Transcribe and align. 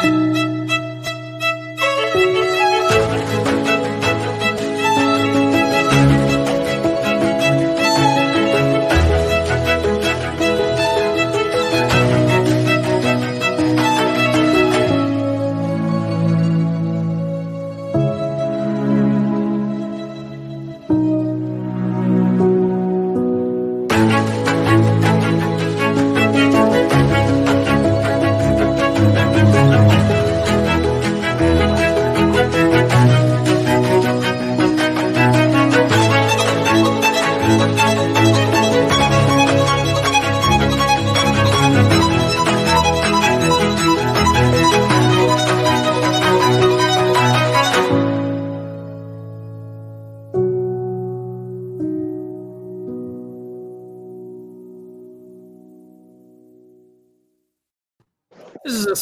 Música 0.00 0.47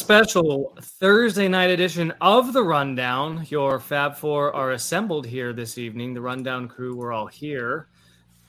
special 0.07 0.73
Thursday 0.81 1.49
night 1.49 1.69
edition 1.69 2.13
of 2.21 2.53
the 2.53 2.63
Rundown. 2.63 3.45
Your 3.49 3.77
Fab 3.77 4.15
Four 4.15 4.55
are 4.55 4.71
assembled 4.71 5.25
here 5.25 5.51
this 5.51 5.77
evening. 5.77 6.13
The 6.13 6.21
Rundown 6.21 6.69
crew, 6.69 6.95
we're 6.95 7.11
all 7.11 7.27
here. 7.27 7.89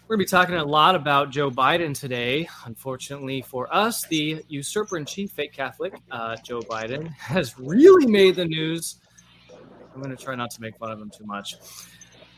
We're 0.06 0.14
going 0.14 0.24
to 0.24 0.30
be 0.30 0.30
talking 0.30 0.55
a 0.55 0.64
lot 0.64 0.94
about 0.94 1.30
Joe 1.30 1.50
Biden 1.50 1.98
today. 1.98 2.48
Unfortunately 2.64 3.42
for 3.42 3.66
us, 3.74 4.06
the 4.06 4.41
usurper 4.46 4.98
in 4.98 5.05
chief, 5.05 5.33
fake 5.33 5.52
Catholic, 5.52 5.94
uh, 6.12 6.36
Joe 6.44 6.60
Biden, 6.60 7.08
has 7.14 7.58
really 7.58 8.06
made 8.06 8.36
the 8.36 8.44
news. 8.44 9.00
I'm 9.92 10.00
going 10.00 10.16
to 10.16 10.22
try 10.24 10.36
not 10.36 10.52
to 10.52 10.61
make 10.61 10.78
fun 10.78 10.92
of 10.92 11.00
him 11.00 11.11
too 11.11 11.27
much. 11.27 11.56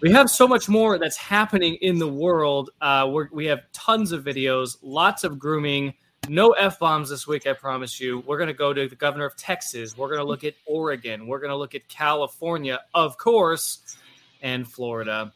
We 0.00 0.10
have 0.12 0.30
so 0.30 0.48
much 0.48 0.66
more 0.66 0.98
that's 0.98 1.18
happening 1.18 1.74
in 1.82 1.98
the 1.98 2.08
world. 2.08 2.70
Uh, 2.80 3.06
we 3.30 3.44
have 3.44 3.70
tons 3.74 4.12
of 4.12 4.24
videos, 4.24 4.78
lots 4.80 5.24
of 5.24 5.38
grooming 5.38 5.92
no 6.28 6.52
F 6.52 6.78
bombs 6.78 7.10
this 7.10 7.26
week, 7.26 7.46
I 7.46 7.52
promise 7.54 8.00
you. 8.00 8.20
We're 8.26 8.38
going 8.38 8.48
to 8.48 8.54
go 8.54 8.72
to 8.72 8.88
the 8.88 8.96
governor 8.96 9.24
of 9.24 9.36
Texas. 9.36 9.96
We're 9.96 10.08
going 10.08 10.20
to 10.20 10.24
look 10.24 10.44
at 10.44 10.54
Oregon. 10.66 11.26
We're 11.26 11.40
going 11.40 11.50
to 11.50 11.56
look 11.56 11.74
at 11.74 11.88
California, 11.88 12.80
of 12.94 13.18
course, 13.18 13.96
and 14.42 14.68
Florida. 14.68 15.32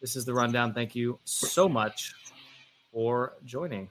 This 0.00 0.16
is 0.16 0.24
the 0.24 0.34
rundown. 0.34 0.74
Thank 0.74 0.94
you 0.94 1.18
so 1.24 1.68
much 1.68 2.12
for 2.92 3.34
joining. 3.44 3.88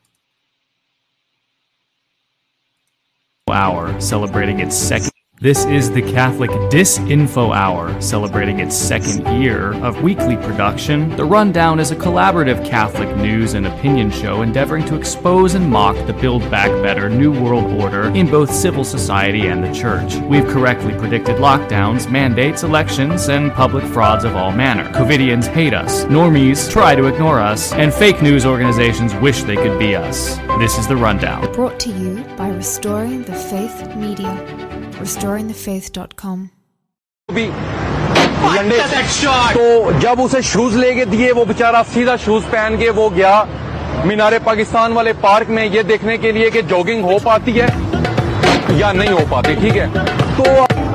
Hour 3.49 4.01
celebrating 4.01 4.59
its 4.59 4.75
second 4.75 5.12
this 5.43 5.65
is 5.65 5.91
the 5.91 6.01
Catholic 6.01 6.49
Disinfo 6.71 7.53
Hour, 7.53 7.99
celebrating 7.99 8.61
its 8.61 8.77
second 8.77 9.27
year 9.41 9.73
of 9.83 10.01
weekly 10.01 10.37
production. 10.37 11.13
The 11.17 11.25
Rundown 11.25 11.81
is 11.81 11.91
a 11.91 11.97
collaborative 11.97 12.65
Catholic 12.65 13.13
news 13.17 13.53
and 13.53 13.67
opinion 13.67 14.09
show 14.09 14.41
endeavoring 14.41 14.85
to 14.85 14.95
expose 14.95 15.55
and 15.55 15.69
mock 15.69 15.97
the 16.07 16.13
Build 16.13 16.49
Back 16.49 16.69
Better 16.81 17.09
New 17.09 17.37
World 17.43 17.65
Order 17.81 18.03
in 18.15 18.31
both 18.31 18.53
civil 18.53 18.85
society 18.85 19.47
and 19.47 19.61
the 19.61 19.73
Church. 19.73 20.15
We've 20.29 20.47
correctly 20.47 20.93
predicted 20.93 21.35
lockdowns, 21.35 22.09
mandates, 22.09 22.63
elections, 22.63 23.27
and 23.27 23.51
public 23.51 23.83
frauds 23.83 24.23
of 24.23 24.37
all 24.37 24.53
manner. 24.53 24.89
Covidians 24.93 25.45
hate 25.45 25.73
us, 25.73 26.05
normies 26.05 26.71
try 26.71 26.95
to 26.95 27.07
ignore 27.07 27.41
us, 27.41 27.73
and 27.73 27.93
fake 27.93 28.21
news 28.21 28.45
organizations 28.45 29.13
wish 29.15 29.43
they 29.43 29.57
could 29.57 29.77
be 29.77 29.93
us. 29.93 30.37
This 30.57 30.77
is 30.77 30.87
The 30.87 30.95
Rundown. 30.95 31.51
Brought 31.51 31.81
to 31.81 31.89
you 31.89 32.23
by 32.37 32.47
Restoring 32.47 33.23
the 33.23 33.35
Faith 33.35 33.93
Media 33.97 34.71
restoringthefaith.com 35.03 36.39
भी 37.29 37.45
लंडे। 38.55 38.77
तो 39.53 39.99
जब 39.99 40.19
उसे 40.19 40.41
shoes 40.41 40.77
लेके 40.77 41.05
दिए 41.05 41.31
वो 41.31 41.45
बेचारा 41.45 41.81
सीधा 41.93 42.15
shoes 42.25 42.45
पहन 42.45 42.77
के 42.77 42.89
वो 42.97 43.09
गया 43.09 43.35
मीनारे 44.05 44.39
पाकिस्तान 44.45 44.93
वाले 44.93 45.13
पार्क 45.23 45.47
में 45.49 45.63
ये 45.65 45.83
देखने 45.83 46.17
के 46.17 46.31
लिए 46.31 46.49
कि 46.51 46.61
जॉगिंग 46.71 47.03
हो 47.05 47.17
पाती 47.25 47.51
है 47.51 47.67
या 48.79 48.91
नहीं 48.91 49.09
हो 49.09 49.25
पाती 49.31 49.55
ठीक 49.55 49.75
है? 49.75 49.87
तो 50.37 50.92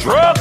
Drug 0.00 0.39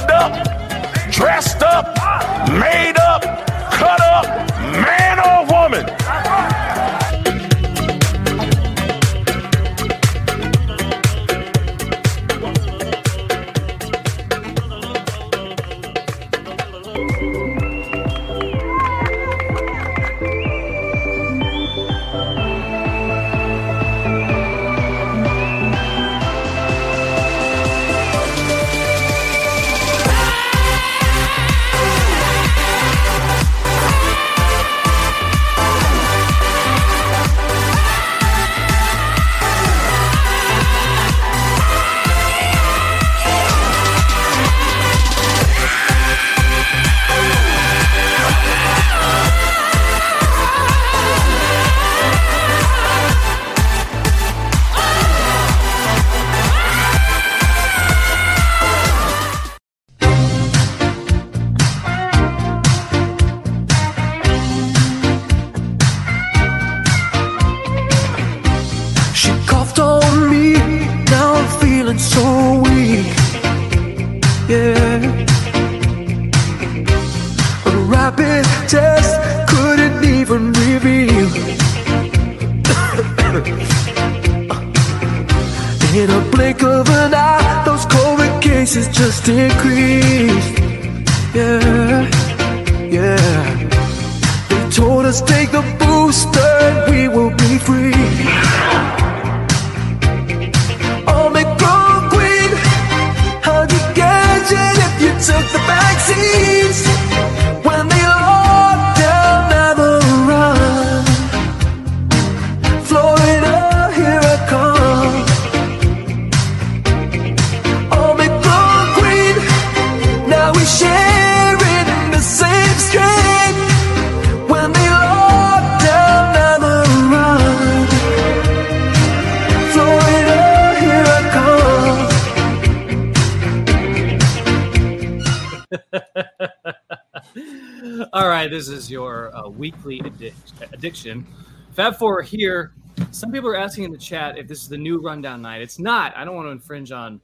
addiction. 140.79 141.27
Fab 141.73 141.97
Four 141.97 142.21
here. 142.21 142.73
Some 143.11 143.31
people 143.31 143.49
are 143.49 143.57
asking 143.57 143.83
in 143.83 143.91
the 143.91 143.97
chat 143.97 144.37
if 144.37 144.47
this 144.47 144.61
is 144.61 144.69
the 144.69 144.77
new 144.77 144.99
rundown 144.99 145.41
night. 145.41 145.61
It's 145.61 145.77
not. 145.77 146.15
I 146.15 146.23
don't 146.23 146.35
want 146.35 146.47
to 146.47 146.51
infringe 146.51 146.91
on 146.91 147.19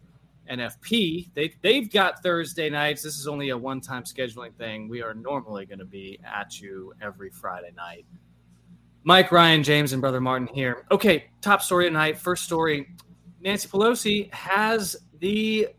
NFP. 0.52 1.30
They 1.34 1.54
they've 1.62 1.90
got 1.92 2.22
Thursday 2.22 2.70
nights. 2.70 3.02
This 3.02 3.18
is 3.18 3.28
only 3.28 3.50
a 3.50 3.58
one-time 3.58 4.04
scheduling 4.04 4.54
thing. 4.56 4.90
We 4.90 5.02
are 5.02 5.14
normally 5.14 5.66
going 5.66 5.80
to 5.80 5.86
be 5.86 6.20
at 6.26 6.60
you 6.60 6.94
every 7.02 7.30
Friday 7.30 7.72
night. 7.76 8.06
Mike, 9.04 9.32
Ryan, 9.32 9.64
James, 9.64 9.94
and 9.94 10.02
Brother 10.02 10.20
Martin 10.20 10.48
here. 10.48 10.86
Okay, 10.92 11.26
top 11.42 11.62
story 11.62 11.86
tonight. 11.86 12.18
First 12.18 12.44
story: 12.44 12.90
Nancy 13.40 13.70
Pelosi 13.70 14.34
has 14.34 14.98
the 15.20 15.70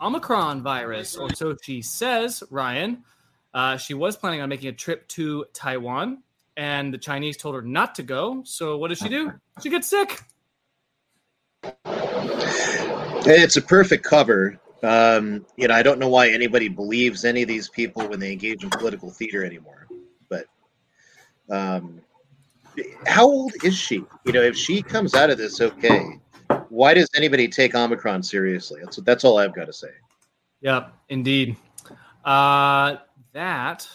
Omicron 0.00 0.62
virus, 0.62 1.16
or 1.16 1.34
so 1.34 1.54
she 1.62 1.82
says. 1.82 2.42
Ryan, 2.50 3.04
uh, 3.52 3.76
she 3.76 3.92
was 3.92 4.16
planning 4.16 4.40
on 4.40 4.48
making 4.48 4.68
a 4.68 4.72
trip 4.72 5.06
to 5.08 5.44
Taiwan, 5.52 6.22
and 6.60 6.92
the 6.92 6.98
Chinese 6.98 7.38
told 7.38 7.54
her 7.54 7.62
not 7.62 7.94
to 7.94 8.02
go. 8.02 8.42
So 8.44 8.76
what 8.76 8.88
does 8.88 8.98
she 8.98 9.08
do? 9.08 9.32
She 9.62 9.70
gets 9.70 9.88
sick. 9.88 10.20
It's 13.24 13.56
a 13.56 13.62
perfect 13.62 14.04
cover. 14.04 14.60
Um, 14.82 15.46
you 15.56 15.68
know, 15.68 15.74
I 15.74 15.82
don't 15.82 15.98
know 15.98 16.10
why 16.10 16.28
anybody 16.28 16.68
believes 16.68 17.24
any 17.24 17.40
of 17.40 17.48
these 17.48 17.70
people 17.70 18.06
when 18.06 18.20
they 18.20 18.30
engage 18.32 18.62
in 18.62 18.68
political 18.68 19.08
theater 19.08 19.42
anymore. 19.42 19.88
But 20.28 20.44
um, 21.48 22.02
how 23.06 23.24
old 23.24 23.52
is 23.64 23.74
she? 23.74 24.04
You 24.26 24.32
know, 24.32 24.42
if 24.42 24.54
she 24.54 24.82
comes 24.82 25.14
out 25.14 25.30
of 25.30 25.38
this 25.38 25.62
okay, 25.62 26.20
why 26.68 26.92
does 26.92 27.08
anybody 27.16 27.48
take 27.48 27.74
Omicron 27.74 28.22
seriously? 28.22 28.82
That's 28.84 28.96
that's 28.98 29.24
all 29.24 29.38
I've 29.38 29.54
got 29.54 29.64
to 29.64 29.72
say. 29.72 29.92
Yep, 30.60 30.92
indeed. 31.08 31.56
Uh, 32.22 32.96
that 33.32 33.88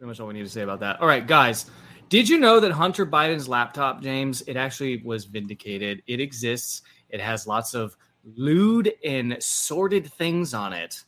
pretty 0.00 0.08
much 0.08 0.18
all 0.18 0.28
we 0.28 0.32
need 0.32 0.44
to 0.44 0.48
say 0.48 0.62
about 0.62 0.80
that. 0.80 0.98
All 1.02 1.06
right, 1.06 1.26
guys. 1.26 1.66
Did 2.08 2.26
you 2.26 2.38
know 2.38 2.58
that 2.58 2.72
Hunter 2.72 3.04
Biden's 3.04 3.46
laptop, 3.46 4.02
James, 4.02 4.40
it 4.46 4.56
actually 4.56 5.02
was 5.02 5.26
vindicated? 5.26 6.02
It 6.06 6.20
exists. 6.20 6.80
It 7.10 7.20
has 7.20 7.46
lots 7.46 7.74
of 7.74 7.98
lewd 8.24 8.94
and 9.04 9.36
sordid 9.40 10.10
things 10.10 10.54
on 10.54 10.72
it. 10.72 11.04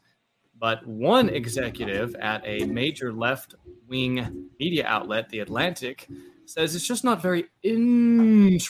But 0.60 0.86
one 0.86 1.30
executive 1.30 2.14
at 2.16 2.42
a 2.44 2.66
major 2.66 3.14
left 3.14 3.54
wing 3.88 4.50
media 4.60 4.86
outlet, 4.86 5.30
The 5.30 5.38
Atlantic, 5.38 6.06
says 6.44 6.74
it's 6.74 6.86
just 6.86 7.02
not 7.02 7.22
very 7.22 7.46
interesting. 7.62 8.60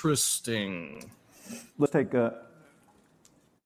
Let's 1.78 1.92
take 1.92 2.14
uh, 2.14 2.30
a. 2.30 2.32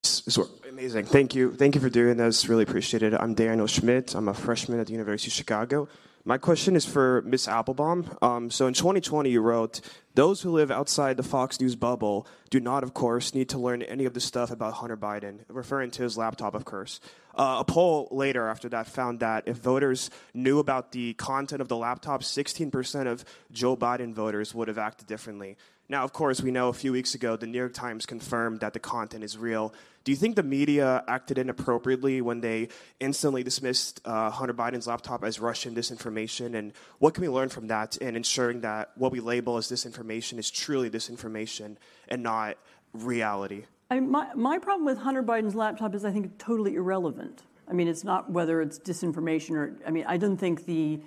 So, 0.02 0.48
amazing. 0.66 1.04
Thank 1.04 1.34
you. 1.34 1.52
Thank 1.52 1.74
you 1.74 1.82
for 1.82 1.90
doing 1.90 2.16
this. 2.16 2.48
Really 2.48 2.62
appreciate 2.62 3.02
it. 3.02 3.12
I'm 3.12 3.34
Daniel 3.34 3.66
Schmidt. 3.66 4.14
I'm 4.14 4.28
a 4.28 4.34
freshman 4.34 4.80
at 4.80 4.86
the 4.86 4.92
University 4.92 5.28
of 5.28 5.34
Chicago. 5.34 5.86
My 6.28 6.38
question 6.38 6.74
is 6.74 6.84
for 6.84 7.22
Ms. 7.22 7.46
Applebaum. 7.46 8.18
Um, 8.20 8.50
so 8.50 8.66
in 8.66 8.74
2020, 8.74 9.30
you 9.30 9.40
wrote, 9.40 9.80
"Those 10.16 10.42
who 10.42 10.50
live 10.50 10.72
outside 10.72 11.16
the 11.16 11.22
Fox 11.22 11.60
News 11.60 11.76
bubble 11.76 12.26
do 12.50 12.58
not, 12.58 12.82
of 12.82 12.92
course, 12.92 13.32
need 13.32 13.48
to 13.50 13.58
learn 13.58 13.80
any 13.80 14.06
of 14.06 14.12
the 14.12 14.18
stuff 14.18 14.50
about 14.50 14.72
Hunter 14.74 14.96
Biden," 14.96 15.42
referring 15.46 15.92
to 15.92 16.02
his 16.02 16.18
laptop, 16.18 16.56
of 16.56 16.64
course. 16.64 16.98
Uh, 17.36 17.58
a 17.60 17.64
poll 17.64 18.08
later 18.10 18.48
after 18.48 18.68
that 18.70 18.88
found 18.88 19.20
that 19.20 19.44
if 19.46 19.58
voters 19.58 20.10
knew 20.34 20.58
about 20.58 20.90
the 20.90 21.14
content 21.14 21.60
of 21.60 21.68
the 21.68 21.76
laptop, 21.76 22.24
16% 22.24 23.06
of 23.06 23.24
Joe 23.52 23.76
Biden 23.76 24.12
voters 24.12 24.52
would 24.52 24.66
have 24.66 24.78
acted 24.78 25.06
differently. 25.06 25.56
Now, 25.88 26.02
of 26.02 26.12
course, 26.12 26.40
we 26.42 26.50
know 26.50 26.68
a 26.68 26.72
few 26.72 26.92
weeks 26.92 27.14
ago 27.14 27.36
the 27.36 27.46
New 27.46 27.58
York 27.58 27.72
Times 27.74 28.06
confirmed 28.06 28.60
that 28.60 28.72
the 28.72 28.80
content 28.80 29.22
is 29.22 29.38
real. 29.38 29.72
Do 30.02 30.10
you 30.12 30.16
think 30.16 30.34
the 30.34 30.42
media 30.42 31.04
acted 31.06 31.38
inappropriately 31.38 32.20
when 32.20 32.40
they 32.40 32.68
instantly 32.98 33.44
dismissed 33.44 34.00
uh, 34.04 34.30
Hunter 34.30 34.54
Biden's 34.54 34.86
laptop 34.86 35.22
as 35.22 35.38
Russian 35.38 35.74
disinformation? 35.74 36.56
And 36.56 36.72
what 36.98 37.14
can 37.14 37.22
we 37.22 37.28
learn 37.28 37.48
from 37.48 37.68
that 37.68 37.96
in 37.98 38.16
ensuring 38.16 38.62
that 38.62 38.90
what 38.96 39.12
we 39.12 39.20
label 39.20 39.56
as 39.56 39.68
disinformation 39.70 40.38
is 40.38 40.50
truly 40.50 40.90
disinformation 40.90 41.76
and 42.08 42.22
not 42.22 42.56
reality? 42.92 43.64
I, 43.90 44.00
my, 44.00 44.34
my 44.34 44.58
problem 44.58 44.84
with 44.84 44.98
Hunter 44.98 45.22
Biden's 45.22 45.54
laptop 45.54 45.94
is 45.94 46.04
I 46.04 46.10
think 46.10 46.38
totally 46.38 46.74
irrelevant. 46.74 47.44
I 47.68 47.72
mean, 47.72 47.86
it's 47.86 48.04
not 48.04 48.30
whether 48.30 48.60
it's 48.60 48.78
disinformation 48.78 49.56
or, 49.56 49.76
I 49.86 49.90
mean, 49.90 50.04
I 50.06 50.16
don't 50.16 50.36
think 50.36 50.66
the 50.66 51.00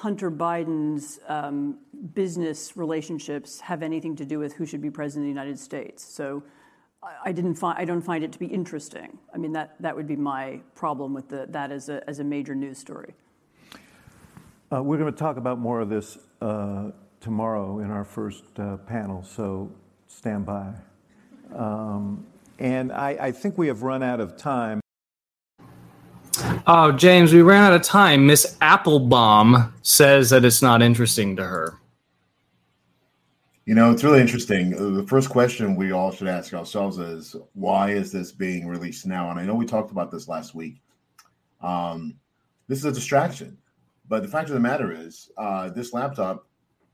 Hunter 0.00 0.30
Biden's 0.30 1.20
um, 1.28 1.76
business 2.14 2.74
relationships 2.74 3.60
have 3.60 3.82
anything 3.82 4.16
to 4.16 4.24
do 4.24 4.38
with 4.38 4.54
who 4.54 4.64
should 4.64 4.80
be 4.80 4.90
president 4.90 5.24
of 5.24 5.34
the 5.34 5.40
United 5.40 5.58
States. 5.58 6.02
So 6.02 6.42
I, 7.02 7.16
I 7.26 7.32
didn't 7.32 7.56
find, 7.56 7.76
I 7.78 7.84
don't 7.84 8.00
find 8.00 8.24
it 8.24 8.32
to 8.32 8.38
be 8.38 8.46
interesting. 8.46 9.18
I 9.34 9.36
mean, 9.36 9.52
that, 9.52 9.74
that 9.80 9.94
would 9.94 10.06
be 10.06 10.16
my 10.16 10.62
problem 10.74 11.12
with 11.12 11.28
the, 11.28 11.44
that 11.50 11.70
as 11.70 11.90
a, 11.90 12.02
as 12.08 12.18
a 12.18 12.24
major 12.24 12.54
news 12.54 12.78
story. 12.78 13.12
Uh, 14.72 14.82
we're 14.82 14.96
going 14.96 15.12
to 15.12 15.18
talk 15.18 15.36
about 15.36 15.58
more 15.58 15.80
of 15.80 15.90
this 15.90 16.16
uh, 16.40 16.92
tomorrow 17.20 17.80
in 17.80 17.90
our 17.90 18.04
first 18.04 18.44
uh, 18.58 18.78
panel, 18.78 19.22
so 19.22 19.70
stand 20.08 20.46
by. 20.46 20.72
Um, 21.54 22.24
and 22.58 22.90
I, 22.90 23.18
I 23.20 23.32
think 23.32 23.58
we 23.58 23.66
have 23.66 23.82
run 23.82 24.02
out 24.02 24.20
of 24.20 24.38
time. 24.38 24.79
Oh, 26.66 26.92
James, 26.92 27.32
we 27.32 27.42
ran 27.42 27.62
out 27.62 27.72
of 27.72 27.82
time. 27.82 28.26
Miss 28.26 28.56
Applebaum 28.60 29.74
says 29.82 30.30
that 30.30 30.44
it's 30.44 30.62
not 30.62 30.82
interesting 30.82 31.36
to 31.36 31.44
her. 31.44 31.78
You 33.64 33.74
know, 33.74 33.90
it's 33.90 34.04
really 34.04 34.20
interesting. 34.20 34.74
Uh, 34.74 35.00
The 35.00 35.06
first 35.06 35.30
question 35.30 35.76
we 35.76 35.92
all 35.92 36.10
should 36.10 36.28
ask 36.28 36.52
ourselves 36.52 36.98
is 36.98 37.36
why 37.54 37.90
is 37.90 38.12
this 38.12 38.32
being 38.32 38.66
released 38.66 39.06
now? 39.06 39.30
And 39.30 39.38
I 39.38 39.44
know 39.44 39.54
we 39.54 39.66
talked 39.66 39.90
about 39.90 40.10
this 40.10 40.28
last 40.28 40.54
week. 40.54 40.80
Um, 41.60 42.16
this 42.68 42.78
is 42.78 42.84
a 42.84 42.92
distraction. 42.92 43.56
But 44.08 44.22
the 44.22 44.28
fact 44.28 44.48
of 44.48 44.54
the 44.54 44.60
matter 44.60 44.92
is, 44.92 45.30
uh, 45.38 45.70
this 45.70 45.92
laptop 45.92 46.46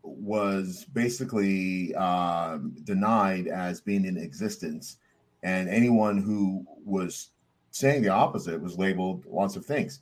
was 0.02 0.84
basically 0.92 1.94
um, 1.94 2.76
denied 2.84 3.48
as 3.48 3.80
being 3.80 4.04
in 4.04 4.16
existence. 4.16 4.98
And 5.42 5.68
anyone 5.68 6.18
who 6.18 6.66
was 6.84 7.30
saying 7.76 8.02
the 8.02 8.08
opposite 8.08 8.60
was 8.60 8.78
labeled 8.78 9.24
lots 9.26 9.56
of 9.56 9.64
things. 9.64 10.00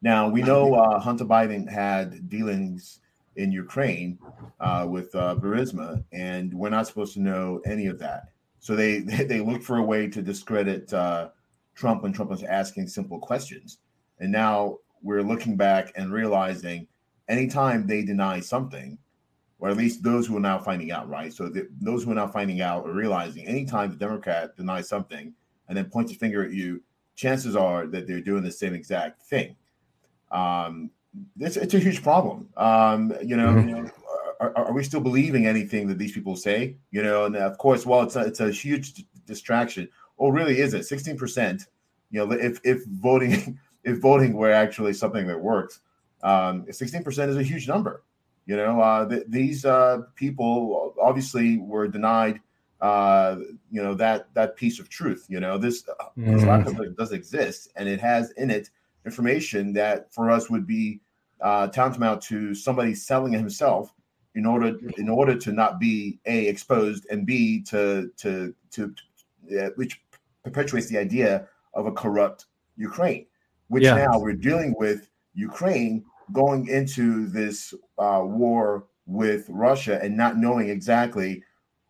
Now, 0.00 0.28
we 0.28 0.42
know 0.42 0.74
uh, 0.74 1.00
Hunter 1.00 1.24
Biden 1.24 1.68
had 1.68 2.28
dealings 2.28 3.00
in 3.36 3.50
Ukraine 3.50 4.18
uh, 4.60 4.86
with 4.88 5.12
uh, 5.14 5.36
Burisma, 5.36 6.04
and 6.12 6.52
we're 6.54 6.68
not 6.68 6.86
supposed 6.86 7.14
to 7.14 7.20
know 7.20 7.60
any 7.64 7.86
of 7.86 7.98
that. 7.98 8.28
So 8.60 8.76
they 8.76 9.00
they 9.00 9.40
looked 9.40 9.64
for 9.64 9.78
a 9.78 9.82
way 9.82 10.08
to 10.08 10.22
discredit 10.22 10.92
uh, 10.92 11.30
Trump 11.74 12.02
when 12.02 12.12
Trump 12.12 12.30
was 12.30 12.42
asking 12.42 12.88
simple 12.88 13.18
questions, 13.18 13.78
and 14.20 14.30
now 14.30 14.78
we're 15.02 15.22
looking 15.22 15.56
back 15.56 15.92
and 15.96 16.12
realizing 16.12 16.86
anytime 17.28 17.86
they 17.86 18.02
deny 18.02 18.40
something, 18.40 18.98
or 19.58 19.68
at 19.68 19.76
least 19.76 20.02
those 20.02 20.26
who 20.26 20.36
are 20.36 20.40
now 20.40 20.58
finding 20.58 20.90
out, 20.90 21.08
right? 21.08 21.32
So 21.32 21.48
the, 21.48 21.68
those 21.80 22.04
who 22.04 22.12
are 22.12 22.16
now 22.16 22.26
finding 22.26 22.60
out 22.60 22.86
are 22.86 22.92
realizing 22.92 23.46
anytime 23.46 23.90
the 23.90 23.96
Democrat 23.96 24.56
denies 24.56 24.88
something 24.88 25.34
and 25.68 25.76
then 25.76 25.86
points 25.86 26.12
a 26.12 26.14
finger 26.14 26.44
at 26.44 26.52
you, 26.52 26.82
chances 27.14 27.56
are 27.56 27.86
that 27.86 28.06
they're 28.06 28.20
doing 28.20 28.42
the 28.42 28.52
same 28.52 28.74
exact 28.74 29.22
thing. 29.22 29.56
Um, 30.30 30.90
it's, 31.38 31.56
it's 31.56 31.74
a 31.74 31.78
huge 31.78 32.02
problem. 32.02 32.48
Um, 32.56 33.12
you 33.22 33.36
know, 33.36 33.90
are, 34.40 34.56
are 34.56 34.72
we 34.72 34.84
still 34.84 35.00
believing 35.00 35.46
anything 35.46 35.88
that 35.88 35.98
these 35.98 36.12
people 36.12 36.36
say? 36.36 36.76
You 36.90 37.02
know, 37.02 37.24
and 37.24 37.36
of 37.36 37.58
course, 37.58 37.84
while 37.86 38.02
it's 38.02 38.16
a, 38.16 38.20
it's 38.20 38.40
a 38.40 38.50
huge 38.50 38.94
d- 38.94 39.06
distraction, 39.26 39.88
well, 40.16 40.32
really, 40.32 40.60
is 40.60 40.74
it 40.74 40.84
sixteen 40.84 41.16
percent? 41.16 41.66
You 42.10 42.26
know, 42.26 42.32
if 42.32 42.60
if 42.64 42.84
voting 42.86 43.58
if 43.84 43.98
voting 43.98 44.34
were 44.34 44.52
actually 44.52 44.92
something 44.92 45.26
that 45.26 45.40
works, 45.40 45.80
um, 46.22 46.66
sixteen 46.70 47.02
percent 47.02 47.30
is 47.30 47.36
a 47.36 47.42
huge 47.42 47.68
number. 47.68 48.02
You 48.46 48.56
know, 48.56 48.80
uh, 48.80 49.08
th- 49.08 49.24
these 49.28 49.64
uh, 49.64 50.02
people 50.14 50.94
obviously 51.00 51.58
were 51.58 51.86
denied, 51.86 52.40
uh, 52.80 53.36
you 53.70 53.82
know, 53.82 53.94
that 53.94 54.32
that 54.34 54.56
piece 54.56 54.78
of 54.78 54.88
truth. 54.88 55.26
You 55.28 55.40
know, 55.40 55.58
this, 55.58 55.84
uh, 55.88 56.04
this 56.16 56.42
laptop 56.46 56.74
does 56.96 57.12
exist, 57.12 57.72
and 57.76 57.88
it 57.88 58.00
has 58.00 58.30
in 58.32 58.50
it 58.50 58.70
information 59.04 59.72
that 59.72 60.12
for 60.12 60.30
us 60.30 60.50
would 60.50 60.66
be 60.66 61.00
uh, 61.40 61.68
tantamount 61.68 62.20
to 62.22 62.54
somebody 62.54 62.94
selling 62.94 63.32
it 63.34 63.38
himself 63.38 63.94
in 64.34 64.44
order 64.46 64.78
in 64.96 65.08
order 65.08 65.36
to 65.36 65.52
not 65.52 65.80
be 65.80 66.18
a 66.26 66.46
exposed 66.46 67.06
and 67.10 67.26
b 67.26 67.62
to 67.62 68.10
to 68.16 68.54
to, 68.70 68.94
to 69.48 69.72
which 69.76 70.00
perpetuates 70.44 70.88
the 70.88 70.98
idea 70.98 71.48
of 71.74 71.86
a 71.86 71.92
corrupt 71.92 72.46
Ukraine, 72.76 73.26
which 73.68 73.84
Yeah. 73.84 73.94
now 73.94 74.18
we're 74.18 74.32
dealing 74.34 74.74
with 74.78 75.08
Ukraine 75.34 76.04
going 76.32 76.68
into 76.68 77.26
this 77.26 77.74
uh, 77.98 78.22
war 78.22 78.86
with 79.06 79.46
Russia 79.48 79.98
and 80.02 80.16
not 80.16 80.36
knowing 80.36 80.68
exactly 80.68 81.42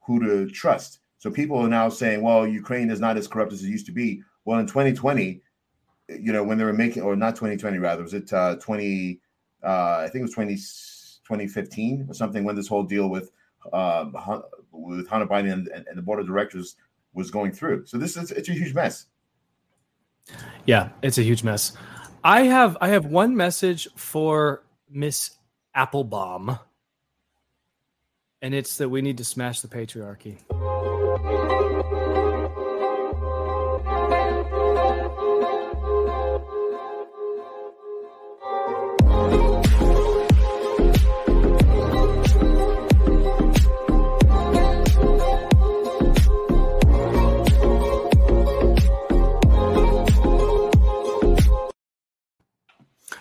who 0.08 0.18
to 0.20 0.50
trust. 0.50 1.00
So 1.18 1.30
people 1.30 1.58
are 1.58 1.68
now 1.68 1.88
saying, 1.88 2.22
well, 2.22 2.46
Ukraine 2.46 2.90
is 2.90 2.98
not 2.98 3.16
as 3.16 3.28
corrupt 3.28 3.52
as 3.52 3.62
it 3.62 3.68
used 3.68 3.86
to 3.86 3.92
be. 3.92 4.22
Well, 4.44 4.58
in 4.58 4.66
2020, 4.66 5.42
you 6.08 6.32
know, 6.32 6.42
when 6.42 6.56
they 6.56 6.64
were 6.64 6.72
making, 6.72 7.02
or 7.02 7.14
not 7.14 7.36
2020, 7.36 7.78
rather, 7.78 8.02
was 8.02 8.14
it 8.14 8.32
uh, 8.32 8.56
20, 8.56 9.20
uh, 9.62 9.96
I 9.98 10.08
think 10.10 10.20
it 10.20 10.22
was 10.22 10.32
20, 10.32 10.54
2015 10.56 12.06
or 12.08 12.14
something, 12.14 12.42
when 12.42 12.56
this 12.56 12.66
whole 12.66 12.84
deal 12.84 13.08
with 13.10 13.30
Hun- 13.72 14.42
with 14.72 15.08
Hunter 15.08 15.26
Biden 15.26 15.52
and, 15.52 15.68
and 15.68 15.98
the 15.98 16.02
board 16.02 16.20
of 16.20 16.26
directors 16.26 16.76
was 17.12 17.30
going 17.30 17.52
through. 17.52 17.84
So 17.84 17.98
this 17.98 18.16
is, 18.16 18.30
it's 18.30 18.48
a 18.48 18.52
huge 18.52 18.72
mess. 18.72 19.06
Yeah, 20.64 20.90
it's 21.02 21.18
a 21.18 21.22
huge 21.22 21.44
mess. 21.44 21.76
I 22.24 22.42
have 22.42 22.76
I 22.80 22.88
have 22.88 23.06
one 23.06 23.36
message 23.36 23.88
for 23.96 24.62
Miss 24.90 25.36
Applebaum, 25.74 26.58
and 28.42 28.54
it's 28.54 28.76
that 28.78 28.88
we 28.88 29.02
need 29.02 29.18
to 29.18 29.24
smash 29.24 29.60
the 29.60 29.68
patriarchy. 29.68 30.38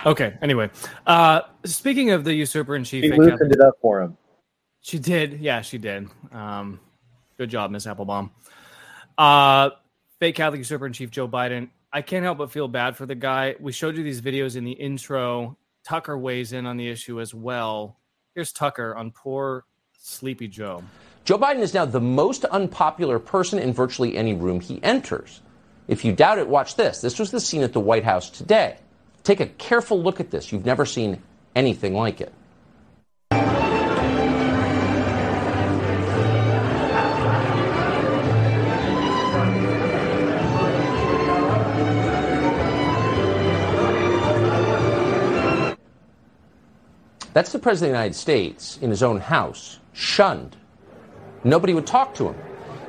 Okay. 0.06 0.38
Anyway, 0.42 0.70
uh, 1.06 1.42
speaking 1.66 2.12
of 2.12 2.24
the 2.24 2.34
usurper 2.34 2.78
in 2.78 2.86
chief, 2.86 3.04
She 3.04 3.12
loosened 3.12 3.52
it 3.52 3.60
up 3.60 3.74
for 3.82 4.02
him. 4.02 4.18
She 4.88 5.00
did. 5.00 5.42
Yeah, 5.42 5.64
she 5.64 5.80
did. 5.80 6.08
Um, 6.32 6.80
good 7.38 7.50
job, 7.50 7.72
Miss 7.72 7.86
Applebaum. 7.86 8.32
Uh, 9.18 9.72
fake 10.18 10.36
Catholic 10.36 10.60
usurper 10.60 10.88
in 10.88 10.94
chief 10.94 11.12
Joe 11.12 11.28
Biden. 11.28 11.72
I 11.92 12.02
can't 12.02 12.24
help 12.24 12.38
but 12.38 12.54
feel 12.54 12.70
bad 12.70 12.96
for 12.96 13.06
the 13.06 13.14
guy. 13.14 13.56
We 13.60 13.74
showed 13.74 13.98
you 13.98 14.04
these 14.04 14.22
videos 14.22 14.56
in 14.56 14.64
the 14.64 14.72
intro. 14.72 15.58
Tucker 15.84 16.18
weighs 16.18 16.54
in 16.54 16.66
on 16.66 16.78
the 16.78 16.88
issue 16.88 17.20
as 17.20 17.34
well. 17.34 17.98
Here's 18.34 18.54
Tucker 18.54 18.96
on 18.96 19.12
poor 19.12 19.66
Sleepy 20.00 20.48
Joe. 20.48 20.86
Joe 21.26 21.38
Biden 21.38 21.60
is 21.60 21.74
now 21.74 21.84
the 21.84 22.00
most 22.00 22.46
unpopular 22.46 23.20
person 23.20 23.60
in 23.60 23.74
virtually 23.74 24.16
any 24.16 24.36
room 24.36 24.62
he 24.62 24.82
enters. 24.84 25.42
If 25.90 26.06
you 26.06 26.14
doubt 26.14 26.40
it, 26.40 26.48
watch 26.48 26.78
this. 26.78 27.02
This 27.02 27.20
was 27.20 27.32
the 27.32 27.42
scene 27.42 27.64
at 27.64 27.74
the 27.74 27.82
White 27.82 28.06
House 28.06 28.30
today. 28.30 28.78
Take 29.24 29.42
a 29.42 29.48
careful 29.48 30.02
look 30.02 30.22
at 30.22 30.32
this. 30.32 30.54
You've 30.54 30.66
never 30.66 30.86
seen 30.86 31.22
anything 31.58 31.94
like 31.94 32.22
it. 32.22 32.32
That's 47.38 47.52
the 47.52 47.60
President 47.60 47.92
of 47.92 47.94
the 47.94 48.00
United 48.00 48.16
States 48.16 48.80
in 48.82 48.90
his 48.90 49.04
own 49.04 49.20
house, 49.20 49.78
shunned. 49.94 50.56
Nobody 51.44 51.76
would 51.76 51.86
talk 51.86 52.16
to 52.16 52.30
him. 52.30 52.36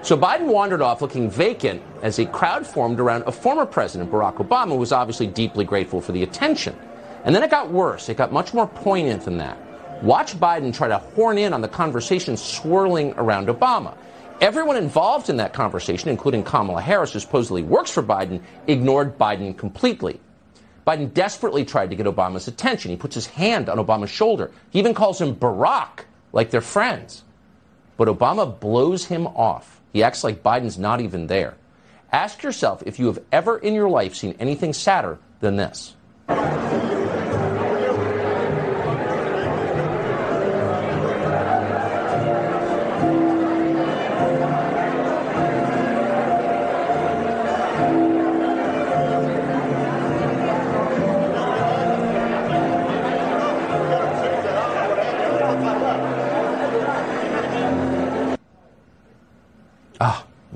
So 0.00 0.16
Biden 0.16 0.46
wandered 0.46 0.80
off 0.80 1.02
looking 1.02 1.30
vacant 1.30 1.82
as 2.00 2.18
a 2.18 2.24
crowd 2.24 2.66
formed 2.66 2.98
around 2.98 3.24
a 3.26 3.30
former 3.30 3.66
president, 3.66 4.10
Barack 4.10 4.36
Obama, 4.36 4.68
who 4.68 4.76
was 4.76 4.90
obviously 4.90 5.26
deeply 5.26 5.66
grateful 5.66 6.00
for 6.00 6.12
the 6.12 6.22
attention. 6.22 6.74
And 7.26 7.34
then 7.34 7.42
it 7.42 7.50
got 7.50 7.70
worse. 7.70 8.08
It 8.08 8.16
got 8.16 8.32
much 8.32 8.54
more 8.54 8.66
poignant 8.66 9.26
than 9.26 9.36
that. 9.36 10.02
Watch 10.02 10.32
Biden 10.40 10.72
try 10.72 10.88
to 10.88 10.96
horn 10.96 11.36
in 11.36 11.52
on 11.52 11.60
the 11.60 11.68
conversation 11.68 12.34
swirling 12.34 13.12
around 13.18 13.48
Obama. 13.48 13.98
Everyone 14.40 14.78
involved 14.78 15.28
in 15.28 15.36
that 15.36 15.52
conversation, 15.52 16.08
including 16.08 16.42
Kamala 16.42 16.80
Harris, 16.80 17.12
who 17.12 17.20
supposedly 17.20 17.62
works 17.62 17.90
for 17.90 18.02
Biden, 18.02 18.40
ignored 18.66 19.18
Biden 19.18 19.54
completely. 19.54 20.18
Biden 20.88 21.12
desperately 21.12 21.66
tried 21.66 21.90
to 21.90 21.96
get 21.96 22.06
Obama's 22.06 22.48
attention. 22.48 22.90
He 22.90 22.96
puts 22.96 23.14
his 23.14 23.26
hand 23.26 23.68
on 23.68 23.76
Obama's 23.76 24.08
shoulder. 24.08 24.50
He 24.70 24.78
even 24.78 24.94
calls 24.94 25.20
him 25.20 25.36
Barack, 25.36 26.06
like 26.32 26.48
they're 26.48 26.62
friends. 26.62 27.24
But 27.98 28.08
Obama 28.08 28.58
blows 28.58 29.04
him 29.04 29.26
off. 29.26 29.82
He 29.92 30.02
acts 30.02 30.24
like 30.24 30.42
Biden's 30.42 30.78
not 30.78 31.02
even 31.02 31.26
there. 31.26 31.56
Ask 32.10 32.42
yourself 32.42 32.82
if 32.86 32.98
you 32.98 33.04
have 33.08 33.22
ever 33.30 33.58
in 33.58 33.74
your 33.74 33.90
life 33.90 34.14
seen 34.14 34.34
anything 34.40 34.72
sadder 34.72 35.18
than 35.40 35.56
this. 35.56 35.94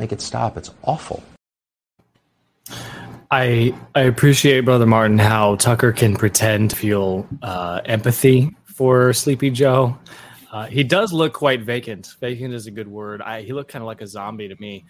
Make 0.02 0.10
it 0.10 0.20
stop. 0.20 0.56
It's 0.56 0.70
awful. 0.82 1.22
I 3.30 3.72
I 3.94 4.00
appreciate 4.00 4.60
Brother 4.64 4.84
Martin 4.84 5.18
how 5.18 5.54
Tucker 5.56 5.92
can 5.92 6.16
pretend 6.16 6.70
to 6.70 6.76
feel 6.76 7.26
uh, 7.40 7.80
empathy 7.84 8.54
for 8.64 9.12
Sleepy 9.12 9.50
Joe. 9.50 9.96
Uh, 10.50 10.66
he 10.66 10.82
does 10.82 11.12
look 11.12 11.32
quite 11.32 11.62
vacant. 11.62 12.14
Vacant 12.20 12.52
is 12.52 12.66
a 12.66 12.70
good 12.70 12.88
word. 12.88 13.22
I, 13.22 13.42
he 13.42 13.52
looked 13.52 13.70
kind 13.70 13.82
of 13.82 13.86
like 13.86 14.02
a 14.02 14.06
zombie 14.06 14.48
to 14.48 14.56
me. 14.60 14.84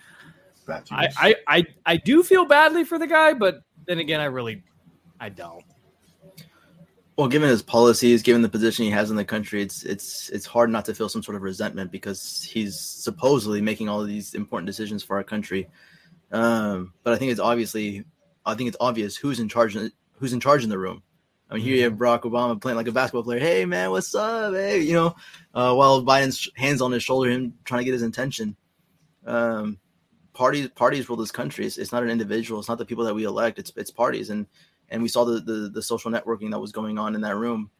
I, 0.90 1.08
I, 1.16 1.34
I, 1.46 1.64
I 1.86 1.96
do 1.98 2.22
feel 2.22 2.46
badly 2.46 2.84
for 2.84 2.98
the 2.98 3.06
guy, 3.06 3.34
but 3.34 3.62
then 3.86 3.98
again, 3.98 4.20
I 4.20 4.24
really, 4.24 4.62
I 5.20 5.28
don't. 5.28 5.62
Well, 7.16 7.28
given 7.28 7.50
his 7.50 7.62
policies, 7.62 8.22
given 8.22 8.40
the 8.40 8.48
position 8.48 8.84
he 8.86 8.90
has 8.90 9.10
in 9.10 9.16
the 9.16 9.24
country, 9.24 9.60
it's 9.62 9.82
it's 9.82 10.30
it's 10.30 10.46
hard 10.46 10.70
not 10.70 10.86
to 10.86 10.94
feel 10.94 11.10
some 11.10 11.22
sort 11.22 11.36
of 11.36 11.42
resentment 11.42 11.90
because 11.90 12.42
he's 12.42 12.78
supposedly 12.78 13.60
making 13.60 13.88
all 13.88 14.00
of 14.00 14.08
these 14.08 14.34
important 14.34 14.66
decisions 14.66 15.02
for 15.02 15.16
our 15.16 15.24
country. 15.24 15.68
Um, 16.30 16.94
but 17.02 17.12
I 17.12 17.16
think 17.16 17.30
it's 17.30 17.40
obviously, 17.40 18.04
I 18.46 18.54
think 18.54 18.68
it's 18.68 18.78
obvious 18.80 19.16
who's 19.16 19.40
in 19.40 19.48
charge. 19.48 19.76
Who's 20.18 20.32
in 20.32 20.40
charge 20.40 20.64
in 20.64 20.70
the 20.70 20.78
room? 20.78 21.02
I 21.50 21.54
mean, 21.56 21.64
here 21.64 21.76
you 21.76 21.82
have 21.82 21.94
Barack 21.94 22.22
Obama 22.22 22.58
playing 22.58 22.76
like 22.76 22.86
a 22.86 22.92
basketball 22.92 23.24
player. 23.24 23.40
Hey, 23.40 23.66
man, 23.66 23.90
what's 23.90 24.14
up? 24.14 24.54
Hey, 24.54 24.80
you 24.80 24.94
know, 24.94 25.14
uh, 25.52 25.74
while 25.74 26.02
Biden's 26.02 26.48
hands 26.56 26.80
on 26.80 26.92
his 26.92 27.02
shoulder, 27.02 27.28
him 27.28 27.52
trying 27.64 27.80
to 27.80 27.84
get 27.84 27.92
his 27.92 28.02
attention. 28.02 28.56
Um, 29.26 29.78
parties 30.32 30.68
parties 30.68 31.08
rule 31.10 31.18
this 31.18 31.30
country. 31.30 31.66
It's, 31.66 31.76
it's 31.76 31.92
not 31.92 32.02
an 32.02 32.08
individual. 32.08 32.58
It's 32.58 32.70
not 32.70 32.78
the 32.78 32.86
people 32.86 33.04
that 33.04 33.14
we 33.14 33.24
elect. 33.24 33.58
It's 33.58 33.70
it's 33.76 33.90
parties, 33.90 34.30
and 34.30 34.46
and 34.92 35.02
we 35.02 35.08
saw 35.08 35.24
the 35.24 35.40
the, 35.40 35.70
the 35.72 35.82
social 35.82 36.10
networking 36.10 36.50
that 36.52 36.60
was 36.60 36.70
going 36.70 36.98
on 36.98 37.14
in 37.16 37.20
that 37.22 37.36
room. 37.36 37.70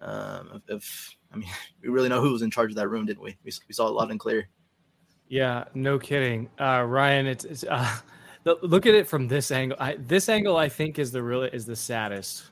Um, 0.00 0.62
if 0.68 1.14
I 1.32 1.36
mean, 1.36 1.48
we 1.82 1.88
really 1.90 2.08
know 2.08 2.22
who 2.22 2.32
was 2.32 2.40
in 2.42 2.50
charge 2.50 2.70
of 2.70 2.76
that 2.76 2.88
room, 2.88 3.04
didn't 3.04 3.22
we? 3.22 3.36
We, 3.44 3.52
we 3.68 3.74
saw 3.74 3.88
it 3.88 3.92
loud 3.92 4.10
and 4.10 4.18
clear. 4.18 4.48
Yeah, 5.28 5.64
no 5.74 5.98
kidding, 5.98 6.48
uh, 6.58 6.84
Ryan. 6.88 7.26
It's, 7.26 7.44
it's 7.44 7.64
uh, 7.64 7.88
look 8.62 8.86
at 8.86 8.94
it 8.94 9.06
from 9.06 9.28
this 9.28 9.50
angle. 9.52 9.76
I, 9.78 9.96
this 9.96 10.28
angle, 10.28 10.56
I 10.56 10.68
think, 10.68 10.98
is 10.98 11.12
the 11.12 11.22
really 11.22 11.50
is 11.52 11.66
the 11.66 11.76
saddest. 11.76 12.44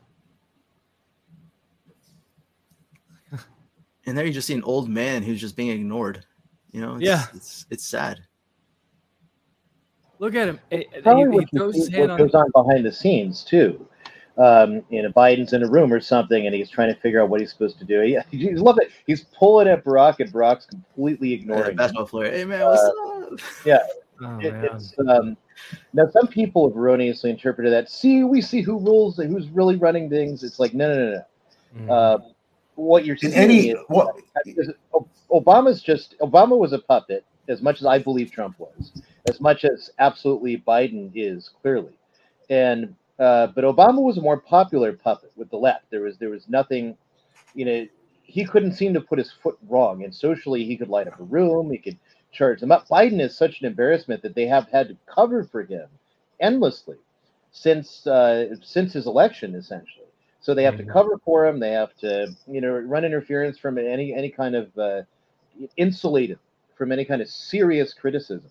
And 4.06 4.16
there 4.16 4.24
you 4.24 4.32
just 4.32 4.46
see 4.46 4.54
an 4.54 4.62
old 4.62 4.88
man 4.88 5.22
who's 5.22 5.38
just 5.40 5.54
being 5.56 5.68
ignored. 5.70 6.24
You 6.70 6.80
know, 6.80 6.94
it's, 6.94 7.04
Yeah. 7.04 7.24
it's 7.34 7.66
it's 7.70 7.86
sad. 7.86 8.20
Look 10.18 10.34
at 10.34 10.48
him. 10.48 10.60
It- 10.70 10.86
it- 10.92 11.02
Probably 11.02 11.24
he- 11.24 11.30
he 11.30 11.34
what, 11.36 11.52
you 11.52 11.58
throws 11.58 11.74
his 11.76 11.88
hand 11.88 12.00
what 12.02 12.10
on- 12.12 12.18
goes 12.18 12.34
on 12.34 12.50
behind 12.54 12.86
the 12.86 12.92
scenes 12.92 13.44
too. 13.44 13.86
Um, 14.38 14.82
you 14.88 15.02
know, 15.02 15.10
Biden's 15.10 15.52
in 15.52 15.62
a 15.64 15.68
room 15.68 15.92
or 15.92 16.00
something, 16.00 16.46
and 16.46 16.54
he's 16.54 16.70
trying 16.70 16.94
to 16.94 17.00
figure 17.00 17.20
out 17.20 17.28
what 17.28 17.40
he's 17.40 17.50
supposed 17.50 17.78
to 17.80 17.84
do. 17.84 18.02
Yeah, 18.02 18.22
he's 18.30 18.60
love 18.60 18.78
it. 18.80 18.90
He's 19.06 19.24
pulling 19.36 19.66
at 19.68 19.84
Barack, 19.84 20.20
and 20.20 20.32
Barack's 20.32 20.66
completely 20.66 21.32
ignoring 21.32 21.70
him. 21.70 21.76
basketball 21.76 22.06
player. 22.06 22.30
Hey 22.30 22.44
man, 22.44 22.64
what's 22.64 22.82
Uh, 22.82 23.32
up? 23.34 23.40
Yeah, 23.64 23.78
Oh, 24.22 24.38
it- 24.40 24.54
it's 24.72 24.94
um, 25.08 25.36
now, 25.92 26.08
some 26.10 26.26
people 26.28 26.68
have 26.68 26.76
erroneously 26.76 27.30
interpreted 27.30 27.72
that. 27.72 27.90
See, 27.90 28.22
we 28.24 28.40
see 28.40 28.62
who 28.62 28.78
rules, 28.78 29.16
who's 29.16 29.48
really 29.48 29.76
running 29.76 30.08
things. 30.08 30.42
It's 30.44 30.58
like 30.60 30.72
no, 30.74 30.88
no, 30.88 30.98
no, 30.98 31.10
no. 31.10 31.24
Mm-hmm. 31.76 31.90
Uh, 31.90 32.18
what 32.76 33.04
you're 33.04 33.16
In 33.16 33.32
seeing 33.32 33.34
any- 33.34 33.68
is 33.70 33.78
what- 33.88 34.14
Obama's 35.30 35.82
just 35.82 36.16
Obama 36.20 36.56
was 36.56 36.72
a 36.72 36.78
puppet 36.78 37.24
as 37.48 37.60
much 37.62 37.80
as 37.80 37.86
I 37.86 37.98
believe 37.98 38.30
Trump 38.30 38.58
was, 38.58 38.92
as 39.28 39.40
much 39.40 39.64
as 39.64 39.90
absolutely 39.98 40.58
Biden 40.66 41.10
is 41.14 41.50
clearly, 41.60 41.98
and 42.50 42.94
uh, 43.18 43.48
but 43.48 43.64
Obama 43.64 44.02
was 44.02 44.18
a 44.18 44.22
more 44.22 44.38
popular 44.40 44.92
puppet 44.92 45.32
with 45.36 45.50
the 45.50 45.56
left. 45.56 45.90
There 45.90 46.02
was 46.02 46.18
there 46.18 46.30
was 46.30 46.48
nothing, 46.48 46.96
you 47.54 47.64
know, 47.64 47.86
he 48.22 48.44
couldn't 48.44 48.72
seem 48.72 48.94
to 48.94 49.00
put 49.00 49.18
his 49.18 49.32
foot 49.32 49.58
wrong, 49.68 50.04
and 50.04 50.14
socially 50.14 50.64
he 50.64 50.76
could 50.76 50.88
light 50.88 51.08
up 51.08 51.18
a 51.18 51.24
room, 51.24 51.70
he 51.70 51.78
could 51.78 51.98
charge 52.30 52.60
them 52.60 52.72
up. 52.72 52.86
Biden 52.88 53.20
is 53.20 53.36
such 53.36 53.60
an 53.60 53.66
embarrassment 53.66 54.22
that 54.22 54.34
they 54.34 54.46
have 54.46 54.68
had 54.68 54.88
to 54.88 54.96
cover 55.06 55.44
for 55.44 55.62
him 55.62 55.86
endlessly 56.40 56.96
since 57.50 58.06
uh, 58.06 58.54
since 58.62 58.92
his 58.92 59.06
election, 59.06 59.54
essentially. 59.54 60.06
So 60.40 60.54
they 60.54 60.64
have 60.64 60.76
to 60.76 60.84
cover 60.84 61.18
for 61.24 61.46
him. 61.46 61.58
They 61.58 61.72
have 61.72 61.94
to, 61.96 62.28
you 62.46 62.60
know, 62.60 62.70
run 62.70 63.04
interference 63.04 63.58
from 63.58 63.78
any 63.78 64.14
any 64.14 64.30
kind 64.30 64.54
of 64.54 64.78
uh, 64.78 65.02
insulate 65.76 66.30
him 66.30 66.38
from 66.76 66.92
any 66.92 67.04
kind 67.04 67.20
of 67.20 67.28
serious 67.28 67.92
criticism. 67.92 68.50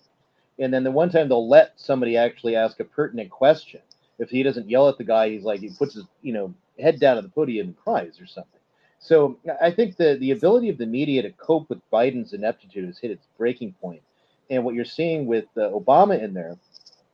And 0.58 0.72
then 0.72 0.84
the 0.84 0.90
one 0.90 1.08
time 1.10 1.28
they'll 1.28 1.48
let 1.48 1.72
somebody 1.76 2.16
actually 2.16 2.56
ask 2.56 2.80
a 2.80 2.84
pertinent 2.84 3.30
question. 3.30 3.80
If 4.18 4.30
he 4.30 4.42
doesn't 4.42 4.68
yell 4.68 4.88
at 4.88 4.98
the 4.98 5.04
guy, 5.04 5.30
he's 5.30 5.44
like 5.44 5.60
he 5.60 5.70
puts 5.70 5.94
his 5.94 6.04
you 6.22 6.32
know 6.32 6.54
head 6.78 7.00
down 7.00 7.16
at 7.18 7.22
the 7.22 7.30
podium 7.30 7.68
and 7.68 7.76
cries 7.76 8.20
or 8.20 8.26
something. 8.26 8.60
So 9.00 9.38
I 9.62 9.70
think 9.70 9.96
the 9.96 10.16
the 10.20 10.32
ability 10.32 10.68
of 10.68 10.78
the 10.78 10.86
media 10.86 11.22
to 11.22 11.30
cope 11.32 11.68
with 11.68 11.78
Biden's 11.90 12.32
ineptitude 12.32 12.86
has 12.86 12.98
hit 12.98 13.10
its 13.10 13.26
breaking 13.36 13.74
point. 13.80 14.02
And 14.50 14.64
what 14.64 14.74
you're 14.74 14.84
seeing 14.84 15.26
with 15.26 15.44
uh, 15.56 15.70
Obama 15.70 16.22
in 16.22 16.34
there 16.34 16.56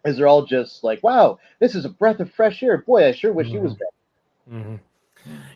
is 0.04 0.16
they're 0.16 0.28
all 0.28 0.46
just 0.46 0.84
like, 0.84 1.02
"Wow, 1.02 1.38
this 1.58 1.75
is 1.75 1.84
a 1.84 1.90
breath 1.90 2.20
of 2.20 2.30
fresh 2.32 2.62
air." 2.62 2.78
Boy, 2.78 3.06
I 3.06 3.12
sure 3.12 3.32
wish 3.32 3.49
he 3.49 3.58
was 3.58 3.75
back. 3.75 3.88
Mhm. 4.50 4.80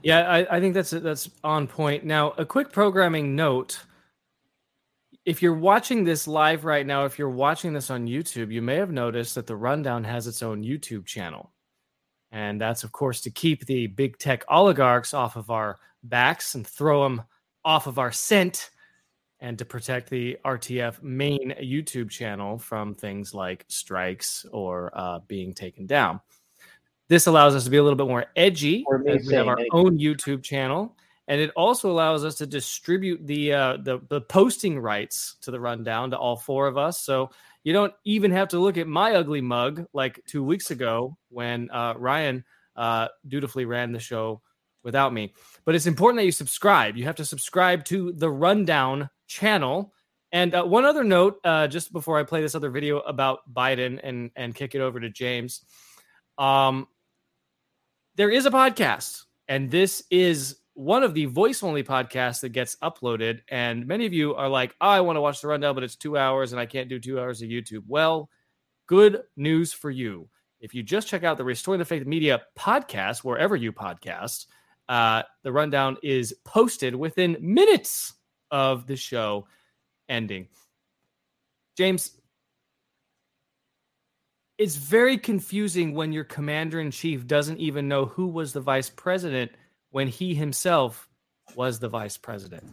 Yeah, 0.03 0.31
I, 0.31 0.57
I 0.57 0.61
think 0.61 0.75
that's 0.75 0.91
that's 0.91 1.31
on 1.45 1.67
point. 1.67 2.05
Now, 2.05 2.33
a 2.33 2.45
quick 2.45 2.73
programming 2.73 3.35
note: 3.35 3.81
if 5.29 5.43
you're 5.43 5.53
watching 5.53 6.05
this 6.05 6.27
live 6.27 6.65
right 6.65 6.87
now, 6.87 7.05
if 7.05 7.19
you're 7.19 7.29
watching 7.29 7.75
this 7.75 7.91
on 7.91 8.07
YouTube, 8.07 8.51
you 8.51 8.63
may 8.63 8.77
have 8.77 8.91
noticed 8.91 9.35
that 9.35 9.47
the 9.47 9.55
Rundown 9.55 10.03
has 10.05 10.27
its 10.27 10.43
own 10.43 10.65
YouTube 10.65 11.05
channel, 11.05 11.53
and 12.33 12.59
that's 12.59 12.83
of 12.83 12.93
course 12.93 13.21
to 13.21 13.31
keep 13.31 13.67
the 13.67 13.89
big 13.89 14.17
tech 14.17 14.43
oligarchs 14.49 15.13
off 15.13 15.37
of 15.37 15.51
our 15.51 15.77
backs 16.03 16.55
and 16.55 16.67
throw 16.67 17.03
them 17.03 17.21
off 17.63 17.87
of 17.87 17.99
our 17.99 18.11
scent, 18.11 18.71
and 19.41 19.59
to 19.59 19.67
protect 19.67 20.09
the 20.09 20.39
RTF 20.47 21.03
main 21.03 21.55
YouTube 21.61 22.09
channel 22.09 22.57
from 22.57 22.95
things 22.95 23.35
like 23.35 23.67
strikes 23.69 24.47
or 24.51 24.91
uh, 24.95 25.19
being 25.29 25.53
taken 25.53 25.85
down. 25.87 26.23
This 27.09 27.27
allows 27.27 27.55
us 27.55 27.65
to 27.65 27.71
be 27.71 27.77
a 27.77 27.83
little 27.83 27.99
bit 27.99 28.09
more 28.09 28.25
edgy. 28.35 28.83
We 29.05 29.35
have 29.35 29.47
our 29.47 29.59
own 29.73 29.99
YouTube 29.99 30.43
channel, 30.43 30.97
and 31.29 31.43
it 31.43 31.51
also 31.55 31.91
allows 31.91 32.25
us 32.25 32.37
to 32.37 32.47
distribute 32.47 33.25
the 33.27 33.53
uh, 33.53 33.77
the 33.77 34.01
the 34.09 34.23
posting 34.23 34.81
rights 34.81 35.37
to 35.43 35.51
the 35.51 35.61
rundown 35.61 36.11
to 36.11 36.19
all 36.19 36.37
four 36.37 36.67
of 36.67 36.79
us. 36.79 37.01
So 37.01 37.31
you 37.63 37.75
don't 37.75 37.93
even 38.05 38.31
have 38.33 38.49
to 38.49 38.59
look 38.59 38.79
at 38.79 38.89
my 38.89 39.15
ugly 39.15 39.43
mug 39.43 39.87
like 39.93 40.21
two 40.27 40.43
weeks 40.43 40.71
ago 40.71 41.19
when 41.29 41.71
uh, 41.71 41.95
Ryan 41.99 42.45
uh, 42.77 43.09
dutifully 43.29 43.67
ran 43.67 43.93
the 43.93 44.01
show 44.01 44.41
without 44.83 45.13
me. 45.13 45.35
But 45.67 45.75
it's 45.75 45.87
important 45.87 46.19
that 46.21 46.25
you 46.25 46.33
subscribe. 46.33 46.97
You 46.97 47.05
have 47.05 47.17
to 47.17 47.27
subscribe 47.27 47.85
to 47.87 48.13
the 48.13 48.31
rundown 48.31 49.11
channel. 49.27 49.93
And 50.33 50.55
uh, 50.55 50.65
one 50.65 50.87
other 50.87 51.05
note, 51.05 51.41
uh, 51.45 51.67
just 51.69 51.93
before 51.93 52.19
I 52.19 52.23
play 52.23 52.41
this 52.41 52.55
other 52.55 52.71
video 52.71 53.01
about 53.01 53.41
Biden 53.53 54.01
and 54.03 54.31
and 54.35 54.55
kick 54.55 54.75
it 54.75 54.81
over 54.81 54.99
to 54.99 55.11
James, 55.11 55.63
um, 56.39 56.89
there 58.15 58.31
is 58.31 58.47
a 58.47 58.51
podcast, 58.51 59.25
and 59.47 59.71
this 59.71 60.05
is 60.11 60.57
one 60.79 61.03
of 61.03 61.13
the 61.13 61.25
voice 61.25 61.65
only 61.65 61.83
podcasts 61.83 62.41
that 62.43 62.51
gets 62.51 62.77
uploaded. 62.77 63.41
And 63.49 63.85
many 63.89 64.07
of 64.07 64.13
you 64.13 64.37
are 64.37 64.49
like, 64.49 64.77
oh, 64.81 64.89
I 64.89 65.01
want 65.01 65.17
to 65.17 65.21
watch 65.21 65.41
the 65.41 65.49
rundown, 65.49 65.75
but 65.75 65.83
it's 65.83 65.97
two 65.97 66.17
hours 66.17 66.53
and 66.53 66.61
I 66.61 66.67
can't 66.67 66.89
do 66.89 67.01
two 67.01 67.19
hours 67.19 67.43
of 67.43 67.49
YouTube. 67.49 67.83
Well, 67.89 68.31
good 68.87 69.23
news 69.37 69.73
for 69.73 69.91
you. 69.91 70.29
If 70.61 70.77
you 70.77 70.85
just 70.85 71.09
check 71.09 71.25
out 71.25 71.37
the 71.37 71.43
Restoring 71.43 71.81
the 71.81 71.85
Faith 71.85 72.07
Media 72.07 72.43
podcast, 72.57 73.25
wherever 73.25 73.57
you 73.57 73.73
podcast, 73.73 74.47
uh, 74.89 75.25
the 75.43 75.51
rundown 75.51 75.97
is 76.05 76.33
posted 76.45 76.95
within 76.95 77.37
minutes 77.41 78.15
of 78.53 78.87
the 78.87 78.95
show 78.95 79.49
ending. 80.09 80.47
James, 81.77 82.13
it's 84.59 84.77
very 84.77 85.19
confusing 85.19 85.93
when 85.93 86.13
your 86.13 86.23
commander 86.23 86.79
in 86.79 86.93
chief 86.93 87.27
doesn't 87.27 87.59
even 87.59 87.89
know 87.89 88.05
who 88.05 88.29
was 88.29 88.53
the 88.53 88.61
vice 88.61 88.91
president 88.91 89.51
when 89.91 90.09
he 90.09 90.35
himself 90.35 91.09
was 91.55 91.79
the 91.79 91.89
vice 91.89 92.17
president. 92.17 92.65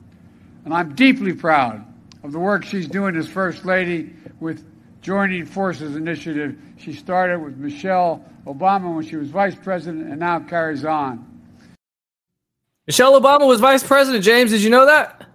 And 0.66 0.74
I'm 0.74 0.96
deeply 0.96 1.34
proud 1.34 1.86
of 2.24 2.32
the 2.32 2.40
work 2.40 2.64
she's 2.66 2.88
doing 2.88 3.16
as 3.16 3.28
First 3.28 3.66
Lady 3.66 4.14
with 4.40 4.66
Joining 5.02 5.46
Forces 5.46 5.96
Initiative. 5.96 6.58
She 6.78 6.94
started 6.94 7.40
with 7.40 7.58
Michelle 7.58 8.24
Obama 8.46 8.96
when 8.96 9.06
she 9.06 9.16
was 9.16 9.30
Vice 9.30 9.56
President 9.56 10.10
and 10.10 10.20
now 10.20 10.40
carries 10.40 10.84
on. 10.84 11.36
Michelle 12.88 13.20
Obama 13.20 13.48
was 13.48 13.60
vice 13.60 13.84
president. 13.84 14.24
James, 14.24 14.52
did 14.52 14.62
you 14.62 14.70
know 14.70 14.86
that? 14.86 15.26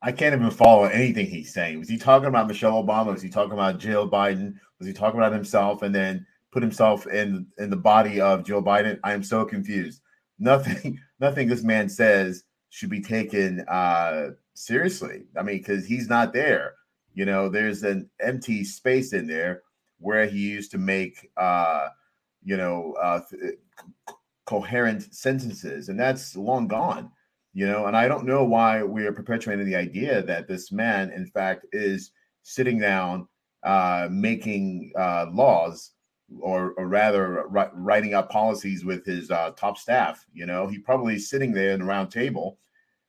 I 0.00 0.10
can't 0.10 0.34
even 0.34 0.50
follow 0.50 0.84
anything 0.84 1.26
he's 1.26 1.52
saying. 1.52 1.78
Was 1.78 1.88
he 1.88 1.98
talking 1.98 2.28
about 2.28 2.48
Michelle 2.48 2.82
Obama? 2.82 3.12
Was 3.12 3.20
he 3.20 3.28
talking 3.28 3.52
about 3.52 3.78
Jill 3.78 4.08
Biden? 4.08 4.54
Was 4.78 4.88
he 4.88 4.94
talking 4.94 5.20
about 5.20 5.32
himself 5.32 5.82
and 5.82 5.94
then 5.94 6.26
put 6.50 6.62
himself 6.62 7.06
in 7.06 7.46
in 7.58 7.68
the 7.68 7.76
body 7.76 8.20
of 8.20 8.42
Joe 8.42 8.62
Biden? 8.62 8.98
I 9.04 9.12
am 9.12 9.22
so 9.22 9.44
confused. 9.44 10.00
Nothing, 10.42 10.98
nothing 11.20 11.48
this 11.48 11.62
man 11.62 11.88
says 11.88 12.44
should 12.70 12.90
be 12.90 13.00
taken 13.00 13.60
uh 13.68 14.30
seriously. 14.54 15.24
I 15.38 15.42
mean, 15.42 15.58
because 15.58 15.86
he's 15.86 16.08
not 16.08 16.32
there. 16.32 16.74
You 17.14 17.24
know, 17.24 17.48
there's 17.48 17.82
an 17.82 18.10
empty 18.20 18.64
space 18.64 19.12
in 19.12 19.26
there 19.26 19.62
where 19.98 20.26
he 20.26 20.38
used 20.38 20.70
to 20.72 20.78
make 20.78 21.30
uh, 21.36 21.88
you 22.44 22.56
know, 22.56 22.94
uh 23.00 23.20
th- 23.30 23.58
coherent 24.46 25.14
sentences, 25.14 25.88
and 25.88 25.98
that's 25.98 26.36
long 26.36 26.66
gone 26.66 27.10
you 27.54 27.66
know 27.66 27.86
and 27.86 27.96
i 27.96 28.08
don't 28.08 28.24
know 28.24 28.44
why 28.44 28.82
we 28.82 29.06
are 29.06 29.12
perpetuating 29.12 29.66
the 29.66 29.76
idea 29.76 30.22
that 30.22 30.48
this 30.48 30.72
man 30.72 31.10
in 31.10 31.26
fact 31.26 31.66
is 31.72 32.12
sitting 32.42 32.78
down 32.78 33.28
uh 33.64 34.08
making 34.10 34.92
uh 34.98 35.26
laws 35.32 35.92
or, 36.40 36.72
or 36.76 36.86
rather 36.86 37.44
writing 37.74 38.14
up 38.14 38.30
policies 38.30 38.84
with 38.84 39.04
his 39.04 39.30
uh, 39.30 39.50
top 39.56 39.78
staff 39.78 40.24
you 40.32 40.46
know 40.46 40.66
he 40.66 40.78
probably 40.78 41.16
is 41.16 41.28
sitting 41.28 41.52
there 41.52 41.72
in 41.72 41.80
the 41.80 41.86
round 41.86 42.10
table 42.10 42.58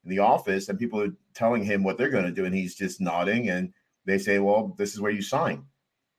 in 0.03 0.09
the 0.09 0.19
office 0.19 0.69
and 0.69 0.79
people 0.79 1.01
are 1.01 1.13
telling 1.33 1.63
him 1.63 1.83
what 1.83 1.97
they're 1.97 2.09
going 2.09 2.25
to 2.25 2.31
do 2.31 2.45
and 2.45 2.55
he's 2.55 2.75
just 2.75 2.99
nodding 3.01 3.49
and 3.49 3.73
they 4.05 4.17
say 4.17 4.39
well 4.39 4.73
this 4.77 4.93
is 4.93 5.01
where 5.01 5.11
you 5.11 5.21
sign 5.21 5.63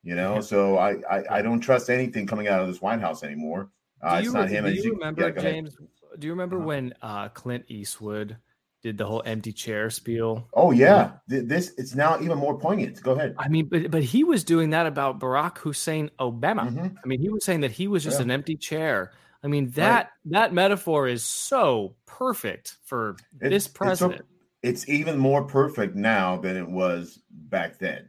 you 0.03 0.15
know 0.15 0.41
so 0.41 0.77
I, 0.79 0.97
I 1.11 1.25
i 1.39 1.43
don't 1.43 1.61
trust 1.61 1.91
anything 1.91 2.27
coming 2.27 2.49
out 2.49 2.61
of 2.61 2.69
this 2.69 2.81
white 2.83 3.01
house 3.01 3.23
anymore 3.23 3.71
uh, 4.03 4.21
it's 4.23 4.33
not 4.33 4.49
re- 4.49 4.55
him 4.55 4.65
do 4.65 4.73
you 4.73 4.83
you- 4.83 4.93
remember, 4.95 5.33
yeah. 5.35 5.43
James? 5.43 5.77
Do 6.19 6.27
you 6.29 6.33
remember 6.33 6.59
when 6.61 6.95
uh, 7.03 7.29
Clint 7.31 7.65
Eastwood 7.69 8.37
did 8.85 8.99
the 8.99 9.05
whole 9.07 9.23
empty 9.27 9.51
chair 9.53 9.91
spiel? 9.91 10.47
oh 10.55 10.71
yeah 10.71 11.13
this 11.27 11.73
it's 11.79 11.95
now 11.95 12.21
even 12.21 12.39
more 12.39 12.57
poignant 12.57 13.03
go 13.03 13.13
ahead 13.13 13.35
I 13.39 13.49
mean, 13.49 13.67
but 13.67 13.91
but 13.91 14.03
he 14.05 14.23
was 14.23 14.45
doing 14.45 14.71
that 14.71 14.87
about 14.87 15.19
Barack 15.19 15.59
Hussein 15.59 16.11
Obama. 16.21 16.71
Mhm. 16.71 16.95
I 17.03 17.07
mean, 17.07 17.21
he 17.21 17.31
was 17.31 17.45
saying 17.45 17.63
that 17.63 17.73
he 17.73 17.89
was 17.89 18.05
just 18.05 18.19
Yeah. 18.19 18.25
an 18.25 18.31
empty 18.31 18.57
chair. 18.57 19.11
I 19.43 19.49
mean, 19.49 19.71
that 19.71 20.11
that 20.27 20.53
metaphor 20.53 21.09
is 21.09 21.23
so 21.25 21.97
perfect 22.07 22.77
for 22.85 23.17
It- 23.41 23.51
this 23.51 23.65
it's 23.67 23.73
so- 23.75 23.79
president. 23.79 24.23
It's, 24.63 24.89
even 24.89 25.19
more 25.19 25.43
perfect 25.45 25.95
now 25.95 26.39
than 26.39 26.57
it 26.57 26.67
was 26.67 27.21
back 27.31 27.79
then. 27.79 28.09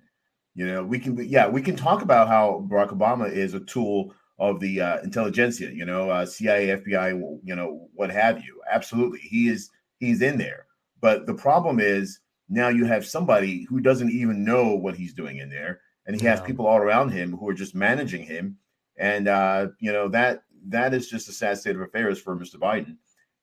You 0.53 0.65
know, 0.67 0.83
we 0.85 0.99
can, 0.99 1.17
yeah, 1.27 1.49
we 1.49 1.61
can 1.61 1.75
talk 1.75 2.01
about 2.01 2.29
how 2.29 2.65
Barack 2.69 2.91
Obama 2.97 3.29
is 3.29 3.53
a 3.53 3.59
tool 3.59 4.13
of 4.39 4.61
the 4.61 4.79
uh, 4.79 5.01
intelligentsia. 5.03 5.71
You 5.71 5.83
know, 5.85 6.09
uh, 6.09 6.25
CIA, 6.25 6.69
FBI, 6.69 7.09
you 7.43 7.55
know, 7.57 7.89
what 7.93 8.09
have 8.09 8.41
you. 8.45 8.61
Absolutely, 8.71 9.19
he 9.19 9.49
is. 9.49 9.69
He's 9.99 10.21
in 10.21 10.37
there. 10.37 10.64
But 11.05 11.27
the 11.27 11.35
problem 11.35 11.79
is 11.79 12.21
now 12.49 12.69
you 12.69 12.83
have 12.85 13.05
somebody 13.05 13.67
who 13.69 13.79
doesn't 13.79 14.09
even 14.09 14.43
know 14.43 14.73
what 14.73 14.95
he's 14.95 15.13
doing 15.13 15.37
in 15.37 15.51
there, 15.51 15.81
and 16.07 16.19
he 16.19 16.25
has 16.25 16.41
people 16.41 16.65
all 16.65 16.79
around 16.79 17.11
him 17.11 17.37
who 17.37 17.47
are 17.47 17.53
just 17.53 17.75
managing 17.75 18.23
him. 18.23 18.57
And 18.97 19.27
uh, 19.27 19.67
you 19.77 19.91
know 19.91 20.07
that 20.07 20.45
that 20.69 20.95
is 20.95 21.07
just 21.07 21.29
a 21.29 21.31
sad 21.31 21.59
state 21.59 21.75
of 21.75 21.83
affairs 21.83 22.19
for 22.19 22.35
Mr. 22.35 22.55
Biden. 22.55 22.97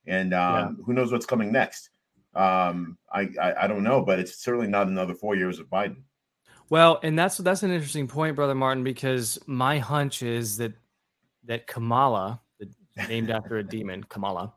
And 0.05 0.33
um, 0.33 0.83
who 0.85 0.91
knows 0.91 1.13
what's 1.13 1.25
coming 1.25 1.53
next? 1.53 1.91
Um, 2.35 2.97
I, 3.13 3.29
I 3.41 3.53
I 3.61 3.67
don't 3.67 3.83
know, 3.83 4.01
but 4.01 4.19
it's 4.19 4.43
certainly 4.43 4.67
not 4.67 4.87
another 4.87 5.13
four 5.13 5.37
years 5.37 5.57
of 5.59 5.67
Biden. 5.67 6.01
Well, 6.69 6.99
and 7.01 7.17
that's 7.17 7.37
that's 7.37 7.63
an 7.63 7.71
interesting 7.71 8.09
point, 8.09 8.35
brother 8.35 8.55
Martin, 8.55 8.83
because 8.83 9.39
my 9.45 9.79
hunch 9.79 10.21
is 10.21 10.57
that 10.57 10.73
that 11.45 11.65
Kamala, 11.67 12.41
named 13.07 13.29
after 13.29 13.55
a 13.55 13.63
demon, 13.63 14.03
Kamala, 14.03 14.53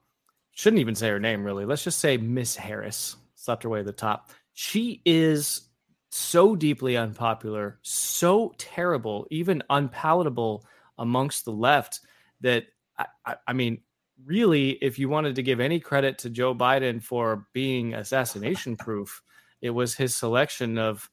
shouldn't 0.56 0.80
even 0.80 0.94
say 0.94 1.08
her 1.08 1.20
name 1.20 1.44
really. 1.44 1.66
Let's 1.66 1.84
just 1.84 2.00
say 2.00 2.16
Miss 2.16 2.56
Harris 2.56 3.16
slept 3.34 3.62
her 3.62 3.68
way 3.68 3.80
to 3.80 3.84
the 3.84 3.92
top. 3.92 4.30
She 4.54 5.02
is 5.04 5.68
so 6.08 6.56
deeply 6.56 6.96
unpopular, 6.96 7.78
so 7.82 8.54
terrible, 8.56 9.26
even 9.30 9.62
unpalatable 9.68 10.64
amongst 10.98 11.44
the 11.44 11.52
left 11.52 12.00
that 12.40 12.64
I, 12.98 13.06
I, 13.26 13.36
I 13.48 13.52
mean, 13.52 13.82
really, 14.24 14.70
if 14.70 14.98
you 14.98 15.10
wanted 15.10 15.34
to 15.36 15.42
give 15.42 15.60
any 15.60 15.78
credit 15.78 16.16
to 16.18 16.30
Joe 16.30 16.54
Biden 16.54 17.02
for 17.02 17.46
being 17.52 17.92
assassination 17.92 18.76
proof, 18.76 19.22
it 19.60 19.70
was 19.70 19.94
his 19.94 20.16
selection 20.16 20.78
of 20.78 21.10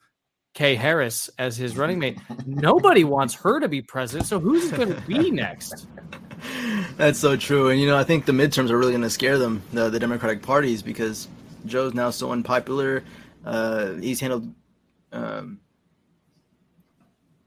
Kay 0.54 0.76
Harris 0.76 1.30
as 1.38 1.58
his 1.58 1.76
running 1.76 2.00
mate. 2.00 2.18
Nobody 2.46 3.04
wants 3.04 3.34
her 3.36 3.60
to 3.60 3.68
be 3.68 3.82
president, 3.82 4.26
so 4.26 4.40
who's 4.40 4.72
going 4.72 4.94
to 4.94 5.02
be 5.02 5.32
next? 5.32 5.86
That's 6.98 7.20
so 7.20 7.36
true. 7.36 7.70
And, 7.70 7.80
you 7.80 7.88
know, 7.88 7.98
I 7.98 8.04
think 8.04 8.26
the 8.26 8.32
midterms 8.32 8.70
are 8.70 8.78
really 8.78 8.92
going 8.92 9.04
to 9.04 9.10
scare 9.10 9.38
them, 9.38 9.62
the, 9.72 9.90
the 9.90 10.00
Democratic 10.00 10.42
parties, 10.42 10.82
because 10.82 11.28
Joe's 11.66 11.94
now 11.94 12.10
so 12.10 12.32
unpopular. 12.32 13.04
Uh, 13.46 13.94
he's 13.94 14.20
handled 14.20 14.54
um, 15.12 15.60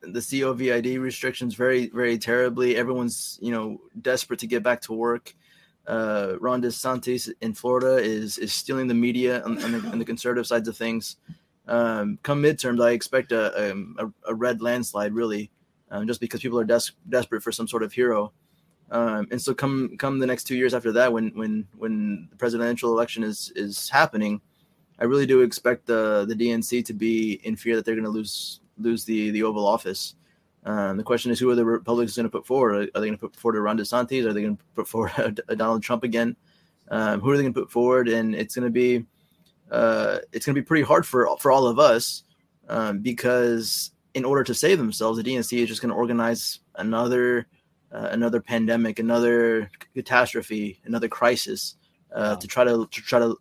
the 0.01 0.21
COVID 0.21 1.01
restrictions 1.01 1.55
very, 1.55 1.89
very 1.89 2.19
terribly. 2.19 2.77
Everyone's, 2.77 3.39
you 3.43 3.51
know, 3.51 3.81
desperate 4.01 4.41
to 4.41 4.47
get 4.47 4.63
back 4.63 4.81
to 4.83 4.93
work. 4.93 5.35
Uh, 5.87 6.35
Ron 6.41 6.63
DeSantis 6.63 7.31
in 7.41 7.55
Florida 7.55 7.97
is 7.97 8.39
is 8.39 8.53
stealing 8.53 8.89
the 8.89 8.95
media 8.95 9.43
on, 9.45 9.55
the, 9.55 9.95
the, 9.99 10.05
conservative 10.05 10.47
sides 10.47 10.67
of 10.67 10.77
things. 10.77 11.17
Um, 11.69 12.19
come 12.25 12.43
midterms, 12.43 12.85
I 12.85 12.91
expect 12.91 13.31
a, 13.31 13.71
um, 13.71 13.97
a, 13.99 14.31
a 14.33 14.35
red 14.35 14.63
landslide, 14.63 15.15
really, 15.15 15.51
um, 15.91 16.07
just 16.09 16.21
because 16.21 16.41
people 16.41 16.59
are 16.59 16.65
des- 16.65 16.93
desperate 17.09 17.43
for 17.43 17.53
some 17.53 17.69
sort 17.69 17.85
of 17.85 17.93
hero. 17.93 18.33
Um, 18.91 19.27
and 19.31 19.41
so 19.43 19.53
come 19.53 19.97
come 19.99 20.19
the 20.19 20.27
next 20.27 20.45
two 20.45 20.57
years 20.57 20.75
after 20.75 20.93
that, 20.93 21.13
when 21.13 21.31
when 21.31 21.67
when 21.77 22.29
the 22.31 22.37
presidential 22.37 22.93
election 22.93 23.25
is 23.25 23.53
is 23.57 23.89
happening, 23.89 24.41
I 24.99 25.05
really 25.05 25.27
do 25.27 25.43
expect 25.43 25.87
the 25.87 26.25
the 26.29 26.35
DNC 26.35 26.85
to 26.85 26.93
be 26.93 27.41
in 27.45 27.57
fear 27.57 27.77
that 27.77 27.85
they're 27.85 27.95
going 27.95 28.05
to 28.05 28.11
lose 28.11 28.61
lose 28.79 29.05
the 29.05 29.31
the 29.31 29.43
Oval 29.43 29.67
Office. 29.67 30.15
Um, 30.65 30.97
the 30.97 31.05
question 31.05 31.31
is, 31.31 31.39
who 31.39 31.49
are 31.51 31.55
the 31.55 31.65
Republicans 31.65 32.17
going 32.17 32.25
to 32.25 32.31
put 32.31 32.47
forward? 32.47 32.91
Are, 32.95 33.01
they 33.01 33.07
going 33.07 33.13
to 33.13 33.19
put 33.19 33.37
forward 33.37 33.57
a 33.57 33.63
Ron 33.63 33.79
DeSantis? 33.79 34.27
Are 34.27 34.33
they 34.33 34.43
going 34.43 34.57
to 34.57 34.65
put 34.75 34.89
forward 34.89 35.41
a, 35.49 35.55
Donald 35.55 35.83
Trump 35.83 36.03
again? 36.03 36.35
Um, 36.89 37.21
who 37.21 37.31
are 37.31 37.37
they 37.37 37.45
going 37.45 37.55
to 37.55 37.61
put 37.61 37.71
forward? 37.71 38.09
And 38.09 38.35
it's 38.35 38.55
going 38.55 38.65
to 38.65 38.71
be 38.71 39.05
uh, 39.71 40.19
it's 40.33 40.47
going 40.47 40.55
to 40.55 40.61
be 40.61 40.67
pretty 40.67 40.85
hard 40.85 41.07
for 41.07 41.29
for 41.39 41.51
all 41.51 41.67
of 41.67 41.79
us 41.79 42.25
um, 42.69 43.01
because 43.01 43.93
in 44.15 44.25
order 44.25 44.43
to 44.45 44.55
save 44.55 44.79
themselves, 44.79 45.23
the 45.23 45.25
DNC 45.25 45.59
is 45.59 45.69
just 45.69 45.83
going 45.83 45.91
to 45.91 45.97
organize 45.97 46.61
another 46.77 47.47
uh, 47.93 48.09
another 48.11 48.41
pandemic, 48.41 48.99
another 48.99 49.71
catastrophe, 49.95 50.81
another 50.85 51.09
crisis 51.09 51.77
uh, 52.15 52.33
wow. 52.33 52.35
to 52.35 52.47
try 52.47 52.65
to 52.65 52.87
to 52.87 53.03
try 53.03 53.19
to 53.19 53.37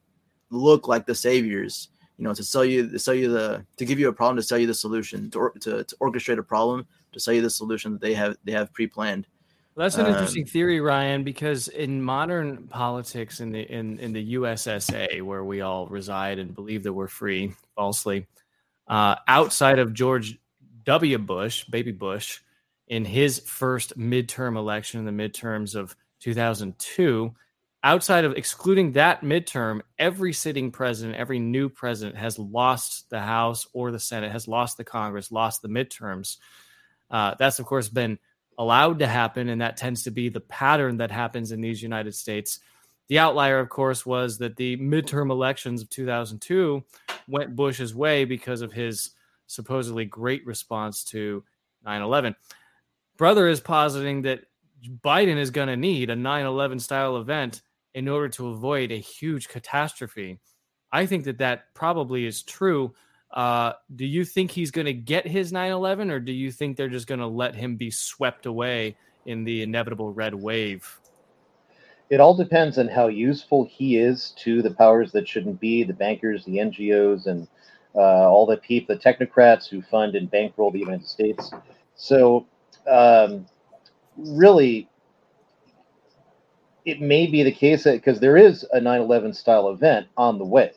look 0.49 0.88
like 0.88 1.05
the 1.05 1.15
saviors 1.15 1.89
you 2.17 2.23
know 2.23 2.34
to 2.34 2.43
sell 2.43 2.63
you 2.63 2.89
to 2.89 2.99
sell 2.99 3.13
you 3.13 3.31
the 3.31 3.65
to 3.77 3.86
give 3.86 3.99
you 3.99 4.08
a 4.08 4.13
problem 4.13 4.38
to 4.38 4.43
sell 4.43 4.58
you 4.58 4.67
the 4.67 4.73
solution 4.73 5.29
to, 5.31 5.39
or, 5.39 5.51
to, 5.60 5.84
to 5.84 5.95
orchestrate 5.97 6.38
a 6.38 6.43
problem 6.43 6.86
to 7.12 7.19
sell 7.19 7.34
you 7.34 7.41
the 7.41 7.49
solution 7.49 7.93
that 7.93 8.01
they 8.01 8.13
have 8.13 8.38
they 8.43 8.51
have 8.51 8.71
pre-planned 8.73 9.27
well, 9.75 9.86
that's 9.86 9.95
an 9.95 10.05
um, 10.05 10.12
interesting 10.13 10.45
theory 10.45 10.79
ryan 10.79 11.23
because 11.23 11.67
in 11.67 12.01
modern 12.01 12.67
politics 12.67 13.39
in 13.39 13.51
the 13.51 13.62
in, 13.62 13.99
in 13.99 14.13
the 14.13 14.21
ussa 14.21 14.79
where 15.21 15.43
we 15.43 15.62
all 15.62 15.88
reside 15.88 16.39
and 16.39 16.55
believe 16.55 16.84
that 16.84 16.93
we're 16.93 17.08
free 17.08 17.53
falsely 17.75 18.25
uh, 18.88 19.15
outside 19.27 19.79
of 19.79 19.93
george 19.93 20.38
w 20.86 21.17
bush 21.17 21.65
baby 21.65 21.91
bush 21.91 22.39
in 22.88 23.06
his 23.06 23.39
first 23.39 23.98
midterm 23.98 24.58
election 24.58 25.00
in 25.00 25.06
the 25.06 25.30
midterms 25.30 25.76
of 25.76 25.95
2002 26.19 27.34
outside 27.86 28.26
of 28.26 28.34
excluding 28.34 28.93
that 28.93 29.21
midterm, 29.21 29.80
every 30.00 30.34
sitting 30.34 30.71
president, 30.71 31.15
every 31.15 31.38
new 31.38 31.69
president 31.69 32.17
has 32.17 32.39
lost 32.39 33.08
the 33.12 33.19
House 33.19 33.67
or 33.74 33.91
the 33.91 34.00
Senate, 34.00 34.32
has 34.32 34.48
lost 34.48 34.76
the 34.76 34.84
Congress, 34.84 35.32
lost 35.32 35.62
the 35.62 35.69
midterms. 35.69 36.38
Uh, 37.12 37.36
that's, 37.38 37.60
of 37.60 37.67
course, 37.67 37.88
been 37.88 38.17
allowed 38.58 38.98
to 39.00 39.08
happen, 39.08 39.50
and 39.50 39.62
that 39.62 39.78
tends 39.78 40.02
to 40.02 40.12
be 40.12 40.30
the 40.30 40.39
pattern 40.41 40.98
that 40.98 41.12
happens 41.12 41.52
in 41.52 41.62
these 41.62 41.84
United 41.84 42.15
States. 42.15 42.60
The 43.08 43.19
outlier, 43.19 43.60
of 43.60 43.69
course, 43.69 44.04
was 44.04 44.39
that 44.39 44.56
the 44.56 44.78
midterm 44.78 45.30
elections 45.30 45.84
of 45.84 45.89
2002 45.91 46.84
went 47.28 47.56
Bush's 47.56 47.93
way 47.93 48.26
because 48.26 48.62
of 48.62 48.74
his 48.74 49.12
supposedly 49.45 50.06
great 50.06 50.43
response 50.48 51.04
to 51.04 51.43
9 51.86 52.02
11. 52.02 52.36
Brother 53.17 53.47
is 53.47 53.62
positing 53.62 54.23
that 54.23 54.41
Biden 55.04 55.38
is 55.38 55.51
going 55.51 55.67
to 55.67 55.78
need 55.78 56.10
a 56.10 56.15
9 56.15 56.45
11 56.45 56.80
style 56.80 57.17
event 57.17 57.62
in 57.93 58.08
order 58.08 58.28
to 58.30 58.49
avoid 58.49 58.91
a 58.91 58.97
huge 58.97 59.47
catastrophe. 59.47 60.39
I 60.91 61.06
think 61.06 61.23
that 61.25 61.39
that 61.39 61.73
probably 61.73 62.25
is 62.25 62.43
true. 62.43 62.93
Uh, 63.32 63.73
do 63.95 64.06
you 64.06 64.23
think 64.23 64.51
he's 64.51 64.71
going 64.71 64.86
to 64.86 64.93
get 64.93 65.28
his 65.28 65.51
9 65.51 65.71
11, 65.71 66.12
or 66.12 66.19
do 66.19 66.32
you 66.32 66.51
think 66.51 66.78
they're 66.78 66.89
just 66.89 67.08
going 67.08 67.19
to 67.19 67.28
let 67.28 67.56
him 67.56 67.75
be 67.75 67.89
swept 67.89 68.45
away 68.45 68.95
in 69.25 69.43
the 69.43 69.63
inevitable 69.63 70.12
red 70.12 70.34
wave? 70.34 70.99
It 72.10 72.19
all 72.19 72.36
depends 72.36 72.78
on 72.78 72.88
how 72.88 73.08
useful 73.08 73.65
he 73.65 73.97
is 73.97 74.34
to 74.38 74.62
the 74.62 74.71
powers 74.71 75.12
that 75.13 75.28
shouldn't 75.28 75.60
be 75.60 75.84
the 75.84 75.93
bankers, 75.93 76.45
the 76.45 76.58
NGOs, 76.58 77.25
and 77.25 77.47
uh, 77.95 78.30
all 78.30 78.45
the 78.45 78.58
people, 78.58 78.95
the 78.95 79.01
technocrats 79.01 79.67
who 79.67 79.82
fund 79.82 80.15
and 80.15 80.30
bankroll 80.30 80.69
the 80.69 80.80
United 80.80 81.08
States. 81.08 81.51
So, 81.95 82.45
um, 82.89 83.45
really, 84.17 84.88
it 86.86 87.02
may 87.02 87.28
be 87.28 87.43
the 87.43 87.52
case 87.52 87.84
that 87.84 87.93
because 87.93 88.19
there 88.19 88.38
is 88.38 88.63
a 88.74 88.80
9/11 88.80 89.36
style 89.36 89.69
event 89.69 90.08
on 90.17 90.38
the 90.38 90.45
way, 90.45 90.71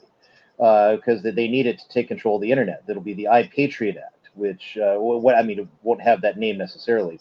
because 0.57 1.25
uh, 1.25 1.31
they 1.35 1.49
need 1.49 1.67
it 1.67 1.79
to 1.79 1.89
take 1.89 2.09
control 2.09 2.37
of 2.37 2.43
the 2.43 2.51
internet. 2.51 2.87
That'll 2.87 3.03
be 3.03 3.15
the 3.15 3.29
iPatriot 3.31 3.97
Act, 3.97 4.31
which 4.35 4.79
uh, 4.79 4.97
what 4.97 5.35
I 5.35 5.43
mean 5.43 5.61
it 5.61 5.69
won't 5.83 6.03
have 6.03 6.21
that 6.23 6.39
name 6.39 6.59
necessarily, 6.59 7.21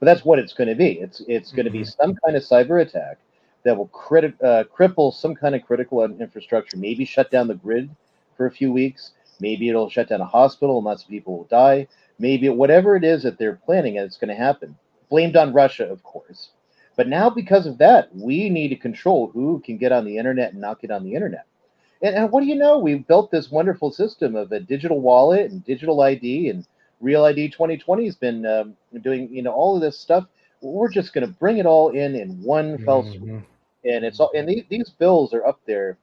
but 0.00 0.06
that's 0.06 0.24
what 0.24 0.38
it's 0.38 0.52
going 0.52 0.68
to 0.68 0.74
be. 0.74 0.92
It's 0.92 1.20
it's 1.28 1.48
mm-hmm. 1.48 1.56
going 1.56 1.66
to 1.66 1.72
be 1.72 1.84
some 1.84 2.14
kind 2.24 2.36
of 2.36 2.42
cyber 2.42 2.82
attack 2.82 3.18
that 3.64 3.76
will 3.76 3.88
criti- 3.88 4.42
uh, 4.42 4.64
cripple 4.64 5.12
some 5.12 5.34
kind 5.34 5.54
of 5.54 5.62
critical 5.62 6.02
infrastructure. 6.04 6.76
Maybe 6.76 7.04
shut 7.04 7.30
down 7.30 7.48
the 7.48 7.54
grid 7.54 7.94
for 8.36 8.46
a 8.46 8.50
few 8.50 8.72
weeks. 8.72 9.12
Maybe 9.40 9.68
it'll 9.68 9.90
shut 9.90 10.08
down 10.08 10.20
a 10.20 10.26
hospital 10.26 10.78
and 10.78 10.84
lots 10.84 11.02
of 11.02 11.08
people 11.08 11.36
will 11.36 11.44
die. 11.44 11.88
Maybe 12.22 12.48
whatever 12.48 12.96
it 12.96 13.04
is 13.04 13.22
that 13.24 13.38
they're 13.38 13.60
planning, 13.66 13.98
and 13.98 14.06
it's 14.06 14.16
going 14.16 14.34
to 14.34 14.42
happen. 14.48 14.76
Blamed 15.10 15.36
on 15.36 15.52
Russia, 15.52 15.86
of 15.90 16.02
course 16.02 16.50
but 16.96 17.08
now, 17.08 17.30
because 17.30 17.66
of 17.66 17.78
that, 17.78 18.14
we 18.14 18.50
need 18.50 18.68
to 18.68 18.76
control 18.76 19.30
who 19.32 19.62
can 19.64 19.78
get 19.78 19.92
on 19.92 20.04
the 20.04 20.18
internet 20.18 20.52
and 20.52 20.60
not 20.60 20.80
get 20.80 20.90
on 20.90 21.04
the 21.04 21.14
internet. 21.14 21.46
And, 22.02 22.14
and 22.14 22.30
what 22.30 22.42
do 22.42 22.46
you 22.46 22.54
know? 22.54 22.78
We've 22.78 23.06
built 23.06 23.30
this 23.30 23.50
wonderful 23.50 23.90
system 23.90 24.36
of 24.36 24.52
a 24.52 24.60
digital 24.60 25.00
wallet 25.00 25.50
and 25.50 25.64
digital 25.64 26.02
ID, 26.02 26.50
and 26.50 26.66
Real 27.00 27.24
ID 27.24 27.48
2020 27.48 28.04
has 28.04 28.14
been 28.14 28.46
um, 28.46 28.76
doing 29.02 29.28
you 29.34 29.42
know 29.42 29.52
all 29.52 29.74
of 29.74 29.80
this 29.82 29.98
stuff. 29.98 30.26
We're 30.60 30.90
just 30.90 31.12
going 31.12 31.26
to 31.26 31.32
bring 31.32 31.58
it 31.58 31.66
all 31.66 31.90
in 31.90 32.14
in 32.14 32.42
one 32.42 32.78
fell 32.84 33.02
swoop, 33.02 33.22
mm-hmm. 33.22 33.38
and 33.84 34.04
it's 34.04 34.20
all. 34.20 34.30
And 34.36 34.48
these, 34.48 34.64
these 34.68 34.90
bills 34.90 35.32
are 35.32 35.44
up 35.46 35.60
there. 35.66 35.96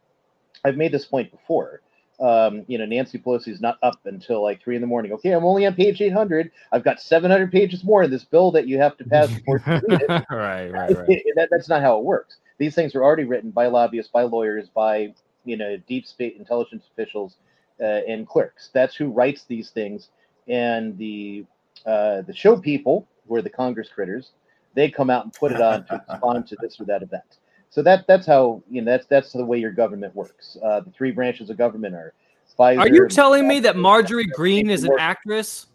I've 0.66 0.76
made 0.76 0.92
this 0.92 1.06
point 1.06 1.32
before 1.32 1.82
um, 2.20 2.66
you 2.68 2.78
know, 2.78 2.86
Nancy 2.86 3.18
Pelosi 3.18 3.48
is 3.50 3.62
not 3.62 3.78
up 3.82 4.00
until 4.06 4.44
like 4.44 4.62
three 4.62 4.76
in 4.76 4.82
the 4.82 4.88
morning. 4.88 5.14
Okay, 5.14 5.32
I'm 5.32 5.46
only 5.46 5.66
on 5.66 5.74
page 5.74 6.02
800. 6.02 6.52
I've 6.72 6.84
got 6.84 7.00
700 7.00 7.52
pages 7.52 7.84
more 7.84 8.04
in 8.04 8.12
this 8.12 8.26
bill 8.26 8.52
that 8.52 8.68
you 8.68 8.78
have 8.78 8.98
to 8.98 9.06
pass 9.06 9.30
before 9.30 9.62
you 9.66 9.74
read 9.88 10.02
it. 10.02 10.10
right, 10.30 10.70
right, 10.70 10.98
right. 10.98 11.08
that, 11.36 11.48
that's 11.50 11.70
not 11.70 11.82
how 11.82 11.98
it 11.98 12.04
works. 12.04 12.38
These 12.58 12.76
things 12.76 12.94
are 12.94 13.04
already 13.04 13.24
written 13.24 13.52
by 13.52 13.68
lobbyists, 13.68 14.12
by 14.12 14.24
lawyers, 14.24 14.68
by 14.68 15.14
you 15.46 15.58
know, 15.58 15.78
deep 15.88 16.06
state 16.06 16.36
intelligence 16.38 16.84
officials 16.92 17.38
uh, 17.80 18.02
and 18.08 18.28
clerks. 18.28 18.70
That's 18.74 18.96
who 18.96 19.10
writes 19.10 19.46
these 19.46 19.70
things. 19.70 20.10
And 20.48 20.98
the 20.98 21.46
uh, 21.86 22.22
the 22.24 22.36
show 22.36 22.58
people, 22.58 23.08
who 23.28 23.36
are 23.36 23.42
the 23.42 23.50
Congress 23.50 23.90
critters, 23.94 24.32
they 24.76 24.90
come 24.90 25.10
out 25.10 25.24
and 25.24 25.34
put 25.34 25.52
it 25.52 25.62
on 25.62 25.86
to 25.86 26.04
respond 26.10 26.48
to 26.48 26.58
this 26.62 26.80
or 26.80 26.86
that 26.86 27.02
event. 27.02 27.38
So 27.70 27.84
that 27.84 28.08
that's 28.08 28.26
how 28.26 28.64
you 28.70 28.82
know 28.82 28.92
that's 28.92 29.06
that's 29.06 29.32
the 29.32 29.46
way 29.46 29.60
your 29.60 29.72
government 29.72 30.16
works. 30.16 30.58
Uh, 30.64 30.82
the 30.82 30.92
three 30.92 31.12
branches 31.12 31.50
of 31.50 31.58
government 31.58 31.96
are. 31.96 32.14
Pfizer, 32.58 32.80
are 32.80 32.90
you 32.90 33.08
telling 33.08 33.48
me 33.48 33.62
that 33.62 33.78
Marjorie 33.78 34.26
Greene 34.26 34.70
is 34.70 34.84
an 34.84 34.92
actress? 35.00 35.68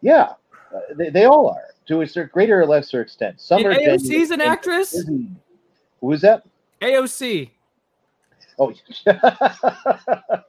Yeah, 0.00 0.32
uh, 0.74 0.80
they, 0.96 1.10
they 1.10 1.24
all 1.26 1.50
are 1.50 1.74
to 1.86 2.00
a 2.00 2.06
certain 2.06 2.30
greater 2.32 2.60
or 2.60 2.66
lesser 2.66 3.02
extent. 3.02 3.40
Some 3.40 3.64
and 3.64 3.74
are. 3.74 3.78
AOC's 3.78 4.30
an 4.30 4.40
actress. 4.40 5.04
Who 6.00 6.12
is 6.12 6.22
that? 6.22 6.44
AOC. 6.80 7.50
Oh, 8.58 8.72
uh, 9.06 10.40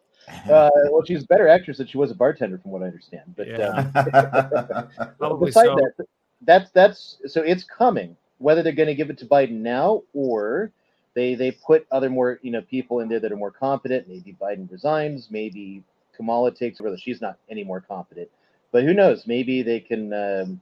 well, 0.45 1.03
she's 1.05 1.23
a 1.23 1.27
better 1.27 1.47
actress 1.47 1.77
than 1.77 1.87
she 1.87 1.97
was 1.97 2.11
a 2.11 2.15
bartender, 2.15 2.57
from 2.57 2.71
what 2.71 2.83
I 2.83 2.85
understand. 2.85 3.33
But 3.35 3.47
yeah. 3.47 3.91
uh, 3.95 4.83
Probably 5.17 5.51
so. 5.51 5.75
that, 5.75 6.07
that's 6.41 6.71
that's 6.71 7.17
so 7.27 7.41
it's 7.41 7.63
coming 7.63 8.15
whether 8.37 8.61
they're 8.63 8.73
going 8.73 8.87
to 8.87 8.95
give 8.95 9.09
it 9.09 9.17
to 9.19 9.25
Biden 9.25 9.61
now 9.61 10.03
or 10.13 10.71
they 11.15 11.35
they 11.35 11.51
put 11.51 11.85
other 11.91 12.09
more 12.09 12.39
you 12.41 12.51
know 12.51 12.61
people 12.61 12.99
in 12.99 13.09
there 13.09 13.19
that 13.19 13.31
are 13.31 13.37
more 13.37 13.51
competent. 13.51 14.07
Maybe 14.07 14.35
Biden 14.41 14.69
resigns. 14.71 15.27
Maybe 15.29 15.83
Kamala 16.15 16.51
takes 16.53 16.79
over. 16.81 16.95
She's 16.97 17.21
not 17.21 17.37
any 17.49 17.63
more 17.63 17.81
competent. 17.81 18.29
But 18.71 18.83
who 18.83 18.93
knows? 18.93 19.27
Maybe 19.27 19.61
they 19.61 19.79
can, 19.79 20.11
um, 20.13 20.61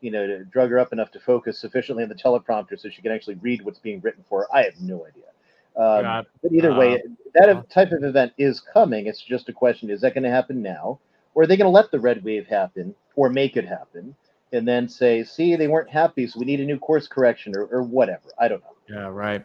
you 0.00 0.10
know, 0.10 0.42
drug 0.50 0.70
her 0.70 0.78
up 0.78 0.92
enough 0.92 1.10
to 1.12 1.20
focus 1.20 1.58
sufficiently 1.60 2.02
on 2.02 2.08
the 2.08 2.14
teleprompter 2.14 2.78
so 2.80 2.88
she 2.88 3.02
can 3.02 3.12
actually 3.12 3.34
read 3.36 3.62
what's 3.62 3.78
being 3.78 4.00
written 4.00 4.24
for 4.28 4.40
her. 4.40 4.54
I 4.54 4.62
have 4.64 4.80
no 4.80 5.06
idea. 5.06 5.24
Um, 5.76 6.02
God. 6.02 6.26
but 6.42 6.52
either 6.52 6.72
Uh, 6.72 6.78
way, 6.78 7.02
that 7.34 7.70
type 7.70 7.92
of 7.92 8.02
event 8.04 8.32
is 8.38 8.60
coming. 8.60 9.06
It's 9.06 9.22
just 9.22 9.48
a 9.50 9.52
question: 9.52 9.90
is 9.90 10.00
that 10.00 10.14
going 10.14 10.24
to 10.24 10.30
happen 10.30 10.62
now, 10.62 10.98
or 11.34 11.42
are 11.42 11.46
they 11.46 11.56
going 11.56 11.66
to 11.66 11.70
let 11.70 11.90
the 11.90 12.00
red 12.00 12.24
wave 12.24 12.46
happen, 12.46 12.94
or 13.16 13.28
make 13.30 13.56
it 13.56 13.66
happen, 13.66 14.14
and 14.52 14.66
then 14.66 14.88
say, 14.88 15.24
"See, 15.24 15.56
they 15.56 15.68
weren't 15.68 15.90
happy, 15.90 16.26
so 16.26 16.38
we 16.38 16.46
need 16.46 16.60
a 16.60 16.64
new 16.64 16.78
course 16.78 17.06
correction," 17.06 17.56
or, 17.56 17.66
or 17.66 17.82
whatever? 17.82 18.28
I 18.38 18.48
don't 18.48 18.62
know. 18.62 18.96
Yeah, 18.96 19.08
right. 19.08 19.44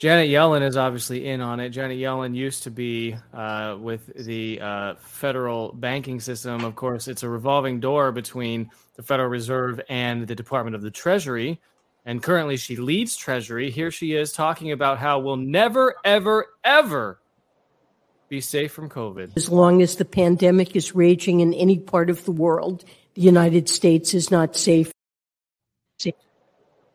Janet 0.00 0.30
Yellen 0.30 0.66
is 0.66 0.78
obviously 0.78 1.28
in 1.28 1.42
on 1.42 1.60
it. 1.60 1.68
Janet 1.70 1.98
Yellen 1.98 2.34
used 2.34 2.62
to 2.62 2.70
be 2.70 3.16
uh, 3.34 3.76
with 3.78 4.06
the 4.16 4.58
uh, 4.58 4.94
federal 4.94 5.72
banking 5.74 6.20
system. 6.20 6.64
Of 6.64 6.74
course, 6.74 7.06
it's 7.06 7.22
a 7.22 7.28
revolving 7.28 7.80
door 7.80 8.10
between 8.10 8.70
the 8.96 9.02
Federal 9.02 9.28
Reserve 9.28 9.78
and 9.90 10.26
the 10.26 10.34
Department 10.34 10.74
of 10.74 10.80
the 10.80 10.90
Treasury. 10.90 11.60
And 12.06 12.22
currently, 12.22 12.56
she 12.56 12.76
leads 12.76 13.14
Treasury. 13.14 13.70
Here 13.70 13.90
she 13.90 14.14
is 14.14 14.32
talking 14.32 14.72
about 14.72 14.96
how 14.96 15.18
we'll 15.18 15.36
never, 15.36 15.94
ever, 16.02 16.46
ever 16.64 17.20
be 18.30 18.40
safe 18.40 18.72
from 18.72 18.88
COVID. 18.88 19.36
As 19.36 19.50
long 19.50 19.82
as 19.82 19.96
the 19.96 20.06
pandemic 20.06 20.74
is 20.74 20.94
raging 20.94 21.40
in 21.40 21.52
any 21.52 21.78
part 21.78 22.08
of 22.08 22.24
the 22.24 22.32
world, 22.32 22.86
the 23.14 23.22
United 23.22 23.68
States 23.68 24.14
is 24.14 24.30
not 24.30 24.56
safe. 24.56 24.92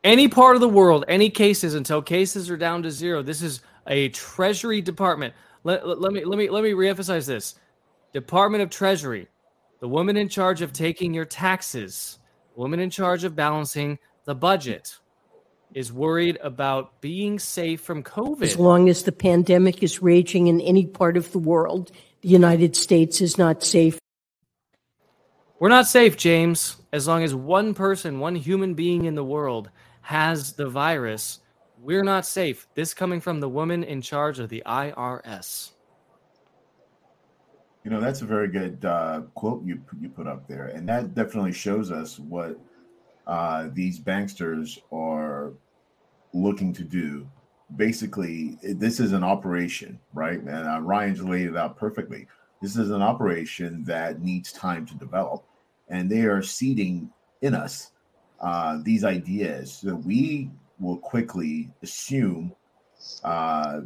any 0.04 0.28
part 0.28 0.56
of 0.56 0.62
the 0.62 0.70
world, 0.70 1.06
any 1.08 1.30
cases 1.30 1.74
until 1.74 2.02
cases 2.02 2.50
are 2.50 2.58
down 2.58 2.84
to 2.84 2.92
zero. 2.92 3.22
This 3.22 3.42
is 3.42 3.62
a 3.88 4.10
Treasury 4.10 4.82
Department. 4.82 5.34
Let, 5.64 5.88
let, 5.88 6.00
let 6.00 6.14
me 6.14 6.24
let 6.24 6.38
me 6.38 6.50
let 6.50 6.64
me 6.64 6.72
reemphasize 6.72 7.26
this. 7.26 7.56
Department 8.14 8.64
of 8.64 8.70
Treasury, 8.70 9.28
the 9.80 9.88
woman 9.88 10.16
in 10.16 10.30
charge 10.30 10.62
of 10.62 10.72
taking 10.72 11.14
your 11.14 11.26
taxes, 11.26 12.20
woman 12.56 12.80
in 12.80 12.90
charge 12.90 13.24
of 13.24 13.36
balancing 13.36 14.00
the 14.26 14.36
budget, 14.36 14.98
is 15.74 15.92
worried 15.92 16.38
about 16.42 17.02
being 17.02 17.40
safe 17.40 17.82
from 17.82 18.04
COVID. 18.04 18.44
As 18.44 18.58
long 18.58 18.88
as 18.90 19.04
the 19.04 19.12
pandemic 19.12 19.84
is 19.84 20.02
raging 20.02 20.48
in 20.48 20.62
any 20.62 20.86
part 20.86 21.18
of 21.18 21.32
the 21.32 21.40
world, 21.40 21.92
the 22.22 22.30
United 22.30 22.76
States 22.76 23.20
is 23.22 23.38
not 23.38 23.64
safe. 23.64 24.00
We're 25.58 25.70
not 25.70 25.88
safe, 25.88 26.18
James, 26.18 26.76
as 26.92 27.08
long 27.08 27.24
as 27.24 27.34
one 27.34 27.74
person, 27.74 28.20
one 28.20 28.36
human 28.36 28.74
being 28.74 29.06
in 29.06 29.16
the 29.16 29.24
world 29.24 29.70
has 30.02 30.52
the 30.54 30.68
virus. 30.68 31.40
We're 31.82 32.04
not 32.04 32.26
safe. 32.26 32.68
This 32.76 32.94
coming 32.94 33.22
from 33.22 33.40
the 33.40 33.48
woman 33.48 33.84
in 33.84 34.02
charge 34.02 34.40
of 34.40 34.50
the 34.50 34.62
IRS. 34.66 35.72
You 37.86 37.92
know, 37.92 38.02
that's 38.02 38.22
a 38.22 38.26
very 38.26 38.50
good 38.50 38.84
uh, 38.84 39.22
quote 39.36 39.64
you 39.64 39.80
you 40.02 40.10
put 40.10 40.28
up 40.28 40.48
there, 40.48 40.68
and 40.68 40.90
that 40.90 41.14
definitely 41.14 41.54
shows 41.54 41.92
us 41.92 42.20
what 42.20 42.60
uh, 43.28 43.70
these 43.72 44.00
banksters 44.00 44.80
are 44.92 45.54
looking 46.34 46.74
to 46.74 46.84
do. 46.84 47.30
Basically, 47.78 48.58
this 48.62 49.00
is 49.00 49.14
an 49.14 49.24
operation, 49.24 50.00
right? 50.14 50.40
And 50.40 50.68
uh, 50.68 50.82
Ryan's 50.82 51.24
laid 51.24 51.48
it 51.48 51.56
out 51.56 51.78
perfectly. 51.78 52.28
This 52.66 52.78
is 52.78 52.90
an 52.90 53.04
operation 53.04 53.84
that 53.84 54.24
needs 54.24 54.52
time 54.52 54.88
to 54.88 54.96
develop, 54.96 55.46
and 55.88 56.10
they 56.10 56.22
are 56.22 56.42
seeding 56.42 57.12
in 57.44 57.54
us 57.54 57.92
uh, 58.40 58.80
these 58.82 59.04
ideas 59.04 59.72
so 59.72 59.90
that 59.90 59.98
we 59.98 60.50
will 60.80 60.98
quickly 60.98 61.70
assume 61.84 62.56
uh, 63.24 63.82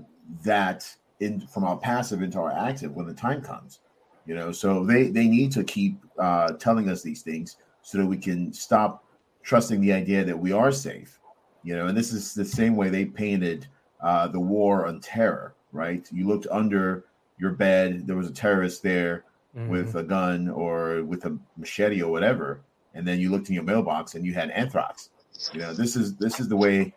that 0.45 0.89
in 1.19 1.41
from 1.41 1.65
our 1.65 1.75
passive 1.75 2.21
into 2.21 2.39
our 2.39 2.53
active 2.53 2.95
when 2.95 3.05
the 3.05 3.13
time 3.13 3.41
comes. 3.41 3.81
You 4.25 4.35
know, 4.35 4.53
so 4.53 4.85
they 4.85 5.09
they 5.09 5.27
need 5.27 5.51
to 5.51 5.65
keep 5.65 5.99
uh, 6.17 6.53
telling 6.53 6.87
us 6.87 7.01
these 7.01 7.21
things 7.21 7.57
so 7.81 7.97
that 7.97 8.05
we 8.05 8.15
can 8.15 8.53
stop 8.53 9.03
trusting 9.43 9.81
the 9.81 9.91
idea 9.91 10.23
that 10.23 10.39
we 10.39 10.53
are 10.53 10.71
safe. 10.71 11.19
You 11.63 11.75
know, 11.75 11.87
and 11.87 11.97
this 11.97 12.13
is 12.13 12.33
the 12.33 12.45
same 12.45 12.77
way 12.77 12.87
they 12.87 13.03
painted 13.03 13.67
uh, 14.01 14.29
the 14.29 14.39
war 14.39 14.87
on 14.87 15.01
terror. 15.01 15.53
Right? 15.73 16.07
You 16.13 16.29
looked 16.29 16.47
under 16.49 17.03
your 17.39 17.51
bed, 17.51 18.05
there 18.07 18.15
was 18.15 18.27
a 18.29 18.33
terrorist 18.33 18.83
there 18.83 19.23
with 19.69 19.95
a 19.95 20.03
gun 20.03 20.47
or 20.49 21.03
with 21.03 21.25
a 21.25 21.37
machete 21.57 22.01
or 22.03 22.11
whatever, 22.11 22.61
and 22.93 23.07
then 23.07 23.19
you 23.19 23.31
looked 23.31 23.49
in 23.49 23.55
your 23.55 23.63
mailbox 23.63 24.13
and 24.15 24.23
you 24.25 24.33
had 24.33 24.51
anthrax. 24.51 25.09
You 25.53 25.61
know, 25.61 25.73
this 25.73 25.95
is 25.95 26.15
this 26.17 26.39
is 26.39 26.47
the 26.47 26.55
way 26.55 26.93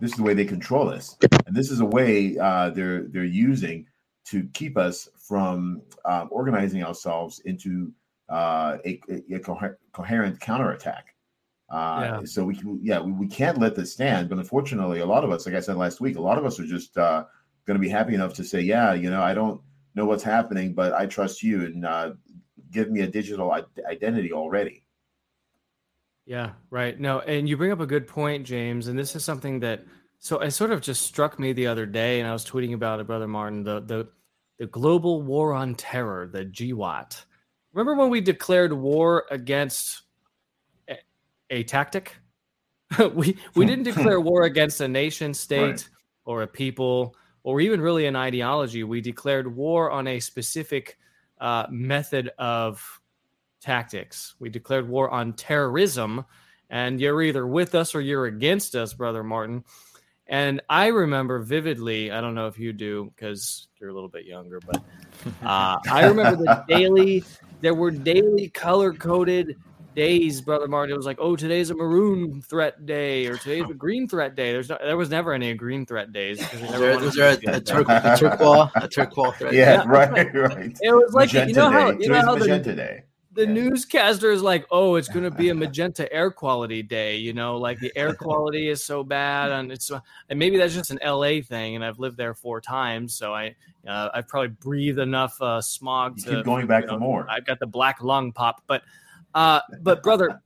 this 0.00 0.10
is 0.12 0.16
the 0.16 0.22
way 0.22 0.34
they 0.34 0.44
control 0.46 0.88
us, 0.88 1.16
and 1.46 1.54
this 1.54 1.70
is 1.70 1.80
a 1.80 1.84
way 1.84 2.38
uh, 2.38 2.70
they're 2.70 3.02
they're 3.02 3.24
using 3.24 3.86
to 4.26 4.48
keep 4.54 4.76
us 4.78 5.08
from 5.28 5.82
um, 6.06 6.28
organizing 6.30 6.82
ourselves 6.82 7.40
into 7.44 7.92
uh, 8.30 8.78
a, 8.86 8.98
a, 9.10 9.34
a 9.36 9.38
coher- 9.40 9.76
coherent 9.92 10.40
counterattack. 10.40 11.14
Uh, 11.70 12.00
Yeah. 12.20 12.20
So 12.24 12.44
we 12.44 12.56
can, 12.56 12.80
yeah, 12.82 13.00
we, 13.00 13.12
we 13.12 13.26
can't 13.26 13.58
let 13.58 13.74
this 13.74 13.92
stand. 13.92 14.28
But 14.30 14.38
unfortunately, 14.38 15.00
a 15.00 15.06
lot 15.06 15.24
of 15.24 15.30
us, 15.30 15.44
like 15.46 15.54
I 15.54 15.60
said 15.60 15.76
last 15.76 16.00
week, 16.00 16.16
a 16.16 16.20
lot 16.22 16.38
of 16.38 16.46
us 16.46 16.58
are 16.58 16.66
just 16.66 16.96
uh, 16.96 17.24
going 17.66 17.76
to 17.78 17.80
be 17.80 17.88
happy 17.88 18.14
enough 18.14 18.34
to 18.34 18.44
say, 18.44 18.60
yeah, 18.60 18.94
you 18.94 19.10
know, 19.10 19.22
I 19.22 19.34
don't 19.34 19.60
know 19.94 20.04
what's 20.06 20.22
happening, 20.22 20.74
but 20.74 20.92
I 20.92 21.06
trust 21.06 21.42
you 21.42 21.64
and 21.64 21.84
uh, 21.84 22.12
give 22.70 22.90
me 22.90 23.00
a 23.00 23.06
digital 23.06 23.54
identity 23.88 24.32
already. 24.32 24.84
Yeah, 26.26 26.52
right. 26.70 26.98
No, 26.98 27.20
and 27.20 27.48
you 27.48 27.56
bring 27.56 27.72
up 27.72 27.80
a 27.80 27.86
good 27.86 28.06
point, 28.06 28.44
James. 28.46 28.88
And 28.88 28.98
this 28.98 29.14
is 29.14 29.24
something 29.24 29.60
that 29.60 29.84
so 30.18 30.38
it 30.38 30.52
sort 30.52 30.70
of 30.72 30.80
just 30.80 31.02
struck 31.02 31.38
me 31.38 31.52
the 31.52 31.66
other 31.66 31.84
day, 31.84 32.18
and 32.20 32.28
I 32.28 32.32
was 32.32 32.46
tweeting 32.46 32.72
about 32.72 33.00
it, 33.00 33.06
brother 33.06 33.28
Martin. 33.28 33.62
The 33.62 33.80
the 33.80 34.08
the 34.58 34.66
global 34.66 35.20
war 35.22 35.52
on 35.52 35.74
terror, 35.74 36.26
the 36.26 36.44
GWAT. 36.46 37.24
Remember 37.74 37.94
when 38.00 38.08
we 38.08 38.20
declared 38.20 38.72
war 38.72 39.26
against 39.30 40.02
a, 40.88 40.96
a 41.50 41.62
tactic? 41.64 42.16
we 43.14 43.36
we 43.54 43.66
didn't 43.66 43.84
declare 43.84 44.18
war 44.20 44.44
against 44.44 44.80
a 44.80 44.88
nation 44.88 45.34
state 45.34 45.60
Right. 45.60 45.88
or 46.24 46.42
a 46.42 46.46
people 46.46 47.16
or 47.44 47.60
even 47.60 47.80
really 47.80 48.06
an 48.06 48.16
ideology. 48.16 48.82
We 48.82 49.00
declared 49.00 49.54
war 49.54 49.90
on 49.90 50.08
a 50.08 50.18
specific 50.18 50.98
uh, 51.40 51.66
method 51.70 52.30
of 52.38 53.00
tactics. 53.60 54.34
We 54.40 54.48
declared 54.48 54.88
war 54.88 55.10
on 55.10 55.34
terrorism, 55.34 56.24
and 56.70 57.00
you're 57.00 57.22
either 57.22 57.46
with 57.46 57.74
us 57.74 57.94
or 57.94 58.00
you're 58.00 58.26
against 58.26 58.74
us, 58.74 58.94
brother 58.94 59.22
Martin. 59.22 59.64
And 60.26 60.62
I 60.70 60.86
remember 60.86 61.38
vividly. 61.40 62.10
I 62.10 62.22
don't 62.22 62.34
know 62.34 62.46
if 62.46 62.58
you 62.58 62.72
do 62.72 63.12
because 63.14 63.68
you're 63.78 63.90
a 63.90 63.94
little 63.94 64.08
bit 64.08 64.24
younger, 64.24 64.58
but 64.60 64.82
uh, 65.42 65.76
I 65.90 66.06
remember 66.06 66.36
the 66.36 66.64
daily. 66.68 67.24
There 67.60 67.74
were 67.74 67.90
daily 67.90 68.48
color 68.48 68.94
coded 68.94 69.56
days, 69.94 70.40
brother 70.40 70.68
Martin. 70.68 70.92
It 70.94 70.96
was 70.96 71.06
like, 71.06 71.18
oh, 71.20 71.36
today's 71.36 71.70
a 71.70 71.74
maroon 71.74 72.42
threat 72.42 72.84
day, 72.86 73.26
or 73.26 73.36
today's 73.36 73.68
a 73.70 73.74
green 73.84 74.08
threat 74.08 74.34
day. 74.34 74.52
There's 74.52 74.68
no, 74.68 74.78
there 74.82 74.96
was 74.96 75.10
never 75.10 75.32
any 75.32 75.52
green 75.54 75.86
threat 75.86 76.12
days. 76.12 76.38
because 76.38 76.60
Was 76.62 76.70
there, 76.80 76.98
was 76.98 77.14
there 77.14 77.28
a, 77.30 77.32
a, 77.34 77.36
that. 77.52 77.64
turqu- 77.64 78.14
a 78.14 78.16
turquoise, 78.18 78.70
a 78.76 78.88
turquoise 78.88 79.36
thread? 79.36 79.54
Yeah, 79.54 79.82
Yeah. 79.82 79.84
right, 79.86 80.34
right. 80.34 80.78
It 80.80 80.92
was 80.94 81.12
like 81.14 81.28
Magenta 81.32 81.48
you 81.50 81.54
know 81.56 81.70
how 81.70 81.92
Day. 81.92 81.98
you 82.00 82.08
know 82.08 82.20
how 82.22 82.36
Magenta 82.36 82.70
the, 82.70 82.74
Day. 82.76 83.02
the 83.32 83.46
newscaster 83.46 84.30
is 84.30 84.42
like, 84.42 84.64
oh, 84.70 84.94
it's 84.96 85.08
going 85.08 85.24
to 85.24 85.30
be 85.30 85.48
a 85.48 85.54
magenta 85.56 86.12
air 86.12 86.30
quality 86.30 86.82
day. 86.82 87.16
You 87.16 87.32
know, 87.32 87.56
like 87.56 87.78
the 87.80 87.92
air 87.96 88.14
quality 88.14 88.68
is 88.68 88.84
so 88.84 89.02
bad, 89.04 89.50
and 89.52 89.72
it's 89.72 89.90
and 90.28 90.38
maybe 90.38 90.56
that's 90.56 90.74
just 90.74 90.90
an 90.90 90.98
LA 91.04 91.40
thing. 91.42 91.74
And 91.76 91.84
I've 91.84 91.98
lived 91.98 92.16
there 92.16 92.34
four 92.34 92.60
times, 92.60 93.14
so 93.14 93.34
I 93.34 93.54
uh, 93.88 94.08
I've 94.14 94.28
probably 94.28 94.48
breathed 94.48 94.98
enough 94.98 95.40
uh, 95.42 95.60
smog 95.60 96.18
You 96.18 96.24
to 96.24 96.36
keep 96.36 96.44
going 96.44 96.66
back 96.66 96.84
you 96.84 96.90
for 96.90 96.98
more. 96.98 97.26
I've 97.28 97.44
got 97.44 97.58
the 97.60 97.66
black 97.66 98.02
lung 98.02 98.32
pop, 98.32 98.62
but 98.66 98.82
uh, 99.34 99.60
but 99.82 100.02
brother. 100.02 100.40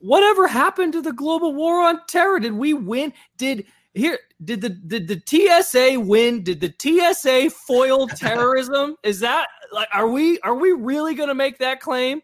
Whatever 0.00 0.48
happened 0.48 0.94
to 0.94 1.02
the 1.02 1.12
global 1.12 1.54
war 1.54 1.82
on 1.82 2.00
terror? 2.06 2.40
Did 2.40 2.54
we 2.54 2.72
win? 2.72 3.12
Did 3.36 3.66
here 3.94 4.18
did 4.42 4.62
the 4.62 4.70
did 4.70 5.06
the 5.06 5.22
TSA 5.26 6.00
win? 6.00 6.42
Did 6.42 6.60
the 6.60 6.74
TSA 6.78 7.50
foil 7.50 8.08
terrorism? 8.16 8.96
Is 9.02 9.20
that 9.20 9.48
like 9.70 9.88
are 9.92 10.08
we 10.08 10.38
are 10.40 10.54
we 10.54 10.72
really 10.72 11.14
going 11.14 11.28
to 11.28 11.34
make 11.34 11.58
that 11.58 11.80
claim? 11.80 12.22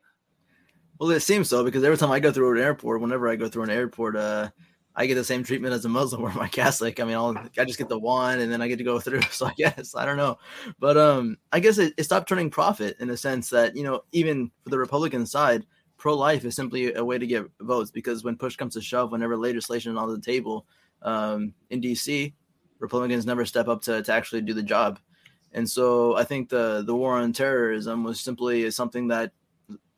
Well, 0.99 1.11
it 1.11 1.21
seems 1.21 1.49
so 1.49 1.63
because 1.63 1.85
every 1.85 1.99
time 1.99 2.11
I 2.11 2.21
go 2.21 2.33
through 2.33 2.57
an 2.57 2.65
airport, 2.65 3.01
whenever 3.01 3.29
I 3.29 3.37
go 3.37 3.49
through 3.49 3.65
an 3.65 3.71
airport, 3.71 4.17
uh, 4.17 4.51
I 4.99 5.07
get 5.07 5.15
the 5.15 5.23
same 5.23 5.45
treatment 5.45 5.73
as 5.73 5.85
a 5.85 5.89
Muslim 5.89 6.23
or 6.25 6.33
my 6.33 6.49
Catholic. 6.49 6.99
I 6.99 7.05
mean, 7.05 7.15
I'll, 7.15 7.39
I 7.57 7.65
just 7.65 7.79
get 7.79 7.89
the 7.89 7.99
one 7.99 8.41
and 8.41 8.53
then 8.53 8.61
I 8.61 8.67
get 8.67 8.79
to 8.79 8.85
go 8.85 8.99
through. 9.01 9.23
So 9.31 9.47
I 9.47 9.55
guess 9.57 9.95
I 9.95 10.05
don't 10.05 10.17
know, 10.17 10.39
but 10.79 10.97
um, 10.99 11.39
I 11.53 11.61
guess 11.61 11.79
it, 11.79 11.95
it 11.97 12.05
stopped 12.05 12.29
turning 12.29 12.51
profit 12.51 12.97
in 12.99 13.09
a 13.11 13.17
sense 13.17 13.49
that 13.51 13.77
you 13.77 13.85
know 13.85 14.03
even 14.13 14.51
for 14.65 14.71
the 14.71 14.79
Republican 14.79 15.25
side, 15.25 15.65
pro-life 15.97 16.45
is 16.45 16.57
simply 16.57 16.95
a 16.95 17.05
way 17.05 17.17
to 17.17 17.27
get 17.27 17.47
votes 17.61 17.91
because 17.91 18.25
when 18.25 18.37
push 18.37 18.57
comes 18.57 18.75
to 18.75 18.81
shove, 18.81 19.13
whenever 19.13 19.37
legislation 19.37 19.93
is 19.93 19.99
on 19.99 20.11
the 20.11 20.21
table 20.21 20.67
um, 21.03 21.55
in 21.71 21.81
DC, 21.81 22.33
Republicans 22.81 23.25
never 23.25 23.45
step 23.45 23.69
up 23.69 23.81
to, 23.83 24.03
to 24.03 24.13
actually 24.13 24.43
do 24.43 24.53
the 24.53 24.63
job. 24.63 24.99
And 25.53 25.69
so 25.69 26.17
I 26.17 26.25
think 26.25 26.49
the 26.49 26.83
the 26.85 26.95
war 26.95 27.19
on 27.19 27.33
terrorism 27.33 28.03
was 28.03 28.21
simply 28.21 28.71
something 28.71 29.09
that 29.09 29.33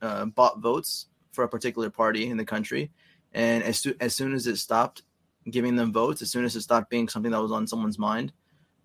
uh, 0.01 0.25
bought 0.25 0.59
votes 0.59 1.07
for 1.31 1.43
a 1.43 1.49
particular 1.49 1.89
party 1.89 2.29
in 2.29 2.37
the 2.37 2.45
country, 2.45 2.91
and 3.33 3.63
as, 3.63 3.85
as 3.99 4.15
soon 4.15 4.33
as 4.33 4.47
it 4.47 4.57
stopped 4.57 5.03
giving 5.49 5.75
them 5.75 5.91
votes, 5.91 6.21
as 6.21 6.31
soon 6.31 6.45
as 6.45 6.55
it 6.55 6.61
stopped 6.61 6.89
being 6.89 7.07
something 7.07 7.31
that 7.31 7.41
was 7.41 7.51
on 7.51 7.67
someone's 7.67 7.97
mind, 7.99 8.31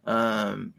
um, 0.06 0.72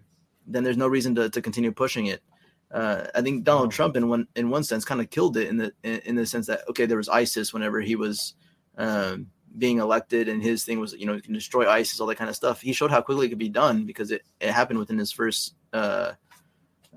then 0.46 0.64
there's 0.64 0.78
no 0.78 0.88
reason 0.88 1.14
to, 1.16 1.30
to 1.30 1.42
continue 1.42 1.72
pushing 1.72 2.08
it. 2.08 2.24
Uh, 2.72 3.06
I 3.16 3.22
think 3.22 3.44
Donald 3.44 3.72
Trump, 3.72 3.96
in 3.96 4.10
one 4.10 4.28
in 4.36 4.50
one 4.50 4.64
sense, 4.64 4.84
kind 4.84 5.00
of 5.00 5.10
killed 5.10 5.38
it 5.38 5.48
in 5.48 5.58
the 5.58 5.72
in, 5.84 6.00
in 6.00 6.16
the 6.16 6.26
sense 6.26 6.48
that 6.48 6.62
okay, 6.70 6.86
there 6.86 6.98
was 6.98 7.10
ISIS 7.10 7.54
whenever 7.54 7.80
he 7.80 7.96
was 7.96 8.34
um, 8.78 9.28
being 9.58 9.80
elected, 9.80 10.28
and 10.28 10.44
his 10.44 10.66
thing 10.66 10.80
was, 10.80 10.94
you 10.94 11.06
know, 11.06 11.14
you 11.14 11.22
can 11.22 11.34
destroy 11.34 11.70
ISIS, 11.70 12.00
all 12.00 12.08
that 12.08 12.18
kind 12.18 12.30
of 12.30 12.36
stuff. 12.36 12.62
He 12.62 12.74
showed 12.74 12.92
how 12.92 13.02
quickly 13.02 13.28
it 13.28 13.30
could 13.30 13.38
be 13.38 13.50
done 13.50 13.86
because 13.86 14.12
it, 14.12 14.24
it 14.42 14.52
happened 14.52 14.80
within 14.80 14.98
his 14.98 15.12
first 15.12 15.56
uh, 15.72 16.14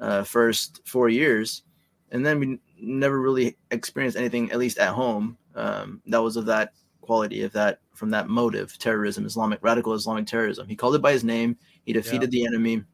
uh, 0.00 0.24
first 0.24 0.80
four 0.84 1.08
years, 1.08 1.62
and 2.10 2.26
then 2.26 2.40
we 2.40 2.58
never 2.80 3.20
really 3.20 3.56
experienced 3.70 4.18
anything, 4.18 4.50
at 4.50 4.58
least 4.58 4.78
at 4.78 4.94
home, 4.94 5.36
um, 5.54 6.00
that 6.06 6.22
was 6.22 6.36
of 6.36 6.46
that 6.46 6.72
quality, 7.00 7.42
of 7.42 7.52
that 7.52 7.80
from 7.94 8.10
that 8.10 8.28
motive, 8.28 8.78
terrorism, 8.78 9.26
Islamic 9.26 9.58
radical 9.62 9.94
Islamic 9.94 10.26
terrorism. 10.26 10.68
He 10.68 10.76
called 10.76 10.94
it 10.94 11.02
by 11.02 11.12
his 11.12 11.24
name. 11.24 11.56
He 11.84 11.92
defeated 11.92 12.32
yeah. 12.32 12.40
the 12.40 12.46
enemy, 12.46 12.84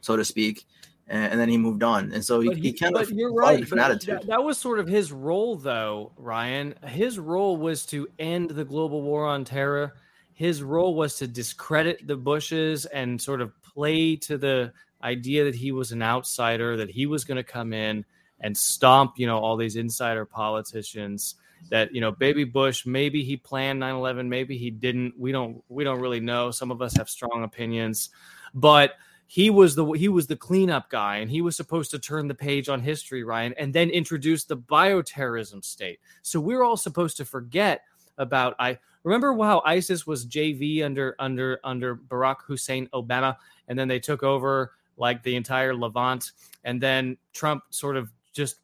so 0.00 0.16
to 0.16 0.24
speak, 0.24 0.66
and, 1.06 1.32
and, 1.32 1.40
then 1.40 1.48
he 1.48 1.56
moved 1.56 1.82
on. 1.82 2.12
And 2.12 2.24
so 2.24 2.40
he, 2.40 2.52
he, 2.54 2.60
he 2.60 2.72
kind 2.72 2.96
of 2.96 3.10
you're 3.10 3.32
right. 3.32 3.58
different 3.60 3.84
attitude. 3.84 4.20
That, 4.20 4.26
that 4.26 4.44
was 4.44 4.58
sort 4.58 4.78
of 4.78 4.86
his 4.86 5.12
role, 5.12 5.56
though, 5.56 6.12
Ryan. 6.16 6.74
His 6.86 7.18
role 7.18 7.56
was 7.56 7.86
to 7.86 8.08
end 8.18 8.50
the 8.50 8.64
global 8.64 9.02
war 9.02 9.26
on 9.26 9.44
terror. 9.44 9.94
His 10.32 10.62
role 10.62 10.94
was 10.94 11.16
to 11.16 11.28
discredit 11.28 12.06
the 12.06 12.16
Bushes 12.16 12.86
and 12.86 13.20
sort 13.20 13.40
of 13.40 13.52
play 13.62 14.16
to 14.16 14.36
the 14.36 14.72
idea 15.02 15.44
that 15.44 15.54
he 15.54 15.70
was 15.70 15.92
an 15.92 16.02
outsider, 16.02 16.76
that 16.78 16.90
he 16.90 17.06
was 17.06 17.24
going 17.24 17.36
to 17.36 17.44
come 17.44 17.72
in 17.72 18.04
and 18.40 18.56
stomp, 18.56 19.14
you 19.16 19.26
know, 19.26 19.38
all 19.38 19.56
these 19.56 19.76
insider 19.76 20.24
politicians 20.24 21.36
that, 21.70 21.94
you 21.94 22.00
know, 22.00 22.12
baby 22.12 22.44
Bush, 22.44 22.86
maybe 22.86 23.22
he 23.22 23.36
planned 23.36 23.80
9/11, 23.80 24.28
maybe 24.28 24.56
he 24.56 24.70
didn't. 24.70 25.14
We 25.18 25.32
don't 25.32 25.62
we 25.68 25.84
don't 25.84 26.00
really 26.00 26.20
know. 26.20 26.50
Some 26.50 26.70
of 26.70 26.82
us 26.82 26.96
have 26.96 27.08
strong 27.08 27.44
opinions, 27.44 28.10
but 28.52 28.94
he 29.26 29.50
was 29.50 29.74
the 29.74 29.84
he 29.92 30.08
was 30.08 30.26
the 30.26 30.36
cleanup 30.36 30.90
guy 30.90 31.16
and 31.16 31.30
he 31.30 31.40
was 31.40 31.56
supposed 31.56 31.90
to 31.90 31.98
turn 31.98 32.28
the 32.28 32.34
page 32.34 32.68
on 32.68 32.78
history 32.78 33.24
ryan 33.24 33.54
and 33.56 33.72
then 33.72 33.88
introduce 33.88 34.44
the 34.44 34.56
bioterrorism 34.56 35.64
state 35.64 35.98
so 36.20 36.38
we're 36.38 36.62
all 36.62 36.76
supposed 36.76 37.16
to 37.16 37.24
forget 37.24 37.80
about 38.18 38.54
i 38.58 38.78
remember 39.02 39.34
how 39.42 39.62
isis 39.64 40.06
was 40.06 40.26
jv 40.26 40.84
under 40.84 41.16
under 41.18 41.58
under 41.64 41.96
barack 41.96 42.36
hussein 42.46 42.86
obama 42.92 43.34
and 43.66 43.78
then 43.78 43.88
they 43.88 43.98
took 43.98 44.22
over 44.22 44.72
like 44.96 45.22
the 45.22 45.36
entire 45.36 45.74
Levant. 45.74 46.32
And 46.64 46.80
then 46.80 47.16
Trump 47.32 47.64
sort 47.70 47.96
of 47.96 48.10
just 48.32 48.56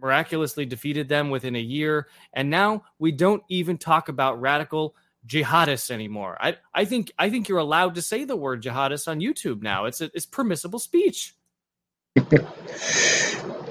miraculously 0.00 0.66
defeated 0.66 1.08
them 1.08 1.30
within 1.30 1.56
a 1.56 1.60
year. 1.60 2.08
And 2.32 2.50
now 2.50 2.84
we 2.98 3.12
don't 3.12 3.42
even 3.48 3.78
talk 3.78 4.08
about 4.08 4.40
radical 4.40 4.94
jihadists 5.26 5.90
anymore. 5.90 6.36
I, 6.40 6.56
I 6.72 6.84
think 6.84 7.12
I 7.18 7.30
think 7.30 7.48
you're 7.48 7.58
allowed 7.58 7.96
to 7.96 8.02
say 8.02 8.24
the 8.24 8.36
word 8.36 8.62
jihadist 8.62 9.08
on 9.08 9.20
YouTube 9.20 9.62
now. 9.62 9.86
It's 9.86 10.00
a, 10.00 10.10
it's 10.14 10.26
permissible 10.26 10.78
speech. 10.78 11.34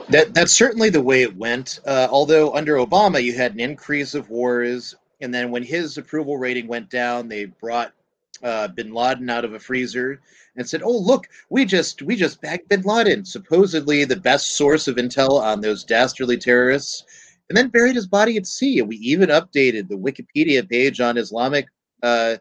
that 0.10 0.32
that's 0.34 0.54
certainly 0.54 0.90
the 0.90 1.02
way 1.02 1.24
it 1.24 1.36
went. 1.36 1.80
Uh, 1.86 2.08
although 2.10 2.54
under 2.54 2.76
Obama, 2.76 3.24
you 3.24 3.34
had 3.34 3.54
an 3.54 3.60
increase 3.60 4.14
of 4.14 4.30
wars, 4.30 4.96
and 5.22 5.34
then 5.34 5.52
when 5.52 5.64
his 5.64 5.98
approval 5.98 6.38
rating 6.38 6.68
went 6.68 6.90
down, 6.90 7.28
they 7.28 7.46
brought 7.46 7.94
uh, 8.43 8.67
Bin 8.69 8.93
Laden 8.93 9.30
out 9.30 9.45
of 9.45 9.54
a 9.54 9.60
freezer 9.60 10.21
and 10.56 10.67
said, 10.67 10.82
"Oh, 10.84 10.98
look, 10.98 11.28
we 11.50 11.65
just 11.65 12.02
we 12.02 12.15
just 12.15 12.41
bagged 12.41 12.69
Bin 12.69 12.82
Laden, 12.82 13.26
supposedly 13.26 14.06
the 14.06 14.15
best 14.15 14.56
source 14.56 14.88
of 14.88 14.98
intel 14.98 15.41
on 15.41 15.62
those 15.62 15.84
dastardly 15.84 16.38
terrorists." 16.38 17.04
And 17.48 17.56
then 17.56 17.69
buried 17.69 17.95
his 17.95 18.08
body 18.08 18.38
at 18.38 18.48
sea. 18.48 18.80
And 18.80 18.88
we 18.88 18.95
even 18.95 19.30
updated 19.30 19.88
the 19.88 19.95
Wikipedia 19.95 20.67
page 20.67 21.00
on 21.00 21.15
Islamic 21.15 21.67
uh, 22.02 22.38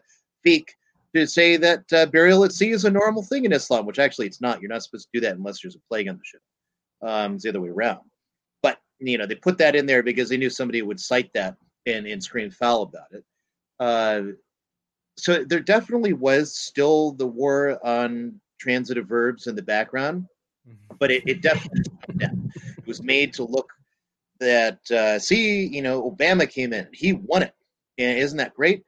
to 1.15 1.25
say 1.25 1.57
that 1.57 1.93
uh, 1.93 2.05
burial 2.07 2.43
at 2.43 2.51
sea 2.51 2.71
is 2.71 2.85
a 2.85 2.91
normal 2.91 3.23
thing 3.23 3.45
in 3.45 3.53
Islam, 3.53 3.85
which 3.85 3.99
actually 3.99 4.27
it's 4.27 4.41
not. 4.41 4.61
You're 4.61 4.71
not 4.71 4.83
supposed 4.83 5.07
to 5.11 5.19
do 5.19 5.25
that 5.25 5.37
unless 5.37 5.61
there's 5.61 5.75
a 5.75 5.87
plague 5.89 6.09
on 6.09 6.17
the 6.17 6.23
ship. 6.23 6.41
Um, 7.01 7.35
it's 7.35 7.43
the 7.43 7.49
other 7.49 7.61
way 7.61 7.69
around. 7.69 8.01
But 8.61 8.79
you 8.99 9.17
know, 9.17 9.25
they 9.25 9.35
put 9.35 9.57
that 9.59 9.75
in 9.75 9.85
there 9.85 10.03
because 10.03 10.29
they 10.29 10.37
knew 10.37 10.49
somebody 10.49 10.81
would 10.81 10.99
cite 10.99 11.31
that 11.33 11.55
and, 11.85 12.05
and 12.05 12.21
scream 12.21 12.51
foul 12.51 12.83
about 12.83 13.07
it. 13.11 13.23
Uh, 13.79 14.21
so 15.17 15.43
there 15.43 15.59
definitely 15.59 16.13
was 16.13 16.57
still 16.57 17.13
the 17.13 17.27
war 17.27 17.79
on 17.85 18.39
transitive 18.59 19.07
verbs 19.07 19.47
in 19.47 19.55
the 19.55 19.61
background, 19.61 20.25
mm-hmm. 20.67 20.95
but 20.99 21.11
it, 21.11 21.23
it 21.25 21.41
definitely 21.41 21.83
it 22.19 22.87
was 22.87 23.01
made 23.01 23.33
to 23.33 23.43
look 23.43 23.69
that 24.39 24.79
uh, 24.91 25.17
see, 25.19 25.65
you 25.65 25.81
know, 25.81 26.11
Obama 26.11 26.49
came 26.49 26.73
in, 26.73 26.87
he 26.91 27.13
won 27.13 27.43
it, 27.43 27.53
and 27.97 28.17
isn't 28.17 28.37
that 28.37 28.53
great? 28.53 28.83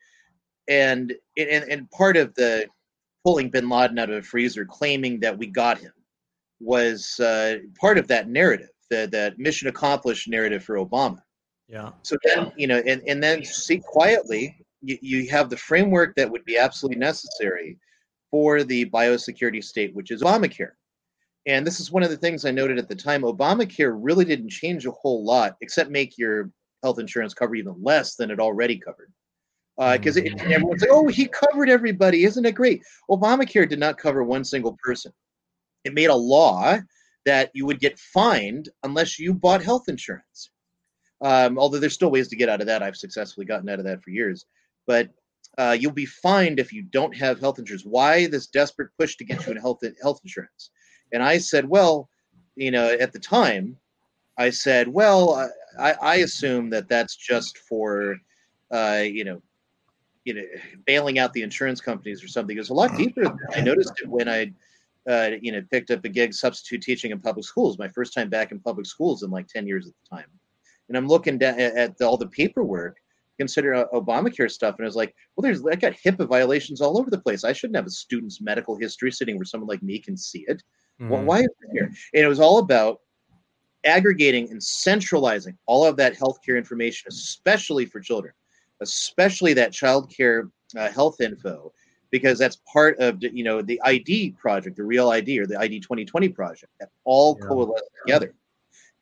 And 0.68 1.14
and 1.38 1.64
and 1.70 1.90
part 1.92 2.18
of 2.18 2.34
the 2.36 2.68
pulling 3.24 3.50
Bin 3.50 3.70
Laden 3.70 4.00
out 4.00 4.10
of 4.10 4.18
a 4.18 4.22
freezer, 4.22 4.66
claiming 4.66 5.20
that 5.22 5.38
we 5.38 5.48
got 5.48 5.78
him, 5.78 5.94
was 6.60 7.20
uh, 7.20 7.58
part 7.80 7.98
of 7.98 8.08
that 8.08 8.28
narrative, 8.28 8.70
the 8.90 9.08
that 9.12 9.40
mission 9.40 9.70
accomplished 9.70 10.28
narrative 10.28 10.64
for 10.64 10.76
Obama. 10.76 11.20
Yeah. 11.70 11.92
So 12.04 12.18
then, 12.24 12.52
you 12.58 12.68
know, 12.68 12.82
and 12.86 13.02
and 13.08 13.24
then 13.24 13.44
see 13.44 13.80
quietly 13.80 14.58
you, 14.82 14.98
you 15.02 15.30
have 15.30 15.50
the 15.50 15.58
framework 15.58 16.16
that 16.16 16.30
would 16.30 16.46
be 16.46 16.58
absolutely 16.58 17.00
necessary 17.00 17.78
for 18.32 18.64
the 18.64 18.90
biosecurity 18.90 19.64
state, 19.64 19.96
which 19.96 20.12
is 20.12 20.22
Obamacare. 20.22 20.72
And 21.46 21.66
this 21.66 21.80
is 21.80 21.92
one 21.92 22.04
of 22.04 22.10
the 22.10 22.18
things 22.18 22.44
I 22.44 22.52
noted 22.52 22.78
at 22.78 22.90
the 22.90 22.96
time. 22.96 23.22
Obamacare 23.22 23.98
really 23.98 24.26
didn't 24.26 24.50
change 24.50 24.86
a 24.86 24.92
whole 24.92 25.24
lot, 25.24 25.56
except 25.62 25.90
make 25.90 26.18
your 26.18 26.52
health 26.84 27.00
insurance 27.00 27.34
cover 27.34 27.56
even 27.56 27.76
less 27.82 28.16
than 28.16 28.32
it 28.32 28.40
already 28.40 28.78
covered. 28.78 29.12
Because 29.78 30.18
uh, 30.18 30.22
mm-hmm. 30.22 30.52
everyone's 30.52 30.82
like, 30.82 30.92
oh, 30.92 31.08
he 31.08 31.28
covered 31.28 31.70
everybody. 31.70 32.26
Isn't 32.26 32.46
it 32.46 32.56
great? 32.56 32.82
Obamacare 33.10 33.70
did 33.70 33.80
not 33.80 33.98
cover 33.98 34.24
one 34.24 34.44
single 34.44 34.78
person. 34.84 35.14
It 35.84 35.94
made 35.94 36.10
a 36.10 36.16
law 36.16 36.80
that 37.26 37.52
you 37.54 37.66
would 37.66 37.80
get 37.80 38.00
fined 38.00 38.70
unless 38.84 39.20
you 39.20 39.34
bought 39.34 39.64
health 39.64 39.88
insurance. 39.88 40.50
Um, 41.22 41.58
although 41.58 41.80
there's 41.80 41.94
still 41.94 42.12
ways 42.12 42.28
to 42.30 42.36
get 42.36 42.50
out 42.50 42.62
of 42.62 42.68
that. 42.68 42.84
I've 42.84 42.98
successfully 42.98 43.46
gotten 43.46 43.70
out 43.70 43.80
of 43.80 43.86
that 43.86 44.04
for 44.04 44.10
years 44.10 44.46
but 44.88 45.10
uh, 45.58 45.76
you'll 45.80 45.92
be 45.92 46.06
fined 46.06 46.60
if 46.60 46.72
you 46.74 46.82
don't 46.82 47.16
have 47.16 47.40
health 47.40 47.60
insurance. 47.60 47.84
Why 47.86 48.28
this 48.28 48.48
desperate 48.48 48.90
push 48.98 49.16
to 49.18 49.26
get 49.26 49.46
you 49.46 49.52
in 49.52 49.58
health 49.58 49.84
health 50.02 50.22
insurance? 50.24 50.72
And 51.14 51.22
I 51.22 51.38
said, 51.38 51.68
well, 51.68 52.10
you 52.56 52.72
know, 52.72 52.90
at 52.90 53.14
the 53.14 53.20
time, 53.20 53.78
I 54.38 54.50
said, 54.50 54.88
well, 54.88 55.52
I, 55.80 55.94
I 56.02 56.16
assume 56.18 56.70
that 56.72 56.90
that's 56.90 57.16
just 57.16 57.58
for, 57.60 58.18
uh, 58.72 59.04
you 59.04 59.24
know, 59.24 59.42
you 60.26 60.34
know, 60.34 60.44
bailing 60.86 61.20
out 61.20 61.34
the 61.34 61.42
insurance 61.42 61.82
companies 61.82 62.24
or 62.24 62.28
something. 62.28 62.58
It's 62.58 62.70
a 62.70 62.74
lot 62.74 62.96
deeper. 62.98 63.36
I 63.56 63.62
noticed 63.62 63.94
it 64.02 64.10
when 64.10 64.28
I, 64.28 64.52
uh, 65.10 65.32
you 65.42 65.52
know, 65.52 65.62
picked 65.72 65.90
up 65.90 66.04
a 66.04 66.10
gig 66.10 66.34
substitute 66.34 66.82
teaching 66.82 67.12
in 67.12 67.20
public 67.20 67.46
schools. 67.46 67.80
My 67.80 67.88
first 67.88 68.14
time 68.14 68.30
back 68.30 68.52
in 68.52 68.60
public 68.60 68.86
schools 68.86 69.24
in 69.24 69.32
like 69.32 69.48
ten 69.48 69.66
years 69.66 69.88
at 69.88 69.94
the 69.94 70.16
time, 70.18 70.28
and 70.88 70.98
I'm 70.98 71.08
looking 71.08 71.42
at, 71.42 71.60
at 71.60 72.02
all 72.02 72.18
the 72.18 72.28
paperwork 72.28 72.98
consider 73.38 73.74
uh, 73.74 73.86
Obamacare 73.94 74.50
stuff, 74.50 74.76
and 74.78 74.86
I 74.86 74.88
was 74.88 74.96
like, 74.96 75.16
well, 75.36 75.44
there's 75.44 75.66
I 75.66 75.76
got 75.76 75.94
HIPAA 75.94 76.28
violations 76.28 76.82
all 76.82 77.00
over 77.00 77.10
the 77.10 77.20
place. 77.20 77.44
I 77.44 77.54
shouldn't 77.54 77.76
have 77.76 77.86
a 77.86 77.92
student's 77.92 78.42
medical 78.42 78.76
history 78.76 79.12
sitting 79.12 79.38
where 79.38 79.46
someone 79.46 79.68
like 79.68 79.84
me 79.84 80.00
can 80.00 80.18
see 80.18 80.46
it. 80.48 80.64
Mm-hmm. 81.00 81.10
Well, 81.10 81.24
why 81.24 81.40
is 81.40 81.46
it 81.46 81.72
here? 81.72 81.92
And 82.14 82.24
it 82.24 82.28
was 82.28 82.40
all 82.40 82.60
about 82.60 83.02
aggregating 83.86 84.50
and 84.50 84.62
centralizing 84.62 85.58
all 85.66 85.86
of 85.86 85.96
that 85.98 86.18
healthcare 86.18 86.58
information, 86.58 87.08
especially 87.10 87.86
for 87.86 88.00
children, 88.00 88.34
especially 88.82 89.54
that 89.54 89.72
child 89.72 90.14
care 90.16 90.50
uh, 90.76 90.90
health 90.90 91.22
info, 91.22 91.72
because 92.12 92.38
that's 92.40 92.58
part 92.72 92.98
of 93.00 93.22
you 93.22 93.44
know 93.44 93.62
the 93.62 93.80
ID 93.84 94.32
project, 94.32 94.78
the 94.78 94.84
Real 94.84 95.10
ID 95.10 95.40
or 95.40 95.46
the 95.46 95.60
ID 95.60 95.80
2020 95.80 96.30
project 96.30 96.72
that 96.80 96.90
all 97.04 97.38
yeah. 97.40 97.48
coalesce 97.48 97.82
together. 98.06 98.34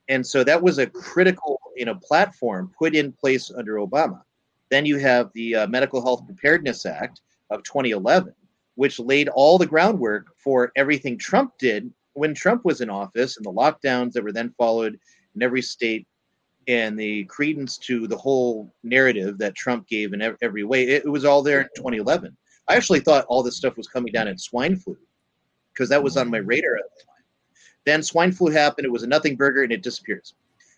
And 0.08 0.26
so 0.26 0.44
that 0.44 0.62
was 0.62 0.78
a 0.78 0.88
critical, 0.88 1.60
you 1.76 1.86
know, 1.86 1.96
platform 1.96 2.72
put 2.78 2.96
in 2.96 3.12
place 3.12 3.52
under 3.56 3.76
Obama. 3.76 4.22
Then 4.70 4.86
you 4.86 4.98
have 4.98 5.32
the 5.34 5.56
uh, 5.56 5.68
Medical 5.68 6.02
Health 6.02 6.26
Preparedness 6.26 6.86
Act 6.86 7.22
of 7.50 7.64
2011, 7.64 8.34
which 8.76 9.00
laid 9.00 9.30
all 9.30 9.58
the 9.58 9.66
groundwork 9.66 10.28
for 10.38 10.72
everything 10.76 11.18
Trump 11.18 11.54
did 11.58 11.92
when 12.14 12.34
Trump 12.34 12.66
was 12.66 12.82
in 12.82 12.90
office 12.90 13.38
and 13.38 13.46
the 13.46 13.52
lockdowns 13.52 14.14
that 14.14 14.24
were 14.24 14.32
then 14.32 14.54
followed 14.58 15.00
in 15.36 15.44
every 15.44 15.62
state 15.62 16.08
and 16.68 16.98
the 16.98 17.26
credence 17.26 17.78
to 17.78 18.08
the 18.08 18.18
whole 18.18 18.74
narrative 18.84 19.38
that 19.38 19.56
Trump 19.56 19.88
gave 19.88 20.14
in 20.14 20.36
every 20.42 20.64
way. 20.64 20.84
It, 20.84 21.06
it 21.06 21.10
was 21.10 21.26
all 21.26 21.44
there 21.44 21.62
in 21.62 21.68
2011. 21.76 22.36
I 22.68 22.76
actually 22.76 23.02
thought 23.02 23.26
all 23.28 23.44
this 23.44 23.58
stuff 23.58 23.78
was 23.78 23.88
coming 23.88 24.12
down 24.12 24.28
in 24.28 24.38
swine 24.38 24.76
flu 24.76 24.98
because 25.74 25.90
that 25.90 26.02
was 26.02 26.18
on 26.18 26.30
my 26.30 26.40
radar 26.40 26.78
at 26.78 26.84
the 26.84 27.04
time. 27.04 27.15
Then 27.86 28.04
swine 28.04 28.32
flu 28.32 28.52
happened. 28.52 28.86
It 28.86 28.92
was 28.92 29.04
a 29.04 29.08
nothing 29.08 29.36
burger 29.36 29.64
and 29.64 29.72
it 29.72 29.84
disappears. 29.84 30.34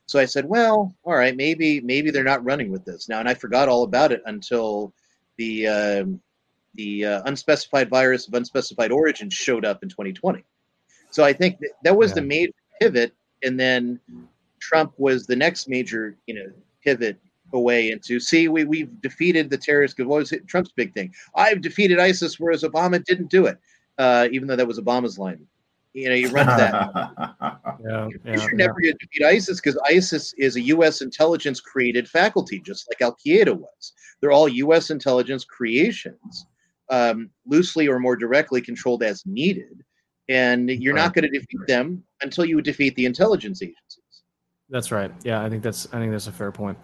So 0.08 0.20
I 0.20 0.26
said, 0.26 0.46
well, 0.46 0.96
all 1.04 1.16
right, 1.16 1.36
maybe 1.36 1.82
maybe 1.82 2.12
they're 2.12 2.24
not 2.24 2.44
running 2.44 2.72
with 2.72 2.86
this 2.86 3.10
now. 3.10 3.20
And 3.20 3.28
I 3.28 3.34
forgot 3.34 3.68
all 3.68 3.84
about 3.84 4.12
it 4.12 4.22
until 4.26 4.94
the 5.38 5.68
uh, 5.68 6.06
the 6.76 7.06
uh, 7.06 7.22
unspecified 7.26 7.90
virus 7.90 8.28
of 8.28 8.34
unspecified 8.34 8.92
origin 8.92 9.30
showed 9.30 9.66
up 9.66 9.84
in 9.84 9.90
2020. 9.90 10.44
So 11.12 11.24
I 11.24 11.34
think 11.34 11.60
that, 11.60 11.72
that 11.84 11.98
was 11.98 12.12
yeah. 12.12 12.16
the 12.16 12.22
major 12.22 12.54
pivot, 12.80 13.14
and 13.44 13.60
then 13.60 14.00
Trump 14.60 14.94
was 14.98 15.28
the 15.28 15.36
next 15.36 15.68
major, 15.68 16.16
you 16.26 16.36
know, 16.36 16.52
pivot 16.84 17.18
away 17.54 17.92
into 17.92 18.20
see 18.20 18.48
we 18.48 18.64
we've 18.64 19.02
defeated 19.02 19.50
the 19.50 19.58
terrorists. 19.58 20.00
What 20.00 20.08
was? 20.08 20.34
Trump's 20.48 20.72
big 20.72 20.94
thing? 20.94 21.14
I've 21.36 21.62
defeated 21.62 22.00
ISIS, 22.00 22.40
whereas 22.40 22.64
Obama 22.64 23.04
didn't 23.04 23.30
do 23.30 23.46
it, 23.46 23.58
uh, 23.98 24.30
even 24.32 24.48
though 24.48 24.56
that 24.56 24.68
was 24.68 24.80
Obama's 24.80 25.18
line 25.18 25.46
You 25.98 26.10
know, 26.10 26.16
you 26.16 26.30
run 26.30 26.46
that. 26.46 26.92
yeah, 27.84 28.08
You're 28.24 28.54
never 28.54 28.74
going 28.74 28.94
to 28.94 28.98
defeat 29.00 29.26
ISIS 29.26 29.60
because 29.60 29.80
ISIS 29.84 30.32
is 30.38 30.56
a 30.56 30.62
U.S. 30.62 31.02
intelligence 31.02 31.60
created 31.60 32.08
faculty, 32.08 32.60
just 32.60 32.88
like 32.88 33.02
Al 33.02 33.18
Qaeda 33.26 33.58
was. 33.58 33.94
They're 34.22 34.32
all 34.32 34.48
U.S. 34.48 34.92
intelligence 34.92 35.44
creations, 35.44 36.46
um, 36.92 37.32
loosely 37.48 37.88
or 37.88 37.98
more 37.98 38.16
directly 38.16 38.62
controlled 38.62 39.02
as 39.02 39.26
needed. 39.26 39.84
And 40.30 40.70
you're 40.70 40.94
not 40.94 41.16
going 41.16 41.24
to 41.24 41.32
defeat 41.32 41.66
them 41.68 42.04
until 42.22 42.46
you 42.46 42.62
defeat 42.62 42.94
the 42.96 43.08
intelligence 43.08 43.64
agencies. 43.64 44.24
That's 44.70 44.92
right. 44.92 45.12
Yeah, 45.24 45.42
I 45.42 45.50
think 45.50 45.64
that's 45.64 45.88
I 45.92 45.98
think 45.98 46.12
that's 46.12 46.28
a 46.28 46.32
fair 46.32 46.52
point. 46.52 46.78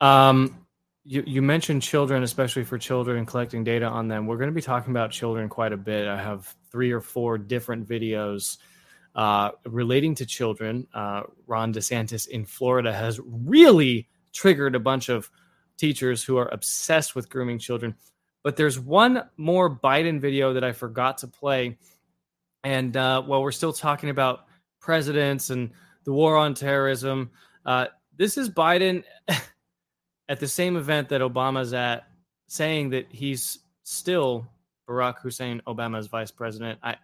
Um, 0.00 0.63
you, 1.04 1.22
you 1.26 1.42
mentioned 1.42 1.82
children, 1.82 2.22
especially 2.22 2.64
for 2.64 2.78
children 2.78 3.18
and 3.18 3.26
collecting 3.26 3.62
data 3.62 3.86
on 3.86 4.08
them. 4.08 4.26
We're 4.26 4.38
going 4.38 4.48
to 4.48 4.54
be 4.54 4.62
talking 4.62 4.90
about 4.90 5.10
children 5.10 5.48
quite 5.48 5.72
a 5.72 5.76
bit. 5.76 6.08
I 6.08 6.20
have 6.20 6.54
three 6.70 6.92
or 6.92 7.00
four 7.00 7.36
different 7.36 7.86
videos 7.86 8.56
uh, 9.14 9.50
relating 9.66 10.14
to 10.16 10.26
children. 10.26 10.86
Uh, 10.94 11.22
Ron 11.46 11.74
DeSantis 11.74 12.28
in 12.28 12.46
Florida 12.46 12.92
has 12.92 13.20
really 13.22 14.08
triggered 14.32 14.74
a 14.74 14.80
bunch 14.80 15.10
of 15.10 15.30
teachers 15.76 16.24
who 16.24 16.38
are 16.38 16.48
obsessed 16.48 17.14
with 17.14 17.28
grooming 17.28 17.58
children. 17.58 17.94
But 18.42 18.56
there's 18.56 18.80
one 18.80 19.24
more 19.36 19.74
Biden 19.78 20.20
video 20.20 20.54
that 20.54 20.64
I 20.64 20.72
forgot 20.72 21.18
to 21.18 21.28
play. 21.28 21.78
And 22.62 22.96
uh, 22.96 23.22
while 23.22 23.42
we're 23.42 23.52
still 23.52 23.72
talking 23.74 24.08
about 24.08 24.46
presidents 24.80 25.50
and 25.50 25.70
the 26.04 26.12
war 26.12 26.36
on 26.36 26.54
terrorism, 26.54 27.30
uh, 27.66 27.86
this 28.16 28.38
is 28.38 28.48
Biden. 28.48 29.04
at 30.28 30.40
the 30.40 30.48
same 30.48 30.76
event 30.76 31.08
that 31.10 31.20
Obama's 31.20 31.72
at, 31.74 32.08
saying 32.46 32.90
that 32.90 33.06
he's 33.10 33.58
still 33.82 34.46
Barack 34.88 35.18
Hussein 35.18 35.60
Obama's 35.66 36.06
vice 36.06 36.30
president. 36.30 36.78
I, 36.82 36.96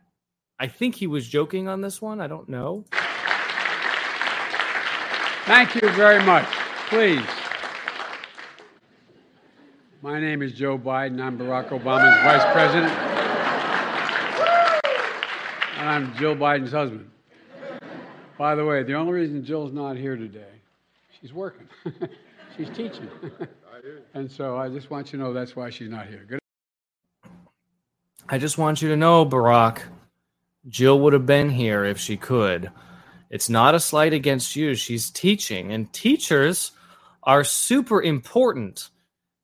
I 0.58 0.66
think 0.66 0.94
he 0.94 1.06
was 1.06 1.28
joking 1.28 1.68
on 1.68 1.80
this 1.80 2.00
one. 2.00 2.20
I 2.20 2.26
don't 2.26 2.48
know. 2.48 2.84
Thank 5.44 5.74
you 5.74 5.88
very 5.90 6.22
much. 6.24 6.46
Please. 6.88 7.24
My 10.02 10.20
name 10.20 10.42
is 10.42 10.52
Joe 10.52 10.78
Biden. 10.78 11.20
I'm 11.20 11.38
Barack 11.38 11.68
Obama's 11.68 12.22
vice 12.22 12.52
president. 12.52 12.92
And 15.78 15.88
I'm 15.88 16.14
Jill 16.16 16.36
Biden's 16.36 16.72
husband. 16.72 17.10
By 18.38 18.54
the 18.54 18.64
way, 18.64 18.82
the 18.82 18.94
only 18.94 19.12
reason 19.12 19.44
Jill's 19.44 19.72
not 19.72 19.96
here 19.96 20.16
today, 20.16 20.60
she's 21.20 21.32
working. 21.34 21.68
she's 22.56 22.68
teaching. 22.70 23.08
and 24.14 24.30
so 24.30 24.56
I 24.56 24.68
just 24.68 24.90
want 24.90 25.12
you 25.12 25.18
to 25.18 25.24
know 25.24 25.32
that's 25.32 25.56
why 25.56 25.70
she's 25.70 25.90
not 25.90 26.06
here. 26.06 26.24
Good. 26.28 26.38
I 28.28 28.38
just 28.38 28.58
want 28.58 28.80
you 28.80 28.88
to 28.90 28.96
know, 28.96 29.26
Barack, 29.26 29.82
Jill 30.68 31.00
would 31.00 31.12
have 31.12 31.26
been 31.26 31.50
here 31.50 31.84
if 31.84 31.98
she 31.98 32.16
could. 32.16 32.70
It's 33.30 33.48
not 33.48 33.74
a 33.74 33.80
slight 33.80 34.12
against 34.12 34.56
you. 34.56 34.74
She's 34.74 35.10
teaching, 35.10 35.72
and 35.72 35.92
teachers 35.92 36.72
are 37.22 37.44
super 37.44 38.02
important. 38.02 38.90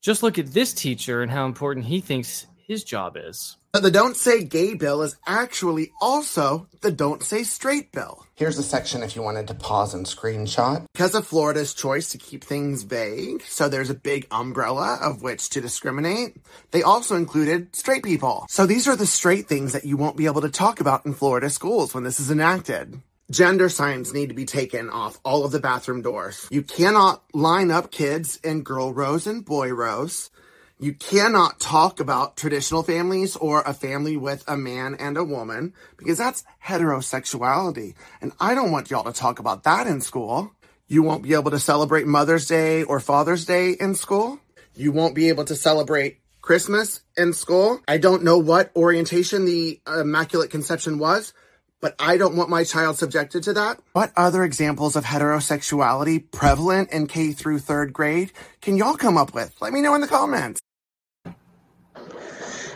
Just 0.02 0.22
look 0.22 0.38
at 0.38 0.52
this 0.52 0.72
teacher 0.72 1.22
and 1.22 1.30
how 1.30 1.46
important 1.46 1.86
he 1.86 2.00
thinks 2.00 2.46
his 2.56 2.84
job 2.84 3.16
is. 3.16 3.56
But 3.76 3.82
the 3.82 3.90
Don't 3.90 4.16
Say 4.16 4.42
Gay 4.42 4.72
bill 4.72 5.02
is 5.02 5.16
actually 5.26 5.92
also 6.00 6.66
the 6.80 6.90
Don't 6.90 7.22
Say 7.22 7.42
Straight 7.42 7.92
bill. 7.92 8.24
Here's 8.34 8.56
a 8.56 8.62
section 8.62 9.02
if 9.02 9.14
you 9.14 9.20
wanted 9.20 9.48
to 9.48 9.54
pause 9.54 9.92
and 9.92 10.06
screenshot. 10.06 10.86
Because 10.94 11.14
of 11.14 11.26
Florida's 11.26 11.74
choice 11.74 12.08
to 12.08 12.16
keep 12.16 12.42
things 12.42 12.84
vague, 12.84 13.42
so 13.42 13.68
there's 13.68 13.90
a 13.90 13.94
big 13.94 14.28
umbrella 14.30 14.98
of 15.02 15.20
which 15.20 15.50
to 15.50 15.60
discriminate, 15.60 16.38
they 16.70 16.82
also 16.82 17.16
included 17.16 17.76
straight 17.76 18.02
people. 18.02 18.46
So 18.48 18.64
these 18.64 18.88
are 18.88 18.96
the 18.96 19.04
straight 19.04 19.46
things 19.46 19.74
that 19.74 19.84
you 19.84 19.98
won't 19.98 20.16
be 20.16 20.24
able 20.24 20.40
to 20.40 20.48
talk 20.48 20.80
about 20.80 21.04
in 21.04 21.12
Florida 21.12 21.50
schools 21.50 21.92
when 21.92 22.02
this 22.02 22.18
is 22.18 22.30
enacted. 22.30 23.02
Gender 23.30 23.68
signs 23.68 24.14
need 24.14 24.28
to 24.28 24.34
be 24.34 24.44
taken 24.46 24.88
off 24.88 25.18
all 25.24 25.44
of 25.44 25.52
the 25.52 25.58
bathroom 25.58 26.00
doors. 26.00 26.46
You 26.50 26.62
cannot 26.62 27.24
line 27.34 27.72
up 27.72 27.90
kids 27.90 28.36
in 28.36 28.62
girl 28.62 28.94
rows 28.94 29.26
and 29.26 29.44
boy 29.44 29.70
rows. 29.74 30.30
You 30.78 30.92
cannot 30.92 31.58
talk 31.58 32.00
about 32.00 32.36
traditional 32.36 32.82
families 32.82 33.34
or 33.34 33.62
a 33.62 33.72
family 33.72 34.18
with 34.18 34.44
a 34.46 34.58
man 34.58 34.94
and 34.98 35.16
a 35.16 35.24
woman 35.24 35.72
because 35.96 36.18
that's 36.18 36.44
heterosexuality. 36.62 37.94
And 38.20 38.32
I 38.38 38.54
don't 38.54 38.70
want 38.70 38.90
y'all 38.90 39.04
to 39.04 39.12
talk 39.18 39.38
about 39.38 39.62
that 39.62 39.86
in 39.86 40.02
school. 40.02 40.52
You 40.86 41.02
won't 41.02 41.22
be 41.22 41.32
able 41.32 41.50
to 41.52 41.58
celebrate 41.58 42.06
Mother's 42.06 42.46
Day 42.46 42.82
or 42.82 43.00
Father's 43.00 43.46
Day 43.46 43.70
in 43.72 43.94
school. 43.94 44.38
You 44.74 44.92
won't 44.92 45.14
be 45.14 45.30
able 45.30 45.46
to 45.46 45.56
celebrate 45.56 46.20
Christmas 46.42 47.00
in 47.16 47.32
school. 47.32 47.80
I 47.88 47.96
don't 47.96 48.22
know 48.22 48.36
what 48.36 48.70
orientation 48.76 49.46
the 49.46 49.80
Immaculate 49.86 50.50
Conception 50.50 50.98
was, 50.98 51.32
but 51.80 51.96
I 51.98 52.18
don't 52.18 52.36
want 52.36 52.50
my 52.50 52.64
child 52.64 52.98
subjected 52.98 53.44
to 53.44 53.54
that. 53.54 53.80
What 53.94 54.12
other 54.14 54.44
examples 54.44 54.94
of 54.94 55.04
heterosexuality 55.04 56.30
prevalent 56.30 56.92
in 56.92 57.06
K 57.06 57.32
through 57.32 57.60
third 57.60 57.94
grade 57.94 58.32
can 58.60 58.76
y'all 58.76 58.96
come 58.96 59.16
up 59.16 59.32
with? 59.32 59.54
Let 59.60 59.72
me 59.72 59.80
know 59.80 59.94
in 59.94 60.00
the 60.02 60.06
comments. 60.08 60.60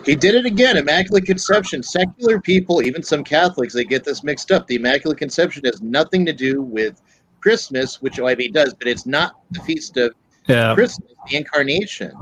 He 0.04 0.16
did 0.16 0.34
it 0.34 0.46
again. 0.46 0.76
Immaculate 0.76 1.24
Conception. 1.24 1.82
Secular 1.82 2.40
people, 2.40 2.82
even 2.82 3.02
some 3.02 3.22
Catholics, 3.22 3.74
they 3.74 3.84
get 3.84 4.04
this 4.04 4.24
mixed 4.24 4.50
up. 4.50 4.66
The 4.66 4.76
Immaculate 4.76 5.18
Conception 5.18 5.64
has 5.64 5.82
nothing 5.82 6.24
to 6.26 6.32
do 6.32 6.62
with 6.62 7.00
Christmas, 7.40 8.00
which 8.02 8.20
I 8.20 8.34
mean 8.34 8.52
does, 8.52 8.74
but 8.74 8.88
it's 8.88 9.06
not 9.06 9.40
the 9.50 9.60
feast 9.60 9.96
of 9.96 10.14
Yeah. 10.46 10.74
Christmas, 10.74 11.08
the 11.28 11.36
incarnation. 11.36 12.12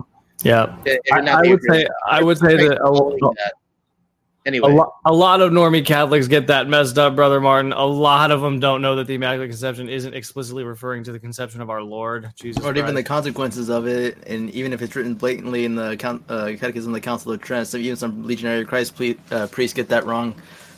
Yeah, 0.42 0.76
I, 1.12 1.18
I 1.20 1.42
would 1.48 1.60
say. 1.68 1.86
I 2.08 2.22
would 2.22 2.38
say 2.38 2.56
that 2.56 2.78
a, 2.80 3.34
that. 3.34 3.52
Anyway, 4.48 4.72
a, 4.72 4.74
lo- 4.74 4.94
a 5.04 5.12
lot 5.12 5.42
of 5.42 5.52
normie 5.52 5.84
Catholics 5.84 6.26
get 6.26 6.46
that 6.46 6.68
messed 6.68 6.96
up, 6.96 7.14
brother 7.14 7.38
Martin. 7.38 7.74
A 7.74 7.84
lot 7.84 8.30
of 8.30 8.40
them 8.40 8.58
don't 8.58 8.80
know 8.80 8.96
that 8.96 9.06
the 9.06 9.12
Immaculate 9.12 9.50
Conception 9.50 9.90
isn't 9.90 10.14
explicitly 10.14 10.64
referring 10.64 11.04
to 11.04 11.12
the 11.12 11.18
conception 11.18 11.60
of 11.60 11.68
our 11.68 11.82
Lord 11.82 12.32
Jesus. 12.34 12.64
or 12.64 12.74
even 12.74 12.94
the 12.94 13.02
consequences 13.02 13.68
of 13.68 13.86
it, 13.86 14.16
and 14.26 14.48
even 14.52 14.72
if 14.72 14.80
it's 14.80 14.96
written 14.96 15.12
blatantly 15.12 15.66
in 15.66 15.74
the 15.74 15.90
uh, 16.30 16.56
Catechism 16.56 16.92
of 16.92 16.94
the 16.94 17.00
Council 17.02 17.30
of 17.30 17.42
Trent, 17.42 17.68
so 17.68 17.76
even 17.76 17.96
some 17.96 18.26
Legionary 18.26 18.62
of 18.62 18.68
Christ 18.68 18.96
ple- 18.96 19.16
uh, 19.30 19.48
priests 19.48 19.74
get 19.74 19.90
that 19.90 20.06
wrong 20.06 20.34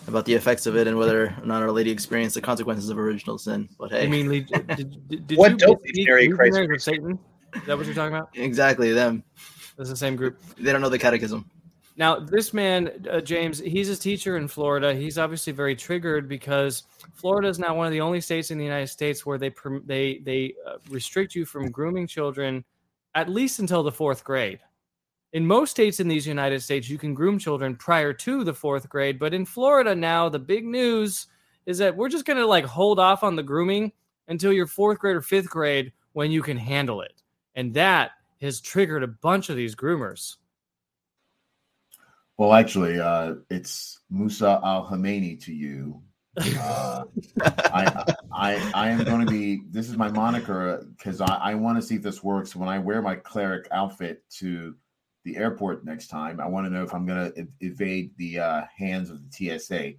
about 0.08 0.24
the 0.24 0.34
effects 0.34 0.66
of 0.66 0.76
it 0.76 0.88
and 0.88 0.98
whether 0.98 1.26
or 1.26 1.46
not 1.46 1.62
Our 1.62 1.70
Lady 1.70 1.92
experienced 1.92 2.34
the 2.34 2.40
consequences 2.40 2.90
of 2.90 2.98
original 2.98 3.38
sin. 3.38 3.68
But 3.78 3.92
hey, 3.92 4.02
You 4.02 4.10
mean 4.10 4.28
did, 4.28 4.66
did, 4.66 5.26
did 5.28 5.36
What 5.38 5.52
you 5.52 5.56
don't 5.58 5.80
Legionary 5.80 6.26
of 6.26 6.36
Christ 6.36 6.54
Legionaries 6.54 6.88
of 6.88 6.92
Satan? 6.92 7.18
Is 7.54 7.62
that 7.66 7.76
what 7.76 7.86
you're 7.86 7.94
talking 7.94 8.16
about? 8.16 8.30
exactly 8.34 8.92
them. 8.92 9.22
It's 9.78 9.90
the 9.90 9.96
same 9.96 10.16
group. 10.16 10.40
They 10.58 10.72
don't 10.72 10.80
know 10.80 10.88
the 10.88 10.98
Catechism. 10.98 11.48
Now, 12.00 12.18
this 12.18 12.54
man, 12.54 13.06
uh, 13.10 13.20
James, 13.20 13.58
he's 13.58 13.90
a 13.90 13.96
teacher 13.96 14.38
in 14.38 14.48
Florida. 14.48 14.94
He's 14.94 15.18
obviously 15.18 15.52
very 15.52 15.76
triggered 15.76 16.30
because 16.30 16.84
Florida 17.12 17.46
is 17.46 17.58
now 17.58 17.74
one 17.74 17.86
of 17.86 17.92
the 17.92 18.00
only 18.00 18.22
states 18.22 18.50
in 18.50 18.56
the 18.56 18.64
United 18.64 18.86
States 18.86 19.26
where 19.26 19.36
they 19.36 19.52
they 19.84 20.16
they 20.24 20.54
uh, 20.66 20.78
restrict 20.88 21.34
you 21.34 21.44
from 21.44 21.70
grooming 21.70 22.06
children 22.06 22.64
at 23.14 23.28
least 23.28 23.58
until 23.58 23.82
the 23.82 23.92
fourth 23.92 24.24
grade. 24.24 24.60
In 25.34 25.46
most 25.46 25.72
states 25.72 26.00
in 26.00 26.08
these 26.08 26.26
United 26.26 26.62
States, 26.62 26.88
you 26.88 26.96
can 26.96 27.12
groom 27.12 27.38
children 27.38 27.76
prior 27.76 28.14
to 28.14 28.44
the 28.44 28.54
fourth 28.54 28.88
grade, 28.88 29.18
but 29.18 29.34
in 29.34 29.44
Florida 29.44 29.94
now, 29.94 30.30
the 30.30 30.38
big 30.38 30.64
news 30.64 31.26
is 31.66 31.76
that 31.76 31.94
we're 31.94 32.08
just 32.08 32.24
going 32.24 32.38
to 32.38 32.46
like 32.46 32.64
hold 32.64 32.98
off 32.98 33.22
on 33.22 33.36
the 33.36 33.42
grooming 33.42 33.92
until 34.28 34.54
your 34.54 34.66
fourth 34.66 34.98
grade 34.98 35.16
or 35.16 35.20
fifth 35.20 35.50
grade 35.50 35.92
when 36.14 36.30
you 36.30 36.40
can 36.40 36.56
handle 36.56 37.02
it, 37.02 37.22
and 37.56 37.74
that 37.74 38.12
has 38.40 38.58
triggered 38.58 39.02
a 39.02 39.06
bunch 39.20 39.50
of 39.50 39.56
these 39.56 39.76
groomers. 39.76 40.36
Well, 42.40 42.54
actually, 42.54 42.98
uh, 42.98 43.34
it's 43.50 44.00
Musa 44.08 44.62
Al 44.64 44.86
Khamenei 44.86 45.38
to 45.44 45.52
you. 45.52 46.00
Uh, 46.38 47.04
I, 47.42 48.14
I, 48.32 48.70
I 48.72 48.88
am 48.88 49.04
going 49.04 49.26
to 49.26 49.30
be. 49.30 49.60
This 49.68 49.90
is 49.90 49.98
my 49.98 50.08
moniker 50.08 50.86
because 50.96 51.20
I, 51.20 51.34
I 51.34 51.54
want 51.56 51.76
to 51.76 51.82
see 51.86 51.96
if 51.96 52.02
this 52.02 52.24
works. 52.24 52.56
When 52.56 52.66
I 52.66 52.78
wear 52.78 53.02
my 53.02 53.16
cleric 53.16 53.68
outfit 53.72 54.22
to 54.38 54.74
the 55.26 55.36
airport 55.36 55.84
next 55.84 56.06
time, 56.06 56.40
I 56.40 56.46
want 56.46 56.64
to 56.64 56.70
know 56.70 56.82
if 56.82 56.94
I'm 56.94 57.04
going 57.04 57.30
to 57.30 57.46
evade 57.60 58.12
the 58.16 58.38
uh, 58.38 58.62
hands 58.74 59.10
of 59.10 59.20
the 59.20 59.58
TSA. 59.58 59.92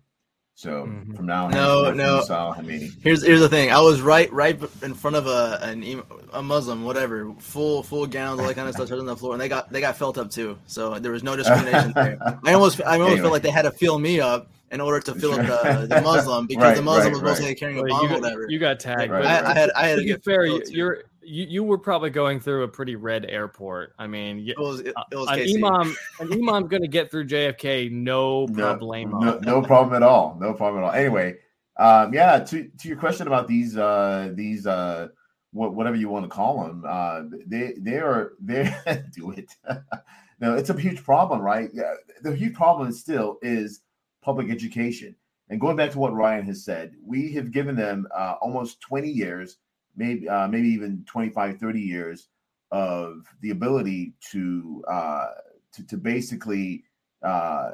So 0.61 0.85
mm-hmm. 0.85 1.15
from 1.15 1.25
now 1.25 1.45
on, 1.45 1.51
No, 1.53 1.91
no. 1.91 2.17
Musa 2.17 2.53
Here's 3.01 3.23
here's 3.25 3.39
the 3.39 3.49
thing. 3.49 3.71
I 3.71 3.81
was 3.81 3.99
right 3.99 4.31
right 4.31 4.61
in 4.83 4.93
front 4.93 5.15
of 5.15 5.25
a 5.25 5.57
an, 5.63 6.03
a 6.33 6.43
Muslim, 6.43 6.83
whatever, 6.85 7.33
full 7.39 7.81
full 7.81 8.05
gowns, 8.05 8.39
all 8.39 8.45
that 8.45 8.53
kind 8.53 8.67
of 8.67 8.75
stuff, 8.75 8.91
on 8.91 9.07
the 9.07 9.15
floor, 9.15 9.33
and 9.33 9.41
they 9.41 9.49
got 9.49 9.71
they 9.71 9.81
got 9.81 9.97
felt 9.97 10.19
up 10.19 10.29
too. 10.29 10.59
So 10.67 10.99
there 10.99 11.11
was 11.11 11.23
no 11.23 11.35
discrimination 11.35 11.93
there. 11.93 12.19
I 12.45 12.53
almost 12.53 12.79
I 12.81 12.93
almost 12.93 13.07
Anyway. 13.07 13.21
felt 13.21 13.31
like 13.33 13.41
they 13.41 13.49
had 13.49 13.63
to 13.63 13.71
fill 13.71 13.97
me 13.97 14.19
up 14.19 14.51
in 14.71 14.79
order 14.79 14.99
to 14.99 15.15
fill 15.15 15.33
up 15.33 15.47
the, 15.47 15.87
the 15.87 15.99
Muslim 16.01 16.45
because 16.45 16.63
Right, 16.63 16.75
the 16.75 16.83
Muslim 16.83 17.05
right, 17.05 17.13
was 17.13 17.23
mostly 17.23 17.47
right. 17.47 17.57
carrying 17.59 17.79
a 17.79 17.81
Well, 17.81 17.89
bomb 17.89 18.01
you, 18.03 18.05
or 18.05 18.09
got- 18.09 18.21
whatever. 18.21 18.45
you 18.47 18.59
got 18.59 18.79
tagged. 18.79 19.11
Right, 19.11 19.23
but 19.23 19.45
I- 19.47 19.51
I 19.51 19.53
had- 19.55 19.71
I 19.71 19.87
had 19.87 19.89
to 19.89 19.95
to 19.95 20.01
be 20.03 20.07
get 20.09 20.23
fair. 20.23 20.45
You're 20.45 21.03
you, 21.23 21.45
you 21.45 21.63
were 21.63 21.77
probably 21.77 22.09
going 22.09 22.39
through 22.39 22.63
a 22.63 22.67
pretty 22.67 22.95
red 22.95 23.25
airport. 23.25 23.93
I 23.99 24.07
mean, 24.07 24.47
It 24.47 24.57
was 24.57 24.79
it, 24.81 24.93
was 25.11 25.27
an 25.29 25.39
KC. 25.39 25.55
imam 25.63 25.95
an 26.19 26.33
imam's 26.33 26.67
going 26.69 26.81
to 26.81 26.87
get 26.87 27.11
through 27.11 27.27
JFK 27.27 27.91
no 27.91 28.45
no, 28.49 28.75
problemo. 28.75 29.21
no, 29.21 29.39
no 29.39 29.61
problem 29.61 29.95
at 29.95 30.03
all. 30.03 30.37
No 30.39 30.53
problem 30.53 30.83
at 30.83 30.87
all. 30.87 30.93
Anyway, 30.93 31.35
um, 31.77 32.13
yeah. 32.13 32.39
To 32.39 32.67
to 32.79 32.87
your 32.87 32.97
question 32.97 33.27
about 33.27 33.47
these 33.47 33.77
uh, 33.77 34.31
these 34.33 34.65
uh, 34.67 35.09
what, 35.53 35.73
whatever 35.75 35.95
you 35.95 36.09
want 36.09 36.25
to 36.25 36.29
call 36.29 36.63
them, 36.65 36.83
uh, 36.87 37.23
they 37.45 37.73
they 37.77 37.97
are 37.97 38.33
they 38.41 38.73
do 39.15 39.31
it. 39.31 39.55
no, 40.39 40.55
it's 40.55 40.69
a 40.69 40.79
huge 40.79 41.03
problem, 41.03 41.41
right? 41.41 41.69
Yeah, 41.73 41.93
the 42.21 42.35
huge 42.35 42.53
problem 42.53 42.91
still 42.91 43.37
is 43.41 43.81
public 44.21 44.49
education. 44.49 45.15
And 45.49 45.59
going 45.59 45.75
back 45.75 45.91
to 45.91 45.99
what 45.99 46.13
Ryan 46.13 46.45
has 46.45 46.63
said, 46.63 46.93
we 47.05 47.33
have 47.33 47.51
given 47.51 47.75
them 47.75 48.07
uh, 48.15 48.35
almost 48.41 48.79
20 48.79 49.09
years, 49.09 49.57
maybe 49.95 50.27
uh, 50.27 50.47
maybe 50.47 50.69
even 50.69 51.03
25, 51.05 51.57
30 51.57 51.79
years 51.79 52.27
of 52.71 53.25
the 53.41 53.51
ability 53.51 54.13
to 54.31 54.83
uh, 54.89 55.27
to, 55.73 55.87
to 55.87 55.97
basically 55.97 56.83
uh, 57.23 57.71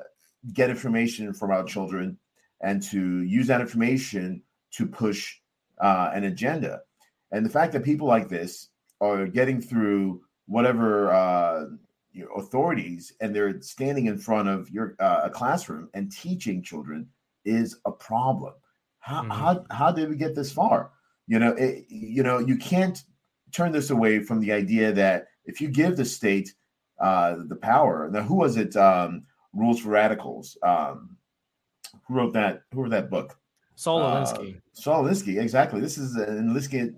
get 0.53 0.70
information 0.70 1.34
from 1.34 1.51
our 1.51 1.63
children 1.63 2.18
and 2.61 2.82
to 2.82 3.22
use 3.24 3.47
that 3.47 3.61
information 3.61 4.41
to 4.72 4.86
push 4.86 5.36
uh, 5.80 6.11
an 6.13 6.24
agenda. 6.24 6.82
And 7.32 7.45
the 7.45 7.49
fact 7.49 7.74
that 7.74 7.84
people 7.84 8.07
like 8.07 8.30
this 8.30 8.70
are 9.01 9.28
getting 9.28 9.61
through 9.61 10.22
whatever 10.47 11.13
uh, 11.13 11.65
you 12.13 12.24
know, 12.24 12.32
authorities 12.41 13.13
and 13.22 13.36
they're 13.36 13.61
standing 13.61 14.07
in 14.07 14.18
front 14.18 14.47
of 14.47 14.70
your 14.72 14.95
uh, 14.99 15.22
a 15.26 15.30
classroom 15.30 15.89
and 15.93 16.11
teaching 16.11 16.63
children 16.63 17.07
is 17.45 17.78
a 17.86 17.91
problem. 17.91 18.53
How, 18.99 19.22
Mm-hmm. 19.22 19.32
how 19.32 19.65
how 19.72 19.91
did 19.91 20.09
we 20.09 20.15
get 20.15 20.36
this 20.36 20.51
far? 20.51 20.91
You 21.28 21.39
know, 21.39 21.53
it, 21.53 21.86
you 21.89 22.23
know, 22.23 22.39
you 22.39 22.57
can't 22.57 23.01
turn 23.51 23.71
this 23.71 23.89
away 23.89 24.23
from 24.23 24.39
the 24.39 24.51
idea 24.51 24.91
that 24.93 25.28
if 25.45 25.61
you 25.61 25.69
give 25.69 25.97
the 25.97 26.05
state 26.05 26.53
uh, 26.99 27.38
the 27.47 27.55
power, 27.55 28.09
now 28.11 28.21
who 28.21 28.36
was 28.36 28.57
it? 28.57 28.75
Um, 28.75 29.23
Rules 29.53 29.80
for 29.80 29.89
Radicals. 29.89 30.57
Um, 30.63 31.17
who 32.07 32.15
wrote 32.15 32.34
that? 32.34 32.63
Who 32.73 32.84
wrote 32.84 32.91
that 32.91 33.09
book? 33.09 33.38
Saul 33.75 34.01
Uh, 34.01 34.59
Saul 34.73 35.03
Alinsky, 35.03 35.39
exactly. 35.39 35.80
This 35.80 35.97
is 35.97 36.15
an 36.15 36.49
Alinsky 36.49 36.95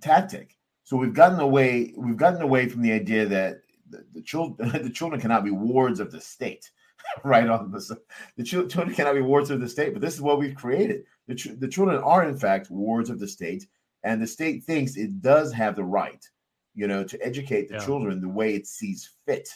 tactic. 0.00 0.56
So 0.82 0.96
we've 0.96 1.14
gotten 1.14 1.40
away. 1.40 1.94
We've 1.96 2.16
gotten 2.16 2.42
away 2.42 2.68
from 2.68 2.82
the 2.82 2.92
idea 2.92 3.26
that 3.26 3.60
the, 3.88 4.04
the 4.12 4.22
children 4.22 4.68
the 4.82 4.90
children 4.90 5.20
cannot 5.20 5.44
be 5.44 5.50
wards 5.50 6.00
of 6.00 6.10
the 6.10 6.20
state, 6.20 6.70
right? 7.24 7.48
On 7.48 7.70
this, 7.70 7.90
the 8.36 8.42
children 8.42 8.94
cannot 8.94 9.14
be 9.14 9.20
wards 9.20 9.50
of 9.50 9.60
the 9.60 9.68
state. 9.68 9.92
But 9.92 10.02
this 10.02 10.14
is 10.14 10.20
what 10.20 10.38
we've 10.38 10.54
created. 10.54 11.04
The, 11.28 11.34
ch- 11.34 11.58
the 11.58 11.68
children 11.68 12.02
are 12.02 12.28
in 12.28 12.36
fact 12.36 12.70
wards 12.70 13.10
of 13.10 13.18
the 13.18 13.28
state, 13.28 13.66
and 14.02 14.20
the 14.20 14.26
state 14.26 14.64
thinks 14.64 14.96
it 14.96 15.22
does 15.22 15.52
have 15.52 15.76
the 15.76 15.84
right, 15.84 16.22
you 16.74 16.86
know, 16.86 17.04
to 17.04 17.22
educate 17.24 17.68
the 17.68 17.74
Yeah. 17.74 17.84
children 17.84 18.20
the 18.20 18.28
way 18.28 18.54
it 18.54 18.66
sees 18.66 19.10
fit. 19.26 19.48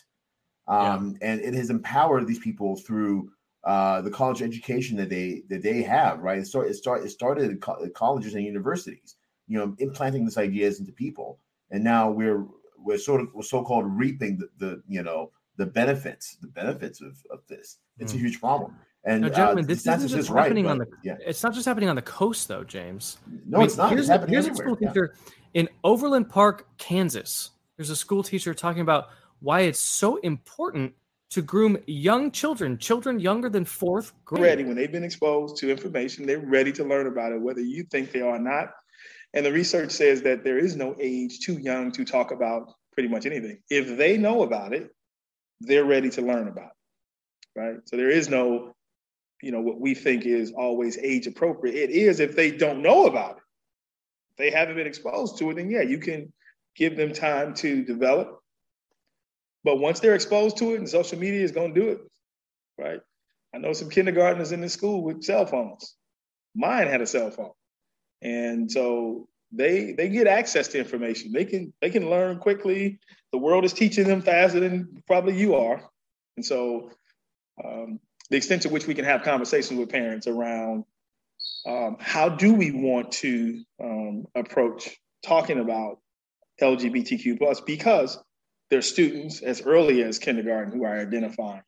Um, 0.67 1.17
and 1.23 1.41
it 1.41 1.55
has 1.55 1.71
empowered 1.71 2.27
these 2.27 2.39
people 2.39 2.77
through 2.77 3.31
uh, 3.65 4.01
the 4.03 4.11
college 4.11 4.43
education 4.43 4.97
that 4.99 5.09
they 5.09 5.43
that 5.49 5.63
they 5.63 5.83
have. 5.83 6.21
Right, 6.21 6.39
it, 6.39 6.47
start, 6.47 6.69
it, 6.69 6.75
start, 6.75 7.05
it 7.05 7.11
started 7.11 7.51
at 7.51 7.61
co- 7.61 7.83
at 7.85 7.95
colleges 7.95 8.35
and 8.35 8.45
universities, 8.45 9.17
you 9.47 9.59
know, 9.59 9.75
implanting 9.79 10.25
these 10.25 10.37
ideas 10.39 10.79
into 10.79 10.93
people, 10.93 11.39
and 11.71 11.83
now 11.83 12.11
we're 12.11 12.47
we're 12.77 12.99
sort 12.99 13.21
of 13.23 13.29
we're 13.35 13.43
so-called 13.43 13.85
reaping 13.87 14.39
the, 14.39 14.49
the 14.59 14.83
you 14.87 15.03
know 15.03 15.31
the 15.59 15.67
benefits 15.67 16.37
the 16.41 16.49
benefits 16.49 17.01
of, 17.03 17.15
of 17.31 17.41
this. 17.49 17.79
It's 17.99 18.13
a 18.15 18.17
Mm. 18.17 18.21
huge 18.21 18.41
problem. 18.41 18.75
And 19.05 19.23
Now, 19.23 19.29
uh, 19.29 19.31
gentlemen, 19.31 19.67
this 19.67 19.81
isn't 19.87 20.01
just 20.09 20.15
is 20.15 20.31
right, 20.31 20.43
happening 20.45 20.67
on 20.67 20.79
the. 20.79 20.87
yeah. 21.05 21.17
It's 21.27 21.43
not 21.43 21.53
just 21.55 21.67
happening 21.67 21.89
on 21.89 21.97
the 21.97 22.03
coast, 22.03 22.49
though, 22.49 22.65
James. 22.65 23.19
No, 23.47 23.61
it's 23.63 23.77
not. 23.77 23.91
Here's, 23.91 24.03
It's 24.03 24.09
happening 24.09 24.33
here's 24.33 24.47
a 24.47 24.51
everywhere, 24.51 24.77
school 24.77 25.13
yeah. 25.55 25.61
in 25.61 25.69
Overland 25.85 26.29
Park, 26.29 26.67
Kansas. 26.79 27.51
There's 27.77 27.91
a 27.91 27.97
school 27.97 28.23
teacher 28.23 28.55
talking 28.55 28.83
about 28.83 29.09
why 29.41 29.61
it's 29.63 29.81
so 29.81 30.17
important 30.17 30.95
to 31.31 31.43
groom 31.43 31.79
young 31.87 32.31
children, 32.31 32.77
children 32.79 33.19
younger 33.21 33.49
than 33.49 33.65
fourth 33.65 34.13
grade. 34.25 34.43
ready 34.43 34.65
when 34.65 34.77
they've 34.77 34.91
been 34.93 35.05
exposed 35.05 35.57
to 35.59 35.71
information 35.71 36.27
they're 36.27 36.39
ready 36.41 36.73
to 36.73 36.85
learn 36.85 37.07
about 37.07 37.33
it 37.33 37.41
whether 37.41 37.61
you 37.61 37.83
think 37.85 38.11
they 38.13 38.23
are 38.23 38.37
or 38.37 38.39
not 38.39 38.73
and 39.35 39.45
the 39.45 39.53
research 39.53 39.91
says 39.91 40.23
that 40.23 40.43
there 40.43 40.59
is 40.59 40.75
no 40.75 40.97
age 40.99 41.41
too 41.41 41.59
young 41.61 41.93
to 41.93 42.03
talk 42.05 42.31
about 42.31 42.73
pretty 42.95 43.11
much 43.11 43.27
anything 43.27 43.59
if 43.69 43.97
they 43.99 44.17
know 44.17 44.43
about 44.43 44.73
it 44.73 44.91
they're 45.61 45.85
ready 45.85 46.11
to 46.11 46.23
learn 46.23 46.49
about 46.49 46.71
it 46.71 47.61
right 47.61 47.77
so 47.85 47.97
there 47.97 48.11
is 48.11 48.29
no 48.29 48.73
you 49.43 49.53
know 49.53 49.61
what 49.61 49.81
we 49.81 49.95
think 49.95 50.27
is 50.27 50.53
always 50.53 50.99
age 50.99 51.27
appropriate 51.27 51.75
it 51.75 51.91
is 51.91 52.21
if 52.21 52.37
they 52.37 52.51
don't 52.51 52.83
know 52.83 53.07
about 53.07 53.37
it 53.37 53.43
if 54.31 54.37
they 54.37 54.51
haven't 54.51 54.77
been 54.77 54.87
exposed 54.87 55.39
to 55.39 55.51
it 55.51 55.55
then 55.55 55.71
yeah 55.71 55.83
you 55.83 55.99
can 55.99 56.33
give 56.77 56.97
them 56.97 57.13
time 57.13 57.55
to 57.55 57.85
develop 57.85 58.41
but 59.65 59.79
once 59.79 60.01
they're 60.01 60.15
exposed 60.15 60.57
to 60.57 60.75
it 60.75 60.79
and 60.79 60.89
social 60.89 61.19
media 61.19 61.43
is 61.43 61.53
going 61.53 61.75
to 61.75 61.81
do 61.81 61.89
it 61.89 62.01
right 62.79 63.01
I 63.55 63.59
know 63.59 63.73
some 63.73 63.89
kindergartners 63.89 64.53
in 64.53 64.61
the 64.61 64.69
school 64.69 65.03
with 65.03 65.23
cell 65.23 65.47
phones. 65.47 65.95
Mine 66.55 66.87
had 66.87 67.01
a 67.01 67.07
cell 67.07 67.31
phone, 67.31 67.53
and 68.21 68.71
so 68.71 69.29
they 69.53 69.93
they 69.93 70.09
get 70.09 70.27
access 70.27 70.69
to 70.69 70.79
information. 70.79 71.33
They 71.33 71.45
can 71.45 71.73
they 71.81 71.91
can 71.91 72.11
learn 72.11 72.39
quickly. 72.39 72.99
The 73.33 73.39
world 73.39 73.64
is 73.64 73.72
teaching 73.72 74.07
them 74.07 74.22
faster 74.22 74.61
than 74.61 75.03
probably 75.07 75.39
you 75.39 75.57
are, 75.57 75.83
and 76.37 76.45
so 76.45 76.91
um, 77.62 78.01
the 78.31 78.37
extent 78.37 78.62
to 78.62 78.68
which 78.68 78.87
we 78.87 78.95
can 78.95 79.05
have 79.05 79.22
conversations 79.22 79.79
with 79.79 79.91
parents 79.91 80.26
around 80.26 80.85
um, 81.66 81.97
how 82.01 82.29
do 82.29 82.55
we 82.55 82.70
want 82.70 83.12
to 83.12 83.62
um, 83.83 84.26
approach 84.35 84.97
talking 85.22 85.59
about 85.59 85.99
LGBTQ 86.61 87.39
plus 87.39 87.61
because 87.61 88.18
there's 88.70 88.89
students 88.89 89.43
as 89.43 89.62
early 89.62 90.03
as 90.03 90.18
kindergarten 90.18 90.72
who 90.72 90.85
are 90.85 90.99
identifying 90.99 91.62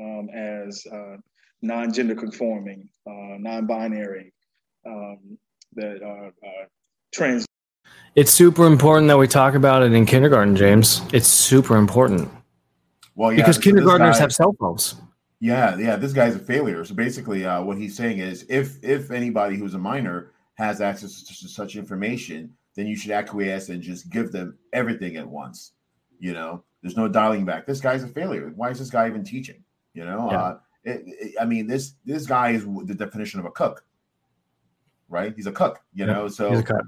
um, 0.00 0.28
as 0.30 0.86
uh, 0.90 1.16
non-gender 1.62 2.14
conforming, 2.14 2.88
uh, 3.06 3.36
non-binary, 3.38 4.32
um, 4.86 5.38
that 5.74 6.02
are 6.02 6.28
uh, 6.28 6.66
trans. 7.12 7.46
It's 8.16 8.32
super 8.32 8.66
important 8.66 9.08
that 9.08 9.18
we 9.18 9.28
talk 9.28 9.54
about 9.54 9.82
it 9.82 9.92
in 9.92 10.04
kindergarten, 10.04 10.56
James. 10.56 11.00
It's 11.12 11.28
super 11.28 11.76
important. 11.76 12.28
Well, 13.14 13.32
yeah, 13.32 13.36
because 13.38 13.56
so 13.56 13.62
kindergartners 13.62 14.16
guy- 14.16 14.20
have 14.20 14.32
cell 14.32 14.54
phones. 14.58 14.96
Yeah, 15.42 15.76
yeah, 15.78 15.96
this 15.96 16.12
guy's 16.12 16.34
a 16.34 16.38
failure. 16.38 16.84
So 16.84 16.94
basically, 16.94 17.46
uh, 17.46 17.62
what 17.62 17.78
he's 17.78 17.96
saying 17.96 18.18
is, 18.18 18.44
if 18.48 18.82
if 18.84 19.10
anybody 19.10 19.56
who's 19.56 19.74
a 19.74 19.78
minor 19.78 20.32
has 20.54 20.80
access 20.80 21.22
to 21.22 21.48
such 21.48 21.76
information, 21.76 22.52
then 22.74 22.86
you 22.86 22.94
should 22.96 23.10
acquiesce 23.10 23.68
and 23.70 23.80
just 23.80 24.10
give 24.10 24.32
them 24.32 24.58
everything 24.72 25.16
at 25.16 25.26
once. 25.26 25.72
You 26.18 26.34
know, 26.34 26.62
there's 26.82 26.96
no 26.96 27.08
dialing 27.08 27.44
back. 27.46 27.64
This 27.66 27.80
guy's 27.80 28.02
a 28.02 28.08
failure. 28.08 28.52
Why 28.54 28.70
is 28.70 28.78
this 28.78 28.90
guy 28.90 29.08
even 29.08 29.24
teaching? 29.24 29.64
You 29.94 30.04
know, 30.04 30.28
Yeah. 30.30 30.38
uh, 30.42 30.58
it, 30.84 31.02
it- 31.06 31.34
I 31.40 31.44
mean, 31.46 31.66
this 31.66 31.94
this 32.04 32.26
guy 32.26 32.50
is 32.50 32.64
the 32.84 32.94
definition 32.94 33.40
of 33.40 33.46
a 33.46 33.50
cook, 33.50 33.82
right? 35.08 35.32
He's 35.34 35.46
a 35.46 35.52
cook. 35.52 35.80
You 35.94 36.04
Yeah, 36.06 36.12
know, 36.12 36.28
so 36.28 36.50
he's 36.50 36.58
a 36.60 36.64
cook. 36.64 36.84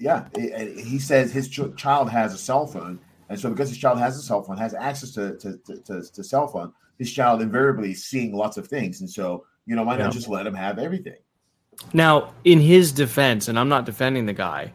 Yeah, 0.00 0.26
it- 0.34 0.52
it- 0.78 0.84
he 0.84 0.98
says 0.98 1.32
his 1.32 1.48
ch- 1.48 1.74
child 1.76 2.10
has 2.10 2.34
a 2.34 2.38
cell 2.38 2.66
phone, 2.66 2.98
and 3.28 3.38
so 3.38 3.50
because 3.50 3.68
his 3.68 3.78
child 3.78 3.98
has 3.98 4.16
a 4.16 4.22
cell 4.22 4.42
phone, 4.42 4.56
has 4.56 4.74
access 4.74 5.10
to 5.12 5.36
to, 5.38 5.56
to, 5.66 5.76
to, 5.82 6.02
to 6.12 6.24
cell 6.24 6.46
phone, 6.48 6.72
his 6.98 7.12
child 7.12 7.42
invariably 7.42 7.92
is 7.92 8.04
seeing 8.04 8.32
lots 8.34 8.56
of 8.56 8.66
things, 8.68 9.00
and 9.00 9.10
so 9.10 9.44
you 9.66 9.76
know, 9.76 9.82
why 9.82 9.96
Yeah. 9.98 10.04
not 10.04 10.12
just 10.14 10.28
let 10.28 10.46
him 10.46 10.54
have 10.54 10.78
everything? 10.78 11.18
Now, 11.92 12.32
in 12.44 12.58
his 12.60 12.90
defense, 12.90 13.48
and 13.48 13.58
I'm 13.58 13.68
not 13.68 13.84
defending 13.84 14.24
the 14.26 14.32
guy, 14.32 14.72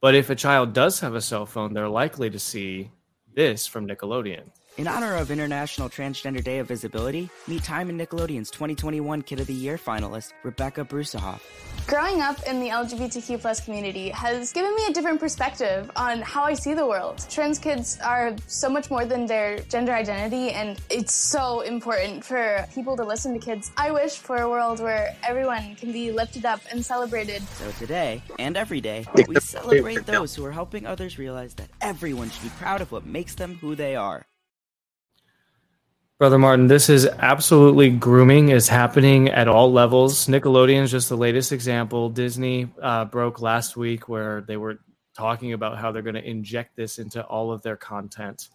but 0.00 0.14
if 0.16 0.30
a 0.30 0.34
child 0.34 0.72
does 0.72 0.98
have 1.00 1.14
a 1.14 1.20
cell 1.20 1.46
phone, 1.46 1.72
they're 1.72 1.88
likely 1.88 2.28
to 2.30 2.38
see 2.40 2.90
this 3.34 3.66
from 3.68 3.86
Nickelodeon. 3.86 4.42
In 4.78 4.88
honor 4.88 5.16
of 5.16 5.30
International 5.30 5.90
Transgender 5.90 6.42
Day 6.42 6.58
of 6.58 6.66
Visibility, 6.66 7.28
meet 7.46 7.62
Time 7.62 7.90
and 7.90 8.00
Nickelodeon's 8.00 8.50
2021 8.50 9.20
Kid 9.20 9.40
of 9.40 9.46
the 9.46 9.52
Year 9.52 9.76
finalist, 9.76 10.32
Rebekah 10.44 10.86
Bruesehoff. 10.86 11.40
Growing 11.86 12.22
up 12.22 12.42
in 12.44 12.58
the 12.58 12.68
LGBTQ 12.68 13.38
plus 13.38 13.62
community 13.62 14.08
has 14.08 14.50
given 14.50 14.74
me 14.74 14.86
a 14.86 14.92
different 14.94 15.20
perspective 15.20 15.90
on 15.94 16.22
how 16.22 16.44
I 16.44 16.54
see 16.54 16.72
the 16.72 16.86
world. 16.86 17.22
Trans 17.28 17.58
kids 17.58 17.98
are 18.02 18.34
so 18.46 18.70
much 18.70 18.90
more 18.90 19.04
than 19.04 19.26
their 19.26 19.58
gender 19.58 19.92
identity, 19.92 20.52
and 20.52 20.80
it's 20.88 21.12
so 21.12 21.60
important 21.60 22.24
for 22.24 22.66
people 22.74 22.96
to 22.96 23.04
listen 23.04 23.34
to 23.34 23.38
kids. 23.38 23.72
I 23.76 23.90
wish 23.90 24.16
for 24.16 24.38
a 24.38 24.48
world 24.48 24.80
where 24.80 25.14
everyone 25.22 25.74
can 25.74 25.92
be 25.92 26.12
lifted 26.12 26.46
up 26.46 26.62
and 26.70 26.82
celebrated. 26.82 27.42
So 27.58 27.70
today, 27.72 28.22
and 28.38 28.56
every 28.56 28.80
day, 28.80 29.04
we 29.28 29.34
celebrate 29.34 30.06
those 30.06 30.34
who 30.34 30.46
are 30.46 30.52
helping 30.52 30.86
others 30.86 31.18
realize 31.18 31.52
that 31.56 31.68
everyone 31.82 32.30
should 32.30 32.44
be 32.44 32.52
proud 32.58 32.80
of 32.80 32.90
what 32.90 33.04
makes 33.04 33.34
them 33.34 33.58
who 33.60 33.74
they 33.74 33.96
are. 33.96 34.24
Brother 36.22 36.38
Martin, 36.38 36.68
this 36.68 36.88
is 36.88 37.04
absolutely 37.04 37.90
grooming 37.90 38.50
is 38.50 38.68
happening 38.68 39.30
at 39.30 39.48
all 39.48 39.72
levels. 39.72 40.28
Nickelodeon 40.28 40.82
is 40.82 40.92
just 40.92 41.08
the 41.08 41.16
latest 41.16 41.50
example. 41.50 42.10
Disney 42.10 42.72
uh, 42.80 43.06
broke 43.06 43.40
last 43.40 43.76
week 43.76 44.08
where 44.08 44.40
they 44.40 44.56
were 44.56 44.78
talking 45.16 45.52
about 45.52 45.78
how 45.78 45.90
they're 45.90 46.00
going 46.00 46.14
to 46.14 46.24
inject 46.24 46.76
this 46.76 47.00
into 47.00 47.24
all 47.24 47.50
of 47.50 47.62
their 47.62 47.76
content. 47.76 48.50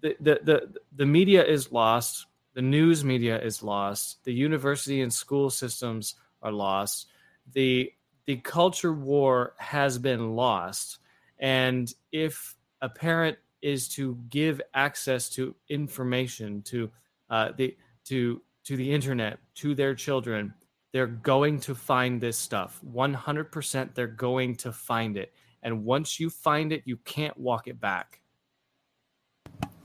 The, 0.00 0.16
the, 0.18 0.40
the, 0.42 0.74
the 0.96 1.06
media 1.06 1.44
is 1.44 1.70
lost. 1.70 2.26
The 2.54 2.62
news 2.62 3.04
media 3.04 3.40
is 3.40 3.62
lost. 3.62 4.24
The 4.24 4.32
university 4.32 5.02
and 5.02 5.14
school 5.14 5.50
systems 5.50 6.16
are 6.42 6.50
lost. 6.50 7.06
The, 7.52 7.92
the 8.24 8.38
culture 8.38 8.92
war 8.92 9.54
has 9.58 9.98
been 9.98 10.34
lost. 10.34 10.98
And 11.38 11.88
if 12.10 12.56
a 12.82 12.88
parent 12.88 13.38
is 13.62 13.88
to 13.90 14.18
give 14.28 14.60
access 14.74 15.28
to 15.30 15.54
information 15.68 16.62
to 16.62 16.90
uh, 17.30 17.52
the 17.56 17.76
to 18.04 18.42
to 18.64 18.76
the 18.76 18.92
internet 18.92 19.38
to 19.56 19.74
their 19.74 19.94
children. 19.94 20.54
They're 20.92 21.06
going 21.06 21.60
to 21.60 21.74
find 21.74 22.20
this 22.20 22.38
stuff. 22.38 22.80
100% 22.90 23.94
they're 23.94 24.06
going 24.06 24.56
to 24.56 24.72
find 24.72 25.16
it. 25.16 25.32
And 25.62 25.84
once 25.84 26.18
you 26.18 26.30
find 26.30 26.72
it 26.72 26.82
you 26.86 26.96
can't 26.98 27.36
walk 27.36 27.68
it 27.68 27.80
back. 27.80 28.20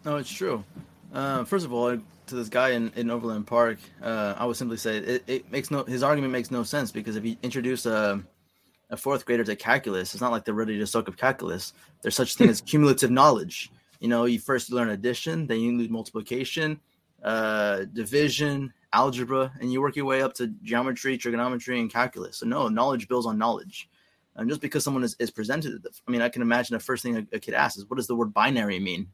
No, 0.05 0.17
it's 0.17 0.31
true. 0.31 0.63
Uh, 1.13 1.43
first 1.43 1.65
of 1.65 1.73
all, 1.73 1.97
to 2.27 2.35
this 2.35 2.49
guy 2.49 2.69
in, 2.69 2.91
in 2.95 3.09
Overland 3.09 3.45
Park, 3.45 3.77
uh, 4.01 4.35
I 4.37 4.45
would 4.45 4.55
simply 4.55 4.77
say 4.77 4.97
it, 4.97 5.23
it 5.27 5.51
makes 5.51 5.69
no 5.69 5.83
his 5.83 6.01
argument 6.01 6.31
makes 6.31 6.49
no 6.49 6.63
sense 6.63 6.91
because 6.91 7.15
if 7.15 7.25
you 7.25 7.35
introduce 7.43 7.85
a 7.85 8.23
a 8.91 8.97
fourth 8.97 9.25
grader 9.25 9.43
to 9.43 9.55
calculus, 9.55 10.13
it's 10.13 10.21
not 10.21 10.31
like 10.31 10.45
they're 10.45 10.53
ready 10.53 10.77
to 10.77 10.85
soak 10.85 11.07
up 11.07 11.17
calculus. 11.17 11.73
There's 12.01 12.15
such 12.15 12.35
thing 12.35 12.49
as 12.49 12.61
cumulative 12.65 13.09
knowledge. 13.09 13.71
You 13.99 14.09
know, 14.09 14.25
you 14.25 14.39
first 14.39 14.71
learn 14.71 14.89
addition, 14.89 15.47
then 15.47 15.59
you 15.59 15.77
learn 15.77 15.91
multiplication, 15.91 16.79
uh, 17.23 17.85
division, 17.93 18.73
algebra, 18.93 19.51
and 19.59 19.71
you 19.71 19.81
work 19.81 19.95
your 19.95 20.05
way 20.05 20.21
up 20.21 20.33
to 20.35 20.47
geometry, 20.63 21.17
trigonometry, 21.17 21.79
and 21.79 21.91
calculus. 21.91 22.37
So 22.37 22.45
no, 22.45 22.67
knowledge 22.67 23.07
builds 23.07 23.25
on 23.25 23.37
knowledge. 23.37 23.89
And 24.35 24.49
just 24.49 24.61
because 24.61 24.83
someone 24.83 25.03
is, 25.03 25.15
is 25.19 25.31
presented, 25.31 25.85
I 26.07 26.11
mean, 26.11 26.21
I 26.21 26.29
can 26.29 26.41
imagine 26.41 26.73
the 26.73 26.79
first 26.79 27.03
thing 27.03 27.17
a, 27.17 27.35
a 27.35 27.39
kid 27.39 27.53
asks 27.53 27.77
is, 27.77 27.89
"What 27.89 27.97
does 27.97 28.07
the 28.07 28.15
word 28.15 28.33
binary 28.33 28.79
mean?" 28.79 29.09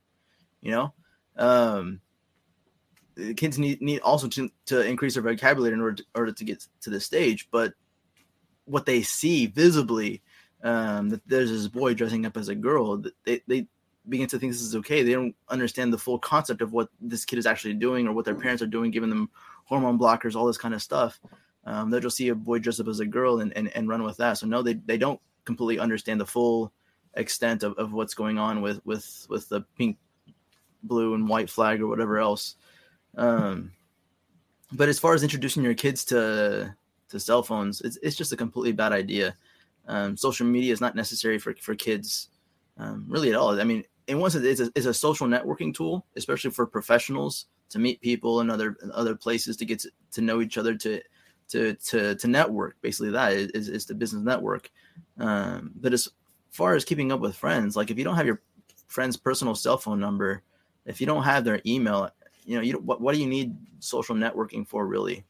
You 0.62 0.72
know, 0.72 0.94
um, 1.38 2.02
kids 3.36 3.58
need 3.58 3.82
need 3.82 4.00
also 4.02 4.28
to, 4.28 4.50
to 4.68 4.86
increase 4.86 5.16
their 5.16 5.24
vocabulary 5.24 5.74
in 5.74 5.82
order 5.82 5.96
to, 5.96 6.04
order 6.16 6.32
to 6.32 6.44
get 6.44 6.66
to 6.82 6.90
this 6.90 7.06
stage. 7.06 7.48
But 7.52 7.74
what 8.68 8.86
they 8.86 9.02
see 9.02 9.48
visibly, 9.48 10.22
um, 10.64 11.10
that 11.10 11.28
there's 11.28 11.50
this 11.50 11.68
boy 11.68 11.94
dressing 11.94 12.26
up 12.26 12.38
as 12.38 12.50
a 12.50 12.56
girl, 12.56 13.04
they 13.26 13.42
they 13.48 13.68
begin 14.10 14.28
to 14.28 14.40
think 14.40 14.52
this 14.52 14.62
is 14.62 14.76
okay. 14.76 15.04
They 15.04 15.14
don't 15.14 15.36
understand 15.50 15.92
the 15.92 15.98
full 15.98 16.20
concept 16.20 16.62
of 16.62 16.72
what 16.74 16.90
this 17.02 17.26
kid 17.26 17.40
is 17.40 17.46
actually 17.46 17.74
doing 17.74 18.08
or 18.08 18.14
what 18.14 18.26
their 18.26 18.36
parents 18.36 18.62
are 18.62 18.68
doing, 18.68 18.92
giving 18.92 19.10
them 19.10 19.30
hormone 19.66 20.00
blockers, 20.00 20.36
all 20.36 20.48
this 20.48 20.58
kind 20.58 20.74
of 20.74 20.82
stuff. 20.82 21.20
Um, 21.66 21.90
they'll 21.90 22.00
just 22.00 22.16
see 22.16 22.30
a 22.30 22.36
boy 22.36 22.60
dress 22.60 22.80
up 22.80 22.88
as 22.88 23.02
a 23.02 23.06
girl 23.06 23.42
and, 23.42 23.52
and, 23.58 23.76
and 23.76 23.90
run 23.90 24.04
with 24.04 24.18
that. 24.18 24.38
So 24.38 24.48
no, 24.48 24.62
they, 24.62 24.76
they 24.76 24.98
don't 24.98 25.20
completely 25.44 25.80
understand 25.80 26.22
the 26.22 26.26
full 26.26 26.72
extent 27.16 27.64
of, 27.64 27.74
of 27.78 27.92
what's 27.92 28.14
going 28.14 28.38
on 28.38 28.62
with, 28.62 28.80
with, 28.86 29.28
with 29.30 29.50
the 29.50 29.62
pink, 29.78 29.98
blue 30.84 31.14
and 31.14 31.28
white 31.28 31.50
flag 31.50 31.82
or 31.82 31.88
whatever 31.88 32.20
else. 32.20 32.56
Um, 33.18 33.74
but 34.72 34.88
as 34.88 35.00
far 35.00 35.14
as 35.14 35.24
introducing 35.24 35.64
your 35.64 35.74
kids 35.74 36.06
to, 36.06 36.74
to 37.10 37.20
cell 37.20 37.44
phones, 37.44 37.82
it's, 37.82 37.98
it's 38.02 38.16
just 38.16 38.34
a 38.34 38.38
completely 38.38 38.72
bad 38.72 38.92
idea. 38.92 39.36
Um, 39.88 40.18
social 40.18 40.46
media 40.46 40.74
is 40.74 40.82
not 40.82 40.96
necessary 40.96 41.40
for, 41.40 41.56
for 41.56 41.76
kids 41.76 42.30
um, 42.78 43.06
really 43.08 43.30
at 43.30 43.36
all. 43.36 43.60
I 43.60 43.64
mean, 43.64 43.84
in 44.08 44.20
one 44.20 44.32
sense, 44.32 44.46
it's 44.46 44.62
a, 44.62 44.72
it's 44.76 44.86
a 44.86 44.94
social 44.94 45.28
networking 45.28 45.74
tool, 45.74 46.06
especially 46.16 46.52
for 46.52 46.66
professionals 46.66 47.46
to 47.70 47.80
meet 47.80 48.02
people 48.02 48.42
in 48.42 48.50
other 48.50 48.78
in 48.82 48.92
other 48.92 49.16
places 49.16 49.58
to 49.58 49.66
get 49.66 49.80
to, 49.80 49.92
to 50.12 50.22
know 50.22 50.42
each 50.42 50.58
other 50.58 50.76
to 50.76 51.02
to 51.50 51.74
to 51.76 52.16
to 52.16 52.28
network. 52.28 52.78
Basically, 52.82 53.12
that 53.12 53.34
is 53.34 53.68
is 53.68 53.86
the 53.86 53.96
business 53.96 54.24
network. 54.24 54.72
Um, 55.20 55.72
but 55.76 55.94
as 55.94 56.08
far 56.50 56.76
as 56.76 56.86
keeping 56.86 57.12
up 57.12 57.20
with 57.20 57.36
friends, 57.36 57.76
like 57.76 57.92
if 57.92 57.98
you 57.98 58.04
don't 58.04 58.16
have 58.16 58.26
your 58.26 58.42
friend's 58.88 59.18
personal 59.18 59.56
cell 59.56 59.78
phone 59.78 60.00
number, 60.00 60.44
if 60.86 61.02
you 61.02 61.08
don't 61.08 61.24
have 61.24 61.44
their 61.44 61.62
email, 61.66 62.10
you 62.46 62.56
know, 62.56 62.62
you 62.62 62.74
what 62.80 63.02
what 63.02 63.14
do 63.14 63.22
you 63.22 63.28
need 63.28 63.56
social 63.80 64.16
networking 64.16 64.66
for 64.66 64.88
really? 64.88 65.26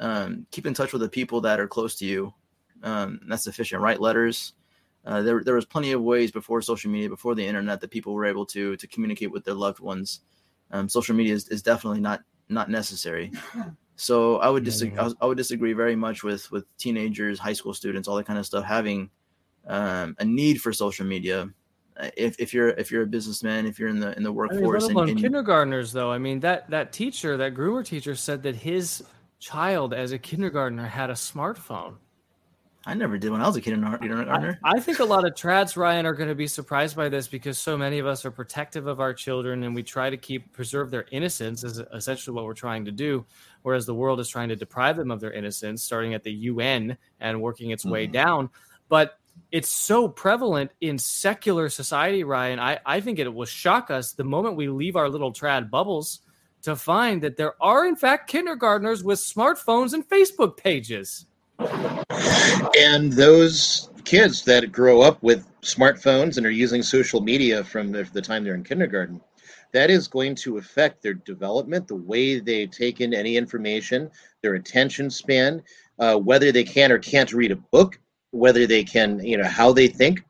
Um, 0.00 0.46
keep 0.50 0.66
in 0.66 0.74
touch 0.74 0.92
with 0.92 1.02
the 1.02 1.08
people 1.08 1.40
that 1.42 1.60
are 1.60 1.68
close 1.68 1.94
to 1.96 2.06
you. 2.06 2.34
Um, 2.82 3.20
that's 3.28 3.44
sufficient. 3.44 3.82
Write 3.82 4.00
letters. 4.00 4.54
Uh, 5.04 5.22
there, 5.22 5.42
there 5.44 5.54
was 5.54 5.64
plenty 5.64 5.92
of 5.92 6.02
ways 6.02 6.30
before 6.30 6.60
social 6.60 6.90
media, 6.90 7.08
before 7.08 7.34
the 7.34 7.46
internet, 7.46 7.80
that 7.80 7.90
people 7.90 8.14
were 8.14 8.26
able 8.26 8.44
to 8.46 8.76
to 8.76 8.86
communicate 8.88 9.30
with 9.30 9.44
their 9.44 9.54
loved 9.54 9.80
ones. 9.80 10.20
Um, 10.72 10.88
social 10.88 11.14
media 11.14 11.34
is, 11.34 11.48
is 11.48 11.62
definitely 11.62 12.00
not 12.00 12.20
not 12.48 12.68
necessary. 12.68 13.32
So 14.00 14.38
I 14.38 14.48
would 14.48 14.64
disagree. 14.64 14.98
I 15.20 15.26
would 15.26 15.36
disagree 15.36 15.74
very 15.74 15.94
much 15.94 16.22
with 16.22 16.50
with 16.50 16.64
teenagers, 16.78 17.38
high 17.38 17.52
school 17.52 17.74
students, 17.74 18.08
all 18.08 18.16
that 18.16 18.24
kind 18.24 18.38
of 18.38 18.46
stuff 18.46 18.64
having 18.64 19.10
um, 19.66 20.16
a 20.18 20.24
need 20.24 20.62
for 20.62 20.72
social 20.72 21.04
media. 21.04 21.50
Uh, 21.98 22.08
if, 22.16 22.34
if 22.38 22.54
you're 22.54 22.70
if 22.70 22.90
you're 22.90 23.02
a 23.02 23.06
businessman, 23.06 23.66
if 23.66 23.78
you're 23.78 23.90
in 23.90 24.00
the 24.00 24.16
in 24.16 24.22
the 24.22 24.30
I 24.30 24.32
workforce, 24.32 24.62
mean, 24.62 24.72
let 24.72 24.82
alone 24.92 25.02
and, 25.02 25.10
and 25.10 25.20
kindergartners, 25.20 25.92
though. 25.92 26.10
I 26.10 26.16
mean, 26.16 26.40
that 26.40 26.70
that 26.70 26.94
teacher, 26.94 27.36
that 27.36 27.52
groomer 27.52 27.84
teacher, 27.84 28.14
said 28.14 28.42
that 28.44 28.56
his 28.56 29.04
child, 29.40 29.92
as 29.92 30.12
a 30.12 30.18
kindergartner, 30.18 30.86
had 30.86 31.10
a 31.10 31.14
smartphone. 31.14 31.96
I 32.86 32.94
never 32.94 33.18
did 33.18 33.30
when 33.30 33.42
I 33.42 33.46
was 33.46 33.56
a 33.56 33.60
kindergartner. 33.60 34.58
I, 34.64 34.76
I 34.76 34.80
think 34.80 35.00
a 35.00 35.04
lot 35.04 35.26
of 35.26 35.34
trads, 35.34 35.76
Ryan, 35.76 36.06
are 36.06 36.14
going 36.14 36.30
to 36.30 36.34
be 36.34 36.46
surprised 36.46 36.96
by 36.96 37.10
this 37.10 37.28
because 37.28 37.58
so 37.58 37.76
many 37.76 37.98
of 37.98 38.06
us 38.06 38.24
are 38.24 38.30
protective 38.30 38.86
of 38.86 39.00
our 39.00 39.12
children 39.12 39.64
and 39.64 39.74
we 39.74 39.82
try 39.82 40.08
to 40.08 40.16
keep 40.16 40.50
preserve 40.54 40.90
their 40.90 41.04
innocence 41.10 41.62
is 41.62 41.78
essentially 41.92 42.34
what 42.34 42.46
we're 42.46 42.54
trying 42.54 42.86
to 42.86 42.90
do. 42.90 43.26
Whereas 43.62 43.84
the 43.84 43.94
world 43.94 44.18
is 44.18 44.30
trying 44.30 44.48
to 44.48 44.56
deprive 44.56 44.96
them 44.96 45.10
of 45.10 45.20
their 45.20 45.32
innocence, 45.32 45.82
starting 45.82 46.14
at 46.14 46.22
the 46.22 46.32
UN 46.32 46.96
and 47.20 47.42
working 47.42 47.70
its 47.70 47.84
way 47.84 48.08
Mhm. 48.08 48.12
down. 48.12 48.50
But 48.88 49.18
it's 49.52 49.68
so 49.68 50.08
prevalent 50.08 50.70
in 50.80 50.96
secular 50.98 51.68
society, 51.68 52.24
Ryan. 52.24 52.58
I, 52.58 52.80
I 52.86 53.00
think 53.00 53.18
it 53.18 53.28
will 53.28 53.44
shock 53.44 53.90
us 53.90 54.12
the 54.12 54.24
moment 54.24 54.56
we 54.56 54.68
leave 54.68 54.96
our 54.96 55.10
little 55.10 55.34
trad 55.34 55.68
bubbles 55.68 56.20
to 56.62 56.76
find 56.76 57.22
that 57.22 57.36
there 57.36 57.54
are, 57.62 57.86
in 57.86 57.96
fact, 57.96 58.28
kindergartners 58.28 59.02
with 59.02 59.18
smartphones 59.18 59.92
and 59.92 60.08
Facebook 60.08 60.56
pages. 60.56 61.26
And 62.78 63.12
those 63.12 63.90
kids 64.04 64.44
that 64.44 64.72
grow 64.72 65.02
up 65.02 65.22
with 65.22 65.46
smartphones 65.62 66.36
and 66.36 66.46
are 66.46 66.50
using 66.50 66.82
social 66.82 67.20
media 67.20 67.62
from 67.62 67.92
the, 67.92 68.04
time 68.22 68.44
they're 68.44 68.54
in 68.54 68.64
kindergarten, 68.64 69.20
that 69.72 69.90
is 69.90 70.08
going 70.08 70.34
to 70.34 70.58
affect 70.58 71.02
their 71.02 71.14
development, 71.14 71.86
the 71.86 71.94
way 71.94 72.40
they 72.40 72.66
take 72.66 73.00
in 73.00 73.14
any 73.14 73.36
information, 73.36 74.10
their 74.42 74.54
attention 74.54 75.10
span, 75.10 75.62
uh, 75.98 76.16
whether 76.16 76.50
they 76.50 76.64
can 76.64 76.90
or 76.90 76.98
can't 76.98 77.32
read 77.32 77.52
a 77.52 77.56
book, 77.56 77.98
whether 78.32 78.66
they 78.66 78.82
can, 78.82 79.20
you 79.24 79.36
know, 79.36 79.48
how 79.48 79.72
they 79.72 79.86
think. 79.86 80.24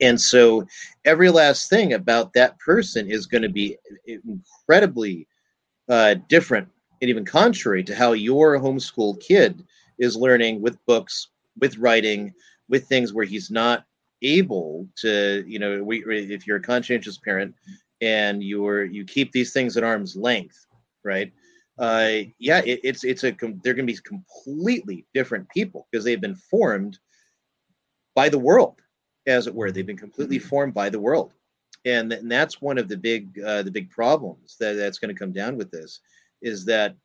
And 0.00 0.20
so 0.20 0.66
every 1.04 1.30
last 1.30 1.68
thing 1.68 1.92
about 1.92 2.32
that 2.32 2.58
person 2.58 3.10
is 3.10 3.26
going 3.26 3.42
to 3.42 3.48
be 3.48 3.76
incredibly 4.06 5.26
uh, 5.88 6.14
different 6.28 6.68
and 7.00 7.10
even 7.10 7.24
contrary 7.24 7.82
to 7.84 7.94
how 7.94 8.12
your 8.12 8.58
homeschool 8.58 9.20
kid 9.20 9.64
is 9.98 10.16
learning 10.16 10.62
with 10.62 10.84
books, 10.86 11.28
with 11.60 11.76
writing, 11.78 12.32
with 12.68 12.86
things 12.86 13.12
where 13.12 13.24
he's 13.24 13.50
not 13.50 13.84
able 14.22 14.88
to, 14.96 15.44
you 15.46 15.58
know, 15.58 15.82
we, 15.82 16.04
if 16.04 16.46
you're 16.46 16.58
a 16.58 16.62
conscientious 16.62 17.18
parent 17.18 17.54
and 18.00 18.42
you're 18.42 18.84
you 18.84 19.04
keep 19.04 19.32
these 19.32 19.52
things 19.52 19.76
at 19.76 19.84
arm's 19.84 20.16
length, 20.16 20.66
right? 21.04 21.32
Uh, 21.78 22.18
yeah, 22.38 22.60
it, 22.64 22.80
it's 22.84 23.04
it's 23.04 23.24
a 23.24 23.30
they're 23.62 23.74
going 23.74 23.86
to 23.86 23.92
be 23.92 23.98
completely 24.04 25.06
different 25.14 25.48
people 25.48 25.88
because 25.90 26.04
they've 26.04 26.20
been 26.20 26.34
formed 26.34 26.98
by 28.14 28.28
the 28.28 28.38
world, 28.38 28.80
as 29.26 29.46
it 29.46 29.54
were. 29.54 29.70
They've 29.70 29.86
been 29.86 29.96
completely 29.96 30.38
formed 30.38 30.74
by 30.74 30.90
the 30.90 31.00
world, 31.00 31.32
and, 31.84 32.12
and 32.12 32.30
that's 32.30 32.60
one 32.60 32.78
of 32.78 32.88
the 32.88 32.96
big 32.96 33.38
uh, 33.40 33.62
the 33.62 33.70
big 33.70 33.90
problems 33.90 34.56
that 34.60 34.74
that's 34.74 34.98
going 34.98 35.14
to 35.14 35.18
come 35.18 35.32
down 35.32 35.56
with 35.56 35.70
this 35.70 36.00
is 36.40 36.64
that 36.66 36.96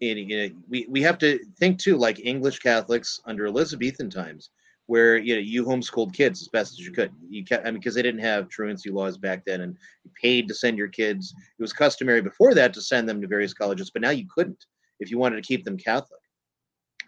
in, 0.00 0.18
in, 0.18 0.62
we 0.68 0.86
we 0.88 1.02
have 1.02 1.18
to 1.18 1.38
think 1.58 1.78
too 1.78 1.96
like 1.96 2.24
English 2.24 2.58
Catholics 2.58 3.20
under 3.26 3.46
Elizabethan 3.46 4.10
times, 4.10 4.50
where 4.86 5.16
you 5.16 5.34
know 5.34 5.40
you 5.40 5.64
homeschooled 5.64 6.14
kids 6.14 6.42
as 6.42 6.48
best 6.48 6.72
as 6.72 6.80
you 6.80 6.92
could. 6.92 7.12
You 7.28 7.44
I 7.52 7.64
mean, 7.64 7.74
because 7.74 7.94
they 7.94 8.02
didn't 8.02 8.20
have 8.20 8.48
truancy 8.48 8.90
laws 8.90 9.16
back 9.16 9.44
then, 9.44 9.62
and 9.62 9.76
you 10.04 10.10
paid 10.20 10.48
to 10.48 10.54
send 10.54 10.78
your 10.78 10.88
kids. 10.88 11.32
It 11.58 11.62
was 11.62 11.72
customary 11.72 12.22
before 12.22 12.54
that 12.54 12.74
to 12.74 12.82
send 12.82 13.08
them 13.08 13.20
to 13.20 13.28
various 13.28 13.54
colleges, 13.54 13.90
but 13.90 14.02
now 14.02 14.10
you 14.10 14.26
couldn't 14.34 14.66
if 15.00 15.10
you 15.10 15.18
wanted 15.18 15.36
to 15.36 15.46
keep 15.46 15.64
them 15.64 15.76
Catholic. 15.76 16.20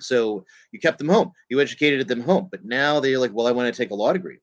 So 0.00 0.44
you 0.72 0.78
kept 0.78 0.98
them 0.98 1.08
home. 1.08 1.32
You 1.48 1.60
educated 1.60 2.06
them 2.06 2.20
home. 2.20 2.48
But 2.50 2.64
now 2.64 3.00
they're 3.00 3.18
like, 3.18 3.32
well, 3.32 3.46
I 3.46 3.52
want 3.52 3.72
to 3.72 3.82
take 3.82 3.90
a 3.90 3.94
law 3.94 4.12
degree. 4.12 4.38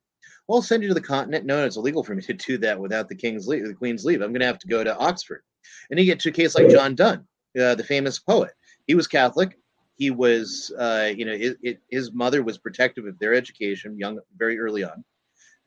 Well, 0.48 0.58
I'll 0.58 0.64
send 0.64 0.84
you 0.84 0.90
to 0.90 0.96
the 0.96 1.02
continent. 1.02 1.46
No, 1.46 1.66
it's 1.66 1.78
illegal 1.78 2.04
for 2.04 2.16
me 2.16 2.22
to 2.24 2.34
do 2.34 2.58
that 2.60 2.80
without 2.80 3.08
the 3.08 3.16
king's 3.16 3.48
leave, 3.48 3.66
the 3.66 3.74
queen's 3.74 4.04
leave. 4.04 4.22
I'm 4.22 4.32
going 4.32 4.42
to 4.42 4.46
have 4.46 4.60
to 4.60 4.68
go 4.68 4.84
to 4.84 4.98
Oxford. 4.98 5.44
And 5.90 6.00
you 6.00 6.06
get 6.06 6.20
to 6.22 6.30
a 6.30 6.34
case 6.34 6.56
like 6.56 6.70
John 6.70 6.96
Donne, 6.96 7.26
uh, 7.60 7.76
the 7.76 7.84
famous 7.84 8.20
poet. 8.20 8.52
He 8.88 8.96
was 8.96 9.08
Catholic. 9.08 9.58
He 9.96 10.12
was, 10.12 10.74
uh, 10.78 11.12
you 11.16 11.24
know, 11.24 11.38
his, 11.38 11.56
his 11.90 12.12
mother 12.12 12.44
was 12.44 12.58
protective 12.58 13.06
of 13.06 13.18
their 13.20 13.34
education, 13.34 13.98
young, 13.98 14.20
very 14.38 14.60
early 14.60 14.84
on. 14.84 15.04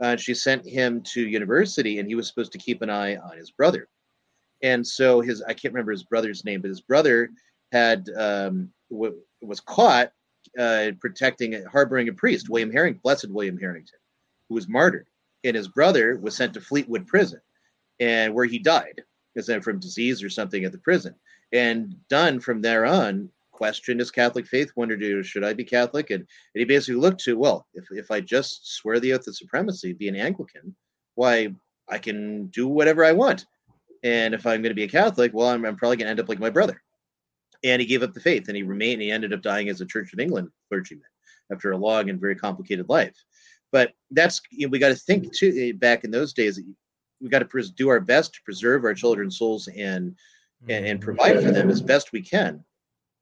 Uh, 0.00 0.16
she 0.16 0.34
sent 0.34 0.66
him 0.66 1.00
to 1.02 1.26
university, 1.26 1.98
and 1.98 2.08
he 2.08 2.14
was 2.14 2.28
supposed 2.28 2.52
to 2.52 2.58
keep 2.58 2.82
an 2.82 2.90
eye 2.90 3.16
on 3.16 3.36
his 3.38 3.50
brother. 3.50 3.88
And 4.62 4.86
so 4.86 5.20
his, 5.20 5.42
I 5.42 5.54
can't 5.54 5.72
remember 5.72 5.92
his 5.92 6.04
brother's 6.04 6.44
name, 6.44 6.60
but 6.60 6.68
his 6.68 6.80
brother 6.80 7.30
had 7.72 8.08
um, 8.16 8.70
w- 8.90 9.20
was 9.40 9.60
caught 9.60 10.12
uh, 10.58 10.90
protecting, 11.00 11.62
harboring 11.64 12.08
a 12.08 12.12
priest, 12.12 12.48
William 12.48 12.70
Herring, 12.70 13.00
Blessed 13.02 13.30
William 13.30 13.58
Harrington, 13.58 13.98
who 14.48 14.54
was 14.54 14.68
martyred, 14.68 15.06
and 15.44 15.56
his 15.56 15.68
brother 15.68 16.16
was 16.16 16.36
sent 16.36 16.54
to 16.54 16.60
Fleetwood 16.60 17.06
Prison, 17.06 17.40
and 18.00 18.34
where 18.34 18.46
he 18.46 18.58
died, 18.58 19.02
is 19.34 19.46
that 19.46 19.64
from 19.64 19.78
disease 19.78 20.22
or 20.22 20.30
something 20.30 20.64
at 20.64 20.72
the 20.72 20.78
prison. 20.78 21.14
And 21.52 21.94
Donne 22.08 22.40
from 22.40 22.60
there 22.62 22.86
on 22.86 23.30
questioned 23.52 24.00
his 24.00 24.10
Catholic 24.10 24.46
faith, 24.46 24.70
wondered, 24.76 25.24
should 25.24 25.44
I 25.44 25.54
be 25.54 25.64
Catholic? 25.64 26.10
And, 26.10 26.20
and 26.20 26.26
he 26.60 26.64
basically 26.64 27.00
looked 27.00 27.20
to, 27.24 27.38
well, 27.38 27.66
if, 27.74 27.86
if 27.90 28.10
I 28.10 28.20
just 28.20 28.74
swear 28.76 29.00
the 29.00 29.14
oath 29.14 29.26
of 29.26 29.36
supremacy, 29.36 29.92
be 29.94 30.08
an 30.08 30.16
Anglican, 30.16 30.74
why 31.14 31.54
I 31.88 31.98
can 31.98 32.46
do 32.48 32.68
whatever 32.68 33.04
I 33.04 33.12
want. 33.12 33.46
And 34.02 34.34
if 34.34 34.46
I'm 34.46 34.60
going 34.60 34.70
to 34.70 34.74
be 34.74 34.84
a 34.84 34.88
Catholic, 34.88 35.32
well, 35.32 35.48
I'm, 35.48 35.64
I'm 35.64 35.76
probably 35.76 35.96
going 35.96 36.06
to 36.06 36.10
end 36.10 36.20
up 36.20 36.28
like 36.28 36.38
my 36.38 36.50
brother. 36.50 36.82
And 37.64 37.80
he 37.80 37.86
gave 37.86 38.02
up 38.02 38.12
the 38.12 38.20
faith 38.20 38.48
and 38.48 38.56
he 38.56 38.62
remained, 38.62 39.00
he 39.00 39.10
ended 39.10 39.32
up 39.32 39.40
dying 39.40 39.68
as 39.70 39.80
a 39.80 39.86
Church 39.86 40.12
of 40.12 40.20
England 40.20 40.50
clergyman 40.68 41.04
after 41.50 41.72
a 41.72 41.78
long 41.78 42.10
and 42.10 42.20
very 42.20 42.36
complicated 42.36 42.88
life. 42.88 43.16
But 43.76 43.92
that's, 44.10 44.40
you 44.50 44.66
know, 44.66 44.70
we 44.70 44.78
got 44.78 44.88
to 44.88 44.94
think 44.94 45.34
too, 45.34 45.74
back 45.74 46.02
in 46.02 46.10
those 46.10 46.32
days, 46.32 46.58
we 47.20 47.28
got 47.28 47.40
to 47.40 47.44
pres- 47.44 47.70
do 47.70 47.90
our 47.90 48.00
best 48.00 48.32
to 48.32 48.40
preserve 48.42 48.84
our 48.84 48.94
children's 48.94 49.36
souls 49.36 49.68
and 49.68 50.16
and, 50.66 50.86
and 50.86 50.98
provide 50.98 51.42
for 51.42 51.50
them 51.50 51.68
as 51.68 51.82
best 51.82 52.10
we 52.10 52.22
can 52.22 52.64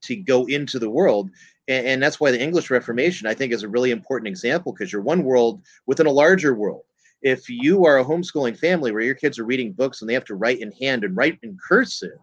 to 0.03 0.15
go 0.15 0.47
into 0.47 0.79
the 0.79 0.89
world. 0.89 1.29
And, 1.67 1.87
and 1.89 2.01
that's 2.01 2.21
why 2.21 2.31
the 2.31 2.41
English 2.41 2.71
Reformation, 2.71 3.27
I 3.27 3.35
think, 3.35 3.53
is 3.53 3.65
a 3.65 3.69
really 3.69 3.91
important 3.91 4.29
example 4.29 4.71
because 4.73 4.93
you're 4.93 5.03
one 5.03 5.25
world 5.25 5.61
within 5.87 6.07
a 6.07 6.13
larger 6.23 6.55
world. 6.55 6.85
If 7.21 7.49
you 7.49 7.85
are 7.85 7.99
a 7.99 8.05
homeschooling 8.05 8.57
family 8.57 8.93
where 8.93 9.03
your 9.03 9.17
kids 9.17 9.41
are 9.41 9.45
reading 9.45 9.73
books 9.73 10.03
and 10.03 10.09
they 10.09 10.15
have 10.15 10.27
to 10.27 10.37
write 10.37 10.61
in 10.61 10.71
hand 10.71 11.03
and 11.03 11.17
write 11.17 11.37
in 11.43 11.59
cursive, 11.69 12.21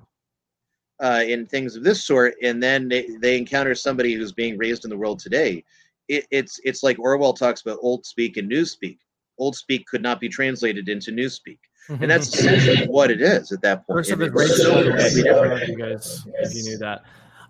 uh, 1.01 1.23
in 1.27 1.45
things 1.45 1.75
of 1.75 1.83
this 1.83 2.05
sort, 2.05 2.35
and 2.41 2.63
then 2.63 2.87
they, 2.87 3.09
they 3.21 3.37
encounter 3.37 3.75
somebody 3.75 4.13
who's 4.13 4.31
being 4.31 4.57
raised 4.57 4.85
in 4.85 4.89
the 4.89 4.97
world 4.97 5.19
today, 5.19 5.65
it, 6.11 6.27
it's 6.29 6.59
it's 6.63 6.83
like 6.83 6.99
Orwell 6.99 7.33
talks 7.33 7.61
about 7.61 7.79
old 7.81 8.05
speak 8.05 8.37
and 8.37 8.47
new 8.47 8.65
speak. 8.65 8.99
Old 9.37 9.55
speak 9.55 9.87
could 9.87 10.03
not 10.03 10.19
be 10.19 10.27
translated 10.27 10.89
into 10.89 11.11
new 11.11 11.29
speak, 11.29 11.59
and 11.87 12.11
that's 12.11 12.29
mm-hmm. 12.29 12.53
essentially 12.53 12.87
what 12.87 13.09
it 13.09 13.21
is 13.21 13.51
at 13.51 13.61
that 13.61 13.87
point. 13.87 13.99
First 13.99 14.11
of 14.11 14.21
It- 14.21 14.33
its 14.35 14.61
so 14.61 14.75
race, 14.75 14.83
by 14.83 14.83
the 14.83 14.91
way, 14.91 15.21
very 15.21 15.29
I 15.29 15.33
don't 15.33 15.49
know 15.49 15.57
different. 15.57 15.63
if 15.63 15.69
you 15.69 15.77
guys, 15.77 16.27
if 16.39 16.55
you 16.55 16.63
knew 16.63 16.77
that. 16.79 17.03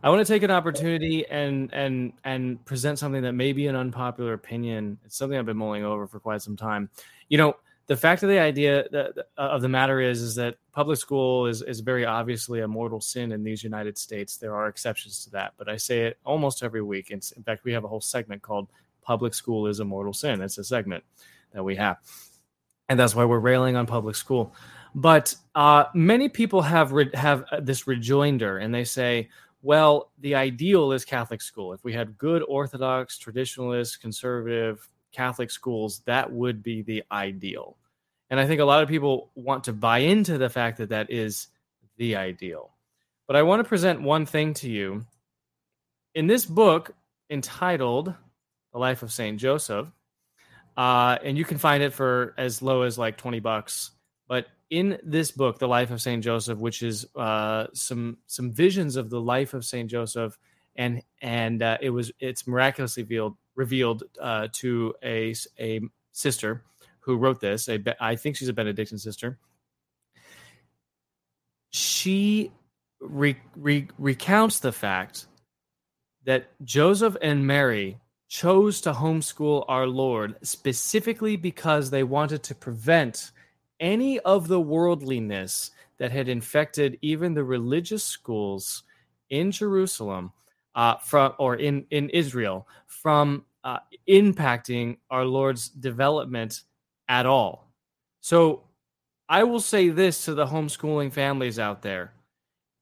I 0.04 0.10
want 0.10 0.26
to 0.26 0.34
take 0.34 0.44
an 0.44 0.52
opportunity 0.52 1.28
and 1.28 1.72
and 1.74 2.14
and 2.24 2.64
present 2.66 2.98
something 3.00 3.22
that 3.24 3.34
may 3.34 3.54
be 3.54 3.68
an 3.68 3.76
unpopular 3.76 4.34
opinion. 4.34 4.98
It's 5.06 5.18
something 5.18 5.38
I've 5.38 5.46
been 5.46 5.58
mulling 5.58 5.84
over 5.84 6.08
for 6.08 6.20
quite 6.20 6.42
some 6.42 6.56
time. 6.56 6.90
You 7.30 7.38
know, 7.38 7.56
the 7.92 7.98
fact 7.98 8.24
of 8.24 8.30
the 8.30 8.40
idea 8.40 8.86
that, 8.94 9.28
of 9.36 9.62
the 9.62 9.68
matter 9.68 10.00
is 10.00 10.22
is 10.22 10.36
that 10.36 10.56
public 10.72 10.98
school 10.98 11.46
is 11.46 11.62
is 11.62 11.82
very 11.82 12.06
obviously 12.06 12.62
a 12.62 12.68
mortal 12.68 13.02
sin 13.02 13.34
in 13.34 13.44
these 13.44 13.66
United 13.66 13.98
States. 13.98 14.38
There 14.38 14.56
are 14.56 14.70
exceptions 14.70 15.26
to 15.26 15.30
that, 15.32 15.56
but 15.58 15.68
I 15.68 15.76
say 15.76 16.04
it 16.06 16.18
almost 16.24 16.64
every 16.64 16.82
week. 16.82 17.12
It's, 17.12 17.34
in 17.34 17.44
fact, 17.44 17.66
we 17.66 17.74
have 17.74 17.84
a 17.84 17.90
whole 17.90 18.00
segment 18.00 18.44
called 18.44 18.70
"Public 19.02 19.34
School 19.34 19.68
is 19.68 19.82
a 19.82 19.84
Mortal 19.84 20.14
Sin." 20.14 20.40
It's 20.40 20.58
a 20.58 20.64
segment 20.64 21.04
that 21.52 21.66
we 21.66 21.76
have, 21.76 21.98
and 22.88 22.98
that's 22.98 23.14
why 23.14 23.26
we're 23.26 23.40
railing 23.40 23.76
on 23.76 23.86
public 23.88 24.16
school. 24.16 24.56
But 24.96 25.36
uh, 25.54 25.84
many 25.94 26.30
people 26.30 26.62
have 26.62 26.94
re- 26.94 27.12
have 27.14 27.44
uh, 27.52 27.60
this 27.60 27.88
rejoinder, 27.88 28.60
and 28.60 28.74
they 28.74 28.86
say, 28.86 29.28
"Well, 29.64 30.12
the 30.22 30.36
ideal 30.36 30.94
is 30.94 31.04
Catholic 31.04 31.42
school. 31.42 31.74
If 31.74 31.84
we 31.84 31.92
had 31.92 32.18
good 32.18 32.42
Orthodox, 32.48 33.20
traditionalist, 33.20 34.00
conservative 34.00 34.88
Catholic 35.12 35.52
schools, 35.52 36.04
that 36.06 36.32
would 36.32 36.64
be 36.64 36.84
the 36.84 37.04
ideal." 37.12 37.76
And 38.32 38.40
I 38.40 38.48
think 38.48 38.62
a 38.62 38.66
lot 38.66 38.82
of 38.82 38.88
people 38.88 39.30
want 39.36 39.66
to 39.66 39.74
buy 39.74 40.00
into 40.00 40.38
the 40.38 40.50
fact 40.50 40.78
that 40.78 40.90
that 40.90 41.12
is 41.12 41.48
the 41.98 42.16
ideal. 42.16 42.72
But 43.28 43.36
I 43.36 43.44
want 43.44 43.60
to 43.60 43.68
present 43.68 44.02
one 44.02 44.26
thing 44.26 44.54
to 44.56 44.70
you. 44.70 45.06
In 46.16 46.28
this 46.28 46.46
book 46.46 46.96
entitled 47.30 48.14
The 48.72 48.80
Life 48.80 49.04
of 49.04 49.12
St. 49.12 49.38
Joseph, 49.38 49.88
uh, 50.78 51.18
and 51.22 51.38
you 51.38 51.44
can 51.44 51.58
find 51.58 51.84
it 51.84 51.92
for 51.92 52.34
as 52.38 52.62
low 52.62 52.84
as 52.84 52.98
like 52.98 53.18
20 53.18 53.42
bucks. 53.42 53.92
But 54.30 54.48
in 54.70 54.98
this 55.04 55.32
book, 55.32 55.60
The 55.60 55.68
Life 55.68 55.92
of 55.92 56.02
St. 56.02 56.24
Joseph, 56.24 56.58
which 56.58 56.84
is 56.84 57.06
uh, 57.18 57.68
some 57.74 58.18
some 58.28 58.54
visions 58.54 58.96
of 58.96 59.10
the 59.10 59.20
life 59.20 59.54
of 59.54 59.66
St. 59.66 59.90
Joseph, 59.90 60.38
and 60.78 61.04
and 61.22 61.62
uh, 61.62 61.78
it 61.82 61.90
was 61.90 62.14
it's 62.22 62.48
miraculously 62.48 63.04
revealed 63.04 63.36
revealed 63.56 64.04
uh, 64.22 64.48
to 64.54 64.94
a 65.04 65.36
a 65.60 65.82
sister 66.14 66.64
who 67.02 67.18
wrote 67.18 67.40
this. 67.40 67.68
A, 67.70 67.80
I 68.00 68.16
think 68.16 68.36
she's 68.36 68.50
a 68.50 68.54
Benedictine 68.54 68.98
sister. 68.98 69.38
She 71.70 72.52
re, 73.00 73.36
re, 73.56 73.88
recounts 73.98 74.60
the 74.60 74.72
fact 74.72 75.28
that 76.26 76.50
Joseph 76.64 77.16
and 77.22 77.46
Mary 77.46 77.98
chose 78.28 78.82
to 78.82 78.94
homeschool 78.94 79.66
our 79.68 79.88
Lord 79.88 80.36
specifically 80.42 81.36
because 81.36 81.90
they 81.90 82.04
wanted 82.04 82.44
to 82.44 82.56
prevent 82.56 83.32
any 83.80 84.20
of 84.20 84.48
the 84.48 84.62
worldliness 84.62 85.72
that 85.98 86.12
had 86.12 86.30
infected 86.30 86.98
even 87.02 87.34
the 87.34 87.44
religious 87.44 88.04
schools 88.04 88.84
in 89.30 89.52
Jerusalem 89.52 90.32
uh, 90.76 90.96
from 90.98 91.34
or 91.40 91.56
in 91.56 91.86
in 91.90 92.10
Israel 92.10 92.68
from 92.88 93.46
uh, 93.64 93.80
impacting 94.08 94.98
our 95.10 95.26
Lord's 95.26 95.70
development 95.70 96.62
at 97.12 97.26
all. 97.26 97.68
So 98.22 98.64
I 99.28 99.44
will 99.44 99.60
say 99.60 99.90
this 99.90 100.24
to 100.26 100.34
the 100.34 100.46
homeschooling 100.46 101.12
families 101.12 101.60
out 101.60 101.82
there. 101.82 102.14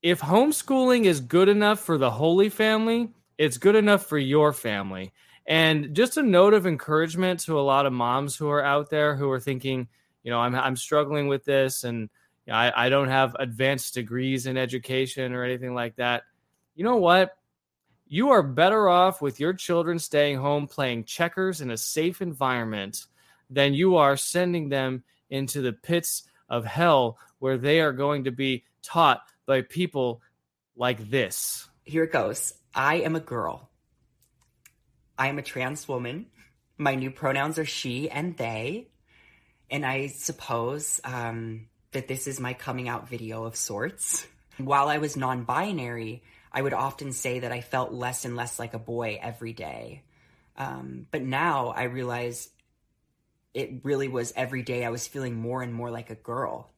If 0.04 0.22
homeschooling 0.22 1.06
is 1.06 1.20
good 1.20 1.50
enough 1.50 1.80
for 1.80 1.98
the 1.98 2.12
Holy 2.12 2.48
Family, 2.48 3.10
it's 3.40 3.58
good 3.58 3.76
enough 3.76 4.06
for 4.06 4.20
your 4.20 4.54
family. 4.54 5.14
And 5.48 5.96
just 5.96 6.18
a 6.18 6.22
note 6.22 6.54
of 6.54 6.68
encouragement 6.68 7.40
to 7.42 7.60
a 7.60 7.62
lot 7.62 7.88
of 7.88 7.92
moms 7.92 8.36
who 8.36 8.48
are 8.50 8.64
out 8.64 8.92
there 8.92 9.16
who 9.16 9.32
are 9.32 9.40
thinking, 9.40 9.88
you 10.22 10.30
know, 10.30 10.40
I'm, 10.40 10.54
I'm 10.54 10.76
struggling 10.76 11.28
with 11.28 11.44
this 11.44 11.84
and 11.84 12.08
I, 12.48 12.72
I 12.86 12.90
don't 12.90 13.10
have 13.10 13.36
advanced 13.40 13.96
degrees 13.96 14.46
in 14.46 14.58
education 14.58 15.34
or 15.34 15.44
anything 15.44 15.74
like 15.74 15.96
that. 15.96 16.22
You 16.76 16.84
know 16.84 16.98
what? 16.98 17.36
You 18.06 18.30
are 18.30 18.44
better 18.44 18.90
off 18.90 19.24
with 19.24 19.40
your 19.40 19.54
children 19.54 19.98
staying 19.98 20.38
home 20.38 20.68
playing 20.68 21.06
checkers 21.06 21.62
in 21.62 21.72
a 21.72 21.78
safe 21.78 22.22
environment 22.22 23.08
than 23.50 23.74
you 23.74 23.98
are 23.98 24.18
sending 24.18 24.70
them 24.70 25.04
into 25.30 25.62
the 25.62 25.74
pits 25.74 26.24
of 26.50 26.66
hell 26.66 27.18
where 27.40 27.58
they 27.58 27.80
are 27.80 27.94
going 27.94 28.26
to 28.26 28.32
be 28.32 28.64
taught 28.82 29.22
by 29.46 29.62
people 29.62 30.22
like 30.76 31.10
this. 31.10 31.68
Here 31.84 32.04
it 32.04 32.12
goes. 32.12 32.54
I 32.74 32.96
am 32.96 33.16
a 33.16 33.20
girl. 33.20 33.70
I 35.18 35.28
am 35.28 35.38
a 35.38 35.44
trans 35.44 35.88
woman. 35.88 36.28
My 36.78 36.96
new 36.96 37.12
pronouns 37.12 37.60
are 37.60 37.66
she 37.66 38.10
and 38.10 38.38
they. 38.38 38.88
And 39.70 39.86
I 39.86 40.08
suppose 40.08 41.02
um, 41.04 41.68
that 41.92 42.08
this 42.08 42.28
is 42.28 42.40
my 42.40 42.54
coming 42.54 42.88
out 42.88 43.10
video 43.10 43.44
of 43.44 43.56
sorts. 43.56 44.26
While 44.58 44.88
I 44.88 44.98
was 44.98 45.18
non 45.18 45.44
binary, 45.44 46.24
I 46.52 46.62
would 46.62 46.74
often 46.74 47.12
say 47.12 47.40
that 47.40 47.52
I 47.52 47.62
felt 47.62 47.92
less 47.92 48.26
and 48.26 48.36
less 48.36 48.60
like 48.60 48.74
a 48.74 48.80
boy 48.80 49.20
every 49.22 49.54
day. 49.54 50.04
Um, 50.58 51.06
but 51.12 51.22
now 51.22 51.68
I 51.68 51.84
realize 51.84 52.50
it 53.54 53.82
really 53.84 54.08
was 54.08 54.34
every 54.36 54.64
day 54.64 54.86
I 54.86 54.90
was 54.90 55.08
feeling 55.08 55.36
more 55.36 55.62
and 55.62 55.74
more 55.74 55.90
like 55.90 56.10
a 56.10 56.16
girl. 56.16 56.72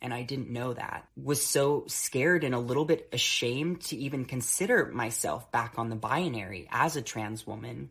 And 0.00 0.12
I 0.12 0.22
didn't 0.22 0.50
know 0.50 0.74
that. 0.74 1.08
Was 1.16 1.44
so 1.44 1.84
scared 1.86 2.44
and 2.44 2.54
a 2.54 2.58
little 2.58 2.84
bit 2.84 3.08
ashamed 3.12 3.82
to 3.82 3.96
even 3.96 4.26
consider 4.26 4.86
myself 4.86 5.50
back 5.50 5.74
on 5.78 5.88
the 5.88 5.96
binary 5.96 6.68
as 6.70 6.96
a 6.96 7.02
trans 7.02 7.46
woman. 7.46 7.90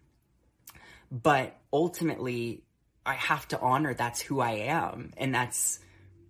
But 1.11 1.55
ultimately, 1.71 2.63
I 3.05 3.13
have 3.13 3.47
to 3.49 3.59
honor 3.59 3.93
that's 3.93 4.21
who 4.21 4.41
I 4.41 4.51
am. 4.51 5.11
And 5.17 5.33
that's 5.33 5.79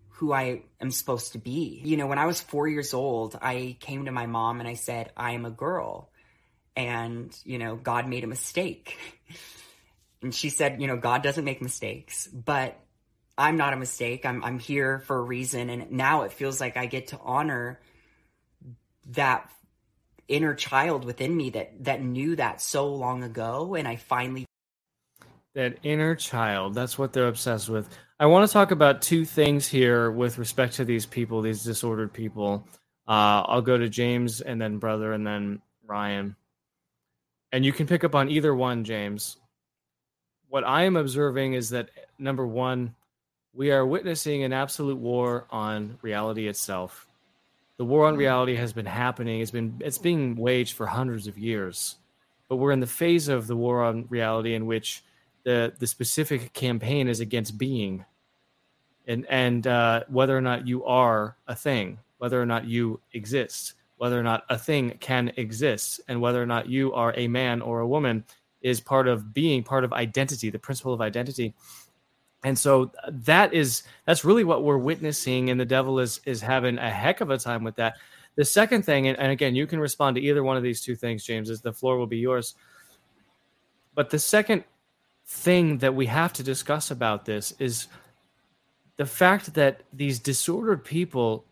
who 0.10 0.32
I 0.32 0.62
am 0.80 0.92
supposed 0.92 1.34
to 1.34 1.38
be. 1.38 1.82
You 1.84 1.98
know, 1.98 2.08
when 2.08 2.20
I 2.20 2.28
was 2.28 2.40
four 2.40 2.68
years 2.68 2.94
old, 2.94 3.38
I 3.42 3.76
came 3.80 4.06
to 4.06 4.12
my 4.12 4.26
mom 4.26 4.60
and 4.60 4.70
I 4.70 4.76
said, 4.76 5.12
I 5.18 5.32
am 5.32 5.46
a 5.46 5.52
girl. 5.52 6.10
And, 6.76 7.38
you 7.44 7.58
know, 7.58 7.76
God 7.76 8.08
made 8.08 8.24
a 8.24 8.28
mistake. 8.28 8.98
And 10.24 10.34
she 10.34 10.50
said, 10.50 10.82
you 10.82 10.88
know, 10.88 10.98
God 10.98 11.22
doesn't 11.22 11.44
make 11.44 11.62
mistakes, 11.62 12.28
but 12.28 12.80
I'm 13.38 13.58
not 13.58 13.74
a 13.74 13.78
mistake. 13.78 14.26
I'm, 14.26 14.44
I'm 14.44 14.60
here 14.60 15.00
for 15.00 15.18
a 15.18 15.22
reason. 15.22 15.70
And 15.70 15.92
now 15.92 16.24
it 16.24 16.34
feels 16.34 16.60
like 16.60 16.78
I 16.78 16.86
get 16.86 17.08
to 17.08 17.20
honor 17.22 17.80
that 19.12 19.50
inner 20.28 20.56
child 20.56 21.04
within 21.06 21.36
me 21.36 21.50
that, 21.52 21.84
that 21.84 22.02
knew 22.02 22.36
that 22.38 22.62
so 22.62 22.88
long 22.88 23.24
ago. 23.24 23.76
And 23.76 23.88
I 23.88 23.98
finally 23.98 24.46
that 25.54 25.78
inner 25.84 26.16
child 26.16 26.74
that's 26.74 26.98
what 26.98 27.14
they're 27.14 27.28
obsessed 27.28 27.70
with 27.70 27.88
i 28.20 28.26
want 28.26 28.48
to 28.48 28.52
talk 28.52 28.72
about 28.72 29.02
two 29.02 29.24
things 29.24 29.68
here 29.68 30.10
with 30.10 30.38
respect 30.38 30.74
to 30.74 30.86
these 30.86 31.06
people 31.06 31.42
these 31.42 31.64
disordered 31.64 32.12
people 32.12 32.68
uh, 33.08 33.46
i'll 33.46 33.62
go 33.62 33.78
to 33.78 33.88
james 33.88 34.42
and 34.42 34.60
then 34.60 34.78
brother 34.78 35.14
and 35.14 35.26
then 35.26 35.62
ryan 35.86 36.36
and 37.52 37.64
you 37.64 37.72
can 37.72 37.86
pick 37.86 38.04
up 38.04 38.16
on 38.16 38.30
either 38.30 38.54
one 38.54 38.84
james 38.84 39.38
what 40.54 40.64
i 40.64 40.84
am 40.84 40.96
observing 40.96 41.54
is 41.54 41.72
that 41.72 41.90
number 42.20 42.46
one 42.46 42.94
we 43.54 43.72
are 43.72 43.86
witnessing 43.86 44.44
an 44.44 44.52
absolute 44.52 44.98
war 44.98 45.46
on 45.52 45.98
reality 46.02 46.48
itself. 46.48 47.08
The 47.78 47.86
war 47.86 48.08
on 48.08 48.18
reality 48.18 48.56
has 48.56 48.74
been 48.74 48.86
happening. 48.86 49.42
It's 49.42 49.52
been 49.52 49.80
it's 49.80 49.98
being 49.98 50.36
waged 50.36 50.74
for 50.74 50.86
hundreds 50.86 51.28
of 51.28 51.38
years 51.38 51.98
but 52.50 52.58
we're 52.58 52.72
in 52.72 52.82
the 52.82 52.86
phase 52.86 53.30
of 53.30 53.48
the 53.48 53.56
war 53.56 53.84
on 53.84 54.06
reality 54.10 54.54
in 54.54 54.68
which 54.68 55.04
the 55.44 55.74
the 55.80 55.88
specific 55.88 56.54
campaign 56.54 57.08
is 57.08 57.20
against 57.20 57.58
being. 57.58 58.06
And 59.08 59.26
and 59.28 59.66
uh, 59.66 60.04
whether 60.08 60.38
or 60.38 60.42
not 60.42 60.68
you 60.68 60.86
are 60.86 61.36
a 61.48 61.56
thing 61.56 62.00
whether 62.20 62.42
or 62.42 62.46
not 62.46 62.66
you 62.66 63.02
exist 63.12 63.74
whether 63.98 64.20
or 64.20 64.24
not 64.24 64.44
a 64.50 64.58
thing 64.58 64.98
can 65.00 65.32
exist 65.36 66.00
and 66.08 66.22
whether 66.22 66.42
or 66.42 66.46
not 66.46 66.70
you 66.70 66.94
are 66.94 67.14
a 67.18 67.28
man 67.28 67.62
or 67.62 67.80
a 67.80 67.88
woman 67.88 68.24
is 68.64 68.82
part 68.82 69.08
of 69.08 69.34
being 69.34 69.64
part 69.64 69.84
of 69.84 69.94
identity 69.94 70.50
the 70.50 70.58
principle 70.58 70.94
of 70.94 71.02
identity 71.02 71.54
and 72.44 72.58
so 72.58 72.92
that 73.08 73.54
is 73.54 73.84
that's 74.06 74.26
really 74.26 74.44
what 74.44 74.64
we're 74.64 74.78
witnessing 74.78 75.50
and 75.50 75.60
the 75.60 75.66
devil 75.66 76.00
is 76.00 76.20
is 76.26 76.42
having 76.42 76.78
a 76.80 76.90
heck 76.90 77.22
of 77.22 77.30
a 77.30 77.38
time 77.38 77.64
with 77.64 77.76
that 77.76 77.96
the 78.36 78.46
second 78.46 78.84
thing 78.84 79.08
and, 79.08 79.20
and 79.20 79.32
again 79.32 79.54
you 79.54 79.68
can 79.68 79.80
respond 79.80 80.16
to 80.16 80.22
either 80.22 80.44
one 80.44 80.58
of 80.58 80.64
these 80.64 80.82
two 80.82 80.96
things 80.96 81.24
james 81.24 81.50
is 81.50 81.62
the 81.62 81.74
floor 81.74 81.98
will 81.98 82.08
be 82.08 82.18
yours 82.18 82.56
but 83.94 84.10
the 84.10 84.20
second 84.20 84.64
thing 85.26 85.78
that 85.80 85.96
we 85.96 86.06
have 86.08 86.34
to 86.34 86.44
discuss 86.44 86.92
about 86.92 87.26
this 87.26 87.54
is 87.60 87.88
the 88.98 89.06
fact 89.06 89.54
that 89.54 89.82
these 89.92 90.20
disordered 90.20 90.84
people 90.84 91.46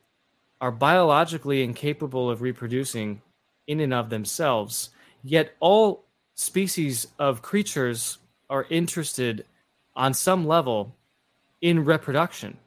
are 0.60 0.72
biologically 0.72 1.64
incapable 1.64 2.30
of 2.30 2.42
reproducing 2.42 3.22
in 3.68 3.80
and 3.80 3.94
of 3.94 4.10
themselves. 4.10 4.92
Yet 5.24 5.56
all 5.60 6.06
species 6.42 7.08
of 7.20 7.42
creatures 7.42 8.18
are 8.50 8.66
interested 8.70 9.46
on 9.96 10.14
some 10.14 10.46
level 10.46 10.96
in 11.62 11.86
reproduction. 11.86 12.58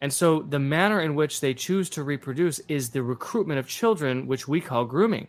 And 0.00 0.12
so 0.12 0.42
the 0.42 0.58
manner 0.58 1.00
in 1.00 1.14
which 1.14 1.40
they 1.40 1.54
choose 1.54 1.88
to 1.90 2.02
reproduce 2.02 2.58
is 2.68 2.90
the 2.90 3.02
recruitment 3.02 3.58
of 3.58 3.66
children, 3.66 4.26
which 4.26 4.46
we 4.46 4.60
call 4.60 4.84
grooming. 4.84 5.28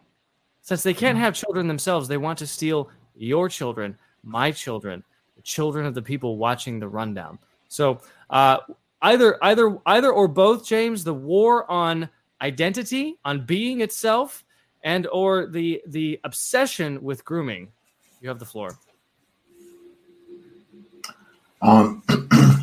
Since 0.61 0.83
they 0.83 0.93
can't 0.93 1.17
have 1.17 1.33
children 1.33 1.67
themselves, 1.67 2.07
they 2.07 2.17
want 2.17 2.39
to 2.39 2.47
steal 2.47 2.89
your 3.15 3.47
children, 3.47 3.97
my 4.21 4.51
children, 4.51 5.03
the 5.37 5.41
children 5.41 5.85
of 5.85 5.95
the 5.95 6.01
people 6.01 6.37
watching 6.37 6.79
the 6.79 6.89
rundown. 6.89 7.39
So 7.69 8.01
uh, 8.29 8.57
either 9.01 9.41
either 9.41 9.77
either 9.85 10.11
or 10.11 10.27
both, 10.27 10.65
James, 10.65 11.05
the 11.05 11.13
war 11.13 11.69
on 11.71 12.09
identity, 12.41 13.15
on 13.23 13.45
being 13.45 13.79
itself, 13.79 14.43
and 14.83 15.07
or 15.07 15.47
the 15.47 15.81
the 15.87 16.19
obsession 16.25 17.01
with 17.01 17.23
grooming. 17.23 17.71
You 18.27 18.31
have 18.31 18.39
the 18.39 18.45
floor. 18.45 18.77
Um, 21.61 22.03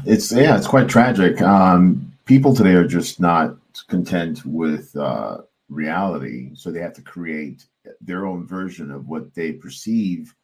it's 0.05 0.31
yeah, 0.31 0.59
it's 0.59 0.67
quite 0.67 0.91
tragic. 0.91 1.41
Um, 1.41 2.13
people 2.27 2.55
today 2.55 2.75
are 2.75 2.87
just 2.87 3.19
not 3.19 3.57
content 3.89 4.45
with 4.45 4.95
uh, 4.95 5.39
reality, 5.71 6.51
so 6.53 6.71
they 6.71 6.81
have 6.81 6.93
to 6.93 7.01
create 7.01 7.65
their 8.03 8.27
own 8.27 8.47
version 8.47 8.91
of 8.91 9.09
what 9.09 9.35
they 9.35 9.53
perceive 9.53 10.35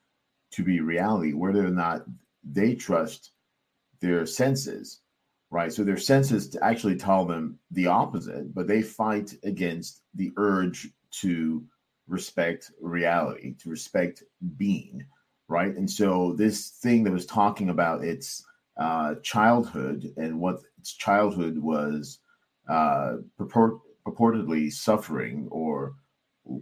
to 0.52 0.64
be 0.64 0.80
reality, 0.80 1.34
whether 1.34 1.66
or 1.66 1.70
not 1.70 2.06
they 2.42 2.74
trust 2.74 3.32
their 4.00 4.24
senses, 4.24 5.00
right? 5.50 5.70
So 5.70 5.84
their 5.84 5.98
senses 5.98 6.56
actually 6.62 6.96
tell 6.96 7.26
them 7.26 7.58
the 7.72 7.88
opposite, 7.88 8.54
but 8.54 8.66
they 8.66 8.80
fight 8.80 9.34
against 9.44 10.00
the 10.14 10.32
urge 10.38 10.88
to 11.20 11.62
respect 12.10 12.72
reality, 12.80 13.54
to 13.54 13.70
respect 13.70 14.22
being, 14.56 15.04
right? 15.48 15.74
And 15.76 15.90
so 15.90 16.32
this 16.32 16.70
thing 16.70 17.04
that 17.04 17.12
was 17.12 17.24
talking 17.24 17.70
about 17.70 18.04
its 18.04 18.44
uh, 18.78 19.14
childhood 19.22 20.12
and 20.16 20.40
what 20.40 20.60
its 20.78 20.92
childhood 20.94 21.56
was 21.56 22.18
uh, 22.68 23.16
purport, 23.38 23.78
purportedly 24.06 24.72
suffering 24.72 25.48
or 25.50 25.94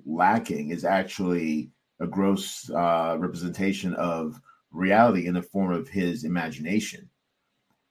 lacking 0.07 0.70
is 0.70 0.84
actually 0.84 1.70
a 2.01 2.07
gross 2.07 2.70
uh, 2.70 3.16
representation 3.18 3.94
of 3.94 4.40
reality 4.70 5.26
in 5.26 5.34
the 5.34 5.42
form 5.42 5.72
of 5.72 5.88
his 5.88 6.24
imagination. 6.24 7.09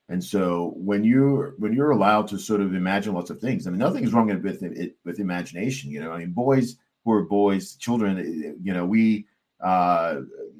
And 0.09 0.23
so 0.23 0.73
when 0.77 1.03
you 1.03 1.53
when 1.57 1.73
you're 1.73 1.91
allowed 1.91 2.27
to 2.29 2.37
sort 2.37 2.61
of 2.61 2.73
imagine 2.73 3.13
lots 3.13 3.29
of 3.29 3.39
things, 3.39 3.67
I 3.67 3.71
mean, 3.71 3.79
nothing's 3.79 4.13
wrong 4.13 4.27
with 4.27 4.63
it 4.63 4.95
with 5.03 5.19
imagination. 5.19 5.91
You 5.91 5.99
know, 5.99 6.13
I 6.13 6.19
mean, 6.19 6.31
boys 6.31 6.77
who 7.07 7.13
are 7.13 7.23
boys, 7.23 7.75
children, 7.75 8.59
you 8.61 8.73
know, 8.73 8.85
we 8.85 9.25
uh, 9.63 10.17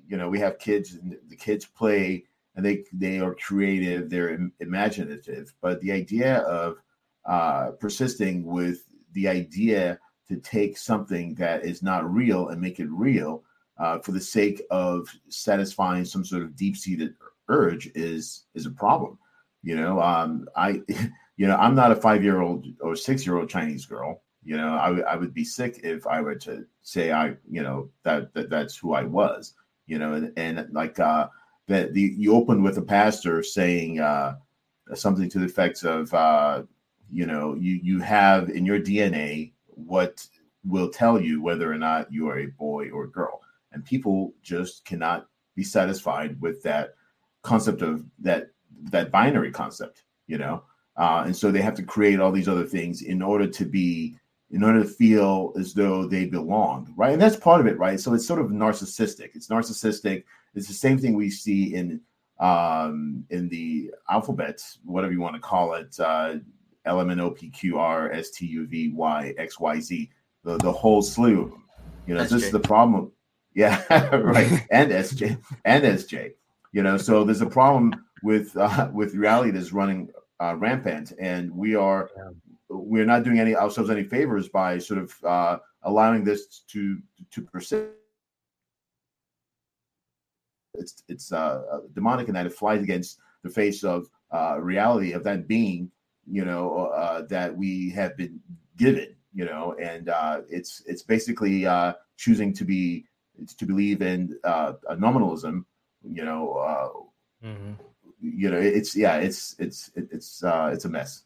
you 0.07 0.15
know 0.15 0.29
we 0.29 0.39
have 0.39 0.57
kids, 0.59 0.93
and 0.93 1.17
the 1.27 1.35
kids 1.35 1.65
play, 1.65 2.23
and 2.55 2.65
they 2.65 2.85
they 2.93 3.19
are 3.19 3.35
creative, 3.35 4.09
they're 4.09 4.39
imaginative. 4.61 5.53
But 5.61 5.81
the 5.81 5.91
idea 5.91 6.37
of 6.43 6.77
uh, 7.25 7.71
persisting 7.81 8.45
with 8.45 8.85
the 9.11 9.27
idea 9.27 9.99
to 10.29 10.37
take 10.37 10.77
something 10.77 11.35
that 11.35 11.65
is 11.65 11.83
not 11.83 12.09
real 12.09 12.47
and 12.47 12.61
make 12.61 12.79
it 12.79 12.89
real 12.89 13.43
uh, 13.77 13.99
for 13.99 14.13
the 14.13 14.21
sake 14.21 14.61
of 14.71 15.09
satisfying 15.27 16.05
some 16.05 16.23
sort 16.23 16.43
of 16.43 16.55
deep-seated 16.55 17.13
urge 17.49 17.91
is 17.93 18.45
is 18.55 18.65
a 18.65 18.71
problem. 18.71 19.19
You 19.63 19.75
know, 19.75 19.99
um, 19.99 20.47
I, 20.55 20.81
you 21.35 21.45
know, 21.45 21.57
I'm 21.57 21.75
not 21.75 21.91
a 21.91 21.95
five-year-old 21.97 22.67
or 22.79 22.95
six-year-old 22.95 23.49
Chinese 23.49 23.85
girl. 23.85 24.21
You 24.47 24.55
know, 24.55 24.75
I, 24.75 25.17
would 25.17 25.33
be 25.33 25.43
sick 25.43 25.81
if 25.83 26.07
I 26.07 26.21
were 26.21 26.35
to 26.35 26.65
say 26.81 27.11
I, 27.11 27.35
you 27.49 27.61
know, 27.61 27.89
that, 28.03 28.33
that 28.33 28.49
that's 28.49 28.77
who 28.77 28.93
I 28.93 29.03
was. 29.03 29.55
You 29.87 29.99
know, 29.99 30.13
and, 30.13 30.31
and 30.37 30.67
like 30.71 30.99
uh, 30.99 31.27
that 31.67 31.93
the 31.93 32.13
you 32.17 32.33
opened 32.33 32.63
with 32.63 32.77
a 32.77 32.81
pastor 32.81 33.43
saying 33.43 33.99
uh, 33.99 34.35
something 34.93 35.29
to 35.29 35.39
the 35.39 35.45
effects 35.45 35.83
of, 35.83 36.13
uh, 36.13 36.63
you 37.11 37.25
know, 37.25 37.55
you 37.55 37.79
you 37.83 37.99
have 37.99 38.49
in 38.49 38.65
your 38.65 38.79
DNA 38.79 39.51
what 39.67 40.25
will 40.63 40.89
tell 40.89 41.19
you 41.19 41.41
whether 41.41 41.69
or 41.69 41.77
not 41.77 42.11
you 42.11 42.29
are 42.29 42.39
a 42.39 42.47
boy 42.47 42.89
or 42.89 43.03
a 43.03 43.11
girl 43.11 43.41
and 43.73 43.83
people 43.83 44.33
just 44.41 44.85
cannot 44.85 45.27
be 45.55 45.63
satisfied 45.63 46.39
with 46.41 46.63
that 46.63 46.95
concept 47.43 47.81
of 47.81 48.05
that 48.19 48.51
that 48.91 49.11
binary 49.11 49.51
concept 49.51 50.03
you 50.27 50.37
know 50.37 50.63
uh, 50.97 51.23
and 51.25 51.35
so 51.35 51.51
they 51.51 51.61
have 51.61 51.75
to 51.75 51.83
create 51.83 52.19
all 52.19 52.31
these 52.31 52.47
other 52.47 52.65
things 52.65 53.03
in 53.03 53.21
order 53.21 53.47
to 53.47 53.65
be 53.65 54.17
in 54.51 54.63
order 54.63 54.81
to 54.81 54.89
feel 54.89 55.53
as 55.59 55.73
though 55.73 56.05
they 56.05 56.25
belong 56.25 56.93
right? 56.95 57.13
And 57.13 57.21
that's 57.21 57.35
part 57.35 57.59
of 57.59 57.67
it 57.67 57.77
right? 57.77 57.99
So 57.99 58.13
it's 58.13 58.27
sort 58.27 58.41
of 58.41 58.47
narcissistic. 58.47 59.31
It's 59.35 59.47
narcissistic. 59.47 60.23
It's 60.55 60.67
the 60.67 60.73
same 60.73 60.97
thing 60.97 61.13
we 61.15 61.29
see 61.29 61.75
in 61.75 62.01
um 62.39 63.25
in 63.31 63.49
the 63.49 63.91
alphabet 64.09 64.61
whatever 64.85 65.11
you 65.11 65.19
want 65.19 65.35
to 65.35 65.41
call 65.41 65.73
it 65.73 65.99
uh 65.99 66.35
L 66.85 67.01
M 67.01 67.09
N 67.09 67.19
O 67.19 67.31
P 67.31 67.49
Q 67.49 67.77
R 67.77 68.11
S 68.11 68.29
T 68.29 68.45
U 68.45 68.65
V 68.67 68.93
Y 68.93 69.33
X 69.37 69.59
Y 69.59 69.79
Z 69.79 70.09
the, 70.43 70.57
the 70.57 70.71
whole 70.71 71.01
slew 71.01 71.43
of 71.43 71.51
them. 71.51 71.63
You 72.07 72.15
know 72.15 72.23
this 72.23 72.31
is 72.31 72.51
the 72.51 72.59
problem. 72.59 73.11
Yeah, 73.53 73.83
right. 74.15 74.65
and 74.71 74.91
SJ 74.91 75.37
and 75.65 75.83
SJ. 75.83 76.33
You 76.71 76.83
know, 76.83 76.97
so 76.97 77.23
there's 77.23 77.41
a 77.41 77.47
problem 77.47 77.93
with 78.23 78.55
uh, 78.55 78.89
with 78.93 79.13
reality 79.13 79.51
that's 79.51 79.73
running 79.73 80.09
uh, 80.39 80.55
rampant, 80.55 81.11
and 81.19 81.51
we 81.51 81.75
are 81.75 82.09
we're 82.70 83.05
not 83.05 83.24
doing 83.24 83.39
any 83.39 83.55
ourselves 83.55 83.89
any 83.89 84.03
favors 84.03 84.49
by 84.49 84.78
sort 84.78 84.99
of 84.99 85.24
uh, 85.24 85.57
allowing 85.84 86.24
this 86.24 86.63
to 86.68 86.99
to 87.32 87.41
persist. 87.41 87.88
It's 90.74 91.03
it's 91.07 91.32
uh, 91.32 91.61
demonic 91.93 92.28
in 92.28 92.34
that 92.36 92.45
it 92.45 92.53
flies 92.53 92.84
against 92.84 93.20
the 93.43 93.49
face 93.49 93.84
of 93.84 94.09
uh, 94.32 94.57
reality 94.59 95.13
of 95.13 95.24
that 95.24 95.47
being, 95.47 95.91
you 96.30 96.45
know, 96.45 96.88
uh, 96.88 97.22
that 97.24 97.55
we 97.55 97.89
have 97.91 98.18
been 98.18 98.39
given, 98.78 99.15
you 99.34 99.45
know, 99.45 99.76
and 99.82 100.09
uh, 100.09 100.41
it's 100.49 100.84
it's 100.86 101.01
basically 101.01 101.65
uh, 101.65 101.93
choosing 102.18 102.53
to 102.53 102.65
be 102.65 103.05
to 103.57 103.65
believe 103.65 104.01
in 104.01 104.38
uh, 104.43 104.74
nominalism. 104.97 105.65
You 106.03 106.26
know, 106.26 106.53
uh, 106.53 107.47
mm-hmm. 107.47 107.74
you 108.22 108.49
know, 108.51 108.57
it's 108.57 108.95
yeah, 108.95 109.18
it's 109.18 109.55
it's 109.59 109.91
it's 109.95 110.43
uh, 110.43 110.70
it's 110.74 110.86
a 110.86 110.89
mess. 110.89 111.24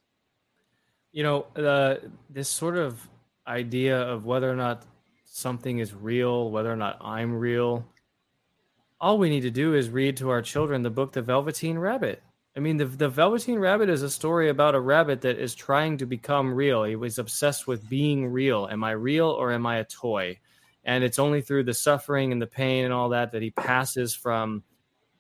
You 1.12 1.24
know, 1.24 2.06
this 2.30 2.50
sort 2.50 2.78
of 2.78 3.08
idea 3.48 4.00
of 4.00 4.26
whether 4.26 4.50
or 4.50 4.56
not 4.56 4.84
something 5.26 5.80
is 5.80 5.94
real, 5.94 6.52
whether 6.52 6.72
or 6.72 6.76
not 6.76 6.98
I'm 7.02 7.34
real. 7.34 7.86
All 9.00 9.18
we 9.18 9.30
need 9.30 9.42
to 9.42 9.52
do 9.52 9.74
is 9.74 9.90
read 9.90 10.16
to 10.18 10.30
our 10.30 10.42
children 10.42 10.84
the 10.84 10.90
book 10.90 11.12
The 11.12 11.22
Velveteen 11.22 11.78
Rabbit. 11.78 12.22
I 12.56 12.60
mean, 12.60 12.78
the, 12.78 12.86
the 12.86 13.10
Velveteen 13.10 13.60
Rabbit 13.60 13.90
is 13.90 14.04
a 14.04 14.10
story 14.10 14.50
about 14.50 14.76
a 14.76 14.80
rabbit 14.80 15.22
that 15.22 15.40
is 15.40 15.56
trying 15.56 15.98
to 15.98 16.06
become 16.06 16.54
real. 16.54 16.84
He 16.84 16.96
was 16.96 17.18
obsessed 17.18 17.68
with 17.68 17.90
being 17.90 18.28
real. 18.28 18.68
Am 18.70 18.84
I 18.84 18.92
real 18.92 19.28
or 19.28 19.52
am 19.52 19.66
I 19.66 19.78
a 19.78 19.86
toy? 19.86 20.38
and 20.84 21.04
it's 21.04 21.20
only 21.20 21.42
through 21.42 21.64
the 21.64 21.74
suffering 21.74 22.32
and 22.32 22.42
the 22.42 22.48
pain 22.48 22.86
and 22.86 22.94
all 22.94 23.10
that 23.10 23.32
that 23.32 23.42
he 23.42 23.52
passes 23.52 24.14
from 24.14 24.64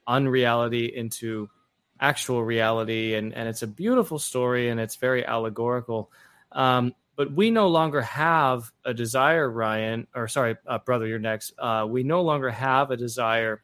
unreality 0.08 0.86
into 0.86 1.50
actual 2.02 2.44
reality 2.44 3.14
and 3.14 3.34
and 3.34 3.48
it's 3.48 3.62
a 3.62 3.68
beautiful 3.68 4.20
story 4.20 4.70
and 4.70 4.80
it's 4.80 4.96
very 4.96 5.26
allegorical. 5.26 6.12
Um, 6.52 6.94
but 7.16 7.32
we 7.32 7.52
no 7.52 7.68
longer 7.68 8.02
have 8.02 8.72
a 8.84 8.94
desire 8.94 9.50
ryan 9.50 10.08
or 10.16 10.28
sorry 10.28 10.58
uh, 10.68 10.80
brother 10.80 11.06
you're 11.08 11.20
next. 11.20 11.54
Uh, 11.58 11.86
we 11.88 12.04
no 12.04 12.22
longer 12.22 12.50
have 12.50 12.92
a 12.92 12.98
desire 12.98 13.62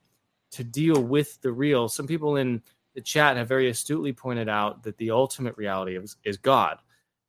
to 0.51 0.63
deal 0.63 1.01
with 1.01 1.41
the 1.41 1.51
real. 1.51 1.89
Some 1.89 2.07
people 2.07 2.37
in 2.37 2.61
the 2.93 3.01
chat 3.01 3.37
have 3.37 3.47
very 3.47 3.69
astutely 3.69 4.13
pointed 4.13 4.49
out 4.49 4.83
that 4.83 4.97
the 4.97 5.11
ultimate 5.11 5.57
reality 5.57 5.97
is, 5.97 6.15
is 6.23 6.37
god. 6.37 6.77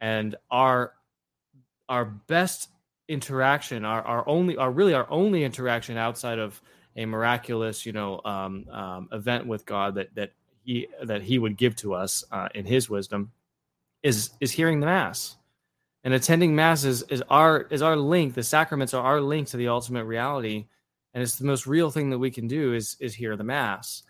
And 0.01 0.37
our 0.51 0.93
our 1.89 2.05
best 2.05 2.69
interaction, 3.09 3.85
our, 3.85 4.03
our 4.03 4.29
only, 4.29 4.57
our 4.57 4.71
really 4.71 4.95
our 4.95 5.11
only 5.11 5.45
interaction 5.45 5.97
outside 5.97 6.39
of 6.39 6.61
a 6.97 7.07
miraculous, 7.07 7.87
you 7.87 7.93
know, 7.93 8.21
um, 8.25 8.67
um, 8.71 9.09
event 9.13 9.47
with 9.47 9.65
God 9.65 9.95
that 9.95 10.15
that 10.15 10.33
that 11.03 11.23
he 11.23 11.39
would 11.39 11.57
give 11.57 11.77
to 11.77 11.95
us 11.95 12.25
uh, 12.31 12.49
in 12.55 12.67
His 12.67 12.89
wisdom, 12.89 13.33
is 14.03 14.31
is 14.41 14.53
hearing 14.53 14.81
the 14.81 14.87
mass, 14.87 15.37
and 16.05 16.15
attending 16.15 16.55
mass 16.55 16.85
is, 16.85 17.03
is 17.05 17.23
our 17.29 17.63
is 17.71 17.83
our 17.83 17.97
link. 17.97 18.35
The 18.35 18.43
sacraments 18.43 18.95
are 18.95 19.05
our 19.05 19.21
link 19.21 19.49
to 19.49 19.57
the 19.57 19.69
ultimate 19.69 20.05
reality, 20.05 20.67
and 21.15 21.23
it's 21.23 21.37
the 21.37 21.47
most 21.47 21.67
real 21.67 21.91
thing 21.91 22.11
that 22.11 22.19
we 22.19 22.31
can 22.31 22.47
do 22.47 22.75
is 22.75 22.97
is 23.01 23.15
hear 23.15 23.37
the 23.37 23.45
mass. 23.45 24.03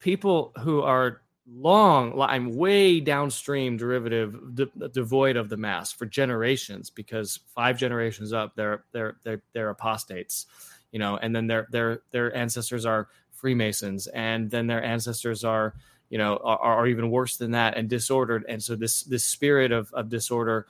People 0.00 0.52
who 0.62 0.82
are 0.82 1.22
long 1.50 2.20
i'm 2.20 2.54
way 2.56 3.00
downstream 3.00 3.76
derivative 3.76 4.54
de- 4.54 4.88
devoid 4.92 5.36
of 5.36 5.48
the 5.48 5.56
mass 5.56 5.90
for 5.90 6.04
generations 6.04 6.90
because 6.90 7.40
five 7.54 7.78
generations 7.78 8.32
up 8.34 8.54
they're 8.54 8.84
they're 8.92 9.16
they're, 9.22 9.42
they're 9.54 9.70
apostates 9.70 10.46
you 10.92 10.98
know 10.98 11.16
and 11.16 11.34
then 11.34 11.46
their 11.46 11.66
their 11.70 12.00
their 12.10 12.34
ancestors 12.36 12.84
are 12.84 13.08
freemasons 13.38 14.06
and 14.08 14.50
then 14.50 14.66
their 14.66 14.82
ancestors 14.82 15.44
are 15.44 15.74
you 16.10 16.18
know 16.18 16.36
are, 16.42 16.58
are 16.58 16.86
even 16.86 17.10
worse 17.10 17.36
than 17.36 17.52
that 17.52 17.76
and 17.76 17.88
disordered 17.88 18.44
and 18.48 18.62
so 18.62 18.74
this 18.74 19.02
this 19.04 19.24
spirit 19.24 19.72
of, 19.72 19.92
of 19.92 20.08
disorder 20.08 20.66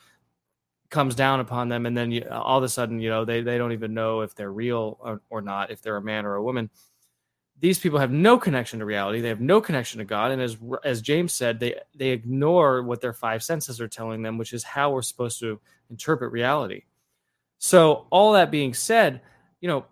comes 0.90 1.14
down 1.14 1.40
upon 1.40 1.68
them, 1.68 1.86
and 1.86 1.96
then 1.96 2.10
you, 2.10 2.26
all 2.30 2.58
of 2.58 2.64
a 2.64 2.68
sudden, 2.68 3.00
you 3.00 3.10
know, 3.10 3.24
they 3.24 3.42
they 3.42 3.58
don't 3.58 3.72
even 3.72 3.94
know 3.94 4.22
if 4.22 4.34
they're 4.34 4.52
real 4.52 4.98
or, 5.00 5.20
or 5.30 5.40
not, 5.40 5.70
if 5.70 5.82
they're 5.82 5.96
a 5.96 6.02
man 6.02 6.24
or 6.26 6.36
a 6.36 6.42
woman. 6.42 6.70
These 7.60 7.80
people 7.80 7.98
have 7.98 8.12
no 8.12 8.38
connection 8.38 8.78
to 8.78 8.84
reality. 8.84 9.20
They 9.20 9.28
have 9.28 9.40
no 9.40 9.60
connection 9.60 9.98
to 9.98 10.04
God, 10.04 10.30
and 10.30 10.40
as 10.40 10.56
as 10.84 11.02
James 11.02 11.32
said, 11.32 11.60
they 11.60 11.74
they 11.94 12.10
ignore 12.10 12.82
what 12.82 13.00
their 13.00 13.12
five 13.12 13.42
senses 13.42 13.80
are 13.80 13.88
telling 13.88 14.22
them, 14.22 14.38
which 14.38 14.52
is 14.52 14.62
how 14.62 14.92
we're 14.92 15.02
supposed 15.02 15.40
to 15.40 15.60
interpret 15.90 16.32
reality. 16.32 16.84
So, 17.58 18.06
all 18.10 18.32
that 18.32 18.50
being 18.50 18.74
said, 18.74 19.20
you 19.60 19.68
know, 19.68 19.84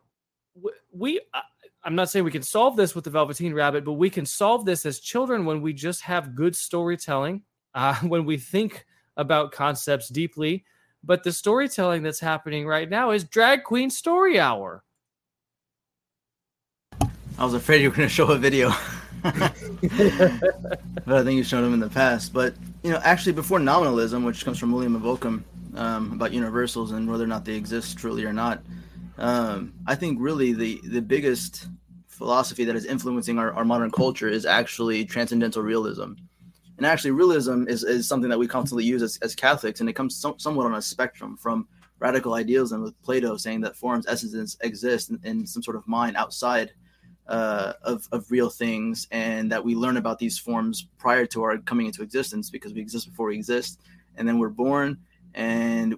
we 0.92 1.20
uh, 1.34 1.40
I'm 1.86 1.94
not 1.94 2.10
saying 2.10 2.24
we 2.24 2.32
can 2.32 2.42
solve 2.42 2.74
this 2.74 2.96
with 2.96 3.04
the 3.04 3.10
Velveteen 3.10 3.54
Rabbit, 3.54 3.84
but 3.84 3.92
we 3.92 4.10
can 4.10 4.26
solve 4.26 4.64
this 4.64 4.84
as 4.84 4.98
children 4.98 5.44
when 5.44 5.62
we 5.62 5.72
just 5.72 6.02
have 6.02 6.34
good 6.34 6.56
storytelling, 6.56 7.42
uh, 7.74 7.94
when 8.00 8.24
we 8.24 8.38
think 8.38 8.84
about 9.16 9.52
concepts 9.52 10.08
deeply. 10.08 10.64
But 11.04 11.22
the 11.22 11.32
storytelling 11.32 12.02
that's 12.02 12.18
happening 12.18 12.66
right 12.66 12.90
now 12.90 13.12
is 13.12 13.22
Drag 13.22 13.62
Queen 13.62 13.88
Story 13.88 14.40
Hour. 14.40 14.82
I 17.38 17.44
was 17.44 17.54
afraid 17.54 17.82
you 17.82 17.90
were 17.90 17.96
going 17.96 18.08
to 18.08 18.14
show 18.14 18.32
a 18.32 18.36
video. 18.36 18.72
but 19.22 19.32
I 19.32 21.22
think 21.22 21.36
you've 21.36 21.46
shown 21.46 21.62
them 21.62 21.74
in 21.74 21.80
the 21.80 21.88
past. 21.88 22.32
But, 22.32 22.54
you 22.82 22.90
know, 22.90 23.00
actually, 23.04 23.32
before 23.32 23.60
nominalism, 23.60 24.24
which 24.24 24.44
comes 24.44 24.58
from 24.58 24.72
William 24.72 24.96
of 24.96 25.06
Ockham 25.06 25.44
um, 25.76 26.12
about 26.12 26.32
universals 26.32 26.90
and 26.90 27.08
whether 27.08 27.22
or 27.22 27.28
not 27.28 27.44
they 27.44 27.54
exist 27.54 27.96
truly 27.96 28.24
or 28.24 28.32
not, 28.32 28.60
um, 29.18 29.74
I 29.86 29.94
think 29.94 30.18
really 30.20 30.52
the, 30.52 30.80
the 30.84 31.02
biggest 31.02 31.68
philosophy 32.06 32.64
that 32.64 32.76
is 32.76 32.84
influencing 32.86 33.38
our, 33.38 33.52
our 33.52 33.64
modern 33.64 33.90
culture 33.90 34.28
is 34.28 34.46
actually 34.46 35.04
transcendental 35.04 35.62
realism. 35.62 36.12
And 36.76 36.84
actually, 36.84 37.12
realism 37.12 37.68
is, 37.68 37.84
is 37.84 38.06
something 38.06 38.28
that 38.28 38.38
we 38.38 38.46
constantly 38.46 38.84
use 38.84 39.02
as, 39.02 39.18
as 39.22 39.34
Catholics, 39.34 39.80
and 39.80 39.88
it 39.88 39.94
comes 39.94 40.16
so, 40.16 40.34
somewhat 40.38 40.66
on 40.66 40.74
a 40.74 40.82
spectrum 40.82 41.36
from 41.36 41.66
radical 41.98 42.34
idealism 42.34 42.82
with 42.82 43.00
Plato 43.02 43.38
saying 43.38 43.62
that 43.62 43.76
forms, 43.76 44.06
essences 44.06 44.58
exist 44.60 45.10
in, 45.10 45.18
in 45.24 45.46
some 45.46 45.62
sort 45.62 45.76
of 45.76 45.88
mind 45.88 46.16
outside 46.16 46.72
uh, 47.28 47.72
of, 47.82 48.06
of 48.12 48.30
real 48.30 48.50
things, 48.50 49.08
and 49.10 49.50
that 49.50 49.64
we 49.64 49.74
learn 49.74 49.96
about 49.96 50.18
these 50.18 50.38
forms 50.38 50.88
prior 50.98 51.24
to 51.26 51.42
our 51.42 51.56
coming 51.58 51.86
into 51.86 52.02
existence 52.02 52.50
because 52.50 52.74
we 52.74 52.80
exist 52.80 53.08
before 53.08 53.28
we 53.28 53.34
exist, 53.34 53.80
and 54.16 54.28
then 54.28 54.38
we're 54.38 54.50
born, 54.50 54.98
and 55.34 55.96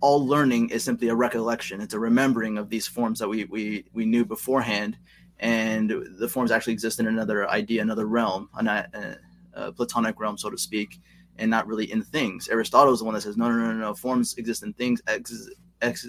all 0.00 0.26
learning 0.26 0.70
is 0.70 0.84
simply 0.84 1.08
a 1.08 1.14
recollection. 1.14 1.80
It's 1.80 1.94
a 1.94 1.98
remembering 1.98 2.58
of 2.58 2.68
these 2.68 2.86
forms 2.86 3.18
that 3.18 3.28
we 3.28 3.44
we, 3.44 3.84
we 3.92 4.04
knew 4.04 4.24
beforehand, 4.24 4.98
and 5.38 5.90
the 6.18 6.28
forms 6.28 6.50
actually 6.50 6.74
exist 6.74 7.00
in 7.00 7.06
another 7.06 7.48
idea, 7.48 7.82
another 7.82 8.06
realm, 8.06 8.48
a, 8.58 9.16
a 9.54 9.72
Platonic 9.72 10.20
realm, 10.20 10.36
so 10.36 10.50
to 10.50 10.58
speak, 10.58 11.00
and 11.38 11.50
not 11.50 11.66
really 11.66 11.90
in 11.90 12.02
things. 12.02 12.48
Aristotle 12.48 12.92
is 12.92 13.00
the 13.00 13.04
one 13.04 13.14
that 13.14 13.22
says, 13.22 13.36
no, 13.36 13.48
no, 13.48 13.56
no, 13.56 13.72
no, 13.72 13.78
no. 13.78 13.94
forms 13.94 14.34
exist 14.36 14.62
in 14.62 14.72
things, 14.74 15.00
ex, 15.06 15.48
ex, 15.80 16.08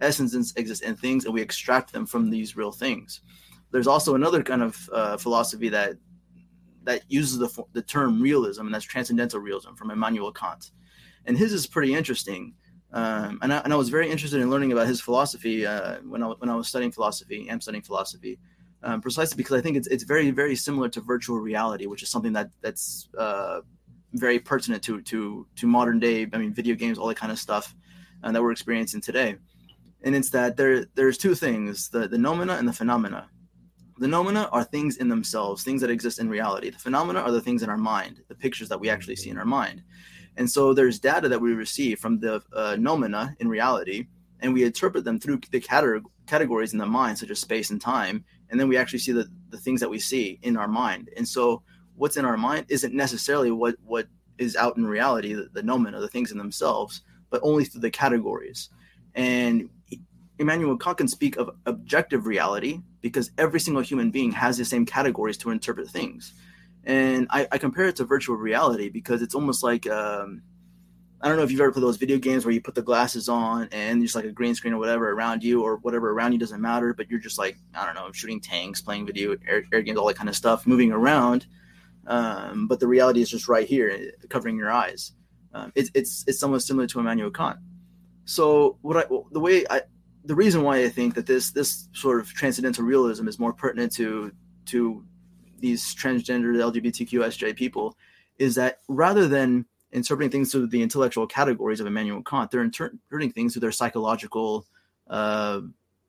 essences 0.00 0.52
exist 0.56 0.82
in 0.82 0.96
things, 0.96 1.24
and 1.24 1.34
we 1.34 1.42
extract 1.42 1.92
them 1.92 2.06
from 2.06 2.30
these 2.30 2.56
real 2.56 2.72
things. 2.72 3.20
There's 3.70 3.86
also 3.86 4.14
another 4.14 4.42
kind 4.42 4.62
of 4.62 4.90
uh, 4.92 5.16
philosophy 5.16 5.68
that 5.68 5.96
that 6.84 7.02
uses 7.08 7.38
the, 7.38 7.64
the 7.72 7.82
term 7.82 8.22
realism, 8.22 8.64
and 8.64 8.74
that's 8.74 8.86
transcendental 8.86 9.38
realism 9.38 9.74
from 9.74 9.90
Immanuel 9.90 10.32
Kant. 10.32 10.70
And 11.26 11.36
his 11.36 11.52
is 11.52 11.66
pretty 11.66 11.94
interesting. 11.94 12.54
Um, 12.92 13.38
and, 13.42 13.52
I, 13.52 13.58
and 13.58 13.72
I 13.72 13.76
was 13.76 13.88
very 13.88 14.10
interested 14.10 14.40
in 14.40 14.50
learning 14.50 14.72
about 14.72 14.88
his 14.88 15.00
philosophy 15.00 15.64
uh, 15.64 15.98
when, 16.00 16.22
I, 16.22 16.26
when 16.26 16.50
I 16.50 16.56
was 16.56 16.68
studying 16.68 16.90
philosophy. 16.90 17.48
I'm 17.50 17.60
studying 17.60 17.82
philosophy 17.82 18.38
um, 18.82 19.00
precisely 19.00 19.36
because 19.36 19.58
I 19.58 19.60
think 19.60 19.76
it's 19.76 19.88
it's 19.88 20.04
very 20.04 20.30
very 20.30 20.56
similar 20.56 20.88
to 20.90 21.00
virtual 21.00 21.38
reality, 21.38 21.86
which 21.86 22.02
is 22.02 22.10
something 22.10 22.32
that 22.32 22.50
that's 22.62 23.08
uh, 23.18 23.60
very 24.14 24.38
pertinent 24.38 24.82
to 24.84 25.02
to 25.02 25.46
to 25.56 25.66
modern 25.66 25.98
day. 25.98 26.26
I 26.32 26.38
mean, 26.38 26.52
video 26.52 26.74
games, 26.74 26.98
all 26.98 27.08
that 27.08 27.16
kind 27.16 27.32
of 27.32 27.38
stuff 27.38 27.74
uh, 28.22 28.32
that 28.32 28.42
we're 28.42 28.52
experiencing 28.52 29.00
today. 29.00 29.36
And 30.02 30.14
it's 30.14 30.30
that 30.30 30.56
there 30.56 30.86
there's 30.94 31.18
two 31.18 31.34
things: 31.34 31.88
the 31.90 32.08
the 32.08 32.16
noumena 32.16 32.58
and 32.58 32.66
the 32.66 32.72
phenomena. 32.72 33.28
The 33.98 34.06
noumena 34.06 34.48
are 34.50 34.64
things 34.64 34.96
in 34.96 35.10
themselves, 35.10 35.62
things 35.62 35.82
that 35.82 35.90
exist 35.90 36.20
in 36.20 36.30
reality. 36.30 36.70
The 36.70 36.78
phenomena 36.78 37.20
are 37.20 37.30
the 37.30 37.40
things 37.42 37.62
in 37.62 37.68
our 37.68 37.76
mind, 37.76 38.22
the 38.28 38.34
pictures 38.34 38.70
that 38.70 38.80
we 38.80 38.88
actually 38.88 39.16
see 39.16 39.28
in 39.28 39.36
our 39.36 39.44
mind. 39.44 39.82
And 40.36 40.50
so 40.50 40.72
there's 40.72 40.98
data 40.98 41.28
that 41.28 41.40
we 41.40 41.52
receive 41.52 41.98
from 41.98 42.20
the 42.20 42.36
uh, 42.52 42.76
noumena 42.78 43.34
in 43.40 43.48
reality, 43.48 44.06
and 44.40 44.54
we 44.54 44.64
interpret 44.64 45.04
them 45.04 45.18
through 45.18 45.40
the 45.50 45.60
categories 46.26 46.72
in 46.72 46.78
the 46.78 46.86
mind, 46.86 47.18
such 47.18 47.30
as 47.30 47.40
space 47.40 47.70
and 47.70 47.80
time, 47.80 48.24
and 48.50 48.58
then 48.58 48.68
we 48.68 48.76
actually 48.76 48.98
see 48.98 49.12
the, 49.12 49.28
the 49.50 49.58
things 49.58 49.80
that 49.80 49.88
we 49.88 49.98
see 49.98 50.38
in 50.42 50.56
our 50.56 50.68
mind 50.68 51.08
and 51.16 51.26
so 51.26 51.62
what's 51.96 52.16
in 52.16 52.24
our 52.24 52.36
mind 52.36 52.66
isn't 52.68 52.94
necessarily 52.94 53.50
what 53.50 53.76
what 53.84 54.06
is 54.38 54.56
out 54.56 54.76
in 54.76 54.86
reality 54.86 55.34
the, 55.34 55.48
the 55.52 55.62
noumena 55.62 56.00
the 56.00 56.08
things 56.08 56.32
in 56.32 56.38
themselves 56.38 57.02
but 57.30 57.40
only 57.42 57.64
through 57.64 57.80
the 57.80 57.90
categories 57.90 58.70
and 59.14 59.68
Immanuel 60.38 60.78
Kant 60.78 60.96
can 60.96 61.08
speak 61.08 61.36
of 61.36 61.50
objective 61.66 62.26
reality 62.26 62.80
because 63.02 63.30
every 63.36 63.60
single 63.60 63.82
human 63.82 64.10
being 64.10 64.32
has 64.32 64.56
the 64.56 64.64
same 64.64 64.86
categories 64.86 65.36
to 65.36 65.50
interpret 65.50 65.90
things. 65.90 66.32
And 66.84 67.26
I, 67.30 67.46
I 67.52 67.58
compare 67.58 67.86
it 67.86 67.96
to 67.96 68.04
virtual 68.04 68.36
reality 68.36 68.88
because 68.88 69.22
it's 69.22 69.34
almost 69.34 69.62
like 69.62 69.86
um, 69.86 70.42
I 71.22 71.28
don't 71.28 71.36
know 71.36 71.42
if 71.42 71.50
you've 71.50 71.60
ever 71.60 71.72
played 71.72 71.82
those 71.82 71.98
video 71.98 72.16
games 72.16 72.46
where 72.46 72.54
you 72.54 72.62
put 72.62 72.74
the 72.74 72.82
glasses 72.82 73.28
on 73.28 73.68
and 73.72 74.00
there's 74.00 74.14
like 74.14 74.24
a 74.24 74.32
green 74.32 74.54
screen 74.54 74.72
or 74.72 74.78
whatever 74.78 75.10
around 75.10 75.44
you 75.44 75.62
or 75.62 75.76
whatever 75.76 76.10
around 76.10 76.32
you 76.32 76.38
doesn't 76.38 76.62
matter, 76.62 76.94
but 76.94 77.10
you're 77.10 77.20
just 77.20 77.36
like, 77.36 77.58
I 77.74 77.84
don't 77.84 77.94
know, 77.94 78.10
shooting 78.12 78.40
tanks, 78.40 78.80
playing 78.80 79.04
video, 79.06 79.36
air, 79.46 79.62
air 79.70 79.82
games, 79.82 79.98
all 79.98 80.06
that 80.06 80.16
kind 80.16 80.30
of 80.30 80.36
stuff, 80.36 80.66
moving 80.66 80.92
around. 80.92 81.46
Um, 82.06 82.66
but 82.66 82.80
the 82.80 82.88
reality 82.88 83.20
is 83.20 83.28
just 83.28 83.48
right 83.48 83.68
here, 83.68 84.12
covering 84.30 84.56
your 84.56 84.70
eyes. 84.70 85.12
Um, 85.52 85.72
it's, 85.74 85.90
it's, 85.92 86.24
it's 86.26 86.38
somewhat 86.38 86.62
similar 86.62 86.86
to 86.86 87.00
Immanuel 87.00 87.30
Kant. 87.30 87.58
So 88.24 88.78
what 88.80 88.96
I, 88.96 89.04
the 89.30 89.40
way 89.40 89.66
I, 89.68 89.82
the 90.24 90.34
reason 90.34 90.62
why 90.62 90.84
I 90.84 90.88
think 90.88 91.14
that 91.16 91.26
this, 91.26 91.50
this 91.50 91.88
sort 91.92 92.20
of 92.20 92.32
transcendental 92.32 92.84
realism 92.84 93.28
is 93.28 93.38
more 93.38 93.52
pertinent 93.52 93.92
to, 93.96 94.32
to 94.66 95.04
these 95.60 95.94
transgender 95.94 96.54
LGBTQ 96.54 97.26
SJ 97.26 97.56
people 97.56 97.96
is 98.38 98.54
that 98.54 98.78
rather 98.88 99.28
than 99.28 99.66
interpreting 99.92 100.30
things 100.30 100.52
through 100.52 100.68
the 100.68 100.82
intellectual 100.82 101.26
categories 101.26 101.80
of 101.80 101.86
Immanuel 101.86 102.22
Kant. 102.22 102.50
They're 102.50 102.62
interpreting 102.62 103.32
things 103.32 103.52
through 103.52 103.60
their 103.60 103.72
psychological 103.72 104.66
uh, 105.08 105.62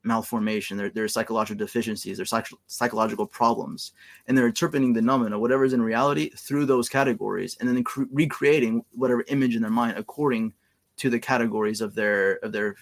malformation, 0.04 0.78
their, 0.78 0.90
their 0.90 1.08
psychological 1.08 1.66
deficiencies, 1.66 2.18
their 2.18 2.26
psych- 2.26 2.48
psychological 2.68 3.26
problems, 3.26 3.94
and 4.28 4.38
they're 4.38 4.48
interpreting 4.48 4.94
the 4.94 5.02
noumena, 5.02 5.40
whatever 5.40 5.64
is 5.64 5.74
in 5.74 5.82
reality, 5.82 6.30
through 6.32 6.66
those 6.66 6.90
categories, 6.90 7.58
and 7.60 7.70
then 7.70 7.84
cre- 7.84 8.04
recreating 8.12 8.84
whatever 8.94 9.24
image 9.28 9.56
in 9.56 9.62
their 9.62 9.72
mind 9.72 9.98
according 9.98 10.54
to 10.98 11.10
the 11.10 11.20
categories 11.20 11.82
of 11.82 11.96
their 11.96 12.34
of 12.44 12.52
their 12.52 12.76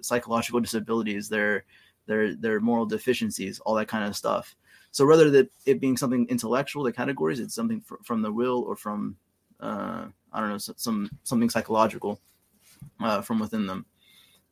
psychological 0.00 0.60
disabilities, 0.60 1.28
their 1.28 1.64
their 2.06 2.34
their 2.34 2.60
moral 2.60 2.86
deficiencies, 2.86 3.60
all 3.60 3.74
that 3.74 3.88
kind 3.88 4.04
of 4.04 4.16
stuff. 4.16 4.56
So 4.94 5.04
rather 5.04 5.28
than 5.28 5.50
it 5.66 5.80
being 5.80 5.96
something 5.96 6.24
intellectual, 6.28 6.84
the 6.84 6.92
categories, 6.92 7.40
it's 7.40 7.52
something 7.52 7.80
fr- 7.80 7.96
from 8.04 8.22
the 8.22 8.30
will 8.30 8.62
or 8.62 8.76
from 8.76 9.16
uh, 9.58 10.04
I 10.32 10.40
don't 10.40 10.50
know 10.50 10.58
some 10.58 11.10
something 11.24 11.50
psychological 11.50 12.20
uh, 13.00 13.20
from 13.20 13.40
within 13.40 13.66
them, 13.66 13.86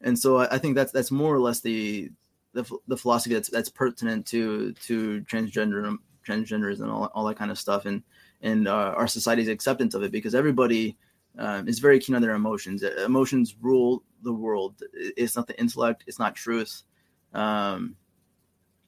and 0.00 0.18
so 0.18 0.38
I, 0.38 0.56
I, 0.56 0.58
think 0.58 0.74
that's 0.74 0.90
that's 0.90 1.12
more 1.12 1.32
or 1.32 1.38
less 1.38 1.60
the 1.60 2.10
the, 2.54 2.64
the 2.88 2.96
philosophy 2.96 3.34
that's 3.34 3.50
that's 3.50 3.68
pertinent 3.68 4.26
to 4.26 4.72
to 4.72 5.20
transgender 5.30 5.96
transgenderism 6.26 6.80
and 6.80 6.90
all, 6.90 7.04
all 7.14 7.24
that 7.26 7.36
kind 7.36 7.52
of 7.52 7.58
stuff, 7.58 7.86
and 7.86 8.02
and 8.40 8.66
uh, 8.66 8.94
our 8.96 9.06
society's 9.06 9.46
acceptance 9.46 9.94
of 9.94 10.02
it 10.02 10.10
because 10.10 10.34
everybody 10.34 10.98
um, 11.38 11.68
is 11.68 11.78
very 11.78 12.00
keen 12.00 12.16
on 12.16 12.22
their 12.22 12.34
emotions. 12.34 12.82
Emotions 12.82 13.54
rule 13.60 14.02
the 14.24 14.32
world. 14.32 14.82
It's 14.92 15.36
not 15.36 15.46
the 15.46 15.56
intellect. 15.60 16.02
It's 16.08 16.18
not 16.18 16.34
truth. 16.34 16.82
Um, 17.32 17.94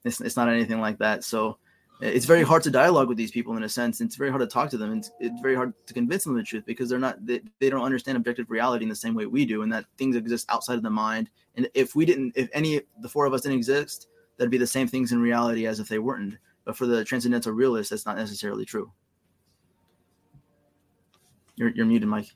it's, 0.05 0.21
it's 0.21 0.37
not 0.37 0.49
anything 0.49 0.81
like 0.81 0.99
that. 0.99 1.25
So 1.25 1.59
it's 2.01 2.27
very 2.27 2.43
hard 2.43 2.63
to 2.65 2.71
dialogue 2.71 3.09
with 3.09 3.17
these 3.17 3.31
people 3.31 3.57
in 3.57 3.63
a 3.63 3.69
sense. 3.69 4.01
It's 4.01 4.17
very 4.17 4.31
hard 4.31 4.41
to 4.41 4.47
talk 4.47 4.69
to 4.71 4.77
them. 4.77 4.99
It's, 4.99 5.11
it's 5.21 5.41
very 5.41 5.55
hard 5.55 5.73
to 5.87 5.95
convince 5.95 6.25
them 6.25 6.35
the 6.35 6.43
truth 6.43 6.65
because 6.67 6.89
they're 6.89 6.99
not 6.99 7.25
they, 7.25 7.41
they 7.61 7.71
don't 7.71 7.85
understand 7.85 8.17
objective 8.17 8.51
reality 8.51 8.85
in 8.85 8.89
the 8.89 8.97
same 8.97 9.15
way 9.15 9.27
we 9.27 9.47
do, 9.47 9.63
and 9.63 9.73
that 9.73 9.87
things 9.97 10.17
exist 10.17 10.47
outside 10.51 10.77
of 10.77 10.83
the 10.83 10.91
mind. 10.91 11.31
And 11.57 11.69
if 11.75 11.95
we 11.95 12.05
didn't, 12.05 12.33
if 12.37 12.49
any 12.53 12.83
the 13.01 13.09
four 13.09 13.27
of 13.27 13.33
us 13.33 13.43
didn't 13.43 13.59
exist, 13.59 14.09
that'd 14.37 14.51
be 14.51 14.59
the 14.59 14.67
same 14.67 14.89
things 14.89 15.13
in 15.13 15.21
reality 15.21 15.67
as 15.67 15.81
if 15.81 15.89
they 15.89 15.99
weren't. 15.99 16.37
But 16.65 16.77
for 16.77 16.87
the 16.87 17.05
transcendental 17.05 17.53
realist, 17.53 17.91
that's 17.91 18.07
not 18.07 18.17
necessarily 18.17 18.65
true. 18.65 18.91
You're 21.57 21.71
you're 21.71 21.87
muted, 21.87 22.09
Mike. 22.09 22.35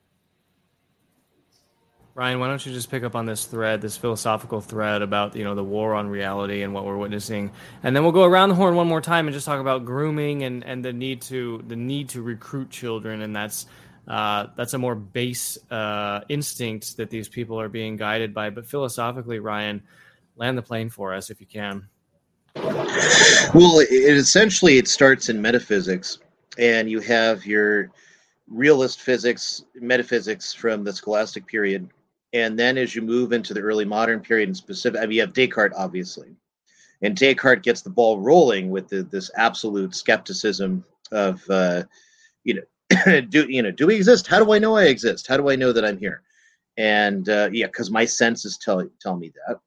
Ryan, 2.19 2.41
why 2.41 2.49
don't 2.49 2.67
you 2.67 2.73
just 2.73 2.91
pick 2.91 3.05
up 3.05 3.15
on 3.15 3.27
this 3.27 3.45
thread, 3.45 3.81
this 3.81 3.97
philosophical 3.97 4.61
thread 4.61 5.03
about 5.03 5.37
you 5.37 5.45
know 5.45 5.55
the 5.55 5.63
war 5.63 5.95
on 5.95 6.09
reality 6.09 6.63
and 6.63 6.75
what 6.75 6.85
we're 6.85 6.97
witnessing, 6.97 7.53
and 7.85 7.95
then 7.95 8.03
we'll 8.03 8.11
go 8.11 8.25
around 8.25 8.49
the 8.49 8.57
horn 8.57 8.75
one 8.75 8.89
more 8.89 9.01
time 9.01 9.29
and 9.29 9.35
just 9.35 9.47
talk 9.47 9.61
about 9.61 9.85
grooming 9.85 10.43
and, 10.43 10.65
and 10.65 10.85
the 10.85 10.93
need 10.93 11.23
to 11.23 11.63
the 11.69 11.77
need 11.77 12.09
to 12.09 12.21
recruit 12.21 12.71
children, 12.71 13.23
and 13.23 13.37
that's 13.37 13.67
uh, 14.09 14.49
that's 14.57 14.75
a 14.75 14.79
more 14.79 14.97
base 14.97 15.59
uh, 15.71 16.23
instinct 16.29 16.97
that 16.97 17.09
these 17.09 17.29
people 17.29 17.61
are 17.61 17.69
being 17.69 17.97
guided 17.97 18.35
by. 18.35 18.51
But 18.51 18.67
philosophically, 18.67 19.39
Ryan, 19.39 19.81
land 20.35 20.59
the 20.59 20.63
plane 20.63 20.91
for 20.91 21.15
us 21.15 21.31
if 21.31 21.41
you 21.41 21.47
can. 21.47 21.87
Well, 22.57 23.79
it, 23.79 24.17
essentially 24.17 24.79
it 24.79 24.89
starts 24.89 25.29
in 25.29 25.41
metaphysics, 25.41 26.19
and 26.59 26.91
you 26.91 26.99
have 26.99 27.47
your 27.47 27.91
realist 28.49 29.03
physics, 29.03 29.63
metaphysics 29.77 30.53
from 30.53 30.83
the 30.83 30.93
scholastic 30.93 31.47
period. 31.47 31.89
And 32.33 32.59
then 32.59 32.77
as 32.77 32.95
you 32.95 33.03
move 33.03 33.33
into 33.33 33.55
the 33.55 33.61
early 33.61 33.85
modern 33.85 34.21
period, 34.21 34.49
in 34.49 34.55
specific, 34.55 35.01
I 35.01 35.07
mean, 35.07 35.13
you 35.13 35.21
have 35.23 35.33
Descartes, 35.33 35.75
obviously. 35.77 36.35
And 37.01 37.17
Descartes 37.17 37.63
gets 37.63 37.83
the 37.83 37.91
ball 37.91 38.21
rolling 38.21 38.71
with 38.71 38.89
the, 38.89 39.03
this 39.03 39.31
absolute 39.37 39.95
skepticism 39.95 40.85
of, 41.13 41.43
uh, 41.49 41.85
you 42.45 42.55
know, 42.55 43.21
do 43.29 43.47
you 43.49 43.63
know, 43.63 43.71
do 43.71 43.87
we 43.87 43.97
exist? 43.97 44.27
How 44.27 44.43
do 44.43 44.53
I 44.53 44.59
know 44.59 44.77
I 44.77 44.85
exist? 44.85 45.27
How 45.27 45.37
do 45.37 45.51
I 45.51 45.57
know 45.57 45.73
that 45.73 45.85
I'm 45.85 45.99
here? 45.99 46.23
And 46.77 47.29
uh, 47.29 47.51
yeah, 47.53 47.67
because 47.67 47.91
my 47.91 48.05
senses 48.05 48.59
tell 48.59 48.89
tell 49.01 49.17
me 49.17 49.33
that. 49.47 49.59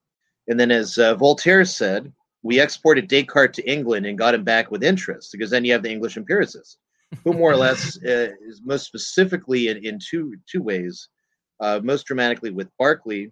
And 0.48 0.60
then, 0.60 0.72
as 0.72 0.98
uh, 0.98 1.16
Voltaire 1.16 1.66
said, 1.66 2.12
we 2.44 2.60
exported 2.60 3.08
Descartes 3.08 3.56
to 3.56 3.72
England 3.72 4.06
and 4.06 4.18
got 4.18 4.34
him 4.34 4.44
back 4.44 4.72
with 4.72 4.84
interest 4.84 5.32
because 5.32 5.50
then 5.50 5.64
you 5.64 5.72
have 5.74 5.84
the 5.84 5.92
English 5.92 6.18
empiricists, 6.18 6.78
who 7.24 7.34
more 7.34 7.52
or 7.52 7.58
less 7.58 7.98
uh, 8.06 8.32
is 8.48 8.62
most 8.64 8.88
specifically 8.88 9.68
in, 9.68 9.78
in 9.86 10.00
two 10.00 10.36
two 10.50 10.64
ways, 10.64 11.10
uh, 11.62 11.80
most 11.84 12.06
dramatically 12.06 12.50
with 12.52 12.76
Berkeley, 12.78 13.32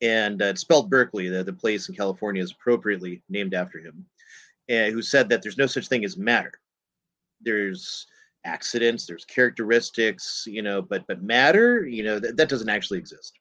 and 0.00 0.40
uh, 0.42 0.46
it's 0.46 0.62
spelled 0.62 0.90
Berkeley, 0.90 1.28
the, 1.28 1.44
the 1.44 1.52
place 1.52 1.88
in 1.88 1.94
California 1.94 2.42
is 2.42 2.52
appropriately 2.52 3.22
named 3.28 3.54
after 3.54 3.78
him, 3.78 4.06
and 4.68 4.92
who 4.92 5.02
said 5.02 5.28
that 5.28 5.42
there's 5.42 5.58
no 5.58 5.66
such 5.66 5.88
thing 5.88 6.04
as 6.04 6.16
matter. 6.16 6.52
There's 7.40 8.06
accidents, 8.44 9.06
there's 9.06 9.24
characteristics, 9.24 10.44
you 10.46 10.62
know, 10.62 10.80
but 10.80 11.06
but 11.06 11.22
matter, 11.22 11.86
you 11.86 12.02
know, 12.02 12.18
that, 12.18 12.36
that 12.36 12.48
doesn't 12.48 12.68
actually 12.68 12.98
exist. 12.98 13.38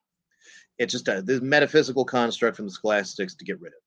It's 0.79 0.91
just 0.91 1.07
a 1.07 1.21
this 1.21 1.41
metaphysical 1.41 2.05
construct 2.05 2.57
from 2.57 2.65
the 2.65 2.71
scholastics 2.71 3.35
to 3.35 3.45
get 3.45 3.59
rid 3.61 3.73
of. 3.73 3.79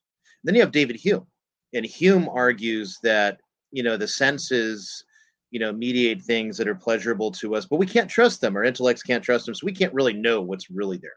Then 0.42 0.55
you 0.55 0.62
have 0.62 0.72
David 0.72 0.96
Hume, 0.96 1.26
and 1.74 1.84
Hume 1.84 2.28
argues 2.28 2.98
that 3.03 3.40
you 3.70 3.82
know 3.82 3.96
the 3.96 4.09
senses, 4.09 5.05
you 5.51 5.59
know, 5.59 5.72
mediate 5.72 6.22
things 6.22 6.57
that 6.57 6.68
are 6.68 6.74
pleasurable 6.74 7.30
to 7.32 7.55
us, 7.55 7.66
but 7.66 7.78
we 7.78 7.86
can't 7.86 8.11
trust 8.11 8.40
them. 8.40 8.57
Our 8.57 8.64
intellects 8.64 9.03
can't 9.03 9.24
trust 9.24 9.46
them, 9.46 9.55
so 9.55 9.64
we 9.64 9.72
can't 9.72 9.94
really 9.94 10.12
know 10.12 10.40
what's 10.40 10.70
really 10.70 10.96
there. 10.96 11.16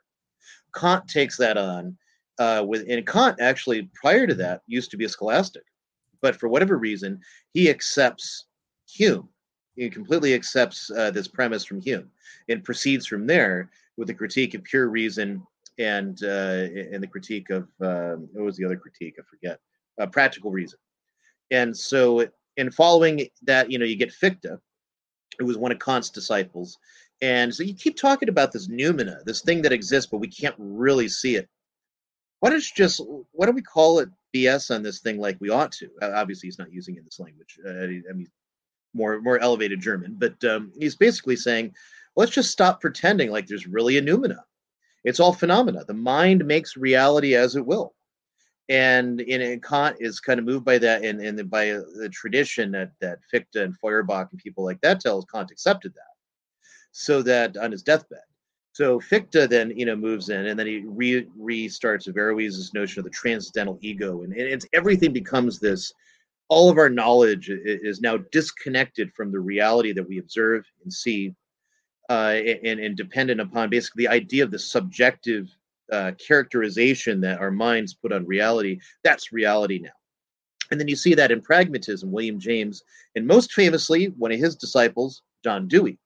Kant 0.75 1.07
takes 1.07 1.37
that 1.37 1.57
on 1.57 1.95
uh, 2.39 2.63
with, 2.67 2.85
and 2.89 3.05
Kant 3.05 3.39
actually 3.39 3.89
prior 3.93 4.25
to 4.25 4.33
that 4.35 4.61
used 4.67 4.91
to 4.91 4.97
be 4.97 5.05
a 5.05 5.09
scholastic, 5.09 5.63
but 6.21 6.35
for 6.35 6.49
whatever 6.49 6.77
reason 6.77 7.19
he 7.53 7.69
accepts 7.69 8.45
Hume. 8.89 9.29
He 9.75 9.89
completely 9.89 10.33
accepts 10.33 10.91
uh, 10.91 11.11
this 11.11 11.27
premise 11.27 11.65
from 11.65 11.81
Hume 11.81 12.09
and 12.49 12.63
proceeds 12.63 13.07
from 13.07 13.25
there 13.25 13.69
with 13.97 14.09
a 14.09 14.13
critique 14.13 14.53
of 14.53 14.63
pure 14.63 14.87
reason 14.87 15.41
and 15.79 16.19
uh, 16.23 16.67
and 16.91 17.01
the 17.01 17.07
critique 17.07 17.49
of 17.49 17.67
um, 17.81 18.29
what 18.33 18.45
was 18.45 18.57
the 18.57 18.65
other 18.65 18.75
critique? 18.75 19.15
I 19.19 19.23
forget. 19.29 19.59
Uh, 19.99 20.07
practical 20.07 20.51
reason. 20.51 20.79
And 21.51 21.75
so, 21.75 22.27
in 22.57 22.71
following 22.71 23.27
that, 23.43 23.71
you 23.71 23.79
know, 23.79 23.85
you 23.85 23.95
get 23.95 24.13
Fichte, 24.13 24.59
who 25.39 25.45
was 25.45 25.57
one 25.57 25.71
of 25.71 25.79
Kant's 25.79 26.09
disciples, 26.09 26.77
and 27.21 27.53
so 27.53 27.63
you 27.63 27.73
keep 27.73 27.97
talking 27.97 28.29
about 28.29 28.51
this 28.51 28.67
noumena, 28.67 29.23
this 29.23 29.41
thing 29.41 29.61
that 29.61 29.71
exists, 29.71 30.09
but 30.11 30.17
we 30.17 30.27
can't 30.27 30.55
really 30.57 31.07
see 31.07 31.35
it. 31.35 31.47
Why 32.39 32.49
don't 32.49 32.63
you 32.63 32.75
just 32.75 33.01
why 33.31 33.45
don't 33.45 33.55
we 33.55 33.61
call 33.61 33.99
it 33.99 34.09
BS 34.35 34.73
on 34.73 34.83
this 34.83 34.99
thing 34.99 35.17
like 35.17 35.37
we 35.39 35.49
ought 35.49 35.71
to? 35.73 35.89
Uh, 36.01 36.11
obviously, 36.15 36.47
he's 36.47 36.59
not 36.59 36.73
using 36.73 36.97
in 36.97 37.05
this 37.05 37.19
language. 37.19 37.57
Uh, 37.65 38.09
I 38.09 38.13
mean, 38.13 38.27
more 38.93 39.21
more 39.21 39.39
elevated 39.39 39.81
German, 39.81 40.15
but 40.17 40.43
um, 40.43 40.73
he's 40.77 40.95
basically 40.95 41.37
saying, 41.37 41.73
let's 42.15 42.33
just 42.33 42.51
stop 42.51 42.81
pretending 42.81 43.31
like 43.31 43.47
there's 43.47 43.67
really 43.67 43.97
a 43.97 44.01
noumena 44.01 44.39
it's 45.03 45.19
all 45.19 45.33
phenomena. 45.33 45.83
The 45.85 45.93
mind 45.93 46.45
makes 46.45 46.77
reality 46.77 47.35
as 47.35 47.55
it 47.55 47.65
will. 47.65 47.93
And 48.69 49.19
in, 49.21 49.41
in 49.41 49.59
Kant 49.59 49.97
is 49.99 50.19
kind 50.19 50.39
of 50.39 50.45
moved 50.45 50.63
by 50.63 50.77
that, 50.77 51.03
and, 51.03 51.19
and 51.21 51.49
by 51.49 51.71
uh, 51.71 51.81
the 51.97 52.09
tradition 52.09 52.71
that 52.71 52.91
that 53.01 53.19
Fichte 53.29 53.57
and 53.57 53.77
Feuerbach 53.77 54.29
and 54.31 54.39
people 54.39 54.63
like 54.63 54.79
that 54.81 55.01
tells 55.01 55.25
Kant 55.25 55.51
accepted 55.51 55.93
that, 55.93 56.15
so 56.91 57.21
that 57.23 57.57
on 57.57 57.71
his 57.71 57.83
deathbed. 57.83 58.21
So 58.71 58.99
Fichte 58.99 59.49
then 59.49 59.71
you 59.77 59.85
know 59.85 59.97
moves 59.97 60.29
in, 60.29 60.45
and 60.47 60.57
then 60.57 60.67
he 60.67 60.83
re- 60.85 61.27
restarts 61.37 62.07
Averroes' 62.07 62.73
notion 62.73 62.99
of 62.99 63.03
the 63.03 63.11
transcendental 63.11 63.77
ego, 63.81 64.23
and, 64.23 64.31
and 64.31 64.41
it's 64.41 64.65
everything 64.73 65.11
becomes 65.11 65.59
this. 65.59 65.91
All 66.49 66.69
of 66.69 66.77
our 66.77 66.89
knowledge 66.89 67.49
is 67.49 67.99
now 68.01 68.17
disconnected 68.31 69.11
from 69.13 69.31
the 69.31 69.39
reality 69.39 69.91
that 69.93 70.07
we 70.07 70.19
observe 70.19 70.65
and 70.83 70.93
see 70.93 71.33
uh, 72.09 72.39
and, 72.63 72.79
and 72.79 72.97
dependent 72.97 73.41
upon 73.41 73.69
basically 73.69 74.05
the 74.05 74.11
idea 74.11 74.43
of 74.43 74.51
the 74.51 74.59
subjective 74.59 75.49
uh, 75.91 76.11
characterization 76.25 77.21
that 77.21 77.39
our 77.39 77.51
minds 77.51 77.93
put 77.93 78.11
on 78.11 78.25
reality. 78.25 78.79
That's 79.03 79.31
reality 79.31 79.79
now. 79.79 79.91
And 80.71 80.79
then 80.79 80.87
you 80.87 80.95
see 80.95 81.13
that 81.15 81.31
in 81.31 81.41
pragmatism, 81.41 82.11
William 82.11 82.39
James, 82.39 82.83
and 83.15 83.27
most 83.27 83.53
famously, 83.53 84.05
one 84.17 84.31
of 84.31 84.39
his 84.39 84.55
disciples, 84.55 85.21
John 85.43 85.67
Dewey, 85.67 85.99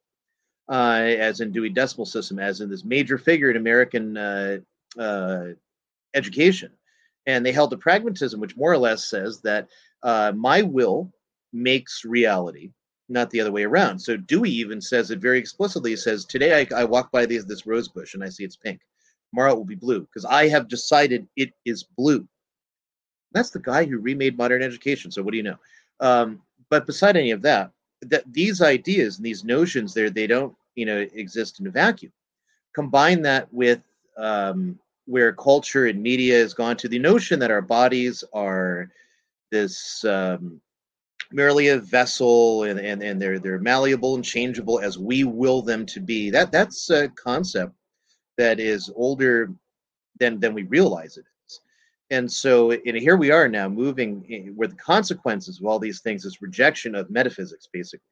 uh, 0.69 1.03
as 1.03 1.39
in 1.39 1.51
Dewey 1.51 1.69
Decimal 1.69 2.05
System, 2.05 2.39
as 2.39 2.59
in 2.59 2.69
this 2.69 2.83
major 2.83 3.17
figure 3.17 3.49
in 3.49 3.57
American 3.57 4.17
uh, 4.17 4.57
uh, 4.99 5.45
education. 6.13 6.71
And 7.27 7.45
they 7.45 7.51
held 7.51 7.71
to 7.71 7.77
pragmatism, 7.77 8.39
which 8.39 8.57
more 8.57 8.71
or 8.71 8.77
less 8.77 9.09
says 9.09 9.41
that 9.41 9.67
uh, 10.03 10.33
my 10.35 10.61
will 10.61 11.11
makes 11.53 12.03
reality 12.03 12.71
not 13.09 13.29
the 13.29 13.39
other 13.39 13.51
way 13.51 13.63
around. 13.63 13.99
So 13.99 14.17
Dewey 14.17 14.49
even 14.49 14.81
says 14.81 15.11
it 15.11 15.19
very 15.19 15.39
explicitly. 15.39 15.91
He 15.91 15.95
says, 15.95 16.25
Today 16.25 16.67
I, 16.71 16.81
I 16.81 16.83
walk 16.83 17.11
by 17.11 17.25
these, 17.25 17.45
this 17.45 17.65
rose 17.65 17.87
bush 17.87 18.13
and 18.13 18.23
I 18.23 18.29
see 18.29 18.43
it's 18.43 18.57
pink. 18.57 18.81
Tomorrow 19.31 19.53
it 19.53 19.57
will 19.57 19.65
be 19.65 19.75
blue 19.75 20.01
because 20.01 20.25
I 20.25 20.47
have 20.47 20.67
decided 20.67 21.27
it 21.35 21.51
is 21.65 21.83
blue. 21.83 22.27
That's 23.33 23.49
the 23.49 23.59
guy 23.59 23.85
who 23.85 23.99
remade 23.99 24.37
modern 24.37 24.61
education. 24.61 25.11
So 25.11 25.21
what 25.21 25.31
do 25.31 25.37
you 25.37 25.43
know? 25.43 25.57
Um, 25.99 26.41
but 26.69 26.85
beside 26.85 27.17
any 27.17 27.31
of 27.31 27.41
that, 27.41 27.71
that 28.01 28.23
these 28.31 28.61
ideas 28.61 29.17
and 29.17 29.25
these 29.25 29.43
notions 29.43 29.93
there, 29.93 30.09
they 30.09 30.27
don't, 30.27 30.55
you 30.75 30.85
know, 30.85 31.05
exist 31.13 31.59
in 31.59 31.67
a 31.67 31.71
vacuum. 31.71 32.11
Combine 32.73 33.21
that 33.23 33.51
with 33.53 33.81
um, 34.17 34.79
where 35.05 35.33
culture 35.33 35.87
and 35.87 36.01
media 36.01 36.37
has 36.37 36.53
gone 36.53 36.77
to 36.77 36.87
the 36.87 36.99
notion 36.99 37.39
that 37.39 37.51
our 37.51 37.61
bodies 37.61 38.23
are 38.33 38.89
this 39.51 40.03
um, 40.05 40.61
merely 41.31 41.69
a 41.69 41.79
vessel 41.79 42.63
and, 42.63 42.79
and, 42.79 43.01
and 43.01 43.21
they're 43.21 43.39
they're 43.39 43.59
malleable 43.59 44.15
and 44.15 44.23
changeable 44.23 44.79
as 44.79 44.97
we 44.97 45.23
will 45.23 45.61
them 45.61 45.85
to 45.87 45.99
be. 45.99 46.29
That 46.29 46.51
that's 46.51 46.89
a 46.89 47.09
concept 47.09 47.73
that 48.37 48.59
is 48.59 48.91
older 48.95 49.51
than 50.19 50.39
than 50.39 50.53
we 50.53 50.63
realize 50.63 51.17
it 51.17 51.25
is. 51.47 51.59
And 52.09 52.31
so 52.31 52.71
and 52.71 52.97
here 52.97 53.17
we 53.17 53.31
are 53.31 53.47
now 53.47 53.67
moving 53.67 54.53
where 54.55 54.67
the 54.67 54.75
consequences 54.75 55.59
of 55.59 55.65
all 55.65 55.79
these 55.79 56.01
things 56.01 56.25
is 56.25 56.41
rejection 56.41 56.95
of 56.95 57.09
metaphysics, 57.09 57.67
basically. 57.71 58.05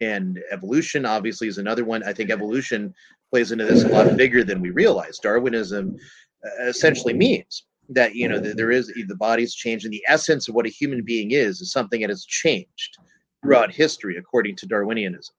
And 0.00 0.42
evolution 0.50 1.06
obviously 1.06 1.48
is 1.48 1.58
another 1.58 1.84
one. 1.84 2.02
I 2.02 2.12
think 2.12 2.30
evolution 2.30 2.92
plays 3.30 3.52
into 3.52 3.64
this 3.64 3.84
a 3.84 3.88
lot 3.88 4.16
bigger 4.16 4.42
than 4.42 4.60
we 4.60 4.70
realize. 4.70 5.18
Darwinism 5.18 5.96
uh, 6.44 6.64
essentially 6.64 7.14
means 7.14 7.64
that 7.88 8.14
you 8.14 8.28
know 8.28 8.38
there 8.38 8.70
is 8.70 8.88
the 8.88 9.16
body's 9.16 9.54
changed 9.54 9.84
and 9.84 9.92
the 9.92 10.04
essence 10.08 10.48
of 10.48 10.54
what 10.54 10.66
a 10.66 10.70
human 10.70 11.02
being 11.02 11.32
is 11.32 11.60
is 11.60 11.72
something 11.72 12.00
that 12.00 12.10
has 12.10 12.24
changed 12.24 12.98
throughout 13.42 13.72
history 13.72 14.16
according 14.16 14.54
to 14.56 14.66
darwinianism 14.66 15.30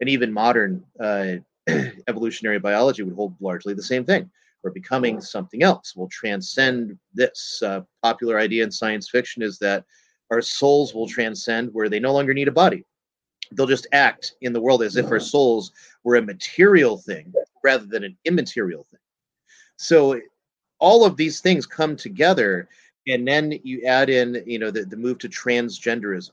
and 0.00 0.08
even 0.08 0.32
modern 0.32 0.82
uh, 1.00 1.34
evolutionary 2.08 2.58
biology 2.58 3.02
would 3.02 3.14
hold 3.14 3.34
largely 3.40 3.74
the 3.74 3.82
same 3.82 4.04
thing. 4.04 4.30
We're 4.62 4.70
becoming 4.70 5.20
something 5.20 5.62
else. 5.62 5.94
We'll 5.96 6.08
transcend 6.08 6.98
this. 7.14 7.62
Uh, 7.64 7.82
popular 8.02 8.38
idea 8.38 8.64
in 8.64 8.70
science 8.70 9.08
fiction 9.08 9.42
is 9.42 9.58
that 9.58 9.84
our 10.30 10.40
souls 10.40 10.94
will 10.94 11.08
transcend 11.08 11.72
where 11.72 11.88
they 11.88 12.00
no 12.00 12.12
longer 12.12 12.32
need 12.32 12.48
a 12.48 12.52
body. 12.52 12.84
They'll 13.52 13.66
just 13.66 13.86
act 13.92 14.34
in 14.40 14.52
the 14.52 14.60
world 14.60 14.82
as 14.82 14.96
if 14.96 15.10
our 15.10 15.20
souls 15.20 15.72
were 16.04 16.16
a 16.16 16.22
material 16.22 16.96
thing 16.96 17.32
rather 17.62 17.84
than 17.84 18.04
an 18.04 18.16
immaterial 18.24 18.84
thing. 18.84 19.00
So 19.76 20.20
all 20.78 21.04
of 21.04 21.16
these 21.16 21.40
things 21.40 21.66
come 21.66 21.96
together 21.96 22.68
and 23.06 23.26
then 23.26 23.52
you 23.62 23.84
add 23.84 24.08
in 24.08 24.42
you 24.46 24.58
know 24.58 24.70
the, 24.70 24.84
the 24.84 24.96
move 24.96 25.18
to 25.18 25.28
transgenderism. 25.28 26.30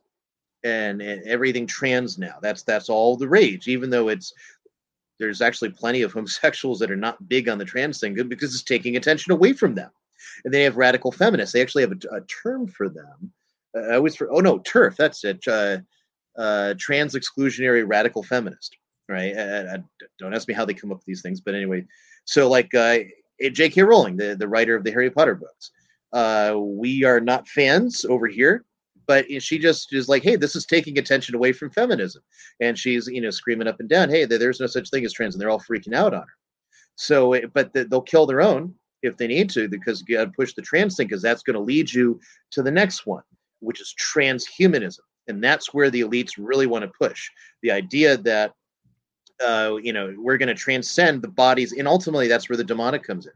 And, 0.65 1.01
and 1.01 1.23
everything 1.23 1.65
trans 1.65 2.17
now. 2.17 2.35
That's 2.41 2.63
that's 2.63 2.89
all 2.89 3.15
the 3.15 3.29
rage 3.29 3.69
even 3.69 3.89
though 3.89 4.09
it's 4.09 4.33
there's 5.19 5.41
actually 5.41 5.69
plenty 5.69 6.01
of 6.01 6.13
homosexuals 6.13 6.79
that 6.79 6.91
are 6.91 6.95
not 6.95 7.27
big 7.27 7.49
on 7.49 7.57
the 7.57 7.65
trans 7.65 7.99
thing 7.99 8.15
because 8.27 8.53
it's 8.53 8.63
taking 8.63 8.95
attention 8.95 9.31
away 9.31 9.53
from 9.53 9.75
them. 9.75 9.91
And 10.43 10.53
they 10.53 10.63
have 10.63 10.77
radical 10.77 11.11
feminists. 11.11 11.53
They 11.53 11.61
actually 11.61 11.83
have 11.83 11.91
a, 11.91 12.17
a 12.17 12.21
term 12.21 12.67
for 12.67 12.89
them. 12.89 13.31
Uh, 13.75 13.81
i 13.81 13.95
always 13.95 14.15
for 14.15 14.31
oh 14.31 14.39
no 14.39 14.59
turf 14.59 14.95
that's 14.97 15.23
it. 15.23 15.47
Uh, 15.47 15.77
uh, 16.37 16.73
trans 16.77 17.13
exclusionary 17.13 17.83
radical 17.85 18.23
feminist 18.23 18.75
right? 19.09 19.35
I, 19.35 19.75
I, 19.75 19.77
don't 20.19 20.33
ask 20.33 20.47
me 20.47 20.53
how 20.53 20.63
they 20.63 20.73
come 20.73 20.91
up 20.91 20.97
with 20.97 21.05
these 21.05 21.21
things 21.21 21.41
but 21.41 21.55
anyway. 21.55 21.85
So 22.23 22.47
like 22.47 22.73
uh, 22.73 22.99
J.K. 23.41 23.81
Rowling, 23.81 24.15
the, 24.15 24.35
the 24.35 24.47
writer 24.47 24.75
of 24.75 24.83
the 24.83 24.91
Harry 24.91 25.09
Potter 25.09 25.35
books. 25.35 25.71
Uh, 26.13 26.55
we 26.57 27.03
are 27.03 27.19
not 27.19 27.47
fans 27.47 28.05
over 28.05 28.27
here, 28.27 28.65
but 29.09 29.25
she 29.41 29.57
just 29.57 29.91
is 29.91 30.07
like, 30.07 30.21
hey, 30.21 30.35
this 30.35 30.55
is 30.55 30.67
taking 30.67 30.99
attention 30.99 31.33
away 31.33 31.51
from 31.51 31.71
feminism. 31.71 32.21
And 32.59 32.77
she's, 32.77 33.07
you 33.07 33.21
know, 33.21 33.31
screaming 33.31 33.67
up 33.67 33.79
and 33.79 33.89
down, 33.89 34.07
hey, 34.07 34.25
there's 34.25 34.59
no 34.59 34.67
such 34.67 34.91
thing 34.91 35.03
as 35.03 35.13
trans. 35.13 35.33
And 35.33 35.41
they're 35.41 35.49
all 35.49 35.59
freaking 35.59 35.95
out 35.95 36.13
on 36.13 36.21
her. 36.21 36.37
So, 36.93 37.33
eh, 37.33 37.47
but 37.51 37.73
they'll 37.73 38.03
kill 38.03 38.27
their 38.27 38.39
own 38.39 38.75
if 39.01 39.17
they 39.17 39.25
need 39.25 39.49
to 39.49 39.67
because 39.67 40.03
you 40.07 40.15
got 40.15 40.25
to 40.25 40.31
push 40.31 40.53
the 40.53 40.61
trans 40.61 40.95
thing 40.95 41.07
because 41.07 41.23
that's 41.23 41.41
going 41.41 41.55
to 41.55 41.59
lead 41.59 41.91
you 41.91 42.19
to 42.51 42.61
the 42.61 42.69
next 42.69 43.07
one, 43.07 43.23
which 43.61 43.81
is 43.81 43.95
transhumanism. 43.99 44.99
And 45.27 45.43
that's 45.43 45.73
where 45.73 45.89
the 45.89 46.01
elites 46.01 46.33
really 46.37 46.67
want 46.67 46.83
to 46.83 46.91
push 46.99 47.31
the 47.63 47.71
idea 47.71 48.15
that 48.15 48.53
uh, 49.43 49.77
you 49.81 49.91
know, 49.91 50.13
we're 50.19 50.37
going 50.37 50.49
to 50.49 50.53
transcend 50.53 51.23
the 51.23 51.29
bodies, 51.29 51.71
and 51.71 51.87
ultimately 51.87 52.27
that's 52.27 52.47
where 52.47 52.57
the 52.57 52.63
demonic 52.63 53.03
comes 53.03 53.25
in. 53.25 53.31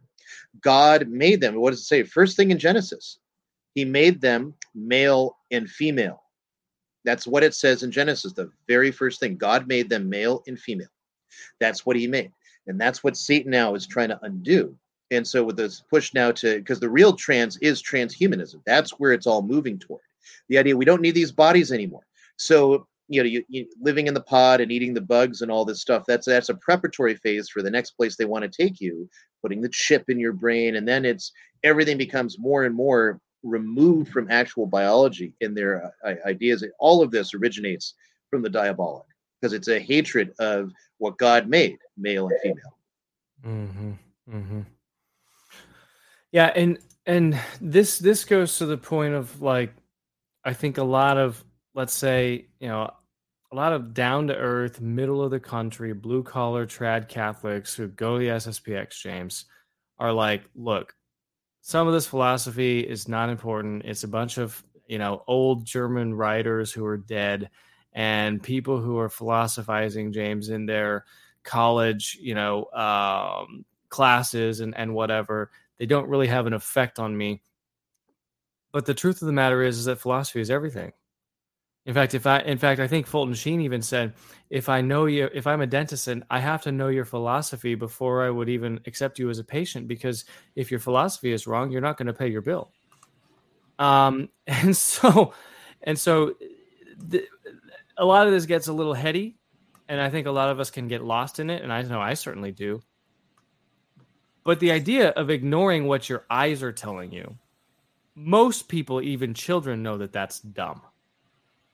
God 0.61 1.07
made 1.07 1.41
them. 1.41 1.55
What 1.55 1.71
does 1.71 1.79
it 1.79 1.85
say? 1.85 2.03
First 2.03 2.35
thing 2.35 2.51
in 2.51 2.59
Genesis, 2.59 3.19
He 3.75 3.85
made 3.85 4.21
them 4.21 4.53
male 4.75 5.37
and 5.51 5.69
female. 5.69 6.21
That's 7.05 7.27
what 7.27 7.43
it 7.43 7.53
says 7.53 7.83
in 7.83 7.91
Genesis. 7.91 8.33
The 8.33 8.51
very 8.67 8.91
first 8.91 9.19
thing 9.19 9.35
God 9.35 9.67
made 9.67 9.89
them 9.89 10.09
male 10.09 10.43
and 10.47 10.59
female. 10.59 10.87
That's 11.59 11.85
what 11.85 11.95
He 11.95 12.07
made, 12.07 12.31
and 12.67 12.79
that's 12.79 13.03
what 13.03 13.17
Satan 13.17 13.51
now 13.51 13.75
is 13.75 13.87
trying 13.87 14.09
to 14.09 14.19
undo. 14.23 14.75
And 15.11 15.27
so 15.27 15.43
with 15.43 15.57
this 15.57 15.83
push 15.89 16.13
now 16.13 16.31
to 16.33 16.59
because 16.59 16.79
the 16.79 16.89
real 16.89 17.13
trans 17.13 17.57
is 17.57 17.83
transhumanism. 17.83 18.61
That's 18.65 18.91
where 18.91 19.11
it's 19.11 19.27
all 19.27 19.41
moving 19.41 19.77
toward. 19.77 20.01
The 20.49 20.57
idea 20.57 20.77
we 20.77 20.85
don't 20.85 21.01
need 21.01 21.15
these 21.15 21.31
bodies 21.31 21.71
anymore. 21.71 22.05
So 22.37 22.87
you 23.09 23.21
know, 23.21 23.27
you, 23.27 23.43
you 23.49 23.67
living 23.81 24.07
in 24.07 24.13
the 24.13 24.21
pod 24.21 24.61
and 24.61 24.71
eating 24.71 24.93
the 24.93 25.01
bugs 25.01 25.41
and 25.41 25.51
all 25.51 25.65
this 25.65 25.81
stuff. 25.81 26.03
That's 26.07 26.25
that's 26.25 26.49
a 26.49 26.55
preparatory 26.55 27.15
phase 27.15 27.49
for 27.49 27.61
the 27.61 27.71
next 27.71 27.91
place 27.91 28.15
they 28.15 28.25
want 28.25 28.43
to 28.43 28.63
take 28.63 28.79
you, 28.79 29.09
putting 29.41 29.61
the 29.61 29.69
chip 29.69 30.09
in 30.09 30.19
your 30.19 30.33
brain, 30.33 30.75
and 30.75 30.87
then 30.87 31.05
it's 31.05 31.31
everything 31.63 31.97
becomes 31.97 32.39
more 32.39 32.63
and 32.63 32.73
more 32.73 33.19
removed 33.43 34.11
from 34.11 34.31
actual 34.31 34.65
biology 34.65 35.33
in 35.41 35.53
their 35.53 35.91
uh, 36.05 36.13
ideas. 36.25 36.63
All 36.79 37.01
of 37.01 37.11
this 37.11 37.33
originates 37.33 37.93
from 38.29 38.41
the 38.41 38.49
diabolic 38.49 39.05
because 39.39 39.53
it's 39.53 39.67
a 39.67 39.79
hatred 39.79 40.33
of 40.39 40.71
what 40.97 41.17
God 41.17 41.47
made, 41.47 41.77
male 41.97 42.27
and 42.27 42.39
female. 42.41 42.77
Mm-hmm. 43.45 43.91
Mm-hmm. 44.31 44.61
Yeah, 46.31 46.51
and 46.55 46.79
and 47.05 47.39
this 47.59 47.99
this 47.99 48.23
goes 48.23 48.57
to 48.57 48.65
the 48.65 48.77
point 48.77 49.13
of 49.13 49.41
like, 49.41 49.73
I 50.43 50.53
think 50.53 50.77
a 50.77 50.83
lot 50.83 51.17
of 51.17 51.43
let's 51.75 51.93
say 51.93 52.47
you 52.59 52.69
know 52.69 52.89
a 53.51 53.55
lot 53.55 53.73
of 53.73 53.93
down 53.93 54.27
to 54.27 54.35
earth, 54.35 54.81
middle 54.81 55.21
of 55.21 55.29
the 55.29 55.39
country, 55.39 55.93
blue 55.93 56.23
collar 56.23 56.65
trad 56.65 57.07
Catholics 57.07 57.75
who 57.75 57.87
go 57.87 58.17
to 58.17 58.25
the 58.25 58.31
SSPX, 58.31 58.99
James, 58.99 59.45
are 59.99 60.11
like, 60.11 60.43
look, 60.55 60.95
some 61.65 61.87
of 61.87 61.93
this 61.93 62.05
philosophy 62.05 62.81
is 62.81 63.07
not 63.07 63.29
important. 63.29 63.85
It's 63.85 64.03
a 64.03 64.07
bunch 64.09 64.37
of, 64.37 64.61
you 64.85 64.97
know, 64.97 65.23
old 65.27 65.63
German 65.63 66.13
writers 66.13 66.73
who 66.73 66.85
are 66.85 66.97
dead 66.97 67.49
and 67.93 68.43
people 68.43 68.81
who 68.81 68.97
are 68.97 69.07
philosophizing, 69.07 70.11
James, 70.11 70.49
in 70.49 70.65
their 70.65 71.05
college, 71.43 72.17
you 72.19 72.35
know, 72.35 72.65
um, 72.73 73.63
classes 73.87 74.59
and, 74.59 74.75
and 74.75 74.93
whatever. 74.93 75.51
They 75.77 75.85
don't 75.85 76.09
really 76.09 76.27
have 76.27 76.47
an 76.47 76.53
effect 76.53 76.99
on 76.99 77.15
me. 77.15 77.41
But 78.73 78.85
the 78.85 78.93
truth 78.93 79.21
of 79.21 79.27
the 79.27 79.31
matter 79.31 79.63
is, 79.63 79.77
is 79.77 79.85
that 79.85 79.99
philosophy 79.99 80.41
is 80.41 80.51
everything 80.51 80.91
in 81.85 81.93
fact, 81.93 82.13
if 82.13 82.25
I, 82.25 82.39
in 82.39 82.57
fact, 82.57 82.79
I 82.79 82.87
think 82.87 83.07
Fulton 83.07 83.33
Sheen 83.33 83.59
even 83.59 83.81
said, 83.81 84.13
if 84.49 84.69
I 84.69 84.79
know 84.79 85.05
you, 85.05 85.29
if 85.33 85.45
I'm 85.45 85.59
a 85.59 85.67
dentist, 85.67 86.07
and 86.07 86.23
I 86.29 86.39
have 86.39 86.61
to 86.61 86.71
know 86.71 86.87
your 86.87 87.03
philosophy 87.03 87.75
before 87.75 88.23
I 88.23 88.29
would 88.29 88.47
even 88.47 88.79
accept 88.85 89.19
you 89.19 89.29
as 89.29 89.39
a 89.39 89.43
patient, 89.43 89.87
because 89.87 90.23
if 90.55 90.71
your 90.71 90.79
philosophy 90.79 91.33
is 91.33 91.45
wrong, 91.45 91.71
you're 91.71 91.81
not 91.81 91.97
going 91.97 92.07
to 92.07 92.13
pay 92.13 92.29
your 92.29 92.41
bill. 92.41 92.71
Um, 93.79 94.29
and 94.47 94.75
so, 94.75 95.33
and 95.81 95.99
so, 95.99 96.35
the, 96.97 97.25
a 97.97 98.05
lot 98.05 98.27
of 98.27 98.33
this 98.33 98.45
gets 98.45 98.67
a 98.67 98.73
little 98.73 98.93
heady, 98.93 99.35
and 99.89 99.99
I 99.99 100.09
think 100.09 100.25
a 100.25 100.31
lot 100.31 100.49
of 100.49 100.61
us 100.61 100.71
can 100.71 100.87
get 100.87 101.03
lost 101.03 101.39
in 101.39 101.49
it, 101.49 101.63
and 101.63 101.73
I 101.73 101.81
know 101.81 101.99
I 101.99 102.13
certainly 102.13 102.53
do. 102.53 102.81
But 104.45 104.61
the 104.61 104.71
idea 104.71 105.09
of 105.09 105.29
ignoring 105.29 105.85
what 105.87 106.07
your 106.07 106.25
eyes 106.29 106.63
are 106.63 106.71
telling 106.71 107.11
you, 107.11 107.37
most 108.15 108.69
people, 108.69 109.01
even 109.01 109.33
children, 109.33 109.83
know 109.83 109.97
that 109.97 110.13
that's 110.13 110.39
dumb 110.39 110.81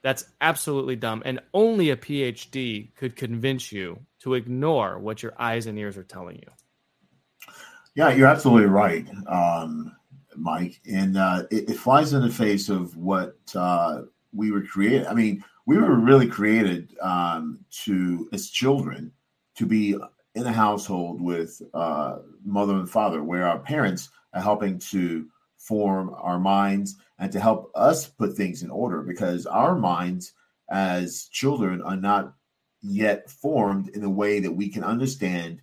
that's 0.02 0.26
absolutely 0.42 0.96
dumb. 0.96 1.22
And 1.26 1.40
only 1.54 1.90
a 1.90 1.98
PhD 1.98 2.96
could 2.96 3.16
convince 3.16 3.72
you 3.72 4.00
to 4.20 4.34
ignore 4.34 5.00
what 5.00 5.22
your 5.22 5.34
eyes 5.38 5.66
and 5.66 5.78
ears 5.78 5.98
are 5.98 6.04
telling 6.04 6.38
you. 6.38 7.54
Yeah, 7.96 8.12
you're 8.12 8.28
absolutely 8.28 8.68
right, 8.68 9.08
um, 9.28 9.96
Mike. 10.36 10.80
And 10.90 11.18
uh, 11.18 11.44
it, 11.52 11.72
it, 11.72 11.78
flies 11.78 12.14
in 12.14 12.22
the 12.22 12.30
face 12.30 12.70
of 12.70 12.96
what 12.96 13.38
uh, 13.56 14.04
we 14.34 14.52
were 14.52 14.62
created. 14.62 15.08
I 15.08 15.14
mean, 15.14 15.44
we 15.66 15.78
were 15.78 15.96
really 15.96 16.28
created 16.28 16.96
um, 17.02 17.60
to, 17.84 18.30
as 18.32 18.50
children, 18.50 19.12
to 19.56 19.66
be 19.66 19.98
in 20.36 20.46
a 20.46 20.54
household 20.54 21.22
with 21.22 21.62
uh, 21.74 22.20
mother 22.46 22.76
and 22.76 22.90
father, 22.90 23.24
where 23.24 23.46
our 23.46 23.60
parents 23.60 24.10
are 24.34 24.42
helping 24.42 24.80
to 24.80 25.28
form 25.70 26.16
our 26.18 26.40
minds 26.40 26.96
and 27.20 27.32
to 27.32 27.40
help 27.40 27.72
us 27.76 28.08
put 28.08 28.36
things 28.36 28.64
in 28.64 28.72
order 28.72 29.04
because 29.04 29.46
our 29.46 29.76
minds 29.76 30.34
as 30.72 31.28
children 31.32 31.80
are 31.84 31.96
not 31.96 32.34
yet 32.82 33.30
formed 33.30 33.90
in 33.90 34.04
a 34.04 34.10
way 34.10 34.40
that 34.40 34.52
we 34.52 34.68
can 34.68 34.84
understand 34.84 35.62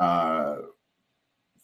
uh, 0.00 0.56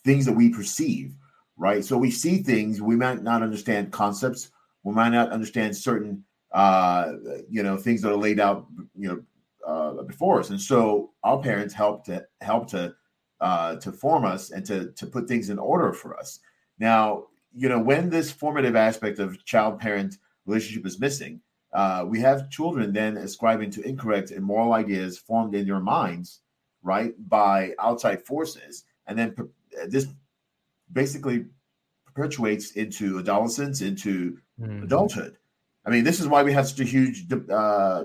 things 0.04 0.26
that 0.26 0.34
we 0.34 0.50
perceive, 0.50 1.14
right? 1.56 1.82
So 1.82 1.96
we 1.96 2.10
see 2.10 2.42
things, 2.42 2.82
we 2.82 2.96
might 2.96 3.22
not 3.22 3.42
understand 3.42 3.90
concepts, 3.90 4.50
we 4.82 4.92
might 4.92 5.10
not 5.10 5.30
understand 5.32 5.74
certain, 5.74 6.24
uh, 6.52 7.12
you 7.48 7.62
know, 7.62 7.78
things 7.78 8.02
that 8.02 8.12
are 8.12 8.16
laid 8.16 8.38
out, 8.38 8.66
you 8.94 9.08
know, 9.08 9.22
uh, 9.66 10.02
before 10.02 10.40
us. 10.40 10.50
And 10.50 10.60
so 10.60 11.12
our 11.24 11.40
parents 11.40 11.72
help 11.72 12.04
to 12.06 12.26
help 12.42 12.68
to 12.70 12.94
uh, 13.40 13.76
to 13.76 13.92
form 13.92 14.24
us 14.24 14.50
and 14.50 14.64
to 14.66 14.92
to 14.92 15.06
put 15.06 15.26
things 15.26 15.48
in 15.50 15.58
order 15.58 15.92
for 15.92 16.18
us. 16.18 16.40
Now, 16.78 17.26
you 17.54 17.68
know, 17.68 17.78
when 17.78 18.10
this 18.10 18.30
formative 18.30 18.76
aspect 18.76 19.18
of 19.18 19.44
child 19.44 19.78
parent 19.78 20.18
relationship 20.46 20.86
is 20.86 20.98
missing, 20.98 21.40
uh, 21.72 22.04
we 22.06 22.20
have 22.20 22.50
children 22.50 22.92
then 22.92 23.16
ascribing 23.16 23.70
to 23.70 23.82
incorrect 23.82 24.30
and 24.30 24.44
moral 24.44 24.72
ideas 24.72 25.18
formed 25.18 25.54
in 25.54 25.66
their 25.66 25.80
minds, 25.80 26.40
right, 26.82 27.14
by 27.28 27.72
outside 27.78 28.24
forces. 28.24 28.84
And 29.06 29.18
then 29.18 29.34
this 29.88 30.06
basically 30.92 31.46
perpetuates 32.06 32.72
into 32.72 33.18
adolescence, 33.18 33.80
into 33.80 34.38
mm-hmm. 34.60 34.84
adulthood. 34.84 35.38
I 35.84 35.90
mean, 35.90 36.04
this 36.04 36.20
is 36.20 36.28
why 36.28 36.42
we 36.42 36.52
have 36.52 36.68
such 36.68 36.80
a 36.80 36.84
huge 36.84 37.26
uh, 37.50 38.04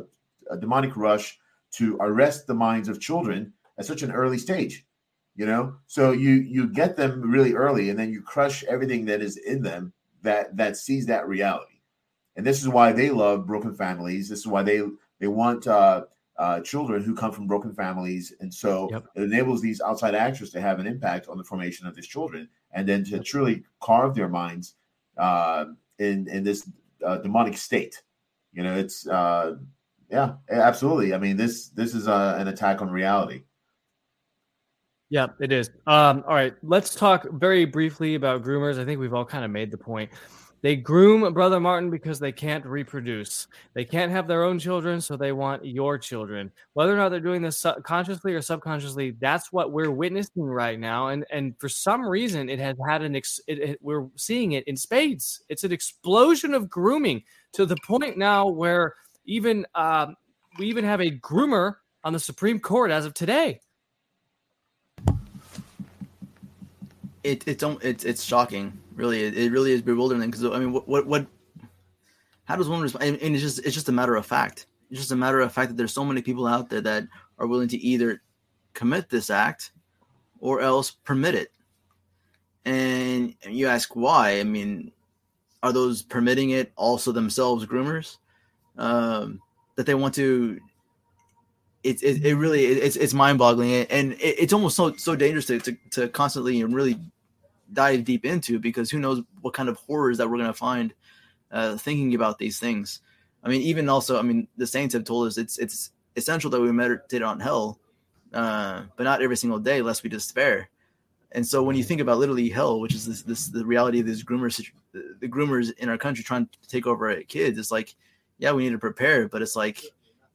a 0.49 0.57
demonic 0.57 0.95
rush 0.95 1.37
to 1.73 1.97
arrest 1.99 2.47
the 2.47 2.53
minds 2.53 2.87
of 2.87 3.01
children 3.01 3.53
at 3.77 3.85
such 3.85 4.01
an 4.01 4.11
early 4.11 4.37
stage 4.37 4.86
you 5.37 5.45
know? 5.45 5.75
So 5.85 6.11
you 6.11 6.31
you 6.31 6.67
get 6.67 6.97
them 6.97 7.21
really 7.21 7.53
early 7.53 7.89
and 7.89 7.97
then 7.97 8.11
you 8.11 8.21
crush 8.21 8.65
everything 8.65 9.05
that 9.05 9.21
is 9.21 9.37
in 9.37 9.61
them 9.61 9.93
that 10.23 10.57
that 10.57 10.75
sees 10.75 11.05
that 11.05 11.27
reality. 11.27 11.79
And 12.35 12.45
this 12.45 12.61
is 12.61 12.67
why 12.67 12.91
they 12.91 13.09
love 13.09 13.47
broken 13.47 13.73
families. 13.73 14.27
This 14.27 14.39
is 14.39 14.47
why 14.47 14.63
they 14.63 14.81
they 15.19 15.27
want 15.27 15.67
uh, 15.67 16.05
uh, 16.37 16.59
children 16.61 17.03
who 17.03 17.15
come 17.15 17.31
from 17.31 17.47
broken 17.47 17.73
families. 17.73 18.33
And 18.39 18.53
so 18.53 18.89
yep. 18.91 19.05
it 19.15 19.23
enables 19.23 19.61
these 19.61 19.79
outside 19.79 20.15
actors 20.15 20.49
to 20.51 20.61
have 20.61 20.79
an 20.79 20.87
impact 20.87 21.27
on 21.29 21.37
the 21.37 21.43
formation 21.43 21.87
of 21.87 21.95
these 21.95 22.07
children 22.07 22.49
and 22.71 22.87
then 22.87 23.03
to 23.05 23.19
truly 23.19 23.63
carve 23.81 24.15
their 24.15 24.29
minds 24.29 24.75
uh, 25.17 25.65
in 25.99 26.27
in 26.27 26.43
this 26.43 26.69
uh, 27.05 27.17
demonic 27.19 27.57
state. 27.57 28.01
You 28.53 28.63
know 28.63 28.75
it's 28.75 29.07
uh, 29.07 29.55
yeah 30.09 30.33
absolutely. 30.49 31.13
I 31.13 31.19
mean 31.19 31.37
this 31.37 31.69
this 31.69 31.93
is 31.93 32.07
uh, 32.07 32.37
an 32.39 32.47
attack 32.47 32.81
on 32.81 32.89
reality 32.89 33.43
yeah, 35.09 35.27
it 35.39 35.51
is. 35.51 35.69
Um, 35.85 36.23
all 36.27 36.35
right, 36.35 36.53
let's 36.63 36.93
talk 36.93 37.27
very 37.31 37.65
briefly 37.65 38.15
about 38.15 38.43
groomers. 38.43 38.79
I 38.79 38.85
think 38.85 38.99
we've 38.99 39.13
all 39.13 39.25
kind 39.25 39.45
of 39.45 39.51
made 39.51 39.71
the 39.71 39.77
point. 39.77 40.11
They 40.61 40.75
groom 40.75 41.31
Brother 41.33 41.59
Martin 41.59 41.91
because 41.91 42.19
they 42.19 42.31
can't 42.31 42.65
reproduce. 42.65 43.47
They 43.73 43.85
can't 43.85 44.11
have 44.11 44.27
their 44.27 44.43
own 44.43 44.57
children, 44.57 44.99
so 44.99 45.15
they 45.15 45.31
want 45.31 45.63
your 45.63 45.99
children. 45.99 46.51
Whether 46.73 46.93
or 46.93 46.97
not 46.97 47.09
they're 47.09 47.19
doing 47.19 47.43
this 47.43 47.63
consciously 47.83 48.33
or 48.33 48.41
subconsciously, 48.41 49.11
that's 49.19 49.53
what 49.53 49.71
we're 49.71 49.91
witnessing 49.91 50.43
right 50.43 50.79
now. 50.79 51.09
And 51.09 51.25
and 51.31 51.53
for 51.59 51.69
some 51.69 52.05
reason, 52.05 52.49
it 52.49 52.59
has 52.59 52.75
had 52.87 53.03
an 53.03 53.15
ex- 53.15 53.39
it, 53.47 53.59
it, 53.59 53.79
we're 53.81 54.07
seeing 54.15 54.53
it 54.53 54.67
in 54.67 54.75
spades. 54.75 55.43
It's 55.47 55.63
an 55.63 55.71
explosion 55.71 56.55
of 56.55 56.69
grooming 56.69 57.23
to 57.53 57.65
the 57.65 57.77
point 57.85 58.17
now 58.17 58.47
where 58.47 58.95
even 59.25 59.65
uh, 59.75 60.07
we 60.57 60.67
even 60.67 60.85
have 60.85 61.01
a 61.01 61.11
groomer 61.11 61.75
on 62.03 62.13
the 62.13 62.19
Supreme 62.19 62.59
Court 62.59 62.89
as 62.89 63.05
of 63.05 63.13
today. 63.13 63.61
It, 67.27 67.43
it's 67.47 67.63
it's 67.81 68.03
it's 68.05 68.23
shocking. 68.23 68.79
Really, 68.95 69.23
it, 69.23 69.37
it 69.37 69.51
really 69.51 69.71
is 69.71 69.81
bewildering. 69.81 70.21
Because 70.21 70.45
I 70.45 70.59
mean, 70.59 70.73
what, 70.73 71.05
what 71.05 71.27
how 72.45 72.55
does 72.55 72.69
one 72.69 72.81
respond? 72.81 73.19
And 73.21 73.35
it's 73.35 73.43
just 73.43 73.59
it's 73.59 73.75
just 73.75 73.89
a 73.89 73.91
matter 73.91 74.15
of 74.15 74.25
fact. 74.25 74.67
It's 74.89 74.99
just 74.99 75.11
a 75.11 75.15
matter 75.15 75.41
of 75.41 75.51
fact 75.51 75.69
that 75.69 75.77
there's 75.77 75.93
so 75.93 76.05
many 76.05 76.21
people 76.21 76.47
out 76.47 76.69
there 76.69 76.81
that 76.81 77.07
are 77.37 77.47
willing 77.47 77.67
to 77.69 77.77
either 77.77 78.21
commit 78.73 79.09
this 79.09 79.29
act 79.29 79.71
or 80.39 80.61
else 80.61 80.91
permit 80.91 81.35
it. 81.35 81.51
And 82.63 83.35
you 83.43 83.67
ask 83.67 83.95
why? 83.95 84.39
I 84.39 84.43
mean, 84.43 84.91
are 85.63 85.73
those 85.73 86.01
permitting 86.01 86.51
it 86.51 86.71
also 86.75 87.11
themselves 87.11 87.65
groomers? 87.65 88.17
Um, 88.77 89.41
that 89.75 89.85
they 89.85 89.95
want 89.95 90.13
to 90.15 90.59
it, 91.83 92.03
it, 92.03 92.25
it 92.25 92.35
really 92.35 92.65
it's 92.65 92.95
it's 92.95 93.13
mind 93.13 93.37
boggling 93.37 93.73
and 93.73 94.13
it, 94.13 94.35
it's 94.39 94.53
almost 94.53 94.75
so 94.75 94.95
so 94.95 95.15
dangerous 95.15 95.45
to, 95.45 95.59
to, 95.59 95.77
to 95.91 96.09
constantly 96.09 96.61
and 96.61 96.73
really 96.73 96.99
dive 97.73 98.03
deep 98.03 98.25
into 98.25 98.59
because 98.59 98.89
who 98.89 98.99
knows 98.99 99.21
what 99.41 99.53
kind 99.53 99.69
of 99.69 99.77
horrors 99.77 100.17
that 100.17 100.29
we're 100.29 100.37
going 100.37 100.47
to 100.47 100.53
find 100.53 100.93
uh, 101.51 101.77
thinking 101.77 102.15
about 102.15 102.37
these 102.37 102.59
things. 102.59 103.01
I 103.43 103.49
mean, 103.49 103.61
even 103.61 103.89
also, 103.89 104.19
I 104.19 104.21
mean, 104.21 104.47
the 104.57 104.67
saints 104.67 104.93
have 104.93 105.03
told 105.03 105.27
us 105.27 105.37
it's 105.37 105.57
it's 105.57 105.91
essential 106.15 106.49
that 106.51 106.61
we 106.61 106.71
meditate 106.71 107.21
on 107.21 107.39
hell 107.39 107.79
uh, 108.33 108.83
but 108.95 109.03
not 109.03 109.21
every 109.21 109.37
single 109.37 109.59
day, 109.59 109.81
lest 109.81 110.03
we 110.03 110.09
despair. 110.09 110.69
And 111.31 111.45
so 111.45 111.61
when 111.61 111.75
you 111.75 111.83
think 111.83 112.01
about 112.01 112.19
literally 112.19 112.49
hell, 112.49 112.79
which 112.79 112.93
is 112.93 113.05
this, 113.05 113.21
this 113.21 113.47
the 113.47 113.65
reality 113.65 113.99
of 113.99 114.05
these 114.05 114.23
groomers, 114.23 114.65
the 114.91 115.27
groomers 115.27 115.77
in 115.77 115.89
our 115.89 115.97
country 115.97 116.23
trying 116.23 116.47
to 116.47 116.67
take 116.67 116.87
over 116.87 117.13
kids, 117.23 117.57
it's 117.57 117.71
like, 117.71 117.95
yeah, 118.37 118.51
we 118.51 118.63
need 118.63 118.71
to 118.71 118.77
prepare, 118.77 119.27
but 119.27 119.41
it's 119.41 119.55
like, 119.55 119.83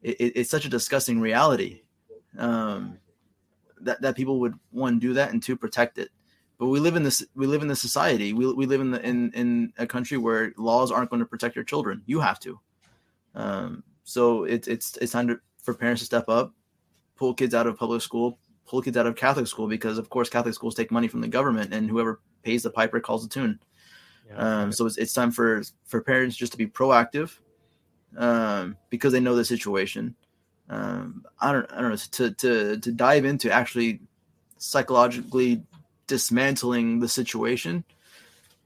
it, 0.02 0.16
it's 0.18 0.50
such 0.50 0.64
a 0.64 0.68
disgusting 0.68 1.20
reality 1.20 1.82
um, 2.38 2.98
that 3.80 4.00
that 4.02 4.16
people 4.16 4.40
would 4.40 4.54
one 4.70 4.98
do 4.98 5.14
that 5.14 5.32
and 5.32 5.42
two 5.42 5.56
protect 5.56 5.98
it. 5.98 6.10
But 6.58 6.66
we 6.66 6.80
live 6.80 6.96
in 6.96 7.02
this 7.02 7.24
we 7.34 7.46
live 7.46 7.62
in 7.62 7.68
this 7.68 7.80
society. 7.80 8.32
We, 8.32 8.52
we 8.52 8.66
live 8.66 8.80
in 8.80 8.90
the 8.90 9.00
in 9.06 9.32
in 9.32 9.72
a 9.78 9.86
country 9.86 10.18
where 10.18 10.52
laws 10.56 10.90
aren't 10.90 11.10
going 11.10 11.20
to 11.20 11.26
protect 11.26 11.56
your 11.56 11.64
children. 11.64 12.02
You 12.06 12.20
have 12.20 12.38
to. 12.40 12.60
Um, 13.34 13.82
so 14.04 14.44
it's 14.44 14.68
it's 14.68 14.96
it's 14.98 15.12
time 15.12 15.28
to, 15.28 15.40
for 15.62 15.74
parents 15.74 16.02
to 16.02 16.06
step 16.06 16.28
up, 16.28 16.52
pull 17.16 17.34
kids 17.34 17.54
out 17.54 17.66
of 17.66 17.76
public 17.76 18.02
school, 18.02 18.38
pull 18.66 18.82
kids 18.82 18.96
out 18.96 19.06
of 19.06 19.16
Catholic 19.16 19.46
school 19.46 19.68
because 19.68 19.98
of 19.98 20.08
course 20.10 20.28
Catholic 20.28 20.54
schools 20.54 20.74
take 20.74 20.90
money 20.90 21.08
from 21.08 21.20
the 21.20 21.28
government 21.28 21.72
and 21.72 21.88
whoever 21.88 22.20
pays 22.42 22.62
the 22.62 22.70
piper 22.70 23.00
calls 23.00 23.22
the 23.22 23.28
tune. 23.28 23.58
Yeah, 24.28 24.36
um, 24.36 24.72
so 24.72 24.86
it's, 24.86 24.98
it's 24.98 25.12
time 25.12 25.30
for 25.30 25.62
for 25.84 26.00
parents 26.02 26.36
just 26.36 26.52
to 26.52 26.58
be 26.58 26.66
proactive 26.66 27.38
um, 28.16 28.76
because 28.90 29.12
they 29.12 29.20
know 29.20 29.34
the 29.34 29.44
situation. 29.44 30.14
Um, 30.68 31.24
I 31.40 31.52
don't 31.52 31.70
I 31.72 31.80
don't 31.80 31.90
know 31.90 31.96
to 31.96 32.30
to 32.30 32.78
to 32.78 32.92
dive 32.92 33.24
into 33.24 33.50
actually 33.50 34.00
psychologically 34.58 35.62
dismantling 36.12 37.00
the 37.00 37.08
situation. 37.08 37.82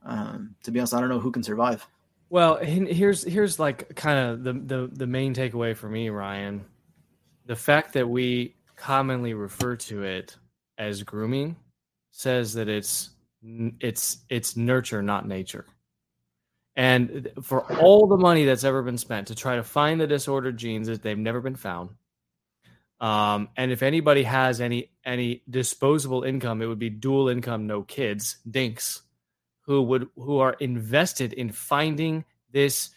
Um, 0.04 0.56
to 0.64 0.72
be 0.72 0.80
honest, 0.80 0.94
I 0.94 0.98
don't 1.00 1.08
know 1.08 1.20
who 1.20 1.30
can 1.30 1.44
survive. 1.44 1.86
Well, 2.28 2.56
here's 2.56 3.22
here's 3.22 3.60
like 3.60 3.94
kind 3.94 4.18
of 4.18 4.42
the, 4.42 4.52
the 4.54 4.90
the 4.92 5.06
main 5.06 5.32
takeaway 5.32 5.76
for 5.76 5.88
me, 5.88 6.08
Ryan. 6.08 6.64
The 7.44 7.54
fact 7.54 7.92
that 7.92 8.08
we 8.08 8.56
commonly 8.74 9.32
refer 9.32 9.76
to 9.76 10.02
it 10.02 10.36
as 10.76 11.04
grooming 11.04 11.54
says 12.10 12.52
that 12.54 12.68
it's 12.68 13.10
it's 13.78 14.24
it's 14.28 14.56
nurture, 14.56 15.02
not 15.02 15.28
nature. 15.28 15.66
And 16.74 17.30
for 17.42 17.60
all 17.80 18.08
the 18.08 18.16
money 18.16 18.44
that's 18.44 18.64
ever 18.64 18.82
been 18.82 18.98
spent 18.98 19.28
to 19.28 19.36
try 19.36 19.54
to 19.54 19.62
find 19.62 20.00
the 20.00 20.08
disordered 20.08 20.56
genes, 20.56 20.88
they've 20.98 21.16
never 21.16 21.40
been 21.40 21.54
found. 21.54 21.90
Um, 23.00 23.48
and 23.56 23.70
if 23.70 23.82
anybody 23.82 24.22
has 24.22 24.60
any 24.60 24.90
any 25.04 25.42
disposable 25.48 26.22
income, 26.22 26.62
it 26.62 26.66
would 26.66 26.78
be 26.78 26.90
dual 26.90 27.28
income, 27.28 27.66
no 27.66 27.82
kids, 27.82 28.38
dinks, 28.50 29.02
who 29.62 29.82
would 29.82 30.08
who 30.16 30.38
are 30.38 30.54
invested 30.60 31.32
in 31.34 31.50
finding 31.50 32.24
this 32.52 32.90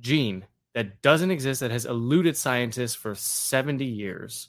gene 0.00 0.46
that 0.74 1.02
doesn't 1.02 1.30
exist, 1.30 1.60
that 1.60 1.70
has 1.70 1.86
eluded 1.86 2.36
scientists 2.36 2.94
for 2.94 3.14
70 3.14 3.84
years. 3.84 4.48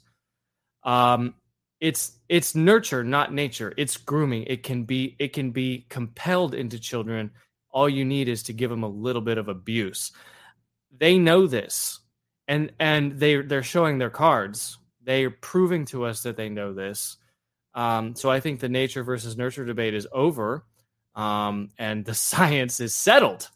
Um, 0.84 1.34
it's 1.80 2.18
it's 2.28 2.54
nurture, 2.54 3.04
not 3.04 3.32
nature. 3.32 3.72
It's 3.76 3.96
grooming. 3.96 4.44
It 4.44 4.62
can 4.62 4.84
be 4.84 5.16
it 5.18 5.32
can 5.32 5.50
be 5.50 5.86
compelled 5.88 6.54
into 6.54 6.78
children 6.78 7.30
all 7.70 7.88
you 7.88 8.04
need 8.04 8.28
is 8.28 8.42
to 8.44 8.52
give 8.52 8.70
them 8.70 8.82
a 8.82 8.88
little 8.88 9.22
bit 9.22 9.38
of 9.38 9.48
abuse. 9.48 10.12
They 10.96 11.18
know 11.18 11.46
this, 11.46 12.00
and 12.48 12.72
and 12.80 13.20
they 13.20 13.36
they're 13.42 13.62
showing 13.62 13.98
their 13.98 14.10
cards. 14.10 14.78
They're 15.04 15.30
proving 15.30 15.84
to 15.86 16.04
us 16.04 16.22
that 16.22 16.36
they 16.36 16.48
know 16.48 16.72
this. 16.72 17.18
Um, 17.74 18.16
so 18.16 18.30
I 18.30 18.40
think 18.40 18.58
the 18.60 18.68
nature 18.68 19.04
versus 19.04 19.36
nurture 19.36 19.64
debate 19.64 19.94
is 19.94 20.08
over, 20.10 20.64
um, 21.14 21.68
and 21.78 22.04
the 22.04 22.14
science 22.14 22.80
is 22.80 22.94
settled. 22.94 23.48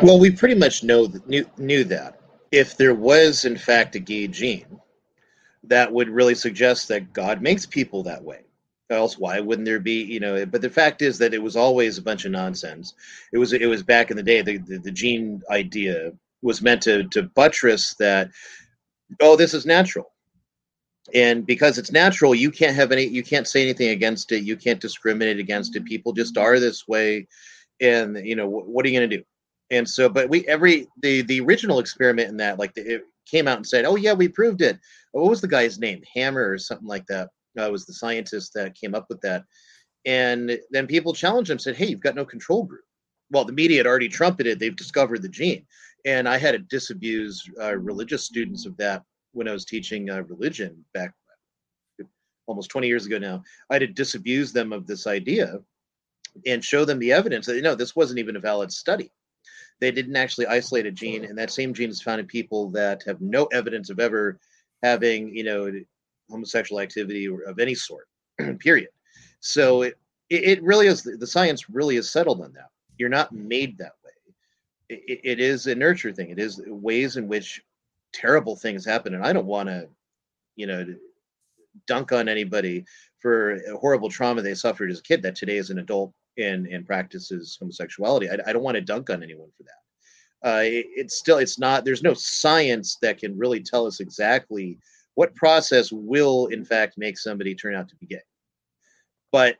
Well, 0.00 0.20
we 0.20 0.30
pretty 0.30 0.54
much 0.54 0.84
know 0.84 1.08
knew, 1.26 1.46
knew 1.56 1.84
that 1.84 2.20
if 2.52 2.76
there 2.76 2.94
was 2.94 3.44
in 3.44 3.56
fact 3.56 3.94
a 3.94 3.98
gay 3.98 4.26
gene, 4.26 4.80
that 5.64 5.92
would 5.92 6.08
really 6.08 6.34
suggest 6.34 6.88
that 6.88 7.12
God 7.12 7.40
makes 7.42 7.66
people 7.66 8.02
that 8.04 8.22
way 8.22 8.42
else 8.90 9.18
why 9.18 9.40
wouldn't 9.40 9.66
there 9.66 9.80
be 9.80 10.02
you 10.02 10.20
know 10.20 10.44
but 10.46 10.62
the 10.62 10.70
fact 10.70 11.02
is 11.02 11.18
that 11.18 11.34
it 11.34 11.42
was 11.42 11.56
always 11.56 11.98
a 11.98 12.02
bunch 12.02 12.24
of 12.24 12.32
nonsense. 12.32 12.94
It 13.32 13.38
was 13.38 13.52
it 13.52 13.66
was 13.66 13.82
back 13.82 14.10
in 14.10 14.16
the 14.16 14.22
day 14.22 14.42
the, 14.42 14.58
the, 14.58 14.78
the 14.78 14.90
gene 14.90 15.42
idea 15.50 16.12
was 16.42 16.62
meant 16.62 16.82
to 16.82 17.04
to 17.08 17.22
buttress 17.22 17.94
that 17.98 18.30
oh 19.20 19.36
this 19.36 19.54
is 19.54 19.66
natural. 19.66 20.12
And 21.14 21.46
because 21.46 21.78
it's 21.78 21.92
natural 21.92 22.34
you 22.34 22.50
can't 22.50 22.76
have 22.76 22.92
any 22.92 23.04
you 23.04 23.22
can't 23.22 23.48
say 23.48 23.62
anything 23.62 23.90
against 23.90 24.32
it 24.32 24.44
you 24.44 24.56
can't 24.56 24.80
discriminate 24.80 25.38
against 25.38 25.76
it 25.76 25.80
mm-hmm. 25.80 25.88
people 25.88 26.12
just 26.12 26.38
are 26.38 26.58
this 26.58 26.86
way 26.88 27.26
and 27.80 28.18
you 28.26 28.36
know 28.36 28.48
what, 28.48 28.66
what 28.66 28.84
are 28.84 28.88
you 28.88 28.98
going 28.98 29.10
to 29.10 29.16
do? 29.18 29.22
And 29.70 29.88
so 29.88 30.08
but 30.08 30.28
we 30.30 30.46
every 30.46 30.86
the 31.02 31.22
the 31.22 31.40
original 31.40 31.78
experiment 31.78 32.30
in 32.30 32.38
that 32.38 32.58
like 32.58 32.74
the, 32.74 32.94
it 32.94 33.02
came 33.26 33.46
out 33.48 33.58
and 33.58 33.66
said 33.66 33.84
oh 33.84 33.96
yeah 33.96 34.14
we 34.14 34.28
proved 34.28 34.62
it. 34.62 34.78
What 35.12 35.28
was 35.28 35.40
the 35.42 35.48
guy's 35.48 35.78
name? 35.78 36.02
Hammer 36.14 36.50
or 36.50 36.58
something 36.58 36.88
like 36.88 37.06
that 37.06 37.28
uh, 37.58 37.70
was 37.70 37.86
the 37.86 37.92
scientist 37.92 38.52
that 38.54 38.74
came 38.74 38.94
up 38.94 39.06
with 39.08 39.20
that. 39.22 39.44
And 40.04 40.58
then 40.70 40.86
people 40.86 41.12
challenged 41.12 41.50
him, 41.50 41.58
said, 41.58 41.76
"Hey, 41.76 41.86
you've 41.86 42.00
got 42.00 42.14
no 42.14 42.24
control 42.24 42.64
group." 42.64 42.84
Well, 43.30 43.44
the 43.44 43.52
media 43.52 43.78
had 43.78 43.86
already 43.86 44.08
trumpeted 44.08 44.58
they've 44.58 44.74
discovered 44.74 45.22
the 45.22 45.28
gene, 45.28 45.66
and 46.06 46.28
I 46.28 46.38
had 46.38 46.52
to 46.52 46.58
disabuse 46.58 47.48
uh, 47.60 47.76
religious 47.76 48.24
students 48.24 48.64
of 48.64 48.76
that 48.78 49.02
when 49.32 49.48
I 49.48 49.52
was 49.52 49.64
teaching 49.64 50.08
uh, 50.08 50.22
religion 50.22 50.84
back 50.94 51.12
almost 52.46 52.70
20 52.70 52.88
years 52.88 53.06
ago 53.06 53.18
now. 53.18 53.42
I 53.70 53.74
had 53.74 53.80
to 53.80 53.86
disabuse 53.86 54.52
them 54.52 54.72
of 54.72 54.86
this 54.86 55.06
idea 55.06 55.60
and 56.46 56.64
show 56.64 56.84
them 56.84 56.98
the 56.98 57.12
evidence 57.12 57.46
that 57.46 57.56
you 57.56 57.62
know 57.62 57.74
this 57.74 57.96
wasn't 57.96 58.18
even 58.18 58.36
a 58.36 58.40
valid 58.40 58.72
study. 58.72 59.12
They 59.80 59.90
didn't 59.90 60.16
actually 60.16 60.46
isolate 60.46 60.86
a 60.86 60.90
gene, 60.90 61.24
and 61.24 61.38
that 61.38 61.50
same 61.50 61.74
gene 61.74 61.90
is 61.90 62.02
found 62.02 62.20
in 62.20 62.26
people 62.26 62.70
that 62.70 63.02
have 63.04 63.20
no 63.20 63.44
evidence 63.46 63.90
of 63.90 64.00
ever 64.00 64.40
having, 64.82 65.34
you 65.36 65.44
know, 65.44 65.70
homosexual 66.30 66.80
activity 66.80 67.26
of 67.26 67.58
any 67.58 67.74
sort, 67.74 68.08
period. 68.58 68.88
So 69.40 69.82
it, 69.82 69.98
it 70.30 70.62
really 70.62 70.86
is, 70.86 71.02
the 71.02 71.26
science 71.26 71.70
really 71.70 71.96
is 71.96 72.10
settled 72.10 72.40
on 72.40 72.52
that. 72.52 72.70
You're 72.98 73.08
not 73.08 73.32
made 73.32 73.78
that 73.78 73.92
way. 74.04 74.34
It, 74.88 75.20
it 75.24 75.40
is 75.40 75.66
a 75.66 75.74
nurture 75.74 76.12
thing. 76.12 76.30
It 76.30 76.38
is 76.38 76.60
ways 76.66 77.16
in 77.16 77.28
which 77.28 77.62
terrible 78.12 78.56
things 78.56 78.84
happen. 78.84 79.14
And 79.14 79.24
I 79.24 79.32
don't 79.32 79.46
want 79.46 79.68
to, 79.68 79.88
you 80.56 80.66
know, 80.66 80.84
dunk 81.86 82.12
on 82.12 82.28
anybody 82.28 82.84
for 83.20 83.58
horrible 83.80 84.10
trauma 84.10 84.42
they 84.42 84.54
suffered 84.54 84.90
as 84.90 84.98
a 84.98 85.02
kid 85.02 85.22
that 85.22 85.36
today 85.36 85.56
is 85.56 85.70
an 85.70 85.78
adult 85.78 86.12
and, 86.36 86.66
and 86.66 86.86
practices 86.86 87.56
homosexuality. 87.60 88.28
I, 88.28 88.38
I 88.46 88.52
don't 88.52 88.62
want 88.62 88.76
to 88.76 88.80
dunk 88.80 89.10
on 89.10 89.22
anyone 89.22 89.48
for 89.56 89.64
that. 89.64 90.48
Uh, 90.48 90.62
it, 90.62 90.86
it's 90.90 91.18
still, 91.18 91.38
it's 91.38 91.58
not, 91.58 91.84
there's 91.84 92.02
no 92.02 92.14
science 92.14 92.96
that 93.02 93.18
can 93.18 93.36
really 93.36 93.60
tell 93.60 93.86
us 93.86 94.00
exactly 94.00 94.78
what 95.18 95.34
process 95.34 95.90
will 95.90 96.46
in 96.46 96.64
fact 96.64 96.96
make 96.96 97.18
somebody 97.18 97.52
turn 97.52 97.74
out 97.74 97.88
to 97.88 97.96
be 97.96 98.06
gay? 98.06 98.20
But 99.32 99.56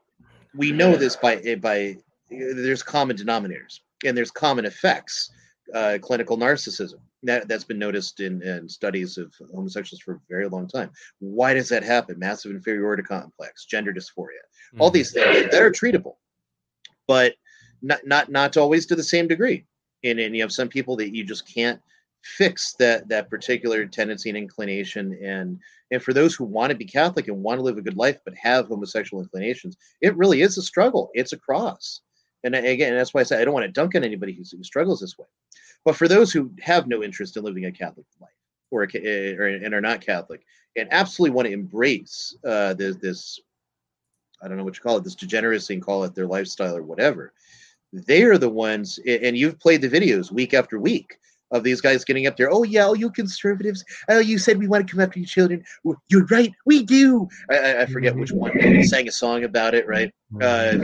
we 0.54 0.70
know 0.70 0.94
this 0.94 1.16
by 1.16 1.36
eh, 1.38 1.56
by 1.56 1.96
there's 2.30 2.84
common 2.84 3.16
denominators 3.16 3.80
and 4.04 4.16
there's 4.16 4.30
common 4.30 4.66
effects 4.66 5.32
uh, 5.74 5.98
clinical 6.00 6.38
narcissism 6.38 7.00
that, 7.24 7.48
that's 7.48 7.64
been 7.64 7.78
noticed 7.78 8.20
in, 8.20 8.40
in 8.42 8.68
studies 8.68 9.18
of 9.18 9.34
homosexuals 9.52 10.00
for 10.00 10.14
a 10.14 10.20
very 10.28 10.48
long 10.48 10.68
time. 10.68 10.92
Why 11.18 11.54
does 11.54 11.68
that 11.70 11.82
happen? 11.82 12.20
Massive 12.20 12.52
inferiority 12.52 13.02
complex 13.02 13.64
gender 13.64 13.92
dysphoria 13.92 14.44
mm-hmm. 14.68 14.80
all 14.80 14.92
these 14.92 15.10
things 15.10 15.50
that 15.50 15.60
are 15.60 15.72
treatable 15.72 16.16
but 17.08 17.34
not 17.82 18.06
not 18.06 18.30
not 18.30 18.56
always 18.56 18.86
to 18.86 18.94
the 18.94 19.02
same 19.02 19.26
degree 19.26 19.64
and, 20.04 20.20
and 20.20 20.36
you 20.36 20.42
have 20.42 20.52
some 20.52 20.68
people 20.68 20.94
that 20.94 21.12
you 21.12 21.24
just 21.24 21.52
can't 21.52 21.80
fix 22.36 22.74
that 22.74 23.08
that 23.08 23.30
particular 23.30 23.86
tendency 23.86 24.28
and 24.28 24.38
inclination. 24.38 25.18
And 25.22 25.58
and 25.90 26.02
for 26.02 26.12
those 26.12 26.34
who 26.34 26.44
want 26.44 26.70
to 26.70 26.76
be 26.76 26.84
catholic 26.84 27.28
and 27.28 27.42
want 27.42 27.58
to 27.58 27.62
live 27.62 27.78
a 27.78 27.82
good 27.82 27.96
life 27.96 28.18
but 28.24 28.34
have 28.34 28.66
homosexual 28.66 29.22
inclinations 29.22 29.76
it 30.00 30.16
really 30.16 30.42
is 30.42 30.58
a 30.58 30.62
struggle. 30.62 31.10
It's 31.14 31.32
a 31.32 31.38
cross. 31.38 32.02
And 32.44 32.54
again 32.54 32.94
that's 32.94 33.14
why 33.14 33.20
i 33.20 33.24
say 33.24 33.40
i 33.40 33.44
don't 33.44 33.54
want 33.54 33.66
to 33.66 33.72
dunk 33.72 33.94
on 33.94 34.04
anybody 34.04 34.32
who 34.32 34.44
struggles 34.62 35.00
this 35.00 35.18
way. 35.18 35.26
But 35.84 35.96
for 35.96 36.08
those 36.08 36.32
who 36.32 36.50
have 36.60 36.86
no 36.86 37.02
interest 37.02 37.36
in 37.36 37.44
living 37.44 37.66
a 37.66 37.72
catholic 37.72 38.06
life 38.20 38.30
or, 38.70 38.82
or 38.82 39.46
and 39.46 39.74
are 39.74 39.80
not 39.80 40.00
catholic 40.00 40.44
and 40.76 40.88
absolutely 40.92 41.34
want 41.34 41.46
to 41.46 41.54
embrace 41.54 42.36
uh, 42.44 42.74
this, 42.74 42.96
this 42.96 43.40
i 44.42 44.48
don't 44.48 44.56
know 44.56 44.64
what 44.64 44.76
you 44.76 44.82
call 44.82 44.98
it 44.98 45.04
this 45.04 45.14
degeneracy 45.14 45.74
and 45.74 45.82
call 45.82 46.04
it 46.04 46.14
their 46.14 46.26
lifestyle 46.26 46.76
or 46.76 46.82
whatever 46.82 47.32
they 47.92 48.22
are 48.22 48.38
the 48.38 48.48
ones 48.48 49.00
and 49.06 49.36
you've 49.36 49.58
played 49.58 49.80
the 49.80 49.88
videos 49.88 50.30
week 50.30 50.52
after 50.52 50.78
week 50.78 51.18
of 51.50 51.62
these 51.62 51.80
guys 51.80 52.04
getting 52.04 52.26
up 52.26 52.36
there. 52.36 52.50
Oh 52.50 52.62
yeah, 52.62 52.86
oh 52.86 52.94
you 52.94 53.10
conservatives. 53.10 53.84
Oh, 54.08 54.18
you 54.18 54.38
said 54.38 54.58
we 54.58 54.68
want 54.68 54.86
to 54.86 54.90
come 54.90 55.00
after 55.00 55.18
you 55.18 55.26
children. 55.26 55.64
You're 56.08 56.26
right, 56.26 56.52
we 56.66 56.82
do. 56.82 57.28
I, 57.50 57.82
I 57.82 57.86
forget 57.86 58.14
which 58.14 58.32
one 58.32 58.52
sang 58.84 59.08
a 59.08 59.12
song 59.12 59.44
about 59.44 59.74
it. 59.74 59.86
Right? 59.86 60.12
Uh, 60.40 60.78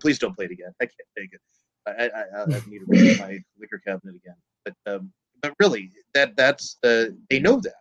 please 0.00 0.18
don't 0.18 0.34
play 0.34 0.46
it 0.46 0.50
again. 0.50 0.72
I 0.80 0.86
can't 0.86 1.08
take 1.16 1.32
it. 1.32 1.40
I, 1.86 2.10
I, 2.16 2.42
I 2.42 2.46
need 2.68 2.78
to 2.78 2.84
read 2.86 3.18
my 3.18 3.38
liquor 3.58 3.80
cabinet 3.84 4.14
again. 4.14 4.36
But 4.64 4.74
um, 4.86 5.12
but 5.40 5.54
really, 5.58 5.90
that 6.14 6.36
that's 6.36 6.76
uh, 6.84 7.06
they 7.30 7.40
know 7.40 7.60
that. 7.60 7.74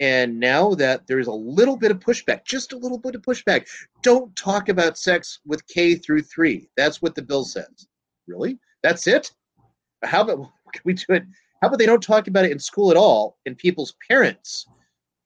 And 0.00 0.38
now 0.38 0.74
that 0.74 1.06
there's 1.08 1.26
a 1.26 1.32
little 1.32 1.76
bit 1.76 1.90
of 1.90 1.98
pushback, 1.98 2.44
just 2.44 2.72
a 2.72 2.76
little 2.76 2.98
bit 2.98 3.16
of 3.16 3.22
pushback, 3.22 3.66
don't 4.02 4.34
talk 4.36 4.68
about 4.68 4.96
sex 4.96 5.40
with 5.44 5.66
K 5.66 5.96
through 5.96 6.22
three. 6.22 6.68
That's 6.76 7.02
what 7.02 7.16
the 7.16 7.22
bill 7.22 7.44
says. 7.44 7.88
Really? 8.28 8.58
That's 8.82 9.08
it? 9.08 9.32
How 10.04 10.22
about 10.22 10.38
can 10.72 10.82
we 10.84 10.92
do 10.92 11.04
it 11.10 11.24
how 11.60 11.68
about 11.68 11.78
they 11.78 11.86
don't 11.86 12.02
talk 12.02 12.28
about 12.28 12.44
it 12.44 12.52
in 12.52 12.58
school 12.58 12.90
at 12.90 12.96
all, 12.96 13.38
and 13.46 13.56
people's 13.56 13.94
parents 14.08 14.66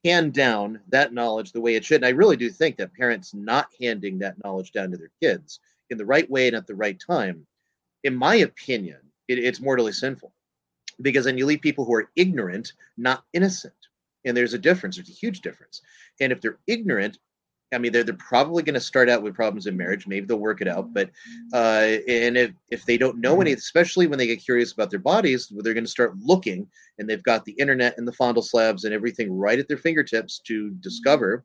hand 0.05 0.33
down 0.33 0.81
that 0.89 1.13
knowledge 1.13 1.53
the 1.53 1.61
way 1.61 1.75
it 1.75 1.85
should. 1.85 1.97
And 1.97 2.07
I 2.07 2.11
really 2.11 2.37
do 2.37 2.51
think 2.51 2.77
that 2.77 2.95
parents 2.95 3.35
not 3.35 3.69
handing 3.81 4.19
that 4.19 4.43
knowledge 4.43 4.73
down 4.73 4.91
to 4.91 4.97
their 4.97 5.13
kids 5.21 5.61
in 5.91 5.99
the 5.99 6.07
right 6.07 6.29
way 6.29 6.49
and 6.49 6.57
at 6.57 6.67
the 6.67 6.75
right 6.75 6.99
time, 6.99 7.47
in 8.03 8.15
my 8.15 8.37
opinion, 8.37 8.99
it, 9.29 9.39
it's 9.39 9.61
mortally 9.61 9.93
sinful 9.93 10.33
because 11.01 11.25
then 11.25 11.39
you 11.39 11.47
leave 11.47 11.61
people 11.61 11.85
who 11.85 11.95
are 11.95 12.11
ignorant, 12.17 12.73
not 12.97 13.25
innocent. 13.33 13.75
And 14.25 14.37
there's 14.37 14.55
a 14.55 14.59
difference. 14.59 14.97
There's 14.97 15.09
a 15.09 15.13
huge 15.13 15.41
difference. 15.41 15.83
And 16.21 16.33
if 16.33 16.41
they're 16.41 16.59
ignorant, 16.67 17.19
I 17.73 17.79
mean, 17.79 17.93
they're, 17.93 18.05
they're 18.05 18.15
probably 18.15 18.63
going 18.63 18.75
to 18.75 18.81
start 18.81 19.09
out 19.09 19.23
with 19.23 19.35
problems 19.35 19.67
in 19.67 19.77
marriage. 19.77 20.07
Maybe 20.07 20.27
they'll 20.27 20.39
work 20.39 20.61
it 20.61 20.69
out. 20.69 20.93
But, 20.93 21.09
mm-hmm. 21.09 21.55
uh, 21.55 22.13
and 22.13 22.37
if, 22.37 22.53
if 22.71 22.85
they 22.85 22.97
don't 22.97 23.19
know 23.19 23.41
any, 23.41 23.53
mm-hmm. 23.53 23.59
especially 23.59 24.07
when 24.07 24.19
they 24.19 24.27
get 24.27 24.45
curious 24.45 24.73
about 24.73 24.91
their 24.91 24.99
bodies, 24.99 25.53
they're 25.59 25.75
going 25.75 25.85
to 25.85 25.91
start 25.91 26.17
looking 26.19 26.67
and 26.99 27.09
they've 27.09 27.23
got 27.23 27.45
the 27.45 27.53
internet 27.53 27.97
and 27.99 28.07
the 28.07 28.13
fondle 28.13 28.43
slabs 28.43 28.85
and 28.85 28.95
everything 28.95 29.33
right 29.33 29.59
at 29.59 29.69
their 29.69 29.77
fingertips 29.77 30.41
to 30.47 30.71
discover, 30.81 31.45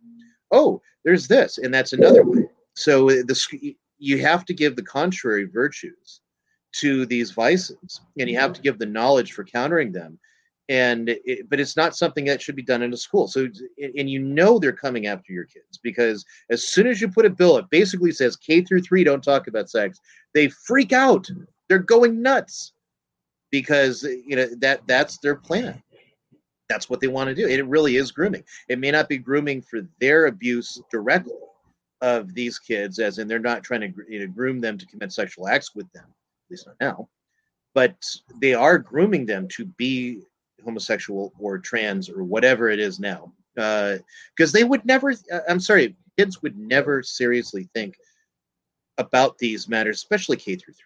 oh, 0.52 0.82
there's 1.04 1.28
this. 1.28 1.58
And 1.58 1.74
that's 1.74 1.94
another 1.94 2.24
way. 2.24 2.46
So 2.76 3.10
uh, 3.10 3.24
the, 3.26 3.76
you 3.98 4.22
have 4.22 4.46
to 4.46 4.54
give 4.54 4.76
the 4.76 4.84
contrary 4.84 5.46
virtues 5.46 6.22
to 6.74 7.06
these 7.06 7.32
vices 7.32 8.02
and 8.20 8.30
you 8.30 8.38
have 8.38 8.54
to 8.54 8.62
give 8.62 8.78
the 8.78 8.86
knowledge 8.86 9.34
for 9.34 9.44
countering 9.44 9.92
them 9.92 10.20
and 10.70 11.10
it, 11.10 11.50
but 11.50 11.60
it's 11.60 11.78
not 11.78 11.96
something 11.96 12.26
that 12.26 12.42
should 12.42 12.56
be 12.56 12.62
done 12.62 12.82
in 12.82 12.94
a 12.94 12.98
school. 12.98 13.28
So 13.28 13.48
and 13.78 14.10
you 14.10 14.20
know 14.20 14.60
they're 14.60 14.74
coming 14.74 15.08
after 15.08 15.32
your 15.32 15.46
kids 15.46 15.80
because 15.82 16.26
as 16.50 16.68
soon 16.68 16.88
as 16.88 17.00
you 17.00 17.08
put 17.08 17.26
a 17.26 17.30
bill 17.30 17.58
it 17.58 17.70
basically 17.70 18.12
says 18.12 18.36
k 18.36 18.62
through 18.62 18.82
3 18.82 19.04
don't 19.04 19.24
talk 19.24 19.48
about 19.48 19.70
sex 19.70 20.00
they 20.34 20.50
freak 20.50 20.94
out. 20.94 21.28
They're 21.70 21.80
going 21.80 22.22
nuts 22.22 22.74
because 23.52 24.04
you 24.04 24.36
know 24.36 24.48
that 24.60 24.82
that's 24.88 25.18
their 25.20 25.36
plan. 25.36 25.82
That's 26.70 26.90
what 26.90 27.00
they 27.00 27.08
want 27.08 27.30
to 27.30 27.36
do 27.36 27.48
it 27.48 27.66
really 27.66 27.96
is 27.96 28.12
grooming. 28.12 28.44
It 28.68 28.80
may 28.80 28.92
not 28.92 29.10
be 29.10 29.18
grooming 29.18 29.62
for 29.62 29.82
their 30.00 30.26
abuse 30.26 30.82
directly 30.92 31.34
of 32.02 32.34
these 32.34 32.60
kids 32.60 33.00
as 33.00 33.18
in 33.18 33.28
they're 33.28 33.40
not 33.40 33.64
trying 33.64 33.82
to 33.82 33.92
you 34.08 34.20
know, 34.20 34.28
groom 34.28 34.60
them 34.60 34.78
to 34.78 34.86
commit 34.86 35.12
sexual 35.12 35.48
acts 35.48 35.74
with 35.74 35.92
them 35.94 36.06
at 36.06 36.52
least 36.52 36.68
not 36.68 36.76
now 36.80 37.10
but 37.74 37.96
they 38.40 38.54
are 38.54 38.78
grooming 38.78 39.26
them 39.26 39.48
to 39.48 39.66
be 39.66 40.22
homosexual 40.64 41.34
or 41.40 41.58
trans 41.58 42.10
or 42.10 42.24
whatever 42.24 42.70
it 42.70 42.80
is 42.80 43.00
now 43.00 43.32
because 43.56 44.02
uh, 44.40 44.54
they 44.54 44.64
would 44.64 44.86
never 44.86 45.12
uh, 45.12 45.40
i'm 45.50 45.60
sorry 45.60 45.96
kids 46.18 46.42
would 46.42 46.58
never 46.58 47.02
seriously 47.04 47.70
think 47.74 47.96
about 48.98 49.38
these 49.38 49.68
matters 49.68 49.98
especially 49.98 50.38
k 50.38 50.56
through 50.56 50.74
3 50.74 50.86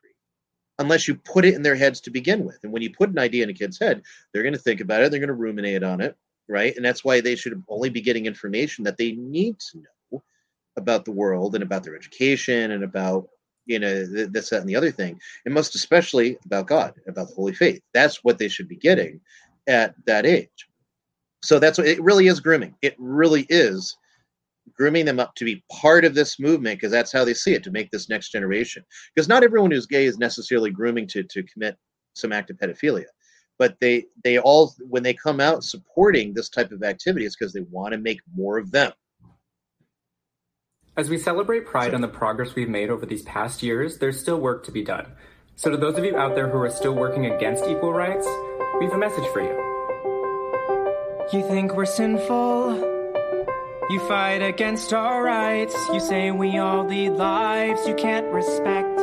unless 0.79 1.07
you 1.07 1.15
put 1.15 1.45
it 1.45 1.53
in 1.53 1.61
their 1.61 1.75
heads 1.75 2.01
to 2.01 2.09
begin 2.09 2.43
with. 2.43 2.57
And 2.63 2.71
when 2.71 2.81
you 2.81 2.89
put 2.89 3.11
an 3.11 3.19
idea 3.19 3.43
in 3.43 3.49
a 3.49 3.53
kid's 3.53 3.79
head 3.79 4.03
they're 4.33 4.43
going 4.43 4.53
to 4.53 4.59
think 4.59 4.81
about 4.81 5.01
it 5.01 5.11
they're 5.11 5.19
going 5.19 5.27
to 5.27 5.33
ruminate 5.33 5.83
on 5.83 6.01
it 6.01 6.17
right? 6.51 6.75
And 6.75 6.83
that's 6.83 7.03
why 7.03 7.21
they 7.21 7.35
should 7.35 7.63
only 7.69 7.89
be 7.89 8.01
getting 8.01 8.25
information 8.25 8.83
that 8.83 8.97
they 8.97 9.13
need 9.13 9.57
to 9.71 9.77
know 10.11 10.21
about 10.75 11.05
the 11.05 11.11
world 11.11 11.55
and 11.55 11.63
about 11.63 11.83
their 11.83 11.95
education 11.95 12.71
and 12.71 12.83
about 12.83 13.27
you 13.65 13.77
know 13.77 14.05
this 14.05 14.49
that 14.49 14.59
and 14.59 14.67
the 14.67 14.75
other 14.75 14.89
thing 14.89 15.19
and 15.45 15.53
most 15.53 15.75
especially 15.75 16.35
about 16.45 16.65
god 16.65 16.93
about 17.07 17.29
the 17.29 17.35
holy 17.35 17.53
faith. 17.53 17.81
That's 17.93 18.23
what 18.23 18.37
they 18.37 18.47
should 18.47 18.67
be 18.67 18.75
getting 18.75 19.21
at 19.67 19.95
that 20.05 20.25
age. 20.25 20.67
So 21.43 21.59
that's 21.59 21.77
what 21.77 21.87
it 21.87 22.01
really 22.01 22.27
is 22.27 22.39
grooming. 22.39 22.75
It 22.81 22.95
really 22.99 23.45
is 23.49 23.95
grooming 24.73 25.05
them 25.05 25.19
up 25.19 25.35
to 25.35 25.45
be 25.45 25.63
part 25.71 26.05
of 26.05 26.13
this 26.13 26.39
movement 26.39 26.79
because 26.79 26.91
that's 26.91 27.11
how 27.11 27.25
they 27.25 27.33
see 27.33 27.53
it 27.53 27.63
to 27.63 27.71
make 27.71 27.89
this 27.91 28.09
next 28.09 28.31
generation. 28.31 28.83
Because 29.13 29.27
not 29.27 29.43
everyone 29.43 29.71
who's 29.71 29.87
gay 29.87 30.05
is 30.05 30.17
necessarily 30.17 30.71
grooming 30.71 31.07
to 31.07 31.23
to 31.23 31.43
commit 31.43 31.77
some 32.13 32.31
act 32.31 32.49
of 32.49 32.57
pedophilia, 32.57 33.05
but 33.57 33.75
they 33.79 34.05
they 34.23 34.37
all 34.37 34.73
when 34.87 35.03
they 35.03 35.13
come 35.13 35.39
out 35.39 35.63
supporting 35.63 36.33
this 36.33 36.49
type 36.49 36.71
of 36.71 36.83
activity, 36.83 37.25
it's 37.25 37.35
because 37.35 37.53
they 37.53 37.65
want 37.71 37.93
to 37.93 37.97
make 37.97 38.19
more 38.35 38.57
of 38.57 38.71
them. 38.71 38.91
As 40.97 41.09
we 41.09 41.17
celebrate 41.17 41.65
Pride 41.65 41.93
and 41.93 42.03
the 42.03 42.09
progress 42.09 42.53
we've 42.53 42.67
made 42.67 42.89
over 42.89 43.05
these 43.05 43.23
past 43.23 43.63
years, 43.63 43.97
there's 43.97 44.19
still 44.19 44.39
work 44.41 44.65
to 44.65 44.71
be 44.71 44.83
done. 44.83 45.07
So, 45.55 45.69
to 45.69 45.77
those 45.77 45.97
of 45.97 46.03
you 46.03 46.17
out 46.17 46.35
there 46.35 46.49
who 46.49 46.57
are 46.57 46.69
still 46.69 46.93
working 46.93 47.27
against 47.27 47.65
equal 47.65 47.93
rights, 47.93 48.27
we 48.79 48.85
have 48.85 48.93
a 48.93 48.97
message 48.97 49.27
for 49.33 49.41
you. 49.41 49.71
You 51.33 51.47
think 51.47 51.75
we're 51.75 51.85
sinful? 51.85 52.75
You 53.89 53.99
fight 54.07 54.41
against 54.41 54.93
our 54.93 55.23
rights. 55.23 55.75
You 55.93 55.99
say 55.99 56.31
we 56.31 56.57
all 56.57 56.85
lead 56.85 57.11
lives 57.11 57.87
you 57.87 57.95
can't 57.95 58.27
respect. 58.33 58.95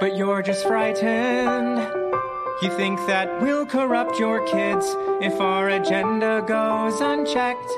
But 0.00 0.16
you're 0.16 0.42
just 0.42 0.66
frightened. 0.66 1.78
You 2.62 2.70
think 2.76 2.98
that 3.06 3.40
we'll 3.40 3.66
corrupt 3.66 4.18
your 4.18 4.46
kids 4.46 4.86
if 5.20 5.40
our 5.40 5.68
agenda 5.70 6.44
goes 6.46 7.00
unchecked. 7.00 7.70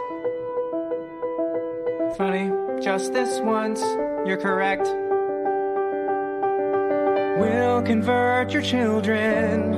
Funny, 2.16 2.51
just 2.82 3.12
this 3.12 3.40
once, 3.40 3.80
you're 4.26 4.36
correct. 4.36 4.86
We'll 7.38 7.82
convert 7.82 8.52
your 8.52 8.62
children. 8.62 9.74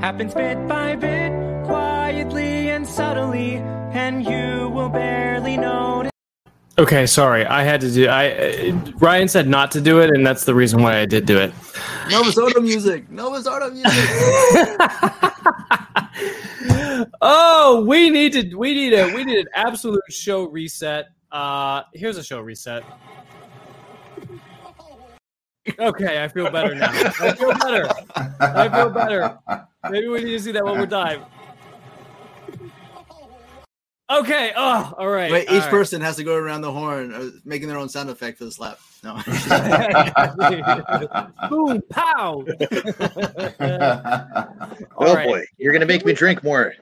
Happens 0.00 0.34
bit 0.34 0.66
by 0.66 0.96
bit, 0.96 1.30
quietly 1.64 2.70
and 2.70 2.84
subtly, 2.84 3.56
and 3.56 4.24
you 4.24 4.68
will 4.68 4.88
barely 4.88 5.56
notice. 5.56 6.10
Okay, 6.78 7.06
sorry. 7.06 7.46
I 7.46 7.62
had 7.62 7.80
to 7.82 7.92
do. 7.92 8.08
I 8.08 8.32
uh, 8.32 8.72
Ryan 8.98 9.28
said 9.28 9.46
not 9.46 9.70
to 9.72 9.80
do 9.80 10.00
it, 10.00 10.10
and 10.10 10.26
that's 10.26 10.44
the 10.44 10.54
reason 10.54 10.82
why 10.82 10.98
I 10.98 11.06
did 11.06 11.26
do 11.26 11.38
it. 11.38 11.52
Novus 12.10 12.36
Ordo 12.36 12.60
music. 12.60 13.08
Novus 13.08 13.46
Ordo 13.46 13.70
music. 13.70 13.92
oh, 17.22 17.84
we 17.86 18.10
need 18.10 18.32
to. 18.32 18.56
We 18.56 18.74
need 18.74 18.94
a. 18.94 19.14
We 19.14 19.24
need 19.24 19.38
an 19.38 19.48
absolute 19.54 20.02
show 20.10 20.48
reset. 20.48 21.10
Uh, 21.30 21.82
here's 21.94 22.16
a 22.16 22.24
show 22.24 22.40
reset. 22.40 22.82
Okay, 25.78 26.22
I 26.22 26.28
feel 26.28 26.50
better 26.50 26.74
now. 26.74 26.90
I 26.90 27.34
feel 27.34 27.54
better. 27.54 27.88
I 28.40 28.68
feel 28.68 28.90
better. 28.90 29.38
Maybe 29.90 30.08
we 30.08 30.24
need 30.24 30.32
to 30.32 30.40
see 30.40 30.52
that 30.52 30.64
one 30.64 30.76
more 30.76 30.86
time. 30.86 31.22
Okay. 34.10 34.52
Oh, 34.56 34.92
all 34.98 35.08
right. 35.08 35.30
Wait, 35.32 35.48
all 35.48 35.54
each 35.54 35.62
right. 35.62 35.70
person 35.70 36.00
has 36.00 36.16
to 36.16 36.24
go 36.24 36.34
around 36.34 36.60
the 36.62 36.72
horn, 36.72 37.14
uh, 37.14 37.30
making 37.44 37.68
their 37.68 37.78
own 37.78 37.88
sound 37.88 38.10
effect 38.10 38.38
for 38.38 38.44
the 38.44 38.52
slap. 38.52 38.78
No. 39.02 39.14
Boom! 41.50 41.82
Pow! 41.90 42.44
oh 44.96 45.14
right. 45.14 45.26
boy, 45.26 45.44
you're 45.58 45.72
gonna 45.72 45.86
make 45.86 46.06
me 46.06 46.12
drink 46.12 46.44
more. 46.44 46.74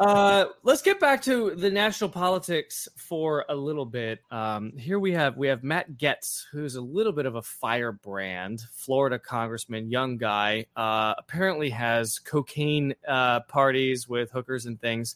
uh, 0.00 0.46
let's 0.64 0.82
get 0.82 0.98
back 0.98 1.22
to 1.22 1.54
the 1.54 1.70
national 1.70 2.10
politics 2.10 2.88
for 2.96 3.44
a 3.48 3.54
little 3.54 3.86
bit. 3.86 4.18
Um, 4.32 4.72
here 4.76 4.98
we 4.98 5.12
have 5.12 5.36
we 5.36 5.46
have 5.46 5.62
Matt 5.62 5.92
Gaetz, 5.92 6.42
who's 6.50 6.74
a 6.74 6.80
little 6.80 7.12
bit 7.12 7.26
of 7.26 7.36
a 7.36 7.42
firebrand, 7.42 8.62
Florida 8.72 9.20
congressman, 9.20 9.90
young 9.90 10.16
guy. 10.16 10.66
Uh, 10.74 11.14
apparently 11.18 11.70
has 11.70 12.18
cocaine 12.18 12.96
uh, 13.06 13.42
parties 13.42 14.08
with 14.08 14.32
hookers 14.32 14.66
and 14.66 14.80
things. 14.80 15.14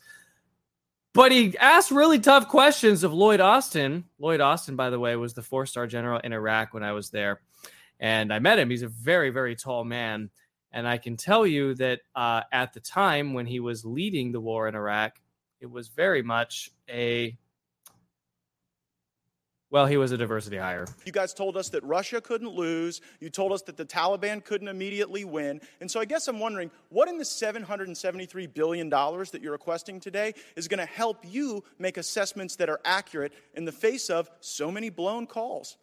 But 1.17 1.33
he 1.33 1.57
asked 1.57 1.91
really 1.91 2.19
tough 2.19 2.47
questions 2.47 3.03
of 3.03 3.15
Lloyd 3.15 3.41
Austin. 3.41 4.05
Lloyd 4.19 4.43
Austin, 4.43 4.77
by 4.77 4.91
the 4.91 4.99
way, 4.99 5.17
was 5.17 5.33
the 5.33 5.41
four-star 5.41 5.87
general 5.87 6.21
in 6.21 6.35
Iraq 6.35 6.75
when 6.75 6.83
I 6.83 6.93
was 6.93 7.09
there, 7.09 7.41
and 7.99 8.31
I 8.31 8.39
met 8.39 8.59
him. 8.59 8.69
He's 8.69 8.83
a 8.83 8.89
very, 8.89 9.31
very 9.31 9.57
tall 9.57 9.83
man. 9.83 10.29
And 10.73 10.87
I 10.87 10.99
can 10.99 11.17
tell 11.17 11.47
you 11.47 11.75
that 11.77 12.01
uh, 12.15 12.43
at 12.53 12.75
the 12.75 12.81
time 12.81 13.33
when 13.33 13.47
he 13.47 13.61
was 13.61 13.83
leading 13.83 14.31
the 14.31 14.41
war 14.41 14.69
in 14.69 14.75
Iraq, 14.75 15.19
it 15.63 15.71
was 15.71 15.89
very 15.89 16.23
much 16.23 16.71
a 16.91 17.39
well, 19.71 19.87
he 19.87 19.97
was 19.97 20.13
a 20.13 20.17
diversity 20.17 20.59
hire. 20.59 20.87
You 21.05 21.11
guys 21.11 21.35
told 21.35 21.57
us 21.57 21.71
that 21.71 21.83
Russia 21.83 22.21
couldn't 22.21 22.55
lose. 22.55 23.01
You 23.19 23.31
told 23.31 23.51
us 23.51 23.63
that 23.63 23.77
the 23.77 23.85
Taliban 23.85 24.45
couldn't 24.45 24.69
immediately 24.69 25.25
win. 25.25 25.61
And 25.81 25.91
so 25.91 25.99
I 25.99 26.05
guess 26.05 26.29
I'm 26.29 26.39
wondering 26.39 26.71
what 26.89 27.09
in 27.09 27.19
the 27.19 27.25
$773 27.25 28.55
billion 28.55 28.89
that 28.89 29.41
you're 29.43 29.53
requesting 29.53 29.99
today 29.99 30.35
is 30.55 30.69
going 30.69 30.79
to 30.79 30.87
help 30.87 31.25
you 31.29 31.65
make 31.81 31.97
assessments 31.97 32.55
that 32.57 32.69
are 32.69 32.81
accurate 32.85 33.33
in 33.55 33.65
the 33.65 33.73
face 33.73 34.09
of 34.09 34.31
so 34.41 34.71
many 34.71 34.89
blown 34.89 35.27
calls? 35.27 35.77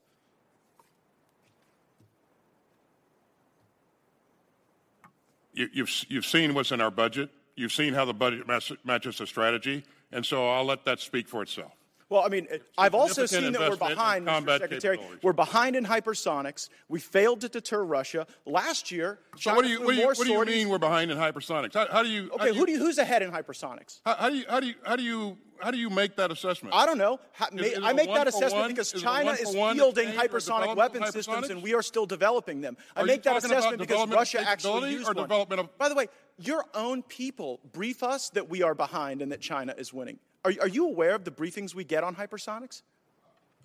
You, 5.54 5.68
you've, 5.74 6.06
you've 6.08 6.26
seen 6.26 6.54
what's 6.54 6.72
in 6.72 6.80
our 6.80 6.90
budget. 6.90 7.30
You've 7.58 7.74
seen 7.74 7.94
how 7.94 8.06
the 8.06 8.14
budget 8.14 8.48
matches 8.48 9.18
the 9.18 9.28
strategy. 9.28 9.84
And 10.14 10.26
so 10.26 10.50
I'll 10.50 10.66
let 10.66 10.86
that 10.86 11.02
speak 11.02 11.28
for 11.28 11.44
itself. 11.44 11.74
Well, 12.14 12.22
I 12.24 12.30
mean, 12.30 12.48
I've 12.78 12.94
also 12.94 13.26
seen 13.26 13.54
that 13.54 13.72
we're 13.72 13.76
behind, 13.76 14.28
Mr. 14.28 14.60
Secretary. 14.60 15.00
We're 15.24 15.34
behind 15.34 15.76
in 15.76 15.84
hypersonics. 15.84 16.70
We 16.88 17.00
failed 17.00 17.42
to 17.42 17.50
deter 17.50 17.84
Russia. 17.84 18.28
Last 18.46 18.92
year, 18.92 19.18
So 19.36 19.40
China 19.40 19.56
what 19.56 19.64
do 19.66 19.70
you, 19.72 19.82
what 19.84 19.96
do 19.96 20.00
you, 20.00 20.08
what 20.38 20.46
do 20.46 20.52
you 20.54 20.58
mean 20.60 20.70
we're 20.70 20.78
behind 20.78 21.10
in 21.10 21.18
hypersonics? 21.18 21.74
How, 21.74 21.88
how 21.92 22.04
do 22.04 22.10
you? 22.10 22.30
how 22.30 22.36
Okay, 22.46 22.52
do 22.54 22.60
who 22.60 22.66
do 22.68 22.72
you, 22.74 22.78
who's 22.78 23.00
ahead 23.00 23.24
in 23.24 23.32
hypersonics? 23.32 24.02
How, 24.06 24.14
how 24.16 24.30
do 24.30 24.36
you 24.36 24.46
how 24.48 24.60
do 24.60 24.68
you 24.68 24.76
how 24.84 24.96
do 24.96 25.02
you 25.02 25.38
how 25.60 25.72
do 25.72 25.78
you 25.80 25.90
make 25.90 26.16
that 26.18 26.30
assessment? 26.30 26.76
I 26.76 26.86
don't 26.86 27.00
know. 27.00 27.20
Ha- 27.34 27.50
Is- 27.52 27.66
is 27.66 27.78
it 27.80 27.96
make 27.96 28.14
that 28.14 28.28
assessment 28.28 28.54
one? 28.62 28.70
because 28.70 28.94
Is 28.94 29.02
China 29.02 29.32
is 29.32 29.50
fielding 29.50 30.10
hypersonic 30.10 30.76
weapon 30.76 31.04
systems, 31.12 31.50
and 31.50 31.64
we 31.64 31.74
are 31.74 31.82
still 31.82 32.06
developing 32.06 32.62
them. 32.62 32.78
I 32.96 33.02
Are 33.02 33.06
make 33.06 33.24
that 33.24 33.38
assessment 33.38 33.80
because 33.80 34.08
Russia 34.08 34.40
actually 34.48 34.92
used 34.92 35.10
or 35.10 35.14
one. 35.14 35.24
development 35.24 35.62
of- 35.62 35.78
By 35.80 35.90
the 35.90 35.96
way, 35.96 36.10
your 36.38 36.64
own 36.76 37.02
people 37.02 37.60
brief 37.72 38.04
us 38.04 38.30
that 38.32 38.50
we 38.50 38.62
are 38.62 38.76
behind 38.76 39.24
and 39.24 39.32
that 39.32 39.42
China 39.42 39.74
is 39.76 39.92
winning. 39.92 40.20
Are, 40.46 40.54
are 40.62 40.68
you 40.68 40.88
aware 40.88 41.16
of 41.16 41.24
the 41.24 41.32
briefings 41.32 41.74
we 41.74 41.84
get 41.84 42.04
on 42.04 42.16
hypersonics? 42.16 42.82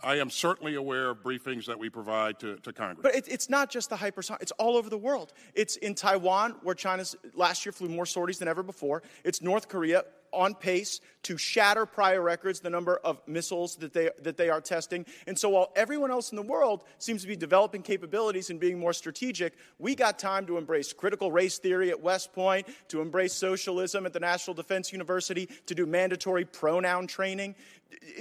I 0.00 0.16
am 0.16 0.30
certainly 0.30 0.76
aware 0.76 1.10
of 1.10 1.24
briefings 1.24 1.66
that 1.66 1.76
we 1.78 1.90
provide 1.90 2.38
to, 2.40 2.56
to 2.58 2.72
Congress. 2.72 3.00
But 3.02 3.16
it, 3.16 3.26
it's 3.26 3.50
not 3.50 3.68
just 3.68 3.90
the 3.90 3.96
hypersonic. 3.96 4.42
It's 4.42 4.52
all 4.52 4.76
over 4.76 4.88
the 4.88 4.98
world. 4.98 5.32
It's 5.54 5.76
in 5.76 5.96
Taiwan, 5.96 6.54
where 6.62 6.76
China's 6.76 7.16
last 7.34 7.66
year 7.66 7.72
flew 7.72 7.88
more 7.88 8.06
sorties 8.06 8.38
than 8.38 8.46
ever 8.46 8.62
before. 8.62 9.02
It's 9.24 9.42
North 9.42 9.68
Korea 9.68 10.04
on 10.32 10.54
pace 10.54 11.00
to 11.24 11.36
shatter 11.36 11.84
prior 11.86 12.22
records, 12.22 12.60
the 12.60 12.70
number 12.70 12.96
of 13.04 13.20
missiles 13.26 13.76
that 13.76 13.92
they, 13.92 14.10
that 14.22 14.36
they 14.36 14.48
are 14.48 14.60
testing. 14.60 15.04
And 15.26 15.38
so 15.38 15.48
while 15.50 15.72
everyone 15.76 16.10
else 16.10 16.30
in 16.30 16.36
the 16.36 16.42
world 16.42 16.84
seems 16.98 17.22
to 17.22 17.28
be 17.28 17.36
developing 17.36 17.82
capabilities 17.82 18.50
and 18.50 18.58
being 18.58 18.78
more 18.78 18.92
strategic, 18.92 19.54
we 19.78 19.94
got 19.94 20.18
time 20.18 20.46
to 20.46 20.56
embrace 20.56 20.92
critical 20.92 21.32
race 21.32 21.58
theory 21.58 21.90
at 21.90 22.00
West 22.00 22.32
Point, 22.32 22.66
to 22.88 23.00
embrace 23.00 23.32
socialism 23.32 24.06
at 24.06 24.12
the 24.12 24.20
National 24.20 24.54
Defense 24.54 24.92
University, 24.92 25.48
to 25.66 25.74
do 25.74 25.86
mandatory 25.86 26.44
pronoun 26.44 27.06
training. 27.06 27.54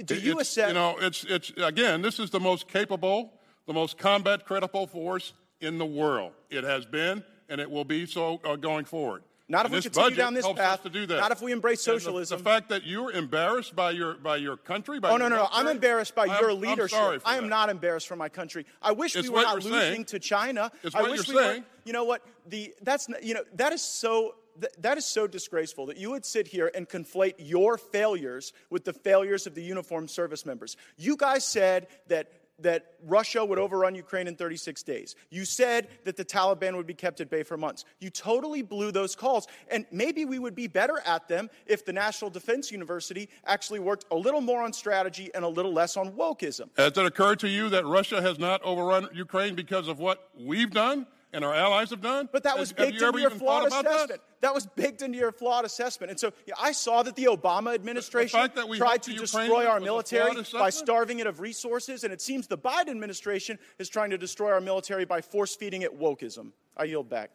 Do 0.04 0.14
you 0.14 0.38
it's, 0.40 0.50
assess? 0.50 0.68
You 0.68 0.74
know, 0.74 0.96
it's 1.00 1.24
it's 1.24 1.52
again, 1.56 2.02
this 2.02 2.18
is 2.18 2.30
the 2.30 2.40
most 2.40 2.68
capable, 2.68 3.32
the 3.66 3.74
most 3.74 3.98
combat 3.98 4.44
critical 4.44 4.86
force 4.86 5.34
in 5.60 5.78
the 5.78 5.86
world. 5.86 6.32
It 6.50 6.64
has 6.64 6.86
been, 6.86 7.22
and 7.48 7.60
it 7.60 7.70
will 7.70 7.84
be 7.84 8.06
so 8.06 8.40
uh, 8.44 8.56
going 8.56 8.84
forward. 8.84 9.22
Not 9.50 9.64
if 9.66 9.72
we 9.72 9.80
continue 9.80 10.14
down 10.16 10.34
this 10.34 10.46
path. 10.46 10.82
To 10.82 10.90
do 10.90 11.06
that. 11.06 11.20
Not 11.20 11.32
if 11.32 11.40
we 11.40 11.52
embrace 11.52 11.86
And 11.86 11.96
the- 11.96 12.00
socialism. 12.00 12.38
The, 12.38 12.44
fact 12.44 12.68
that 12.68 12.84
you're 12.84 13.10
embarrassed 13.12 13.74
by 13.74 13.92
your 13.92 14.14
by 14.14 14.36
your 14.36 14.56
country. 14.56 15.00
By 15.00 15.08
Oh, 15.08 15.12
your 15.12 15.18
no, 15.20 15.28
no, 15.28 15.36
no. 15.36 15.48
I'm 15.50 15.66
embarrassed 15.68 16.14
by 16.14 16.26
I'm- 16.26 16.40
your 16.40 16.50
I'm 16.50 16.60
leadership. 16.60 17.22
I 17.24 17.36
am 17.36 17.44
that. 17.44 17.48
not 17.48 17.70
embarrassed 17.70 18.06
for 18.08 18.16
my 18.16 18.28
country. 18.28 18.66
I 18.82 18.92
wish 18.92 19.16
It's 19.16 19.28
we 19.28 19.34
were 19.34 19.42
not 19.42 19.56
losing 19.56 19.72
saying. 19.72 20.04
to 20.06 20.18
China. 20.18 20.70
It's 20.82 20.94
I 20.94 21.00
what 21.02 21.10
wish 21.12 21.26
you're 21.28 21.36
we 21.36 21.42
saying. 21.42 21.60
were. 21.62 21.66
You 21.84 21.92
know 21.94 22.04
what? 22.04 22.22
The 22.46 22.74
that's 22.82 23.08
you 23.22 23.34
know 23.34 23.44
that 23.54 23.72
is 23.72 23.82
so. 23.82 24.34
That 24.80 24.98
is 24.98 25.04
so 25.04 25.28
disgraceful 25.28 25.86
that 25.86 25.98
you 25.98 26.10
would 26.10 26.26
sit 26.26 26.48
here 26.48 26.68
and 26.74 26.88
conflate 26.88 27.34
your 27.38 27.78
failures 27.78 28.52
with 28.70 28.82
the 28.84 28.92
failures 28.92 29.46
of 29.46 29.54
the 29.54 29.62
uniformed 29.62 30.10
service 30.10 30.44
members. 30.44 30.76
You 30.96 31.16
guys 31.16 31.44
said 31.44 31.86
that 32.08 32.32
that 32.60 32.94
Russia 33.04 33.44
would 33.44 33.58
overrun 33.58 33.94
Ukraine 33.94 34.26
in 34.26 34.36
36 34.36 34.82
days. 34.82 35.14
You 35.30 35.44
said 35.44 35.88
that 36.04 36.16
the 36.16 36.24
Taliban 36.24 36.76
would 36.76 36.86
be 36.86 36.94
kept 36.94 37.20
at 37.20 37.30
bay 37.30 37.42
for 37.42 37.56
months. 37.56 37.84
You 38.00 38.10
totally 38.10 38.62
blew 38.62 38.90
those 38.90 39.14
calls. 39.14 39.46
And 39.70 39.86
maybe 39.92 40.24
we 40.24 40.38
would 40.38 40.54
be 40.54 40.66
better 40.66 41.00
at 41.06 41.28
them 41.28 41.50
if 41.66 41.84
the 41.84 41.92
National 41.92 42.30
Defense 42.30 42.72
University 42.72 43.28
actually 43.46 43.80
worked 43.80 44.06
a 44.10 44.16
little 44.16 44.40
more 44.40 44.62
on 44.62 44.72
strategy 44.72 45.30
and 45.34 45.44
a 45.44 45.48
little 45.48 45.72
less 45.72 45.96
on 45.96 46.12
wokeism. 46.12 46.68
Has 46.76 46.96
it 46.96 47.06
occurred 47.06 47.38
to 47.40 47.48
you 47.48 47.68
that 47.70 47.86
Russia 47.86 48.20
has 48.20 48.38
not 48.38 48.62
overrun 48.62 49.08
Ukraine 49.14 49.54
because 49.54 49.88
of 49.88 49.98
what 49.98 50.28
we've 50.38 50.70
done 50.70 51.06
and 51.32 51.44
our 51.44 51.54
allies 51.54 51.90
have 51.90 52.00
done? 52.00 52.28
But 52.32 52.44
that 52.44 52.58
was 52.58 52.70
have 52.70 52.76
baked 52.78 53.00
you 53.00 53.06
ever 53.06 53.18
into 53.18 53.20
your 53.20 53.30
flawed 53.30 53.66
assessment. 53.66 54.20
That? 54.40 54.54
was 54.54 54.66
baked 54.66 55.02
into 55.02 55.18
your 55.18 55.32
flawed 55.32 55.64
assessment. 55.64 56.10
And 56.10 56.20
so 56.20 56.32
yeah, 56.46 56.54
I 56.60 56.72
saw 56.72 57.02
that 57.02 57.16
the 57.16 57.24
Obama 57.24 57.74
administration 57.74 58.40
fact 58.40 58.56
that 58.56 58.68
we 58.68 58.78
tried 58.78 59.02
to 59.04 59.14
destroy 59.14 59.66
our 59.66 59.80
military 59.80 60.34
by 60.52 60.70
starving 60.70 61.18
it 61.18 61.26
of 61.26 61.40
resources, 61.40 62.04
and 62.04 62.12
it 62.12 62.20
seems 62.20 62.46
the 62.46 62.58
Biden 62.58 62.88
administration 62.88 63.58
is 63.78 63.88
trying 63.88 64.10
to 64.10 64.18
destroy 64.18 64.52
our 64.52 64.60
military 64.60 65.04
by 65.04 65.20
force 65.20 65.54
feeding 65.56 65.82
it 65.82 65.98
wokeism. 65.98 66.52
I 66.76 66.84
yield 66.84 67.08
back. 67.08 67.30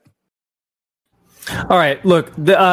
All 1.69 1.77
right, 1.77 2.03
look, 2.05 2.31
the, 2.37 2.57
uh, 2.57 2.63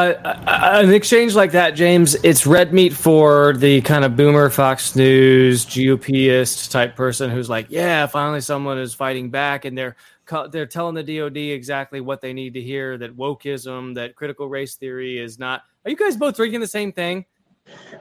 uh, 0.46 0.80
an 0.82 0.92
exchange 0.92 1.34
like 1.34 1.52
that, 1.52 1.72
James, 1.72 2.14
it's 2.22 2.46
red 2.46 2.72
meat 2.72 2.92
for 2.92 3.54
the 3.54 3.80
kind 3.80 4.04
of 4.04 4.16
boomer 4.16 4.48
Fox 4.48 4.94
News 4.94 5.66
GOPist 5.66 6.70
type 6.70 6.94
person 6.94 7.30
who's 7.30 7.50
like, 7.50 7.66
yeah, 7.68 8.06
finally 8.06 8.40
someone 8.40 8.78
is 8.78 8.94
fighting 8.94 9.30
back, 9.30 9.64
and 9.64 9.76
they're 9.76 9.96
co- 10.19 10.19
they're 10.50 10.66
telling 10.66 10.94
the 10.94 11.18
DoD 11.18 11.36
exactly 11.36 12.00
what 12.00 12.20
they 12.20 12.32
need 12.32 12.54
to 12.54 12.60
hear. 12.60 12.96
That 12.98 13.16
wokeism, 13.16 13.94
that 13.94 14.14
critical 14.16 14.48
race 14.48 14.74
theory 14.76 15.18
is 15.18 15.38
not. 15.38 15.62
Are 15.84 15.90
you 15.90 15.96
guys 15.96 16.16
both 16.16 16.36
drinking 16.36 16.60
the 16.60 16.66
same 16.66 16.92
thing? 16.92 17.24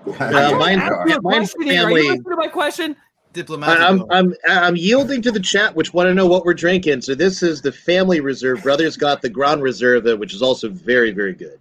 Uh, 0.07 0.13
I'm 0.19 0.57
mine- 0.57 0.79
asking 0.79 1.21
mine's. 1.21 1.53
Are 1.55 1.63
family- 1.63 2.03
you 2.03 2.23
to 2.23 2.35
my 2.35 2.47
question? 2.47 2.95
I- 3.35 3.87
I'm, 3.87 4.05
I'm 4.11 4.33
I'm 4.47 4.75
yielding 4.75 5.21
to 5.21 5.31
the 5.31 5.39
chat, 5.39 5.75
which 5.75 5.93
want 5.93 6.07
to 6.07 6.13
know 6.13 6.25
what 6.25 6.45
we're 6.45 6.53
drinking. 6.55 7.01
So 7.01 7.13
this 7.13 7.43
is 7.43 7.61
the 7.61 7.71
family 7.71 8.19
reserve. 8.21 8.63
Brothers 8.63 8.97
got 8.97 9.21
the 9.21 9.29
Grand 9.29 9.61
Reserve, 9.61 10.05
which 10.19 10.33
is 10.33 10.41
also 10.41 10.69
very 10.69 11.11
very 11.11 11.33
good. 11.33 11.59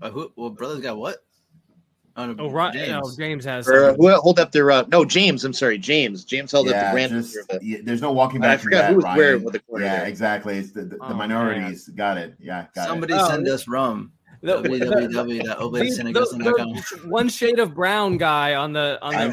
Uh, 0.00 0.10
who, 0.10 0.32
well, 0.36 0.50
brothers 0.50 0.80
got 0.80 0.96
what? 0.96 1.18
Oh, 2.16 2.26
no, 2.26 2.44
Oh, 2.44 2.50
right. 2.50 2.72
James. 2.74 3.00
Oh, 3.04 3.16
James 3.16 3.44
has. 3.44 3.66
Or, 3.68 3.90
uh, 3.90 3.94
who 3.94 4.10
hold 4.20 4.38
up 4.38 4.52
their 4.52 4.70
uh, 4.70 4.84
no 4.88 5.04
James. 5.04 5.44
I'm 5.44 5.52
sorry, 5.52 5.78
James. 5.78 6.24
James 6.24 6.52
held 6.52 6.68
up 6.68 6.72
the 6.74 6.78
Yeah, 6.78 6.92
Grand 6.92 7.12
just- 7.12 7.34
Reserve. 7.36 7.62
yeah, 7.62 7.78
there's 7.82 8.02
no 8.02 8.12
walking 8.12 8.42
I 8.44 8.48
back 8.48 8.60
from 8.60 8.64
forgot 8.64 8.78
that, 8.82 8.90
who 8.90 8.96
was 8.96 9.04
Ryan. 9.04 9.16
wearing 9.18 9.42
with 9.44 9.52
the 9.54 9.58
corner 9.60 9.84
Yeah, 9.86 9.96
there. 10.00 10.06
exactly. 10.08 10.58
It's 10.58 10.72
the, 10.72 10.82
the, 10.82 10.96
the 10.96 11.04
Oh, 11.04 11.14
minorities. 11.14 11.88
Got 11.88 12.18
it. 12.18 12.34
Yeah, 12.38 12.66
got 12.74 12.86
Somebody 12.88 13.14
it. 13.14 13.20
Oh, 13.20 13.28
send 13.28 13.48
us 13.48 13.66
rum. 13.68 14.12
The- 14.42 14.56
the- 14.60 14.68
the- 14.70 15.08
the 15.78 17.00
one 17.06 17.28
shade 17.28 17.60
of 17.60 17.74
brown 17.74 18.16
guy 18.16 18.56
on 18.56 18.72
the 18.72 18.98
on 19.00 19.12
the. 19.14 19.28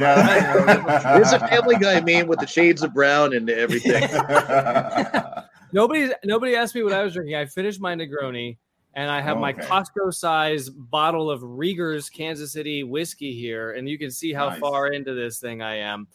There's 1.04 1.34
a 1.34 1.40
Family 1.48 1.78
Guy 1.78 2.00
meme 2.02 2.28
with 2.28 2.38
the 2.40 2.46
shades 2.46 2.84
of 2.84 2.94
brown 2.94 3.34
and 3.34 3.50
everything. 3.50 4.04
Nobody 5.74 6.10
nobody 6.26 6.56
asked 6.56 6.76
me 6.76 6.84
what 6.84 6.94
I 6.94 7.04
was 7.04 7.14
drinking. 7.14 7.36
I 7.36 7.46
finished 7.48 7.80
my 7.82 7.96
Negroni, 7.96 8.58
and 8.94 9.10
I 9.10 9.22
have 9.22 9.38
my 9.38 9.52
Okay. 9.52 9.62
Costco 9.62 10.14
size 10.14 10.70
bottle 10.70 11.30
of 11.30 11.42
Rieger's 11.44 12.10
Kansas 12.10 12.52
City 12.52 12.84
whiskey 12.84 13.34
here, 13.34 13.72
and 13.74 13.88
you 13.88 13.98
can 13.98 14.12
see 14.12 14.34
how 14.34 14.50
Nice. 14.50 14.60
far 14.60 14.88
into 14.88 15.14
this 15.14 15.40
thing 15.40 15.62
I 15.62 15.76
am. 15.78 16.08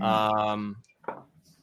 Um, 0.00 0.76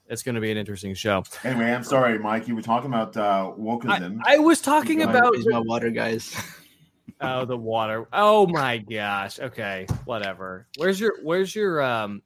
it's 0.07 0.23
going 0.23 0.35
to 0.35 0.41
be 0.41 0.51
an 0.51 0.57
interesting 0.57 0.93
show. 0.93 1.23
Anyway, 1.43 1.71
I'm 1.71 1.83
sorry, 1.83 2.19
Mike. 2.19 2.47
You 2.47 2.55
were 2.55 2.61
talking 2.61 2.89
about 2.89 3.15
uh, 3.17 3.51
I. 3.87 4.11
I 4.25 4.37
was 4.37 4.61
talking 4.61 4.99
Go 4.99 5.05
ahead. 5.05 5.15
about 5.15 5.33
my 5.45 5.59
water, 5.59 5.89
guys. 5.89 6.35
oh 7.21 7.45
the 7.45 7.57
water. 7.57 8.07
Oh 8.11 8.47
my 8.47 8.77
gosh. 8.79 9.39
Okay, 9.39 9.85
whatever. 10.05 10.67
Where's 10.77 10.99
your 10.99 11.13
Where's 11.23 11.55
your 11.55 11.81
um 11.81 12.21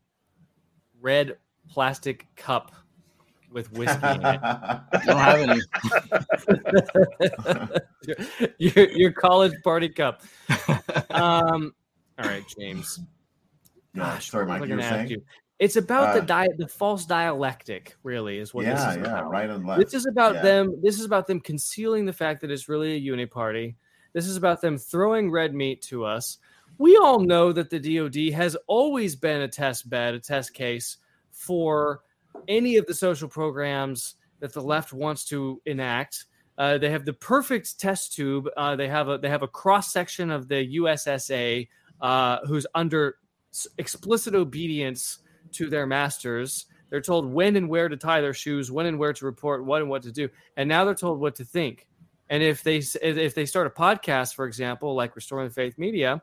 red 1.02 1.38
plastic 1.70 2.26
cup 2.36 2.72
with 3.52 3.72
whiskey 3.72 4.06
in 4.08 4.26
it? 4.26 4.42
don't 5.06 5.20
have 5.20 5.40
any. 5.40 5.62
your, 8.04 8.18
your, 8.58 8.90
your 8.92 9.12
college 9.12 9.54
party 9.64 9.90
cup. 9.90 10.22
Um, 11.12 11.74
all 12.20 12.26
right, 12.26 12.44
James. 12.60 13.00
Yeah, 13.94 14.04
Gosh, 14.14 14.30
sorry, 14.32 14.46
Mike. 14.46 14.64
I 14.64 14.66
You 14.66 14.76
were 14.76 14.82
saying? 14.82 15.10
you? 15.10 15.24
It's 15.60 15.76
about 15.76 16.14
the 16.14 16.22
Uh, 16.22 16.26
di- 16.26 16.54
the 16.58 16.68
false 16.68 17.06
dialectic, 17.06 17.96
really, 18.04 18.38
is 18.38 18.54
what 18.54 18.66
this 18.66 18.80
Yeah, 18.80 18.92
is 18.92 18.98
yeah, 18.98 19.04
about. 19.04 19.32
right 19.32 19.50
and 19.50 19.66
left. 19.66 19.82
This 19.82 19.94
is 19.96 20.06
about 20.06 20.36
Yeah. 20.36 20.42
them. 20.44 20.80
This 20.84 21.00
is 21.00 21.06
about 21.06 21.26
them 21.26 21.40
concealing 21.40 22.06
the 22.06 22.14
fact 22.14 22.42
that 22.42 22.52
it's 22.52 22.70
really 22.70 22.94
a 22.94 22.98
uni 22.98 23.26
party. 23.26 23.76
This 24.14 24.28
is 24.28 24.38
about 24.38 24.62
them 24.62 24.78
throwing 24.78 25.32
red 25.32 25.56
meat 25.56 25.82
to 25.84 26.06
us. 26.06 26.38
We 26.78 26.96
all 26.98 27.20
know 27.20 27.52
that 27.52 27.72
the 27.72 27.80
DoD 27.80 28.34
has 28.36 28.56
always 28.68 29.16
been 29.16 29.42
a 29.42 29.48
test 29.48 29.90
bed, 29.90 30.14
a 30.14 30.20
test 30.20 30.54
case 30.54 30.98
for 31.32 32.02
any 32.48 32.78
of 32.78 32.86
the 32.86 32.94
social 32.94 33.28
programs 33.28 34.16
that 34.40 34.54
the 34.54 34.62
left 34.62 34.94
wants 34.94 35.26
to 35.26 35.62
enact. 35.66 36.26
Uh, 36.58 36.78
they 36.78 36.90
have 36.90 37.06
the 37.06 37.14
perfect 37.14 37.80
test 37.80 38.14
tube. 38.14 38.48
Uh, 38.58 38.76
they 38.76 38.88
have 38.88 39.10
a 39.10 39.18
they 39.18 39.30
have 39.30 39.44
a 39.44 39.48
cross 39.48 39.94
section 39.94 40.32
of 40.32 40.48
the 40.48 40.78
USSA 40.78 41.68
uh, 42.02 42.38
who's 42.48 42.66
under 42.74 43.18
explicit 43.78 44.34
obedience 44.34 45.20
to 45.54 45.70
their 45.70 45.86
masters. 45.86 46.66
They're 46.90 47.02
told 47.02 47.32
when 47.32 47.56
and 47.58 47.70
where 47.70 47.90
to 47.90 47.98
tie 47.98 48.22
their 48.22 48.34
shoes, 48.34 48.72
when 48.72 48.86
and 48.86 48.98
where 48.98 49.14
to 49.14 49.26
report, 49.26 49.66
what 49.66 49.82
and 49.82 49.90
what 49.90 50.04
to 50.04 50.12
do, 50.12 50.30
and 50.56 50.68
now 50.68 50.86
they're 50.86 50.96
told 50.96 51.20
what 51.20 51.36
to 51.36 51.46
think. 51.46 51.88
And 52.30 52.44
if 52.44 52.64
they 52.64 52.78
if 53.02 53.36
they 53.36 53.46
start 53.46 53.68
a 53.68 53.70
podcast, 53.70 54.36
for 54.36 54.46
example, 54.46 54.96
like 54.96 55.16
Restoring 55.16 55.48
the 55.48 55.54
Faith 55.54 55.78
Media, 55.78 56.22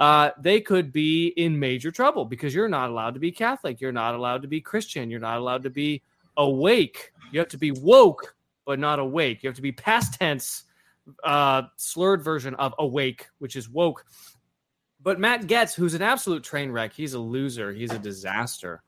uh, 0.00 0.30
they 0.40 0.62
could 0.62 0.92
be 0.92 1.28
in 1.36 1.58
major 1.58 1.90
trouble 1.90 2.24
because 2.24 2.54
you're 2.54 2.68
not 2.68 2.88
allowed 2.88 3.12
to 3.12 3.20
be 3.20 3.30
Catholic, 3.30 3.82
you're 3.82 3.92
not 3.92 4.14
allowed 4.14 4.40
to 4.40 4.48
be 4.48 4.58
Christian, 4.58 5.10
you're 5.10 5.20
not 5.20 5.36
allowed 5.36 5.62
to 5.62 5.70
be 5.70 6.02
awake. 6.38 7.12
You 7.30 7.38
have 7.38 7.48
to 7.48 7.58
be 7.58 7.70
woke, 7.70 8.34
but 8.64 8.78
not 8.78 8.98
awake. 8.98 9.42
You 9.42 9.50
have 9.50 9.56
to 9.56 9.62
be 9.62 9.72
past 9.72 10.14
tense, 10.14 10.64
uh, 11.22 11.62
slurred 11.76 12.24
version 12.24 12.54
of 12.54 12.74
awake, 12.78 13.28
which 13.40 13.56
is 13.56 13.68
woke. 13.68 14.06
But 15.02 15.20
Matt 15.20 15.42
Gaetz, 15.42 15.74
who's 15.74 15.94
an 15.94 16.02
absolute 16.02 16.44
train 16.44 16.72
wreck, 16.72 16.94
he's 16.94 17.12
a 17.12 17.18
loser. 17.18 17.70
He's 17.70 17.92
a 17.92 17.98
disaster. 17.98 18.82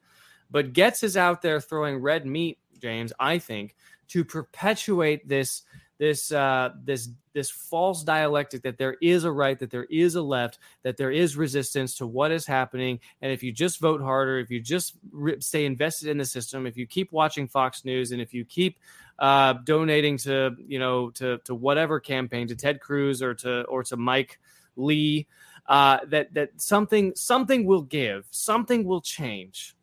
But 0.50 0.72
Gaetz 0.72 1.04
is 1.04 1.18
out 1.18 1.42
there 1.42 1.60
throwing 1.60 1.98
red 1.98 2.24
meat, 2.24 2.58
James. 2.80 3.12
I 3.20 3.38
think 3.38 3.76
to 4.08 4.24
perpetuate 4.24 5.28
this 5.28 5.62
this 6.02 6.32
uh, 6.32 6.70
this 6.82 7.10
this 7.32 7.48
false 7.48 8.02
dialectic 8.02 8.62
that 8.62 8.76
there 8.76 8.96
is 9.00 9.22
a 9.22 9.30
right, 9.30 9.56
that 9.60 9.70
there 9.70 9.84
is 9.84 10.16
a 10.16 10.20
left, 10.20 10.58
that 10.82 10.96
there 10.96 11.12
is 11.12 11.36
resistance 11.36 11.94
to 11.94 12.08
what 12.08 12.32
is 12.32 12.44
happening, 12.44 12.98
and 13.20 13.30
if 13.30 13.40
you 13.40 13.52
just 13.52 13.78
vote 13.78 14.02
harder, 14.02 14.40
if 14.40 14.50
you 14.50 14.58
just 14.58 14.96
stay 15.38 15.64
invested 15.64 16.08
in 16.08 16.18
the 16.18 16.24
system, 16.24 16.66
if 16.66 16.76
you 16.76 16.88
keep 16.88 17.12
watching 17.12 17.46
Fox 17.46 17.84
News, 17.84 18.10
and 18.10 18.20
if 18.20 18.34
you 18.34 18.44
keep 18.44 18.80
uh, 19.20 19.52
donating 19.64 20.16
to 20.18 20.56
you 20.66 20.80
know 20.80 21.10
to 21.10 21.38
to 21.44 21.54
whatever 21.54 22.00
campaign, 22.00 22.48
to 22.48 22.56
Ted 22.56 22.80
Cruz 22.80 23.22
or 23.22 23.34
to 23.34 23.62
or 23.62 23.84
to 23.84 23.96
Mike 23.96 24.40
Lee, 24.74 25.28
uh, 25.68 25.98
that 26.08 26.34
that 26.34 26.60
something 26.60 27.12
something 27.14 27.64
will 27.64 27.82
give, 27.82 28.26
something 28.32 28.84
will 28.84 29.02
change. 29.02 29.76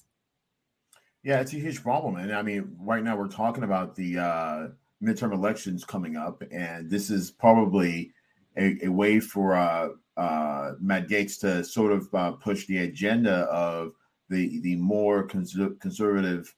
Yeah, 1.24 1.40
it's 1.40 1.54
a 1.54 1.58
huge 1.58 1.82
problem, 1.82 2.18
and 2.18 2.34
I 2.34 2.42
mean, 2.42 2.76
right 2.78 3.02
now 3.02 3.16
we're 3.16 3.30
talking 3.30 3.64
about 3.64 3.96
the 3.96 4.20
uh, 4.20 4.68
midterm 5.04 5.34
elections 5.34 5.84
coming 5.84 6.18
up, 6.18 6.44
and 6.52 6.90
this 6.90 7.10
is 7.10 7.32
probably 7.32 8.12
a, 8.58 8.78
a 8.86 8.90
way 8.90 9.20
for 9.20 9.56
uh, 9.56 9.90
uh, 10.18 10.74
Matt 10.80 11.08
Gaetz 11.08 11.40
to 11.42 11.64
sort 11.64 11.92
of 11.92 12.14
uh, 12.14 12.32
push 12.34 12.66
the 12.68 12.80
agenda 12.80 13.44
of 13.46 13.94
the 14.30 14.60
the 14.62 14.76
more 14.76 15.24
cons- 15.24 15.58
conservative, 15.80 16.54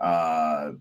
uh, 0.00 0.72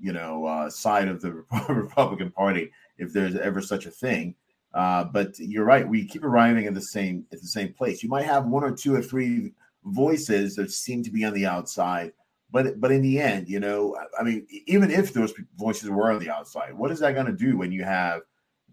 you 0.00 0.12
know, 0.12 0.46
uh, 0.46 0.70
side 0.70 1.08
of 1.08 1.20
the 1.20 1.32
Republican 1.68 2.30
Party, 2.30 2.70
if 2.98 3.12
there's 3.12 3.36
ever 3.36 3.60
such 3.60 3.86
a 3.86 3.90
thing. 3.90 4.34
Uh, 4.72 5.04
but 5.04 5.38
you're 5.38 5.64
right; 5.64 5.88
we 5.88 6.06
keep 6.06 6.24
arriving 6.24 6.66
at 6.66 6.74
the 6.74 6.80
same 6.80 7.26
at 7.32 7.40
the 7.40 7.48
same 7.48 7.72
place. 7.72 8.02
You 8.02 8.08
might 8.08 8.24
have 8.24 8.46
one 8.46 8.64
or 8.64 8.72
two 8.72 8.94
or 8.94 9.02
three 9.02 9.52
voices 9.84 10.56
that 10.56 10.70
seem 10.70 11.02
to 11.02 11.10
be 11.10 11.24
on 11.24 11.34
the 11.34 11.46
outside, 11.46 12.12
but 12.54 12.80
but 12.80 12.92
in 12.92 13.02
the 13.02 13.18
end, 13.18 13.48
you 13.48 13.58
know, 13.58 13.96
I 14.16 14.22
mean, 14.22 14.46
even 14.66 14.88
if 14.88 15.12
those 15.12 15.34
voices 15.56 15.90
were 15.90 16.12
on 16.12 16.20
the 16.20 16.30
outside, 16.30 16.72
what 16.72 16.92
is 16.92 17.00
that 17.00 17.14
going 17.14 17.26
to 17.26 17.32
do 17.32 17.58
when 17.58 17.72
you 17.72 17.82
have 17.82 18.22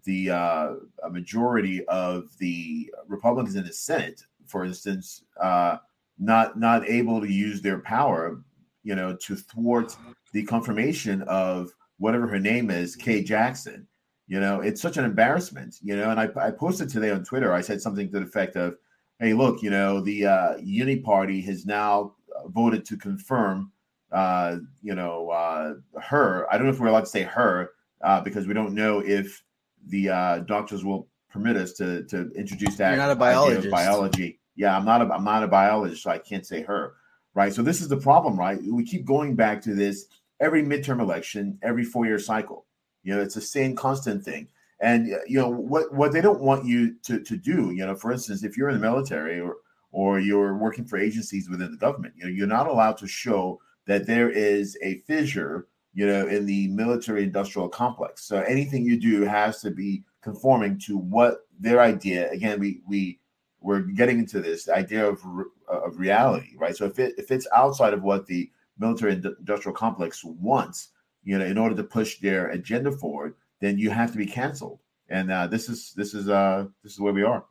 the 0.04 0.30
uh, 0.30 0.74
majority 1.10 1.84
of 1.86 2.28
the 2.38 2.88
Republicans 3.08 3.56
in 3.56 3.64
the 3.64 3.72
Senate, 3.72 4.22
for 4.46 4.64
instance, 4.64 5.24
uh, 5.40 5.78
not 6.16 6.56
not 6.56 6.88
able 6.88 7.20
to 7.20 7.26
use 7.26 7.60
their 7.60 7.80
power, 7.80 8.40
you 8.84 8.94
know, 8.94 9.16
to 9.16 9.34
thwart 9.34 9.96
the 10.32 10.44
confirmation 10.44 11.22
of 11.22 11.72
whatever 11.98 12.28
her 12.28 12.38
name 12.38 12.70
is, 12.70 12.94
Kay 12.94 13.24
Jackson. 13.24 13.88
You 14.28 14.38
know, 14.38 14.60
it's 14.60 14.80
such 14.80 14.96
an 14.96 15.04
embarrassment. 15.04 15.78
You 15.82 15.96
know, 15.96 16.10
and 16.10 16.20
I, 16.20 16.28
I 16.36 16.52
posted 16.52 16.88
today 16.88 17.10
on 17.10 17.24
Twitter. 17.24 17.52
I 17.52 17.62
said 17.62 17.82
something 17.82 18.08
to 18.12 18.20
the 18.20 18.26
effect 18.26 18.54
of, 18.54 18.76
"Hey, 19.18 19.32
look, 19.32 19.60
you 19.60 19.70
know, 19.70 20.00
the 20.00 20.26
uh, 20.26 20.56
Uni 20.58 20.98
Party 21.00 21.40
has 21.40 21.66
now 21.66 22.14
voted 22.46 22.84
to 22.86 22.96
confirm, 22.96 23.71
uh, 24.12 24.58
you 24.82 24.94
know, 24.94 25.30
uh, 25.30 25.74
her. 26.00 26.46
I 26.52 26.56
don't 26.56 26.66
know 26.66 26.72
if 26.72 26.80
we're 26.80 26.88
allowed 26.88 27.00
to 27.00 27.06
say 27.06 27.22
her 27.22 27.70
uh, 28.02 28.20
because 28.20 28.46
we 28.46 28.54
don't 28.54 28.74
know 28.74 29.00
if 29.00 29.42
the 29.86 30.10
uh, 30.10 30.38
doctors 30.40 30.84
will 30.84 31.08
permit 31.30 31.56
us 31.56 31.72
to 31.74 32.04
to 32.04 32.30
introduce 32.32 32.76
that. 32.76 32.90
You're 32.90 32.98
not 32.98 33.10
a 33.10 33.16
biologist. 33.16 33.70
Biology. 33.70 34.38
Yeah, 34.54 34.76
I'm 34.76 34.84
not. 34.84 35.02
A, 35.02 35.12
I'm 35.12 35.24
not 35.24 35.42
a 35.42 35.48
biologist, 35.48 36.02
so 36.02 36.10
I 36.10 36.18
can't 36.18 36.46
say 36.46 36.62
her. 36.62 36.94
Right. 37.34 37.52
So 37.52 37.62
this 37.62 37.80
is 37.80 37.88
the 37.88 37.96
problem, 37.96 38.38
right? 38.38 38.62
We 38.62 38.84
keep 38.84 39.06
going 39.06 39.34
back 39.34 39.62
to 39.62 39.74
this 39.74 40.06
every 40.40 40.62
midterm 40.62 41.00
election, 41.00 41.58
every 41.62 41.84
four 41.84 42.04
year 42.04 42.18
cycle. 42.18 42.66
You 43.02 43.14
know, 43.14 43.22
it's 43.22 43.34
the 43.34 43.40
same 43.40 43.74
constant 43.74 44.22
thing. 44.22 44.48
And 44.80 45.14
uh, 45.14 45.18
you 45.26 45.38
know 45.38 45.48
what 45.48 45.94
what 45.94 46.12
they 46.12 46.20
don't 46.20 46.40
want 46.40 46.66
you 46.66 46.96
to 47.04 47.20
to 47.20 47.36
do. 47.36 47.70
You 47.70 47.86
know, 47.86 47.94
for 47.94 48.12
instance, 48.12 48.44
if 48.44 48.58
you're 48.58 48.68
in 48.68 48.74
the 48.74 48.80
military 48.80 49.40
or 49.40 49.56
or 49.90 50.20
you're 50.20 50.56
working 50.56 50.84
for 50.84 50.98
agencies 50.98 51.48
within 51.48 51.70
the 51.70 51.76
government, 51.78 52.14
you 52.16 52.24
know, 52.24 52.30
you're 52.30 52.46
not 52.46 52.66
allowed 52.66 52.98
to 52.98 53.06
show 53.06 53.60
that 53.86 54.06
there 54.06 54.30
is 54.30 54.76
a 54.82 54.98
fissure 55.00 55.66
you 55.94 56.06
know, 56.06 56.26
in 56.26 56.46
the 56.46 56.68
military 56.68 57.24
industrial 57.24 57.68
complex. 57.68 58.24
So 58.24 58.40
anything 58.40 58.84
you 58.84 58.98
do 58.98 59.22
has 59.22 59.60
to 59.60 59.70
be 59.70 60.04
conforming 60.22 60.78
to 60.86 60.96
what 60.96 61.46
their 61.58 61.80
idea. 61.80 62.30
Again, 62.30 62.58
we 62.58 62.80
we 62.88 63.20
we're 63.60 63.80
getting 63.80 64.18
into 64.18 64.40
this 64.40 64.68
idea 64.68 65.06
of 65.06 65.22
of 65.68 65.98
reality, 65.98 66.56
right? 66.56 66.76
So 66.76 66.86
if 66.86 66.98
it 66.98 67.14
if 67.18 67.30
it's 67.30 67.46
outside 67.54 67.92
of 67.92 68.02
what 68.02 68.26
the 68.26 68.50
military 68.78 69.12
industrial 69.12 69.74
complex 69.74 70.24
wants, 70.24 70.88
you 71.24 71.38
know, 71.38 71.44
in 71.44 71.58
order 71.58 71.76
to 71.76 71.84
push 71.84 72.18
their 72.20 72.48
agenda 72.48 72.90
forward, 72.90 73.34
then 73.60 73.78
you 73.78 73.90
have 73.90 74.12
to 74.12 74.18
be 74.18 74.26
canceled. 74.26 74.80
And 75.08 75.30
uh, 75.30 75.46
this 75.46 75.68
is 75.68 75.92
this 75.92 76.14
is 76.14 76.28
uh 76.28 76.66
this 76.82 76.92
is 76.92 77.00
where 77.00 77.12
we 77.12 77.22
are. 77.22 77.44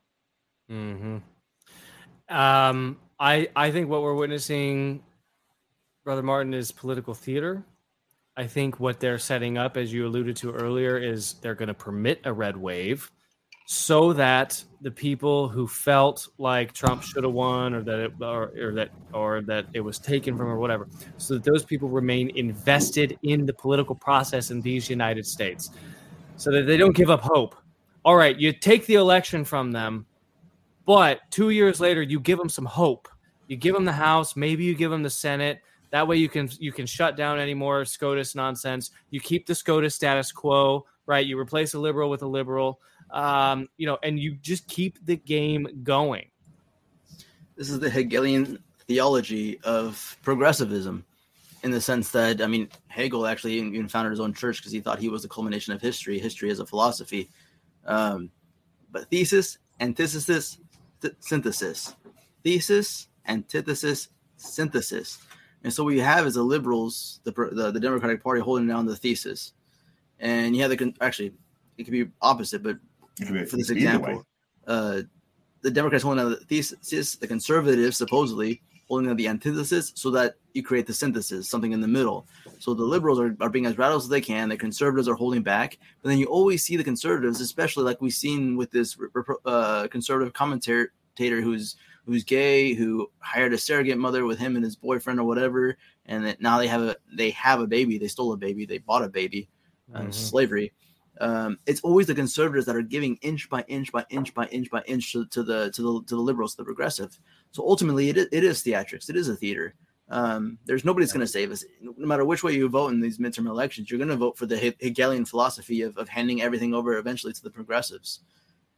hmm 0.68 1.18
Um, 2.28 2.98
I 3.20 3.50
I 3.56 3.70
think 3.70 3.88
what 3.88 4.02
we're 4.02 4.16
witnessing, 4.16 5.04
brother 6.04 6.24
Martin, 6.24 6.54
is 6.54 6.72
political 6.72 7.14
theater. 7.14 7.64
I 8.36 8.48
think 8.48 8.80
what 8.80 9.00
they're 9.00 9.20
setting 9.20 9.58
up, 9.58 9.78
as 9.78 9.94
you 9.94 10.08
alluded 10.08 10.36
to 10.38 10.52
earlier, 10.52 10.98
is 10.98 11.34
they're 11.42 11.56
going 11.56 11.68
to 11.68 11.74
permit 11.74 12.22
a 12.24 12.34
red 12.34 12.58
wave 12.58 13.12
so 13.68 14.12
that 14.14 14.62
the 14.82 14.92
people 14.92 15.48
who 15.48 15.68
felt 15.68 16.28
like 16.38 16.74
Trump 16.74 17.04
should 17.04 17.24
have 17.24 17.34
won 17.34 17.74
or 17.74 17.84
that 17.84 18.00
it, 18.00 18.12
or, 18.20 18.52
or 18.60 18.74
that 18.74 18.90
or 19.14 19.42
that 19.44 19.66
it 19.74 19.82
was 19.82 20.00
taken 20.00 20.36
from 20.36 20.48
or 20.48 20.58
whatever, 20.58 20.88
so 21.18 21.36
that 21.36 21.44
those 21.44 21.64
people 21.64 21.88
remain 21.88 22.36
invested 22.36 23.18
in 23.24 23.46
the 23.46 23.54
political 23.54 23.96
process 23.96 24.50
in 24.50 24.60
these 24.62 24.90
United 24.90 25.26
States, 25.26 25.70
so 26.36 26.52
that 26.52 26.64
they 26.66 26.78
don't 26.78 26.96
give 26.96 27.10
up 27.10 27.22
hope. 27.22 27.56
All 28.04 28.16
right, 28.16 28.38
you 28.38 28.52
take 28.52 28.88
the 28.88 28.96
election 28.96 29.46
from 29.46 29.72
them, 29.72 30.06
but 30.86 31.20
two 31.30 31.52
years 31.52 31.80
later, 31.80 32.02
you 32.02 32.20
give 32.20 32.40
them 32.40 32.50
some 32.50 32.66
hope. 32.66 33.08
You 33.48 33.56
give 33.58 33.76
them 33.76 33.86
the 33.86 33.92
House, 33.92 34.36
maybe 34.36 34.64
you 34.64 34.74
give 34.74 34.90
them 34.90 35.04
the 35.04 35.10
Senate 35.10 35.62
that 35.92 36.08
way 36.08 36.16
you 36.16 36.30
can 36.30 36.50
you 36.58 36.72
can 36.72 36.86
shut 36.86 37.16
down 37.16 37.40
any 37.40 37.54
more 37.54 37.86
SCOTUS 37.86 38.34
nonsense. 38.34 38.92
You 39.10 39.20
keep 39.20 39.46
the 39.46 39.54
SCOTUS 39.54 39.94
status 39.94 40.32
quo, 40.32 40.86
right? 41.06 41.26
You 41.26 41.38
replace 41.38 41.74
a 41.74 41.80
liberal 41.80 42.10
with 42.10 42.24
a 42.24 42.28
liberal, 42.28 42.80
um, 43.12 43.68
you 43.78 43.86
know, 43.86 43.98
and 44.02 44.18
you 44.18 44.36
just 44.36 44.68
keep 44.68 45.06
the 45.06 45.18
game 45.18 45.68
going. 45.84 46.30
This 47.58 47.70
is 47.70 47.80
the 47.80 47.90
Hegelian 47.90 48.58
theology 48.88 49.60
of 49.64 50.18
progressivism, 50.24 51.06
in 51.64 51.72
the 51.72 51.82
sense 51.82 52.10
that 52.12 52.42
I 52.42 52.48
mean 52.48 52.70
Hegel 52.88 53.28
actually 53.28 53.56
even 53.56 53.90
founded 53.90 54.12
his 54.12 54.22
own 54.22 54.34
church 54.34 54.58
because 54.58 54.72
he 54.72 54.80
thought 54.80 54.98
he 54.98 55.10
was 55.10 55.24
the 55.24 55.30
culmination 55.30 55.74
of 55.74 55.82
history, 55.82 56.20
history 56.20 56.50
as 56.50 56.60
a 56.60 56.66
philosophy. 56.66 57.30
Um, 57.86 58.32
but 58.92 59.10
thesis, 59.10 59.58
antithesis, 59.82 60.58
th- 61.02 61.16
synthesis, 61.20 61.96
thesis, 62.44 63.08
antithesis, 63.28 64.08
synthesis 64.38 65.20
and 65.64 65.74
so 65.74 65.84
what 65.84 65.94
you 65.94 66.02
have 66.02 66.26
is 66.26 66.36
the 66.36 66.44
liberals, 66.44 67.20
the, 67.24 67.32
the, 67.32 67.72
the 67.72 67.80
Democratic 67.80 68.24
Party 68.24 68.42
holding 68.42 68.68
down 68.68 68.86
the 68.86 68.96
thesis. 68.96 69.54
And 70.20 70.56
you 70.56 70.62
have 70.62 70.72
the, 70.72 70.94
actually, 71.02 71.34
it 71.78 71.84
could 71.84 71.92
be 71.92 72.08
opposite, 72.22 72.64
but 72.64 72.78
be, 73.20 73.46
for 73.46 73.58
this 73.58 73.70
example, 73.70 74.26
uh, 74.68 75.02
the 75.62 75.72
Democrats 75.72 76.04
holding 76.04 76.24
down 76.24 76.32
the 76.32 76.38
thesis, 76.38 77.16
the 77.16 77.28
conservatives 77.28 77.98
supposedly 77.98 78.62
holding 78.88 79.08
down 79.08 79.16
the 79.16 79.28
antithesis 79.28 79.94
so 79.96 80.10
that 80.12 80.36
you 80.54 80.64
create 80.64 80.86
the 80.86 80.94
synthesis, 80.94 81.48
something 81.48 81.72
in 81.72 81.80
the 81.80 81.88
middle. 81.88 82.28
So 82.60 82.74
the 82.74 82.84
liberals 82.84 83.20
are, 83.20 83.36
are 83.40 83.50
being 83.50 83.66
as 83.66 83.78
radical 83.78 84.02
as 84.02 84.10
they 84.10 84.20
can. 84.20 84.50
The 84.50 84.58
conservatives 84.58 85.08
are 85.08 85.16
holding 85.16 85.44
back. 85.44 85.78
But 86.02 86.10
then 86.10 86.18
you 86.18 86.26
always 86.26 86.64
see 86.64 86.76
the 86.76 86.84
conservatives, 86.84 87.40
especially 87.40 87.84
like 87.84 88.02
we've 88.02 88.14
seen 88.14 88.58
with 88.58 88.72
this 88.72 88.98
uh, 89.46 89.88
conservative 89.90 90.34
commentator 90.34 90.92
who's 91.18 91.78
who's 92.06 92.24
gay, 92.24 92.74
who 92.74 93.10
hired 93.20 93.54
a 93.54 93.58
surrogate 93.58 93.98
mother 93.98 94.26
with 94.26 94.40
him 94.40 94.56
and 94.56 94.66
his 94.66 94.76
boyfriend 94.76 95.20
or 95.20 95.24
whatever, 95.24 95.78
and 96.06 96.26
that 96.26 96.42
now 96.42 96.58
they 96.58 96.68
have 96.68 96.82
a 96.82 96.96
they 97.14 97.30
have 97.32 97.60
a 97.60 97.68
baby. 97.68 97.98
They 97.98 98.08
stole 98.08 98.34
a 98.34 98.38
baby. 98.38 98.66
They 98.66 98.80
bought 98.80 99.04
a 99.04 99.10
baby. 99.10 99.50
Uh, 99.94 100.00
mm-hmm. 100.02 100.12
slavery. 100.12 100.72
Um, 101.20 101.60
it's 101.66 101.82
always 101.82 102.08
the 102.08 102.16
conservatives 102.16 102.66
that 102.66 102.76
are 102.76 102.82
giving 102.82 103.18
inch 103.18 103.50
by 103.50 103.64
inch 103.68 103.92
by 103.92 104.06
inch 104.10 104.34
by 104.34 104.46
inch 104.48 104.72
by 104.72 104.82
inch 104.84 105.12
to, 105.12 105.26
to 105.28 105.44
the 105.44 105.72
to 105.72 105.82
the 105.82 106.04
to 106.08 106.16
the 106.16 106.22
liberals, 106.22 106.56
the 106.56 106.64
progressive. 106.64 107.20
So 107.52 107.64
ultimately, 107.64 108.10
it 108.10 108.18
is, 108.18 108.28
it 108.32 108.44
is 108.44 108.64
theatrics. 108.64 109.10
It 109.10 109.16
is 109.16 109.28
a 109.28 109.36
theater. 109.36 109.76
Um, 110.10 110.58
there's 110.66 110.84
nobody's 110.84 111.12
going 111.12 111.26
to 111.26 111.32
save 111.32 111.52
us. 111.52 111.64
No 111.82 111.94
matter 111.98 112.26
which 112.26 112.44
way 112.44 112.54
you 112.54 112.68
vote 112.70 112.92
in 112.92 113.00
these 113.00 113.18
midterm 113.18 113.48
elections, 113.48 113.90
you're 113.90 113.98
going 113.98 114.10
to 114.10 114.16
vote 114.16 114.38
for 114.38 114.46
the 114.46 114.76
Hegelian 114.80 115.26
philosophy 115.26 115.82
of, 115.84 115.98
of 115.98 116.10
handing 116.10 116.42
everything 116.42 116.74
over 116.74 116.98
eventually 116.98 117.34
to 117.34 117.44
the 117.44 117.52
progressives. 117.52 118.22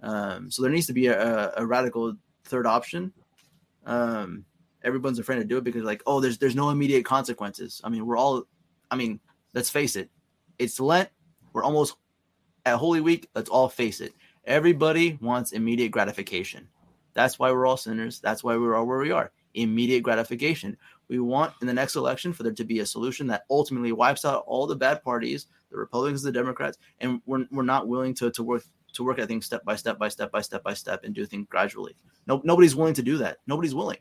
Um, 0.01 0.51
so 0.51 0.61
there 0.61 0.71
needs 0.71 0.87
to 0.87 0.93
be 0.93 1.07
a, 1.07 1.53
a 1.55 1.65
radical 1.65 2.15
third 2.45 2.65
option. 2.65 3.13
Um, 3.85 4.45
everyone's 4.83 5.19
afraid 5.19 5.37
to 5.37 5.45
do 5.45 5.57
it 5.57 5.63
because 5.63 5.83
like, 5.83 6.03
oh, 6.05 6.19
there's 6.19 6.37
there's 6.37 6.55
no 6.55 6.69
immediate 6.69 7.05
consequences. 7.05 7.81
I 7.83 7.89
mean, 7.89 8.05
we're 8.05 8.17
all, 8.17 8.43
I 8.91 8.95
mean, 8.95 9.19
let's 9.53 9.69
face 9.69 9.95
it, 9.95 10.09
it's 10.59 10.79
Lent. 10.79 11.09
We're 11.53 11.63
almost 11.63 11.95
at 12.65 12.77
Holy 12.77 13.01
Week. 13.01 13.29
Let's 13.35 13.49
all 13.49 13.69
face 13.69 14.01
it. 14.01 14.13
Everybody 14.45 15.17
wants 15.21 15.51
immediate 15.51 15.91
gratification. 15.91 16.67
That's 17.13 17.37
why 17.37 17.51
we're 17.51 17.65
all 17.65 17.77
sinners. 17.77 18.19
That's 18.19 18.43
why 18.43 18.57
we're 18.57 18.75
all 18.75 18.85
where 18.85 18.99
we 18.99 19.11
are. 19.11 19.31
Immediate 19.53 20.01
gratification. 20.01 20.75
We 21.09 21.19
want 21.19 21.53
in 21.61 21.67
the 21.67 21.73
next 21.73 21.95
election 21.95 22.33
for 22.33 22.43
there 22.43 22.53
to 22.53 22.63
be 22.63 22.79
a 22.79 22.85
solution 22.85 23.27
that 23.27 23.43
ultimately 23.49 23.91
wipes 23.91 24.25
out 24.25 24.43
all 24.47 24.65
the 24.65 24.75
bad 24.75 25.03
parties, 25.03 25.47
the 25.69 25.77
Republicans, 25.77 26.23
the 26.23 26.31
Democrats, 26.31 26.77
and 26.99 27.21
we're, 27.25 27.45
we're 27.51 27.63
not 27.63 27.87
willing 27.87 28.15
to, 28.15 28.31
to 28.31 28.43
work 28.43 28.63
to 28.93 29.03
work 29.03 29.19
at 29.19 29.27
things 29.27 29.45
step 29.45 29.63
by 29.63 29.75
step 29.75 29.99
by 29.99 30.07
step 30.07 30.31
by 30.31 30.41
step 30.41 30.63
by 30.63 30.73
step 30.73 31.03
and 31.03 31.13
do 31.13 31.25
things 31.25 31.47
gradually. 31.49 31.95
No, 32.27 32.41
nobody's 32.43 32.75
willing 32.75 32.93
to 32.95 33.03
do 33.03 33.17
that. 33.17 33.37
Nobody's 33.47 33.75
willing. 33.75 33.99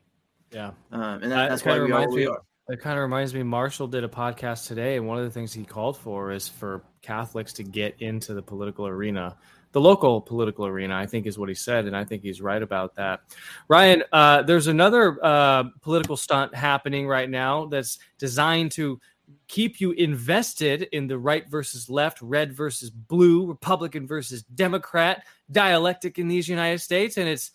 Yeah, 0.51 0.71
um, 0.91 1.23
and 1.23 1.31
that, 1.31 1.49
that's 1.49 1.65
why 1.65 1.79
we 1.79 1.91
are 1.91 2.09
we 2.09 2.27
are. 2.27 2.41
It 2.69 2.79
kind 2.79 2.97
of 2.97 3.03
reminds 3.03 3.33
me. 3.33 3.43
Marshall 3.43 3.87
did 3.87 4.05
a 4.05 4.07
podcast 4.07 4.67
today, 4.67 4.95
and 4.95 5.05
one 5.05 5.17
of 5.17 5.25
the 5.25 5.31
things 5.31 5.51
he 5.51 5.65
called 5.65 5.97
for 5.97 6.31
is 6.31 6.47
for 6.47 6.83
Catholics 7.01 7.51
to 7.53 7.63
get 7.63 7.95
into 7.99 8.33
the 8.33 8.41
political 8.41 8.87
arena, 8.87 9.35
the 9.73 9.81
local 9.81 10.21
political 10.21 10.65
arena. 10.65 10.95
I 10.95 11.05
think 11.05 11.25
is 11.25 11.37
what 11.37 11.49
he 11.49 11.55
said, 11.55 11.87
and 11.87 11.97
I 11.97 12.05
think 12.05 12.23
he's 12.23 12.41
right 12.41 12.61
about 12.61 12.95
that. 12.95 13.21
Ryan, 13.67 14.03
uh, 14.13 14.43
there's 14.43 14.67
another 14.67 15.17
uh, 15.21 15.65
political 15.81 16.15
stunt 16.15 16.55
happening 16.55 17.05
right 17.05 17.29
now 17.29 17.65
that's 17.65 17.99
designed 18.17 18.71
to 18.73 18.99
keep 19.47 19.81
you 19.81 19.91
invested 19.91 20.83
in 20.91 21.07
the 21.07 21.17
right 21.17 21.47
versus 21.49 21.89
left, 21.89 22.21
red 22.21 22.53
versus 22.53 22.89
blue, 22.89 23.45
Republican 23.45 24.07
versus 24.07 24.43
Democrat 24.43 25.25
dialectic 25.51 26.19
in 26.19 26.27
these 26.27 26.47
United 26.47 26.79
States. 26.79 27.17
And 27.17 27.27
it's 27.27 27.51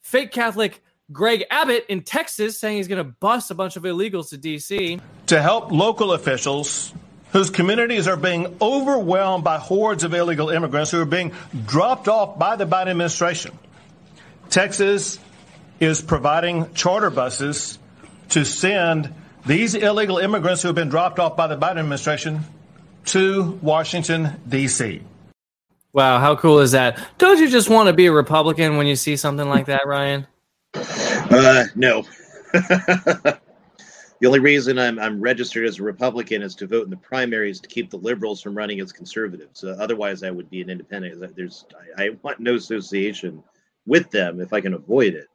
fake 0.00 0.32
Catholic 0.32 0.82
Greg 1.12 1.44
Abbott 1.50 1.86
in 1.88 2.02
Texas 2.02 2.58
saying 2.58 2.78
he's 2.78 2.88
going 2.88 3.04
to 3.04 3.12
bust 3.20 3.50
a 3.50 3.54
bunch 3.54 3.76
of 3.76 3.84
illegals 3.84 4.30
to 4.30 4.36
D.C. 4.36 5.00
to 5.26 5.42
help 5.42 5.70
local 5.70 6.12
officials 6.12 6.92
whose 7.32 7.50
communities 7.50 8.08
are 8.08 8.16
being 8.16 8.56
overwhelmed 8.60 9.44
by 9.44 9.58
hordes 9.58 10.04
of 10.04 10.14
illegal 10.14 10.48
immigrants 10.48 10.90
who 10.90 11.00
are 11.00 11.04
being 11.04 11.32
dropped 11.66 12.08
off 12.08 12.38
by 12.38 12.56
the 12.56 12.66
Biden 12.66 12.88
administration. 12.88 13.56
Texas 14.48 15.18
is 15.80 16.00
providing 16.00 16.72
charter 16.74 17.10
buses 17.10 17.78
to 18.30 18.44
send 18.44 19.12
these 19.46 19.74
illegal 19.74 20.18
immigrants 20.18 20.62
who 20.62 20.68
have 20.68 20.74
been 20.74 20.88
dropped 20.88 21.18
off 21.18 21.36
by 21.36 21.46
the 21.46 21.56
Biden 21.56 21.78
administration 21.78 22.40
to 23.06 23.58
Washington, 23.62 24.40
D.C. 24.48 25.00
Wow, 25.92 26.18
how 26.18 26.36
cool 26.36 26.58
is 26.58 26.72
that? 26.72 26.98
Don't 27.16 27.38
you 27.38 27.48
just 27.48 27.70
want 27.70 27.86
to 27.86 27.92
be 27.92 28.06
a 28.06 28.12
Republican 28.12 28.76
when 28.76 28.86
you 28.86 28.96
see 28.96 29.16
something 29.16 29.48
like 29.48 29.66
that, 29.66 29.86
Ryan? 29.86 30.26
Uh, 30.74 31.64
no. 31.74 32.04
the 32.52 33.38
only 34.26 34.40
reason 34.40 34.78
I'm, 34.78 34.98
I'm 34.98 35.20
registered 35.20 35.64
as 35.64 35.78
a 35.78 35.84
Republican 35.84 36.42
is 36.42 36.54
to 36.56 36.66
vote 36.66 36.84
in 36.84 36.90
the 36.90 36.96
primaries 36.96 37.60
to 37.60 37.68
keep 37.68 37.90
the 37.90 37.98
liberals 37.98 38.42
from 38.42 38.56
running 38.56 38.80
as 38.80 38.92
conservatives. 38.92 39.62
Uh, 39.62 39.76
otherwise, 39.78 40.22
I 40.22 40.30
would 40.30 40.50
be 40.50 40.60
an 40.60 40.70
independent. 40.70 41.34
There's, 41.36 41.64
I, 41.96 42.06
I 42.06 42.10
want 42.22 42.40
no 42.40 42.56
association 42.56 43.42
with 43.86 44.10
them 44.10 44.40
if 44.40 44.52
I 44.52 44.60
can 44.60 44.74
avoid 44.74 45.14
it. 45.14 45.28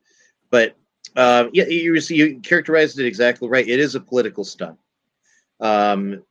But 0.49 0.75
um, 1.15 1.49
yeah, 1.53 1.65
you, 1.65 1.95
you 1.95 2.39
characterized 2.39 2.99
it 2.99 3.05
exactly 3.05 3.47
right. 3.49 3.67
It 3.67 3.79
is 3.79 3.95
a 3.95 3.99
political 3.99 4.43
stunt. 4.43 4.77
Um, 5.59 6.23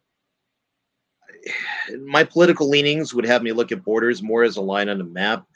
my 2.05 2.25
political 2.25 2.69
leanings 2.69 3.15
would 3.15 3.25
have 3.25 3.43
me 3.43 3.53
look 3.53 3.73
at 3.73 3.85
borders 3.85 4.23
more 4.23 4.43
as 4.43 4.57
a 4.57 4.63
line 4.63 4.89
on 4.89 5.01
a 5.01 5.05
map, 5.05 5.47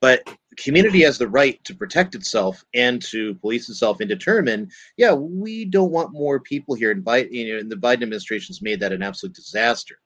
but 0.00 0.22
community 0.56 1.02
has 1.02 1.18
the 1.18 1.28
right 1.28 1.62
to 1.64 1.74
protect 1.74 2.14
itself 2.14 2.64
and 2.74 3.00
to 3.02 3.34
police 3.36 3.68
itself 3.68 4.00
and 4.00 4.08
determine, 4.08 4.70
yeah, 4.96 5.12
we 5.12 5.64
don't 5.64 5.92
want 5.92 6.12
more 6.12 6.40
people 6.40 6.74
here. 6.74 6.90
And, 6.90 7.04
Biden, 7.04 7.30
you 7.30 7.52
know, 7.52 7.60
and 7.60 7.70
the 7.70 7.76
Biden 7.76 8.02
administration's 8.02 8.62
made 8.62 8.80
that 8.80 8.92
an 8.92 9.02
absolute 9.02 9.34
disaster. 9.34 9.98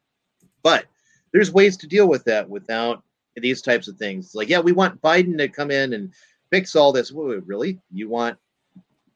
But 0.63 0.87
there's 1.33 1.53
ways 1.53 1.77
to 1.79 1.87
deal 1.87 2.09
with 2.09 2.25
that 2.25 2.49
without 2.49 3.03
these 3.37 3.63
types 3.63 3.89
of 3.89 3.97
things. 3.97 4.35
Like, 4.35 4.49
yeah, 4.49 4.61
we 4.61 4.73
want 4.73 5.03
Biden 5.03 5.37
to 5.39 5.49
come 5.49 5.71
in 5.71 5.93
and 5.95 6.13
fix 6.51 6.77
all 6.77 6.93
this. 6.93 7.11
Wait, 7.11 7.45
really? 7.47 7.81
You 7.93 8.09
want 8.09 8.39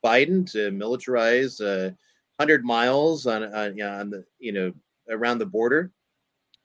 Biden 0.05 0.51
to 0.53 0.71
militarize 0.71 1.61
uh, 1.61 1.91
100 2.37 2.65
miles 2.65 3.27
on, 3.27 3.43
on, 3.43 3.81
on 3.81 4.11
the, 4.11 4.25
you 4.39 4.53
know, 4.53 4.73
around 5.11 5.39
the 5.39 5.47
border 5.47 5.91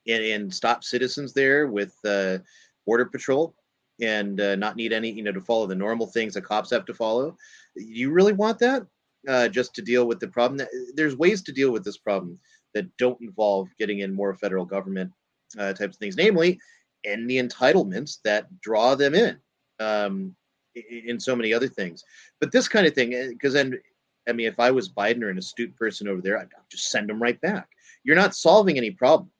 and, 0.08 0.24
and 0.24 0.54
stop 0.54 0.84
citizens 0.84 1.34
there 1.34 1.68
with 1.68 1.96
uh, 2.06 2.38
border 2.86 3.06
patrol 3.06 3.56
and 4.02 4.42
uh, 4.42 4.56
not 4.56 4.76
need 4.76 4.94
any, 4.94 5.12
you 5.12 5.24
know, 5.24 5.32
to 5.32 5.42
follow 5.42 5.68
the 5.68 5.76
normal 5.76 6.08
things 6.08 6.34
that 6.34 6.42
cops 6.42 6.70
have 6.72 6.86
to 6.86 6.94
follow. 6.94 7.38
You 7.76 8.12
really 8.12 8.34
want 8.34 8.60
that? 8.60 8.86
Uh, 9.28 9.48
just 9.48 9.74
to 9.74 9.82
deal 9.82 10.06
with 10.06 10.20
the 10.20 10.28
problem. 10.28 10.68
There's 10.96 11.16
ways 11.16 11.42
to 11.44 11.54
deal 11.54 11.72
with 11.72 11.86
this 11.86 11.98
problem 11.98 12.38
that 12.74 12.86
don't 12.98 13.22
involve 13.22 13.70
getting 13.80 14.00
in 14.00 14.14
more 14.14 14.36
federal 14.36 14.66
government 14.66 15.12
uh, 15.58 15.72
types 15.72 15.96
of 15.96 16.00
things, 16.00 16.18
namely, 16.18 16.60
and 17.06 17.30
the 17.30 17.38
entitlements 17.38 18.18
that 18.24 18.48
draw 18.60 18.96
them 18.96 19.16
in, 19.16 19.38
um, 19.80 20.36
in 20.76 21.20
so 21.20 21.36
many 21.36 21.54
other 21.54 21.68
things. 21.68 22.04
But 22.40 22.52
this 22.52 22.68
kind 22.68 22.88
of 22.88 22.94
thing, 22.94 23.30
because 23.30 23.54
then, 23.54 23.80
I 24.28 24.34
mean, 24.34 24.48
if 24.48 24.60
I 24.60 24.72
was 24.72 24.90
Biden 24.90 25.24
or 25.24 25.30
an 25.30 25.38
astute 25.38 25.76
person 25.76 26.08
over 26.08 26.22
there, 26.22 26.38
I'd 26.38 26.50
just 26.70 26.90
send 26.90 27.10
them 27.10 27.22
right 27.22 27.40
back. 27.42 27.70
You're 28.04 28.16
not 28.16 28.36
solving 28.36 28.78
any 28.78 28.92
problems. 28.92 29.32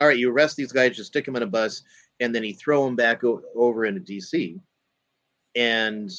All 0.00 0.08
right, 0.08 0.18
you 0.18 0.30
arrest 0.30 0.56
these 0.56 0.72
guys, 0.72 0.96
just 0.96 1.08
stick 1.08 1.24
them 1.24 1.36
in 1.36 1.42
a 1.42 1.46
bus, 1.46 1.82
and 2.20 2.34
then 2.34 2.44
you 2.44 2.54
throw 2.54 2.84
them 2.84 2.96
back 2.96 3.22
o- 3.24 3.42
over 3.54 3.84
into 3.84 4.00
DC. 4.00 4.58
And 5.54 6.10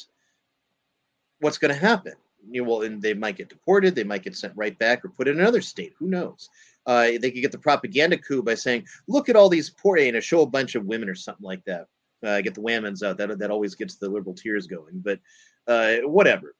what's 1.40 1.58
going 1.58 1.74
to 1.74 1.80
happen? 1.80 2.14
You 2.50 2.62
know, 2.62 2.70
well, 2.70 2.82
and 2.82 3.00
they 3.00 3.14
might 3.14 3.36
get 3.36 3.48
deported, 3.48 3.94
they 3.94 4.04
might 4.04 4.22
get 4.22 4.36
sent 4.36 4.56
right 4.56 4.78
back 4.78 5.04
or 5.04 5.08
put 5.08 5.28
in 5.28 5.38
another 5.38 5.60
state. 5.60 5.94
Who 5.98 6.08
knows? 6.08 6.48
Uh, 6.86 7.12
they 7.20 7.30
could 7.30 7.40
get 7.40 7.52
the 7.52 7.58
propaganda 7.58 8.18
coup 8.18 8.42
by 8.42 8.54
saying, 8.54 8.86
"Look 9.08 9.28
at 9.28 9.36
all 9.36 9.48
these 9.48 9.70
poor," 9.70 9.98
know, 9.98 10.20
show 10.20 10.42
a 10.42 10.46
bunch 10.46 10.74
of 10.74 10.84
women 10.84 11.08
or 11.08 11.14
something 11.14 11.44
like 11.44 11.64
that. 11.64 11.88
Uh, 12.24 12.40
get 12.40 12.54
the 12.54 12.60
whammons 12.60 13.02
out. 13.02 13.16
That 13.18 13.38
that 13.38 13.50
always 13.50 13.74
gets 13.74 13.96
the 13.96 14.08
liberal 14.08 14.34
tears 14.34 14.66
going. 14.66 15.00
But 15.00 15.20
uh, 15.66 15.96
whatever. 16.08 16.54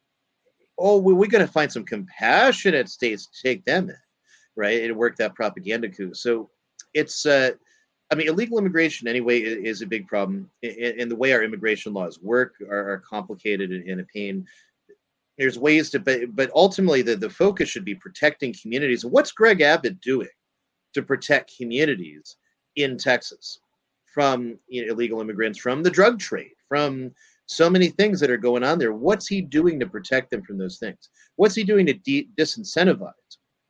Oh, 0.77 0.99
we, 0.99 1.15
we're 1.15 1.31
going 1.31 1.47
to 1.47 1.53
find 1.53 1.70
some 1.70 1.85
compassionate 1.85 2.89
states 2.89 3.27
to 3.27 3.43
take 3.49 3.65
them 3.65 3.91
in, 3.91 3.97
right? 4.57 4.82
And 4.82 4.97
work 4.97 5.16
that 5.16 5.35
propaganda 5.35 5.89
coup. 5.89 6.15
So 6.15 6.51
it's. 6.93 7.27
Uh, 7.27 7.53
I 8.12 8.16
mean, 8.16 8.28
illegal 8.28 8.59
immigration 8.59 9.09
anyway 9.09 9.41
is 9.41 9.81
a 9.81 9.86
big 9.86 10.07
problem, 10.07 10.51
and 10.62 11.11
the 11.11 11.16
way 11.16 11.32
our 11.32 11.43
immigration 11.43 11.95
laws 11.95 12.20
work 12.20 12.55
are, 12.70 12.93
are 12.93 12.99
complicated 12.99 13.73
and 13.73 14.01
a 14.01 14.05
pain 14.05 14.47
there's 15.39 15.59
ways 15.59 15.91
to 15.91 15.99
but, 15.99 16.35
but 16.35 16.51
ultimately 16.55 17.03
the, 17.03 17.16
the 17.16 17.31
focus 17.31 17.69
should 17.69 17.85
be 17.85 17.95
protecting 17.95 18.55
communities 18.61 19.05
what's 19.05 19.32
greg 19.32 19.61
abbott 19.61 20.01
doing 20.01 20.28
to 20.93 21.03
protect 21.03 21.57
communities 21.57 22.36
in 22.77 22.97
texas 22.97 23.61
from 24.15 24.57
you 24.69 24.86
know, 24.86 24.93
illegal 24.93 25.20
immigrants 25.20 25.59
from 25.59 25.82
the 25.82 25.91
drug 25.91 26.19
trade 26.19 26.53
from 26.69 27.11
so 27.47 27.69
many 27.69 27.89
things 27.89 28.20
that 28.20 28.31
are 28.31 28.39
going 28.39 28.65
on 28.65 28.78
there. 28.78 28.95
What's 28.95 29.27
he 29.27 29.43
doing 29.43 29.78
to 29.81 29.86
protect 29.86 30.31
them 30.31 30.43
from 30.43 30.57
those 30.57 30.78
things? 30.78 31.11
What's 31.36 31.55
he 31.55 31.65
doing 31.65 31.85
to 31.86 31.93
de- 31.93 32.28
disincentivize 32.39 33.12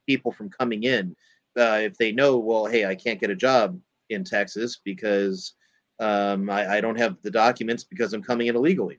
people 0.07 0.31
from 0.31 0.51
coming 0.51 0.85
in? 0.85 1.17
Uh, 1.59 1.79
if 1.83 1.97
they 1.99 2.11
know 2.11 2.37
well 2.37 2.67
hey 2.67 2.85
i 2.85 2.97
can't 2.97 3.21
get 3.21 3.31
a 3.31 3.37
job 3.37 3.79
in 4.11 4.25
texas 4.25 4.81
because 4.85 5.55
um, 6.01 6.51
I, 6.51 6.77
I 6.77 6.81
don't 6.81 6.99
have 6.99 7.17
the 7.23 7.31
documents 7.31 7.85
because 7.85 8.13
i'm 8.13 8.25
coming 8.25 8.49
in 8.49 8.57
illegally 8.57 8.99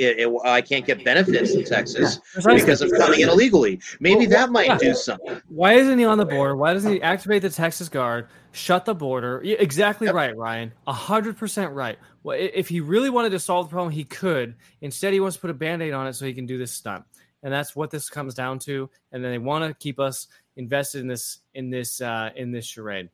it, 0.00 0.18
it, 0.18 0.40
I 0.44 0.60
can't 0.60 0.86
get 0.86 1.04
benefits 1.04 1.54
in 1.54 1.64
Texas 1.64 2.20
because 2.34 2.82
I'm 2.82 2.90
coming 2.90 3.20
in 3.20 3.28
illegally. 3.28 3.80
Maybe 4.00 4.26
Well, 4.26 4.30
that 4.30 4.50
might 4.50 4.66
yeah. 4.66 4.78
do 4.78 4.94
something. 4.94 5.40
Why 5.48 5.74
isn't 5.74 5.98
he 5.98 6.04
on 6.04 6.18
the 6.18 6.24
border? 6.24 6.56
Why 6.56 6.72
doesn't 6.72 6.90
he 6.90 7.02
activate 7.02 7.42
the 7.42 7.50
Texas 7.50 7.88
Guard, 7.88 8.28
shut 8.52 8.84
the 8.84 8.94
border? 8.94 9.40
Yeah, 9.44 9.56
exactly 9.58 10.08
right, 10.08 10.36
Ryan. 10.36 10.72
A 10.86 10.92
hundred 10.92 11.36
percent 11.36 11.72
right. 11.72 11.98
Well, 12.22 12.38
if 12.40 12.68
he 12.68 12.80
really 12.80 13.10
wanted 13.10 13.30
to 13.30 13.38
solve 13.38 13.68
the 13.68 13.72
problem, 13.72 13.92
he 13.92 14.04
could. 14.04 14.54
Instead, 14.80 15.12
he 15.12 15.20
wants 15.20 15.36
to 15.36 15.40
put 15.40 15.50
a 15.50 15.54
band-aid 15.54 15.92
on 15.92 16.06
it 16.06 16.14
so 16.14 16.26
he 16.26 16.34
can 16.34 16.46
do 16.46 16.58
this 16.58 16.72
stunt, 16.72 17.04
and 17.42 17.52
that's 17.52 17.76
what 17.76 17.90
this 17.90 18.08
comes 18.08 18.34
down 18.34 18.58
to. 18.60 18.88
And 19.12 19.22
then 19.22 19.30
they 19.30 19.38
want 19.38 19.64
to 19.64 19.74
keep 19.74 20.00
us 20.00 20.28
invested 20.56 21.00
in 21.00 21.06
this 21.08 21.40
in 21.54 21.70
this 21.70 22.00
uh, 22.00 22.30
in 22.36 22.52
this 22.52 22.66
charade. 22.66 23.10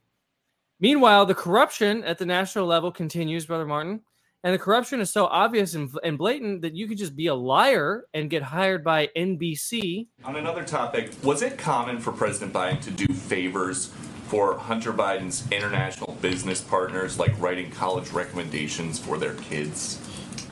Meanwhile, 0.79 1.27
the 1.27 1.35
corruption 1.35 2.05
at 2.05 2.19
the 2.19 2.27
national 2.27 2.67
level 2.67 2.93
continues, 2.93 3.47
brother 3.47 3.67
Martin. 3.67 4.03
And 4.47 4.55
the 4.55 4.61
corruption 4.61 5.01
is 5.01 5.11
so 5.11 5.27
obvious 5.27 5.75
and, 5.75 5.91
and 6.05 6.17
blatant 6.17 6.63
that 6.63 6.77
you 6.77 6.87
could 6.87 6.99
just 6.99 7.17
be 7.17 7.27
a 7.27 7.35
liar 7.35 8.05
and 8.15 8.31
get 8.31 8.45
hired 8.45 8.85
by 8.85 9.09
NBC 9.17 10.07
On 10.25 10.37
another 10.37 10.63
topic, 10.63 11.11
was 11.25 11.43
it 11.43 11.59
common 11.59 11.99
for 11.99 12.13
President 12.13 12.53
Biden 12.53 12.81
to 12.83 12.93
do 12.93 13.13
favors 13.13 13.87
for 14.29 14.57
Hunter 14.57 14.93
Biden's 14.93 15.51
international 15.51 16.13
business 16.23 16.61
partners, 16.61 17.19
like 17.19 17.37
writing 17.41 17.73
college 17.73 18.13
recommendations 18.13 19.01
for 19.01 19.19
their 19.19 19.35
kids? 19.35 19.99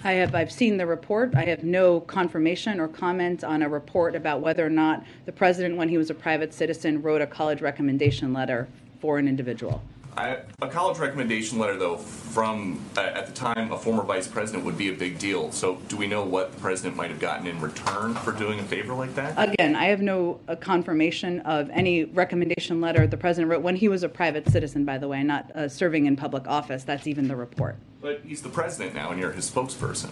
I 0.02 0.14
have 0.14 0.34
I've 0.34 0.50
seen 0.50 0.76
the 0.76 0.86
report. 0.86 1.36
I 1.36 1.44
have 1.44 1.62
no 1.62 2.00
confirmation 2.00 2.80
or 2.80 2.88
comment 2.88 3.44
on 3.44 3.62
a 3.62 3.68
report 3.68 4.16
about 4.16 4.40
whether 4.40 4.66
or 4.66 4.70
not 4.70 5.04
the 5.24 5.30
president, 5.30 5.76
when 5.76 5.88
he 5.88 5.98
was 5.98 6.10
a 6.10 6.14
private 6.14 6.52
citizen, 6.52 7.00
wrote 7.00 7.20
a 7.20 7.28
college 7.28 7.60
recommendation 7.60 8.32
letter 8.32 8.66
for 9.00 9.18
an 9.18 9.28
individual. 9.28 9.80
I, 10.16 10.38
a 10.62 10.68
college 10.68 10.98
recommendation 10.98 11.58
letter, 11.58 11.76
though, 11.76 11.96
from 11.96 12.80
uh, 12.96 13.00
at 13.00 13.26
the 13.26 13.32
time 13.32 13.72
a 13.72 13.78
former 13.78 14.02
vice 14.02 14.28
president 14.28 14.64
would 14.64 14.78
be 14.78 14.88
a 14.88 14.92
big 14.92 15.18
deal. 15.18 15.50
So, 15.50 15.76
do 15.88 15.96
we 15.96 16.06
know 16.06 16.24
what 16.24 16.52
the 16.52 16.60
president 16.60 16.96
might 16.96 17.10
have 17.10 17.18
gotten 17.18 17.46
in 17.46 17.60
return 17.60 18.14
for 18.14 18.32
doing 18.32 18.60
a 18.60 18.62
favor 18.62 18.94
like 18.94 19.14
that? 19.16 19.34
Again, 19.36 19.74
I 19.74 19.86
have 19.86 20.00
no 20.00 20.38
uh, 20.46 20.54
confirmation 20.56 21.40
of 21.40 21.68
any 21.70 22.04
recommendation 22.04 22.80
letter 22.80 23.06
the 23.06 23.16
president 23.16 23.50
wrote 23.50 23.62
when 23.62 23.76
he 23.76 23.88
was 23.88 24.02
a 24.02 24.08
private 24.08 24.48
citizen, 24.48 24.84
by 24.84 24.98
the 24.98 25.08
way, 25.08 25.22
not 25.22 25.50
uh, 25.54 25.68
serving 25.68 26.06
in 26.06 26.16
public 26.16 26.46
office. 26.46 26.84
That's 26.84 27.06
even 27.06 27.26
the 27.26 27.36
report. 27.36 27.76
But 28.00 28.20
he's 28.24 28.42
the 28.42 28.48
president 28.48 28.94
now, 28.94 29.10
and 29.10 29.20
you're 29.20 29.32
his 29.32 29.50
spokesperson. 29.50 30.10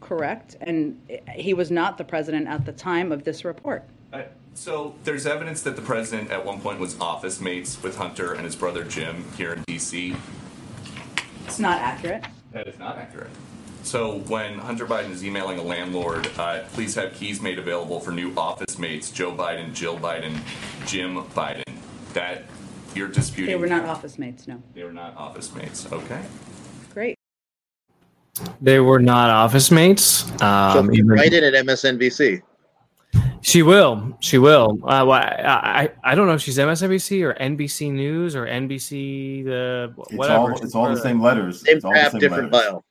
Correct. 0.00 0.56
And 0.60 1.00
he 1.34 1.54
was 1.54 1.70
not 1.70 1.96
the 1.96 2.04
president 2.04 2.46
at 2.46 2.66
the 2.66 2.72
time 2.72 3.10
of 3.10 3.24
this 3.24 3.42
report. 3.42 3.84
Uh, 4.14 4.22
so 4.54 4.94
there's 5.02 5.26
evidence 5.26 5.62
that 5.62 5.74
the 5.74 5.82
president 5.82 6.30
at 6.30 6.44
one 6.44 6.60
point 6.60 6.78
was 6.78 6.98
office 7.00 7.40
mates 7.40 7.82
with 7.82 7.96
Hunter 7.96 8.34
and 8.34 8.44
his 8.44 8.54
brother 8.54 8.84
Jim 8.84 9.24
here 9.36 9.52
in 9.52 9.64
D.C. 9.66 10.14
It's 11.46 11.58
not 11.58 11.80
accurate. 11.80 12.24
That 12.52 12.68
is 12.68 12.78
not 12.78 12.96
accurate. 12.96 13.30
So 13.82 14.20
when 14.20 14.58
Hunter 14.58 14.86
Biden 14.86 15.10
is 15.10 15.24
emailing 15.24 15.58
a 15.58 15.62
landlord, 15.62 16.30
uh, 16.38 16.60
please 16.72 16.94
have 16.94 17.12
keys 17.14 17.42
made 17.42 17.58
available 17.58 17.98
for 18.00 18.12
new 18.12 18.32
office 18.36 18.78
mates 18.78 19.10
Joe 19.10 19.32
Biden, 19.32 19.74
Jill 19.74 19.98
Biden, 19.98 20.38
Jim 20.86 21.22
Biden. 21.34 21.64
That 22.14 22.44
you're 22.94 23.08
disputing. 23.08 23.52
They 23.52 23.60
were 23.60 23.66
not 23.66 23.84
office 23.84 24.18
mates, 24.18 24.46
no. 24.46 24.62
They 24.72 24.84
were 24.84 24.92
not 24.92 25.16
office 25.16 25.52
mates. 25.52 25.90
Okay. 25.92 26.22
Great. 26.94 27.16
They 28.60 28.78
were 28.78 29.00
not 29.00 29.30
office 29.30 29.72
mates. 29.72 30.30
Um, 30.40 30.86
so 30.86 30.92
even- 30.92 31.08
write 31.08 31.32
it 31.32 31.42
at 31.42 31.54
MSNBC. 31.66 32.40
She 33.44 33.62
will. 33.62 34.16
She 34.20 34.38
will. 34.38 34.78
Uh, 34.82 35.04
well, 35.06 35.12
I, 35.12 35.88
I 36.02 36.12
I 36.12 36.14
don't 36.14 36.26
know 36.26 36.32
if 36.32 36.40
she's 36.40 36.56
MSNBC 36.56 37.22
or 37.22 37.34
NBC 37.34 37.92
News 37.92 38.34
or 38.34 38.46
NBC 38.46 39.44
the 39.44 39.94
It's 40.08 40.12
whatever. 40.14 40.38
all 40.52 40.62
it's 40.62 40.74
all 40.74 40.88
the 40.88 40.96
same 41.00 41.20
letters. 41.20 41.60
Same 41.60 41.76
It's 41.76 41.84
all 41.84 41.92
the 41.92 41.98
crap, 41.98 42.12
same 42.12 42.20
different 42.20 42.50
letters. 42.52 42.70
file. 42.70 42.84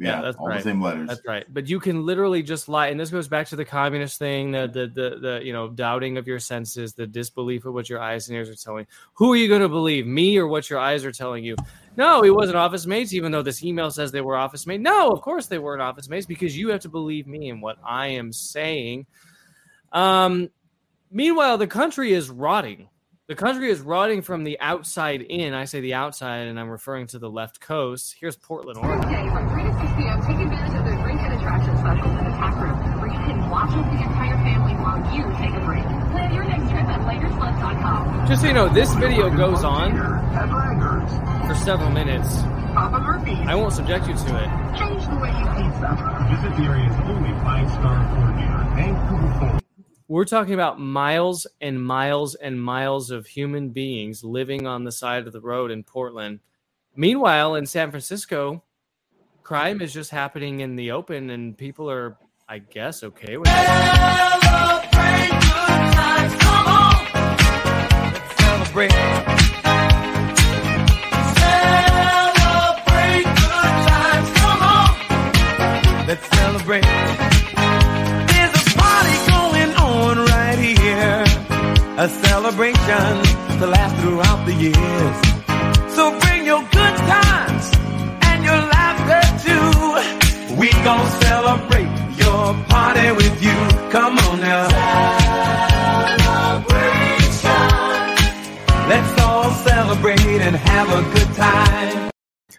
Yeah, 0.00 0.22
that's 0.22 0.36
all 0.36 0.46
right. 0.46 0.58
the 0.58 0.62
same 0.62 0.80
letters. 0.80 1.08
That's 1.08 1.22
right. 1.26 1.44
But 1.52 1.68
you 1.68 1.80
can 1.80 2.06
literally 2.06 2.40
just 2.44 2.68
lie, 2.68 2.86
and 2.86 3.00
this 3.00 3.10
goes 3.10 3.26
back 3.26 3.48
to 3.48 3.56
the 3.56 3.64
communist 3.64 4.20
thing, 4.20 4.52
the 4.52 4.68
the 4.68 4.86
the, 4.86 5.18
the 5.18 5.40
you 5.44 5.52
know 5.52 5.68
doubting 5.70 6.16
of 6.16 6.28
your 6.28 6.38
senses, 6.38 6.94
the 6.94 7.04
disbelief 7.04 7.64
of 7.64 7.74
what 7.74 7.90
your 7.90 8.00
eyes 8.00 8.28
and 8.28 8.36
ears 8.36 8.48
are 8.48 8.54
telling. 8.54 8.86
Who 9.14 9.32
are 9.32 9.36
you 9.36 9.48
going 9.48 9.62
to 9.62 9.68
believe, 9.68 10.06
me 10.06 10.38
or 10.38 10.46
what 10.46 10.70
your 10.70 10.78
eyes 10.78 11.04
are 11.04 11.10
telling 11.10 11.42
you? 11.42 11.56
No, 11.96 12.22
he 12.22 12.30
wasn't 12.30 12.56
office 12.56 12.86
mates, 12.86 13.12
even 13.12 13.32
though 13.32 13.42
this 13.42 13.64
email 13.64 13.90
says 13.90 14.12
they 14.12 14.20
were 14.20 14.36
office 14.36 14.64
mates. 14.64 14.84
No, 14.84 15.10
of 15.10 15.20
course 15.20 15.46
they 15.46 15.58
weren't 15.58 15.82
office 15.82 16.08
mates 16.08 16.26
because 16.26 16.56
you 16.56 16.68
have 16.68 16.82
to 16.82 16.88
believe 16.88 17.26
me 17.26 17.50
and 17.50 17.60
what 17.60 17.78
I 17.84 18.06
am 18.06 18.32
saying. 18.32 19.04
Um, 19.92 20.50
meanwhile, 21.10 21.58
the 21.58 21.66
country 21.66 22.12
is 22.12 22.30
rotting. 22.30 22.88
The 23.28 23.34
country 23.34 23.70
is 23.70 23.82
rotting 23.82 24.22
from 24.22 24.44
the 24.44 24.58
outside 24.58 25.20
in. 25.20 25.52
I 25.52 25.66
say 25.66 25.80
the 25.80 25.92
outside, 25.92 26.48
and 26.48 26.58
I'm 26.58 26.70
referring 26.70 27.08
to 27.08 27.18
the 27.18 27.28
left 27.28 27.60
coast. 27.60 28.16
Here's 28.18 28.36
Portland, 28.36 28.78
Oregon. 28.78 29.02
Today 29.02 29.28
from 29.28 29.50
3 29.50 29.62
to 29.64 29.68
6 29.68 29.84
p.m., 30.00 30.20
take 30.24 30.40
advantage 30.40 30.78
of 30.78 30.84
the 30.86 31.02
drink 31.02 31.20
and 31.20 31.34
attraction 31.36 31.76
specials 31.76 32.08
in 32.08 32.24
the 32.24 32.36
tack 32.40 32.56
room, 32.56 32.72
where 33.00 33.12
you 33.12 33.20
can 33.28 33.50
watch 33.50 33.68
with 33.76 33.84
the 33.84 34.00
entire 34.00 34.32
family 34.40 34.72
while 34.80 34.96
you 35.12 35.28
take 35.36 35.52
a 35.52 35.60
break. 35.66 35.84
Plan 36.08 36.32
your 36.32 36.44
next 36.44 36.70
trip 36.72 36.88
at 36.88 37.00
LakersFun.com. 37.04 38.26
Just 38.28 38.40
so 38.40 38.48
you 38.48 38.54
know, 38.54 38.68
this 38.72 38.94
video 38.94 39.28
goes 39.28 39.62
on 39.62 39.92
for 41.46 41.54
several 41.54 41.90
minutes. 41.90 42.40
Papa 42.72 42.98
Murphy. 42.98 43.32
I 43.44 43.54
won't 43.54 43.74
subject 43.74 44.08
you 44.08 44.14
to 44.14 44.36
it. 44.40 44.48
Change 44.78 45.04
the 45.04 45.16
way 45.20 45.28
you 45.36 45.44
pizza. 45.52 45.92
Visit 46.32 46.56
the 46.56 46.64
area's 46.64 46.96
only 47.04 47.32
five-star 47.44 48.08
coordinator, 48.08 48.64
Vancouver 48.72 49.38
Ford. 49.38 49.67
We're 50.10 50.24
talking 50.24 50.54
about 50.54 50.80
miles 50.80 51.46
and 51.60 51.84
miles 51.84 52.34
and 52.34 52.62
miles 52.62 53.10
of 53.10 53.26
human 53.26 53.68
beings 53.68 54.24
living 54.24 54.66
on 54.66 54.84
the 54.84 54.90
side 54.90 55.26
of 55.26 55.34
the 55.34 55.40
road 55.42 55.70
in 55.70 55.84
Portland. 55.84 56.40
Meanwhile, 56.96 57.56
in 57.56 57.66
San 57.66 57.90
Francisco, 57.90 58.64
crime 59.42 59.82
is 59.82 59.92
just 59.92 60.10
happening 60.10 60.60
in 60.60 60.76
the 60.76 60.92
open, 60.92 61.28
and 61.28 61.58
people 61.58 61.90
are, 61.90 62.16
I 62.48 62.60
guess, 62.60 63.04
okay 63.04 63.36
with 63.36 63.48
it. 63.48 63.54
Let's 76.06 76.26
celebrate. 76.30 77.47
A 82.00 82.08
celebration 82.08 83.24
to 83.58 83.66
last 83.66 83.96
throughout 84.00 84.46
the 84.46 84.54
years. 84.54 85.16
So 85.96 86.16
bring 86.20 86.46
your 86.46 86.60
good 86.60 86.96
times 87.10 87.72
and 88.22 88.44
your 88.44 88.54
laughter 88.54 89.20
too. 89.42 90.54
We 90.54 90.70
gon' 90.84 91.10
celebrate 91.22 91.90
your 92.16 92.54
party 92.68 93.10
with 93.10 93.42
you. 93.42 93.90
Come 93.90 94.16
on 94.16 94.40
now. 94.40 94.68
Celebration. 96.22 97.68
Let's 98.88 99.20
all 99.20 99.50
celebrate 99.66 100.20
and 100.20 100.54
have 100.54 100.88
a 100.90 101.02
good 101.12 101.34
time. 101.34 102.12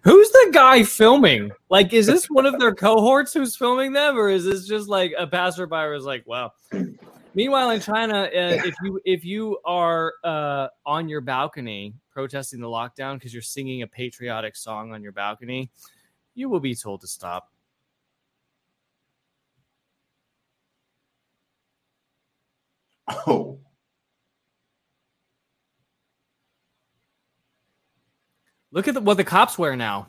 Who's 0.03 0.29
the 0.31 0.49
guy 0.51 0.83
filming? 0.83 1.51
Like, 1.69 1.93
is 1.93 2.07
this 2.07 2.25
one 2.29 2.45
of 2.45 2.59
their 2.59 2.75
cohorts 2.75 3.33
who's 3.33 3.55
filming 3.55 3.93
them, 3.93 4.17
or 4.17 4.27
is 4.27 4.43
this 4.43 4.67
just 4.67 4.89
like 4.89 5.13
a 5.17 5.27
passerby 5.27 5.93
who's 5.93 6.03
like, 6.03 6.27
"Wow"? 6.27 6.51
Meanwhile, 7.39 7.69
in 7.69 7.79
China, 7.79 8.23
uh, 8.23 8.27
if 8.65 8.75
you 8.83 8.99
if 9.05 9.23
you 9.23 9.59
are 9.63 10.15
uh, 10.25 10.67
on 10.85 11.07
your 11.07 11.21
balcony 11.21 11.93
protesting 12.11 12.59
the 12.59 12.67
lockdown 12.67 13.13
because 13.13 13.33
you're 13.33 13.41
singing 13.41 13.81
a 13.81 13.87
patriotic 13.87 14.57
song 14.57 14.91
on 14.91 15.01
your 15.01 15.13
balcony, 15.13 15.71
you 16.35 16.49
will 16.49 16.59
be 16.59 16.75
told 16.75 16.99
to 16.99 17.07
stop. 17.07 17.49
Oh, 23.25 23.61
Look 28.73 28.89
at 28.89 28.95
the, 28.95 28.99
what 28.99 29.15
the 29.15 29.23
cops 29.23 29.57
wear 29.57 29.77
now. 29.77 30.07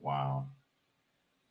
wow. 0.00 0.48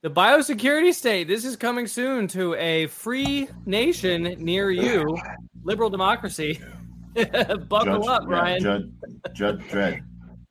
The 0.04 0.12
biosecurity 0.12 0.94
state. 0.94 1.30
This 1.30 1.46
is 1.46 1.56
coming 1.56 1.88
soon 1.88 2.28
to 2.28 2.56
a 2.56 2.88
free 2.88 3.48
nation 3.66 4.36
near 4.38 4.70
you. 4.70 5.18
Liberal 5.64 5.90
democracy. 5.90 6.60
Buckle 7.14 8.02
Judge- 8.02 8.08
up, 8.10 8.24
yeah, 8.24 8.28
Brian. 8.28 8.62
Judge, 8.62 8.84
Judge 9.32 9.62
Dredd. 9.70 10.04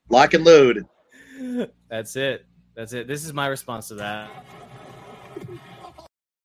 Lock 0.08 0.32
and 0.32 0.44
load. 0.44 0.86
That's 1.90 2.16
it. 2.16 2.46
That's 2.74 2.94
it. 2.94 3.06
This 3.06 3.26
is 3.26 3.34
my 3.34 3.46
response 3.48 3.88
to 3.88 3.94
that. 3.96 4.30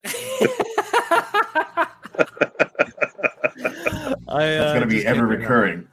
I, 0.06 0.10
That's 4.28 4.70
uh, 4.70 4.74
going 4.74 4.82
to 4.82 4.86
be 4.86 5.06
ever 5.06 5.26
recurring. 5.26 5.88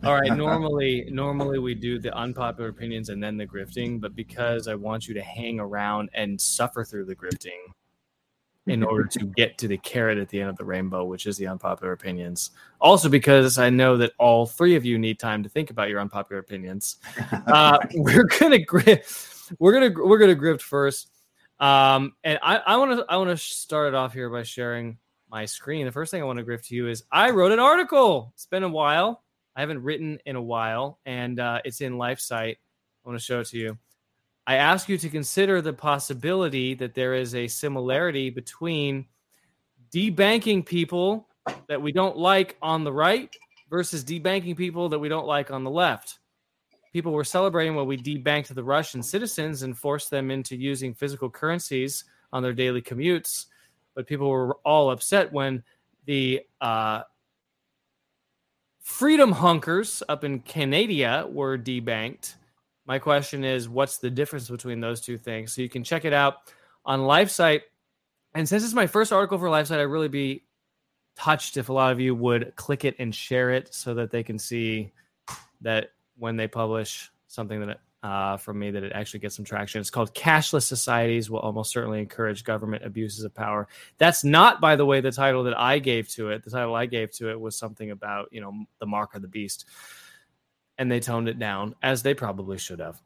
All 0.04 0.14
right. 0.14 0.36
Normally, 0.36 1.08
normally 1.10 1.58
we 1.58 1.74
do 1.74 1.98
the 1.98 2.14
unpopular 2.14 2.68
opinions 2.68 3.08
and 3.08 3.22
then 3.22 3.36
the 3.36 3.46
grifting, 3.46 4.00
but 4.00 4.14
because 4.14 4.68
I 4.68 4.74
want 4.74 5.08
you 5.08 5.14
to 5.14 5.22
hang 5.22 5.58
around 5.58 6.10
and 6.14 6.40
suffer 6.40 6.84
through 6.84 7.06
the 7.06 7.16
grifting 7.16 7.72
in 8.68 8.84
order 8.84 9.04
to 9.04 9.24
get 9.36 9.58
to 9.58 9.68
the 9.68 9.78
carrot 9.78 10.18
at 10.18 10.28
the 10.28 10.40
end 10.40 10.50
of 10.50 10.56
the 10.56 10.64
rainbow, 10.64 11.04
which 11.04 11.26
is 11.26 11.36
the 11.36 11.46
unpopular 11.46 11.92
opinions. 11.92 12.50
Also, 12.80 13.08
because 13.08 13.58
I 13.58 13.70
know 13.70 13.96
that 13.96 14.12
all 14.18 14.46
three 14.46 14.76
of 14.76 14.84
you 14.84 14.98
need 14.98 15.18
time 15.18 15.42
to 15.42 15.48
think 15.48 15.70
about 15.70 15.88
your 15.88 16.00
unpopular 16.00 16.40
opinions. 16.40 16.96
Uh, 17.46 17.78
we're 17.94 18.24
gonna 18.24 18.58
grift. 18.58 19.52
We're 19.58 19.72
gonna 19.72 20.06
we're 20.06 20.18
gonna 20.18 20.36
grift 20.36 20.60
first. 20.60 21.10
Um, 21.58 22.14
and 22.22 22.38
I 22.42 22.56
I 22.58 22.76
want 22.76 22.98
to 22.98 23.06
I 23.08 23.16
want 23.16 23.30
to 23.30 23.36
start 23.38 23.88
it 23.88 23.94
off 23.94 24.12
here 24.12 24.28
by 24.28 24.42
sharing 24.42 24.98
my 25.30 25.46
screen. 25.46 25.86
The 25.86 25.92
first 25.92 26.10
thing 26.10 26.20
I 26.20 26.26
want 26.26 26.38
to 26.38 26.44
grift 26.44 26.66
to 26.68 26.74
you 26.74 26.88
is 26.88 27.04
I 27.10 27.30
wrote 27.30 27.52
an 27.52 27.58
article. 27.58 28.32
It's 28.34 28.46
been 28.46 28.64
a 28.64 28.68
while. 28.68 29.22
I 29.58 29.62
haven't 29.62 29.82
written 29.82 30.20
in 30.24 30.36
a 30.36 30.40
while, 30.40 31.00
and 31.04 31.40
uh, 31.40 31.58
it's 31.64 31.80
in 31.80 31.94
LifeSite. 31.94 32.54
I 32.54 32.58
want 33.04 33.18
to 33.18 33.24
show 33.24 33.40
it 33.40 33.48
to 33.48 33.58
you. 33.58 33.76
I 34.46 34.54
ask 34.54 34.88
you 34.88 34.96
to 34.98 35.08
consider 35.08 35.60
the 35.60 35.72
possibility 35.72 36.74
that 36.74 36.94
there 36.94 37.14
is 37.14 37.34
a 37.34 37.48
similarity 37.48 38.30
between 38.30 39.06
debanking 39.92 40.64
people 40.64 41.26
that 41.66 41.82
we 41.82 41.90
don't 41.90 42.16
like 42.16 42.56
on 42.62 42.84
the 42.84 42.92
right 42.92 43.34
versus 43.68 44.04
debanking 44.04 44.56
people 44.56 44.88
that 44.90 45.00
we 45.00 45.08
don't 45.08 45.26
like 45.26 45.50
on 45.50 45.64
the 45.64 45.70
left. 45.70 46.20
People 46.92 47.10
were 47.10 47.24
celebrating 47.24 47.74
when 47.74 47.88
we 47.88 47.98
debanked 47.98 48.54
the 48.54 48.62
Russian 48.62 49.02
citizens 49.02 49.64
and 49.64 49.76
forced 49.76 50.08
them 50.08 50.30
into 50.30 50.54
using 50.54 50.94
physical 50.94 51.28
currencies 51.28 52.04
on 52.32 52.44
their 52.44 52.52
daily 52.52 52.80
commutes. 52.80 53.46
But 53.96 54.06
people 54.06 54.30
were 54.30 54.54
all 54.64 54.92
upset 54.92 55.32
when 55.32 55.64
the 56.04 56.42
uh, 56.60 57.02
freedom 58.80 59.32
hunkers 59.32 60.02
up 60.08 60.24
in 60.24 60.40
Canada 60.40 61.26
were 61.28 61.58
debanked. 61.58 62.34
My 62.86 62.98
question 62.98 63.44
is, 63.44 63.68
what's 63.68 63.98
the 63.98 64.10
difference 64.10 64.48
between 64.48 64.80
those 64.80 65.00
two 65.00 65.18
things? 65.18 65.52
So 65.52 65.62
you 65.62 65.68
can 65.68 65.84
check 65.84 66.04
it 66.04 66.12
out 66.12 66.36
on 66.84 67.00
LifeSite. 67.00 67.60
And 68.34 68.48
since 68.48 68.64
it's 68.64 68.74
my 68.74 68.86
first 68.86 69.12
article 69.12 69.38
for 69.38 69.48
LifeSite, 69.48 69.78
I'd 69.78 69.82
really 69.82 70.08
be 70.08 70.44
touched 71.16 71.56
if 71.56 71.68
a 71.68 71.72
lot 71.72 71.92
of 71.92 72.00
you 72.00 72.14
would 72.14 72.54
click 72.56 72.84
it 72.84 72.96
and 72.98 73.14
share 73.14 73.50
it 73.50 73.74
so 73.74 73.94
that 73.94 74.10
they 74.10 74.22
can 74.22 74.38
see 74.38 74.92
that 75.60 75.90
when 76.16 76.36
they 76.36 76.46
publish 76.46 77.10
something 77.26 77.60
that 77.66 77.80
uh, 78.02 78.36
from 78.36 78.58
me 78.58 78.70
that 78.70 78.84
it 78.84 78.92
actually 78.92 79.20
gets 79.20 79.36
some 79.36 79.44
traction. 79.44 79.80
It's 79.80 79.90
called 79.90 80.14
Cashless 80.14 80.62
Societies 80.62 81.30
will 81.30 81.40
almost 81.40 81.72
certainly 81.72 82.00
encourage 82.00 82.44
government 82.44 82.84
abuses 82.84 83.24
of 83.24 83.34
power. 83.34 83.68
That's 83.98 84.22
not, 84.22 84.60
by 84.60 84.76
the 84.76 84.86
way, 84.86 85.00
the 85.00 85.10
title 85.10 85.44
that 85.44 85.58
I 85.58 85.78
gave 85.78 86.08
to 86.10 86.30
it. 86.30 86.44
The 86.44 86.50
title 86.50 86.74
I 86.74 86.86
gave 86.86 87.10
to 87.12 87.30
it 87.30 87.40
was 87.40 87.56
something 87.56 87.90
about, 87.90 88.28
you 88.30 88.40
know, 88.40 88.52
the 88.78 88.86
mark 88.86 89.14
of 89.14 89.22
the 89.22 89.28
beast. 89.28 89.66
And 90.78 90.90
they 90.90 91.00
toned 91.00 91.28
it 91.28 91.40
down, 91.40 91.74
as 91.82 92.02
they 92.02 92.14
probably 92.14 92.56
should 92.56 92.78
have. 92.78 93.02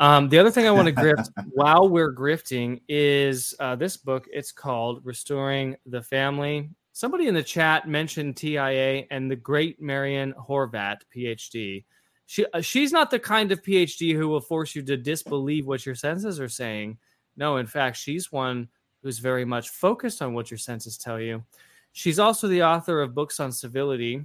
Um, 0.00 0.28
the 0.28 0.38
other 0.40 0.50
thing 0.50 0.66
I 0.66 0.72
want 0.72 0.88
to 0.88 0.94
grift 0.94 1.30
while 1.52 1.88
we're 1.88 2.12
grifting 2.12 2.80
is 2.88 3.54
uh, 3.60 3.76
this 3.76 3.96
book. 3.96 4.26
It's 4.32 4.50
called 4.50 5.00
Restoring 5.04 5.76
the 5.86 6.02
Family. 6.02 6.70
Somebody 6.92 7.28
in 7.28 7.34
the 7.34 7.42
chat 7.42 7.88
mentioned 7.88 8.36
TIA 8.36 9.04
and 9.10 9.30
the 9.30 9.36
great 9.36 9.80
Marian 9.80 10.34
Horvat, 10.34 10.98
PhD. 11.14 11.84
She 12.26 12.46
uh, 12.52 12.60
she's 12.60 12.92
not 12.92 13.10
the 13.10 13.18
kind 13.18 13.52
of 13.52 13.62
PhD 13.62 14.14
who 14.14 14.28
will 14.28 14.40
force 14.40 14.74
you 14.74 14.82
to 14.82 14.96
disbelieve 14.96 15.66
what 15.66 15.84
your 15.84 15.94
senses 15.94 16.40
are 16.40 16.48
saying. 16.48 16.98
No, 17.36 17.56
in 17.58 17.66
fact, 17.66 17.96
she's 17.96 18.32
one 18.32 18.68
who's 19.02 19.18
very 19.18 19.44
much 19.44 19.68
focused 19.68 20.22
on 20.22 20.32
what 20.32 20.50
your 20.50 20.58
senses 20.58 20.96
tell 20.96 21.20
you. 21.20 21.44
She's 21.92 22.18
also 22.18 22.48
the 22.48 22.62
author 22.62 23.02
of 23.02 23.14
books 23.14 23.38
on 23.38 23.52
civility, 23.52 24.24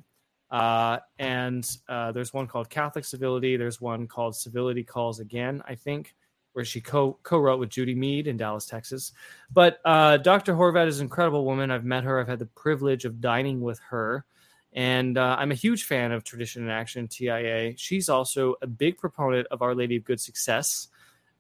uh, 0.49 0.99
and 1.19 1.69
uh, 1.87 2.11
there's 2.11 2.33
one 2.33 2.47
called 2.47 2.69
Catholic 2.69 3.05
Civility. 3.05 3.57
There's 3.57 3.81
one 3.81 4.07
called 4.07 4.35
Civility 4.35 4.83
Calls 4.83 5.19
Again, 5.19 5.61
I 5.67 5.75
think, 5.75 6.15
where 6.53 6.65
she 6.65 6.81
co 6.81 7.19
co-wrote 7.23 7.59
with 7.59 7.69
Judy 7.69 7.93
Mead 7.93 8.27
in 8.27 8.37
Dallas, 8.37 8.65
Texas. 8.65 9.11
But 9.51 9.79
uh, 9.85 10.17
Dr. 10.17 10.53
Horvat 10.53 10.87
is 10.87 10.99
an 10.99 11.05
incredible 11.05 11.45
woman. 11.45 11.69
I've 11.69 11.85
met 11.85 12.03
her. 12.03 12.19
I've 12.19 12.27
had 12.27 12.39
the 12.39 12.45
privilege 12.47 13.05
of 13.05 13.21
dining 13.21 13.61
with 13.61 13.79
her, 13.89 14.25
And 14.73 15.17
uh, 15.17 15.35
I'm 15.39 15.51
a 15.51 15.55
huge 15.55 15.85
fan 15.85 16.11
of 16.11 16.23
Tradition 16.23 16.63
in 16.63 16.69
Action, 16.69 17.07
TIA. 17.07 17.73
She's 17.77 18.07
also 18.07 18.55
a 18.61 18.67
big 18.67 18.97
proponent 18.97 19.47
of 19.49 19.61
Our 19.61 19.73
Lady 19.73 19.95
of 19.95 20.03
Good 20.03 20.21
Success, 20.21 20.89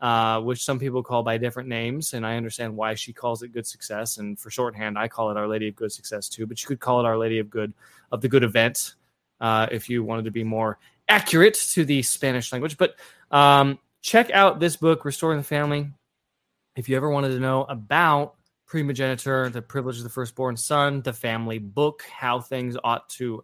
uh, 0.01 0.41
which 0.41 0.63
some 0.63 0.79
people 0.79 1.03
call 1.03 1.21
by 1.21 1.37
different 1.37 1.69
names. 1.69 2.13
And 2.13 2.25
I 2.25 2.37
understand 2.37 2.75
why 2.75 2.95
she 2.95 3.13
calls 3.13 3.43
it 3.43 3.49
Good 3.49 3.67
Success. 3.67 4.17
And 4.17 4.39
for 4.39 4.49
shorthand, 4.49 4.97
I 4.97 5.07
call 5.07 5.29
it 5.29 5.37
Our 5.37 5.47
Lady 5.47 5.67
of 5.67 5.75
Good 5.75 5.91
Success 5.91 6.27
too. 6.27 6.47
But 6.47 6.61
you 6.61 6.67
could 6.67 6.79
call 6.79 6.99
it 6.99 7.05
Our 7.05 7.17
Lady 7.17 7.39
of 7.39 7.49
Good 7.49 7.73
of 8.11 8.21
the 8.21 8.29
Good 8.29 8.43
Event 8.43 8.95
uh, 9.39 9.67
if 9.71 9.89
you 9.89 10.03
wanted 10.03 10.25
to 10.25 10.31
be 10.31 10.43
more 10.43 10.79
accurate 11.07 11.55
to 11.71 11.85
the 11.85 12.01
Spanish 12.01 12.51
language. 12.51 12.77
But 12.77 12.95
um, 13.31 13.77
check 14.01 14.31
out 14.31 14.59
this 14.59 14.75
book, 14.75 15.05
Restoring 15.05 15.37
the 15.37 15.43
Family. 15.43 15.89
If 16.75 16.89
you 16.89 16.97
ever 16.97 17.09
wanted 17.09 17.29
to 17.29 17.39
know 17.39 17.63
about 17.63 18.35
primogeniture, 18.69 19.49
the 19.49 19.63
privilege 19.63 19.97
of 19.97 20.03
the 20.03 20.09
firstborn 20.09 20.55
son, 20.55 21.01
the 21.01 21.11
family 21.11 21.57
book, 21.57 22.03
how 22.03 22.39
things 22.39 22.77
ought 22.83 23.09
to 23.09 23.43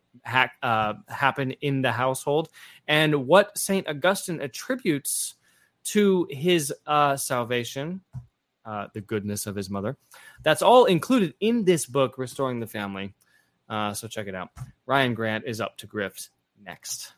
uh, 0.62 0.94
happen 1.10 1.52
in 1.62 1.82
the 1.82 1.92
household, 1.92 2.48
and 2.88 3.28
what 3.28 3.58
St. 3.58 3.88
Augustine 3.88 4.40
attributes 4.40 5.34
to 5.86 6.28
his 6.30 6.72
uh, 6.86 7.18
salvation, 7.18 8.02
uh, 8.66 8.88
the 8.94 9.02
goodness 9.02 9.48
of 9.48 9.56
his 9.56 9.70
mother. 9.70 9.98
That's 10.44 10.62
all 10.62 10.86
included 10.86 11.34
in 11.40 11.66
this 11.66 11.88
book, 11.88 12.18
Restoring 12.18 12.60
the 12.60 12.68
Family. 12.68 13.14
Uh, 13.68 13.94
so 13.94 14.08
check 14.08 14.28
it 14.28 14.36
out. 14.36 14.50
Ryan 14.86 15.16
Grant 15.16 15.46
is 15.48 15.60
up 15.60 15.76
to 15.78 15.88
grift 15.88 16.30
next. 16.64 17.14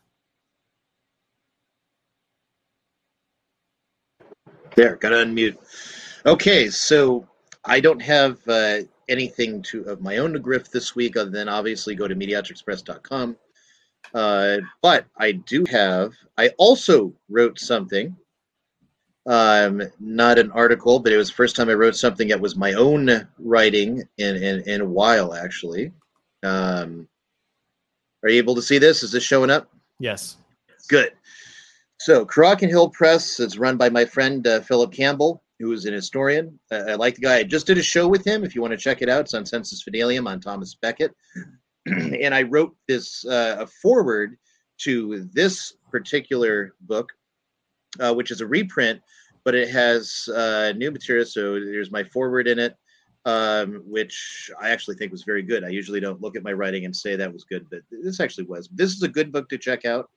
There, 4.76 4.96
got 4.96 5.10
to 5.10 5.16
unmute. 5.16 5.58
Okay, 6.24 6.68
so 6.68 7.26
I 7.68 7.80
don't 7.80 8.00
have 8.00 8.38
uh, 8.48 8.78
anything 9.08 9.62
to 9.62 9.82
of 9.84 10.00
my 10.00 10.16
own 10.18 10.32
to 10.32 10.40
grift 10.40 10.70
this 10.70 10.96
week, 10.96 11.16
other 11.16 11.30
than 11.30 11.48
obviously 11.48 11.94
go 11.94 12.08
to 12.08 12.14
MediatrixPress.com. 12.14 13.36
Uh, 14.14 14.58
but 14.80 15.06
I 15.18 15.32
do 15.32 15.64
have. 15.70 16.14
I 16.36 16.48
also 16.58 17.12
wrote 17.28 17.58
something. 17.58 18.16
Um, 19.26 19.82
not 20.00 20.38
an 20.38 20.50
article, 20.52 20.98
but 21.00 21.12
it 21.12 21.18
was 21.18 21.28
the 21.28 21.34
first 21.34 21.54
time 21.54 21.68
I 21.68 21.74
wrote 21.74 21.96
something 21.96 22.28
that 22.28 22.40
was 22.40 22.56
my 22.56 22.72
own 22.72 23.28
writing 23.38 24.02
in 24.16 24.36
in, 24.36 24.62
in 24.66 24.80
a 24.80 24.86
while, 24.86 25.34
actually. 25.34 25.92
Um, 26.42 27.06
are 28.22 28.30
you 28.30 28.38
able 28.38 28.54
to 28.54 28.62
see 28.62 28.78
this? 28.78 29.02
Is 29.02 29.12
this 29.12 29.22
showing 29.22 29.50
up? 29.50 29.68
Yes. 30.00 30.38
Good. 30.88 31.12
So, 32.00 32.24
Cruachan 32.24 32.68
Hill 32.68 32.88
Press 32.90 33.40
is 33.40 33.58
run 33.58 33.76
by 33.76 33.90
my 33.90 34.04
friend 34.04 34.46
uh, 34.46 34.60
Philip 34.60 34.92
Campbell, 34.92 35.42
who 35.58 35.72
is 35.72 35.84
an 35.84 35.94
historian. 35.94 36.58
Uh, 36.70 36.84
I 36.88 36.94
like 36.94 37.16
the 37.16 37.22
guy. 37.22 37.36
I 37.38 37.42
just 37.42 37.66
did 37.66 37.78
a 37.78 37.82
show 37.82 38.06
with 38.06 38.24
him. 38.24 38.44
If 38.44 38.54
you 38.54 38.60
want 38.60 38.72
to 38.72 38.76
check 38.76 39.02
it 39.02 39.08
out, 39.08 39.22
it's 39.22 39.34
on 39.34 39.44
Sensus 39.44 39.82
Fidelium 39.82 40.28
on 40.28 40.40
Thomas 40.40 40.74
Becket. 40.74 41.14
and 41.86 42.34
I 42.34 42.42
wrote 42.42 42.76
this 42.86 43.24
uh, 43.24 43.56
a 43.60 43.66
forward 43.66 44.36
to 44.78 45.28
this 45.32 45.74
particular 45.90 46.74
book, 46.82 47.10
uh, 47.98 48.14
which 48.14 48.30
is 48.30 48.40
a 48.40 48.46
reprint, 48.46 49.00
but 49.44 49.54
it 49.54 49.68
has 49.70 50.28
uh, 50.34 50.72
new 50.76 50.90
material. 50.90 51.26
So 51.26 51.54
there's 51.54 51.90
my 51.90 52.04
forward 52.04 52.46
in 52.46 52.58
it, 52.58 52.76
um, 53.24 53.82
which 53.84 54.50
I 54.60 54.70
actually 54.70 54.96
think 54.96 55.10
was 55.10 55.24
very 55.24 55.42
good. 55.42 55.64
I 55.64 55.68
usually 55.68 56.00
don't 56.00 56.20
look 56.20 56.36
at 56.36 56.44
my 56.44 56.52
writing 56.52 56.84
and 56.84 56.94
say 56.94 57.16
that 57.16 57.32
was 57.32 57.44
good, 57.44 57.66
but 57.70 57.80
this 57.90 58.20
actually 58.20 58.44
was. 58.44 58.68
This 58.72 58.92
is 58.92 59.02
a 59.02 59.08
good 59.08 59.32
book 59.32 59.48
to 59.48 59.58
check 59.58 59.84
out. 59.84 60.08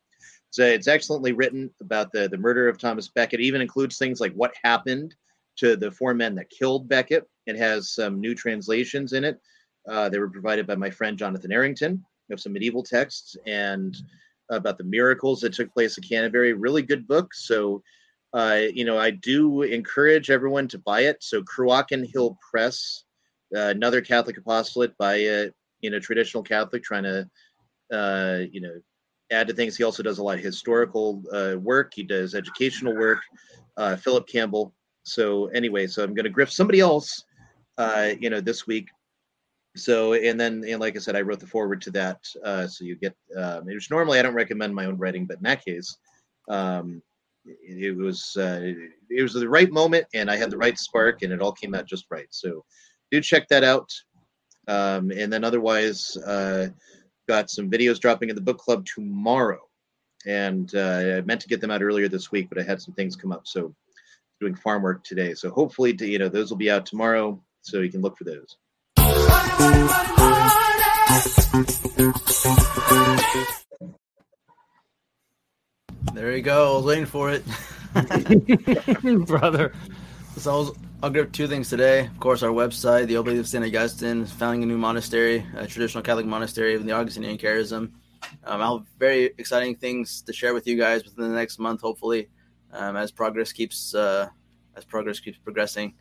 So 0.51 0.63
it's 0.65 0.87
excellently 0.87 1.31
written 1.31 1.71
about 1.79 2.11
the, 2.11 2.27
the 2.27 2.37
murder 2.37 2.67
of 2.67 2.77
Thomas 2.77 3.07
Becket. 3.07 3.39
It 3.39 3.43
even 3.43 3.61
includes 3.61 3.97
things 3.97 4.19
like 4.19 4.33
what 4.33 4.53
happened 4.63 5.15
to 5.57 5.75
the 5.75 5.91
four 5.91 6.13
men 6.13 6.35
that 6.35 6.49
killed 6.49 6.87
Becket. 6.87 7.27
It 7.45 7.57
has 7.57 7.91
some 7.91 8.19
new 8.19 8.35
translations 8.35 9.13
in 9.13 9.23
it. 9.23 9.39
Uh, 9.89 10.09
they 10.09 10.19
were 10.19 10.29
provided 10.29 10.67
by 10.67 10.75
my 10.75 10.89
friend 10.89 11.17
Jonathan 11.17 11.51
Arrington 11.51 12.03
of 12.31 12.39
some 12.39 12.53
medieval 12.53 12.83
texts 12.83 13.35
and 13.45 13.97
about 14.49 14.77
the 14.77 14.83
miracles 14.83 15.41
that 15.41 15.53
took 15.53 15.73
place 15.73 15.97
at 15.97 16.07
Canterbury. 16.07 16.53
Really 16.53 16.81
good 16.81 17.07
book. 17.07 17.33
So, 17.33 17.81
uh, 18.33 18.61
you 18.73 18.85
know, 18.85 18.97
I 18.97 19.11
do 19.11 19.63
encourage 19.63 20.29
everyone 20.29 20.67
to 20.69 20.79
buy 20.79 21.01
it. 21.01 21.17
So, 21.21 21.41
Cruachan 21.43 22.05
Hill 22.11 22.37
Press, 22.49 23.03
uh, 23.55 23.67
another 23.67 24.01
Catholic 24.01 24.37
apostolate 24.37 24.97
by 24.97 25.15
a 25.15 25.49
you 25.81 25.89
know 25.89 25.99
traditional 25.99 26.43
Catholic 26.43 26.83
trying 26.83 27.03
to 27.03 27.29
uh, 27.91 28.45
you 28.51 28.61
know 28.61 28.79
add 29.31 29.47
to 29.47 29.53
things. 29.53 29.75
He 29.75 29.83
also 29.83 30.03
does 30.03 30.19
a 30.19 30.23
lot 30.23 30.37
of 30.37 30.43
historical 30.43 31.23
uh, 31.33 31.57
work. 31.57 31.93
He 31.93 32.03
does 32.03 32.35
educational 32.35 32.95
work. 32.95 33.19
Uh, 33.77 33.95
Philip 33.95 34.27
Campbell. 34.27 34.73
So 35.03 35.47
anyway, 35.47 35.87
so 35.87 36.03
I'm 36.03 36.13
going 36.13 36.25
to 36.25 36.31
grift 36.31 36.51
somebody 36.51 36.79
else, 36.79 37.23
uh, 37.77 38.11
you 38.19 38.29
know, 38.29 38.41
this 38.41 38.67
week. 38.67 38.89
So 39.75 40.13
and 40.13 40.39
then 40.39 40.63
and 40.67 40.81
like 40.81 40.95
I 40.95 40.99
said, 40.99 41.15
I 41.15 41.21
wrote 41.21 41.39
the 41.39 41.47
forward 41.47 41.81
to 41.83 41.91
that. 41.91 42.19
Uh, 42.43 42.67
so 42.67 42.83
you 42.83 42.95
get, 42.95 43.15
um, 43.37 43.65
which 43.65 43.89
normally 43.89 44.19
I 44.19 44.21
don't 44.21 44.33
recommend 44.33 44.75
my 44.75 44.85
own 44.85 44.97
writing, 44.97 45.25
but 45.25 45.37
in 45.37 45.43
that 45.43 45.63
case, 45.63 45.97
um, 46.49 47.01
it, 47.45 47.85
it 47.85 47.95
was 47.95 48.35
uh, 48.37 48.73
it 49.09 49.23
was 49.23 49.33
the 49.33 49.47
right 49.47 49.71
moment, 49.71 50.05
and 50.13 50.29
I 50.29 50.35
had 50.35 50.51
the 50.51 50.57
right 50.57 50.77
spark, 50.77 51.21
and 51.21 51.31
it 51.31 51.41
all 51.41 51.53
came 51.53 51.73
out 51.73 51.85
just 51.85 52.05
right. 52.09 52.27
So 52.31 52.65
do 53.11 53.21
check 53.21 53.47
that 53.47 53.63
out. 53.63 53.89
Um, 54.67 55.11
and 55.11 55.31
then 55.31 55.43
otherwise, 55.43 56.15
uh, 56.17 56.67
got 57.27 57.49
some 57.49 57.69
videos 57.69 57.99
dropping 57.99 58.29
in 58.29 58.35
the 58.35 58.41
book 58.41 58.57
club 58.57 58.85
tomorrow, 58.85 59.61
and 60.25 60.73
uh, 60.75 61.17
I 61.17 61.21
meant 61.21 61.41
to 61.41 61.47
get 61.47 61.61
them 61.61 61.71
out 61.71 61.81
earlier 61.81 62.07
this 62.07 62.31
week, 62.31 62.49
but 62.49 62.59
I 62.59 62.63
had 62.63 62.81
some 62.81 62.93
things 62.93 63.15
come 63.15 63.31
up, 63.31 63.47
so 63.47 63.73
doing 64.41 64.55
farm 64.55 64.81
work 64.81 65.03
today. 65.03 65.33
So 65.35 65.51
hopefully, 65.51 65.95
you 65.99 66.19
know, 66.19 66.27
those 66.27 66.49
will 66.49 66.57
be 66.57 66.69
out 66.69 66.85
tomorrow, 66.85 67.41
so 67.61 67.79
you 67.79 67.91
can 67.91 68.01
look 68.01 68.17
for 68.17 68.25
those. 68.25 68.57
There 76.13 76.35
you 76.35 76.41
go. 76.41 76.73
I 76.73 76.75
was 76.77 76.85
waiting 76.85 77.05
for 77.05 77.31
it. 77.31 77.43
Brother. 79.27 79.73
So 80.37 80.51
I 80.51 80.57
was, 80.57 80.71
I'll 81.03 81.09
grab 81.09 81.31
two 81.31 81.47
things 81.47 81.69
today. 81.69 82.07
Of 82.07 82.19
course, 82.19 82.41
our 82.41 82.51
website, 82.51 83.07
the 83.07 83.15
Oblate 83.15 83.39
of 83.39 83.47
St. 83.47 83.63
Augustine, 83.63 84.25
founding 84.25 84.63
a 84.63 84.65
new 84.65 84.77
monastery, 84.77 85.45
a 85.55 85.67
traditional 85.67 86.01
Catholic 86.01 86.25
monastery 86.25 86.73
of 86.73 86.85
the 86.85 86.93
Augustinian 86.93 87.37
charism. 87.37 87.91
Um, 88.43 88.61
I'll 88.61 88.77
have 88.79 88.87
very 88.97 89.25
exciting 89.37 89.75
things 89.75 90.21
to 90.23 90.33
share 90.33 90.53
with 90.53 90.65
you 90.67 90.77
guys 90.77 91.03
within 91.03 91.29
the 91.29 91.35
next 91.35 91.59
month, 91.59 91.81
hopefully, 91.81 92.29
um, 92.73 92.95
as 92.95 93.11
progress 93.11 93.51
keeps 93.51 93.95
uh, 93.95 94.29
as 94.75 94.85
progress 94.85 95.19
keeps 95.19 95.37
progressing. 95.37 95.93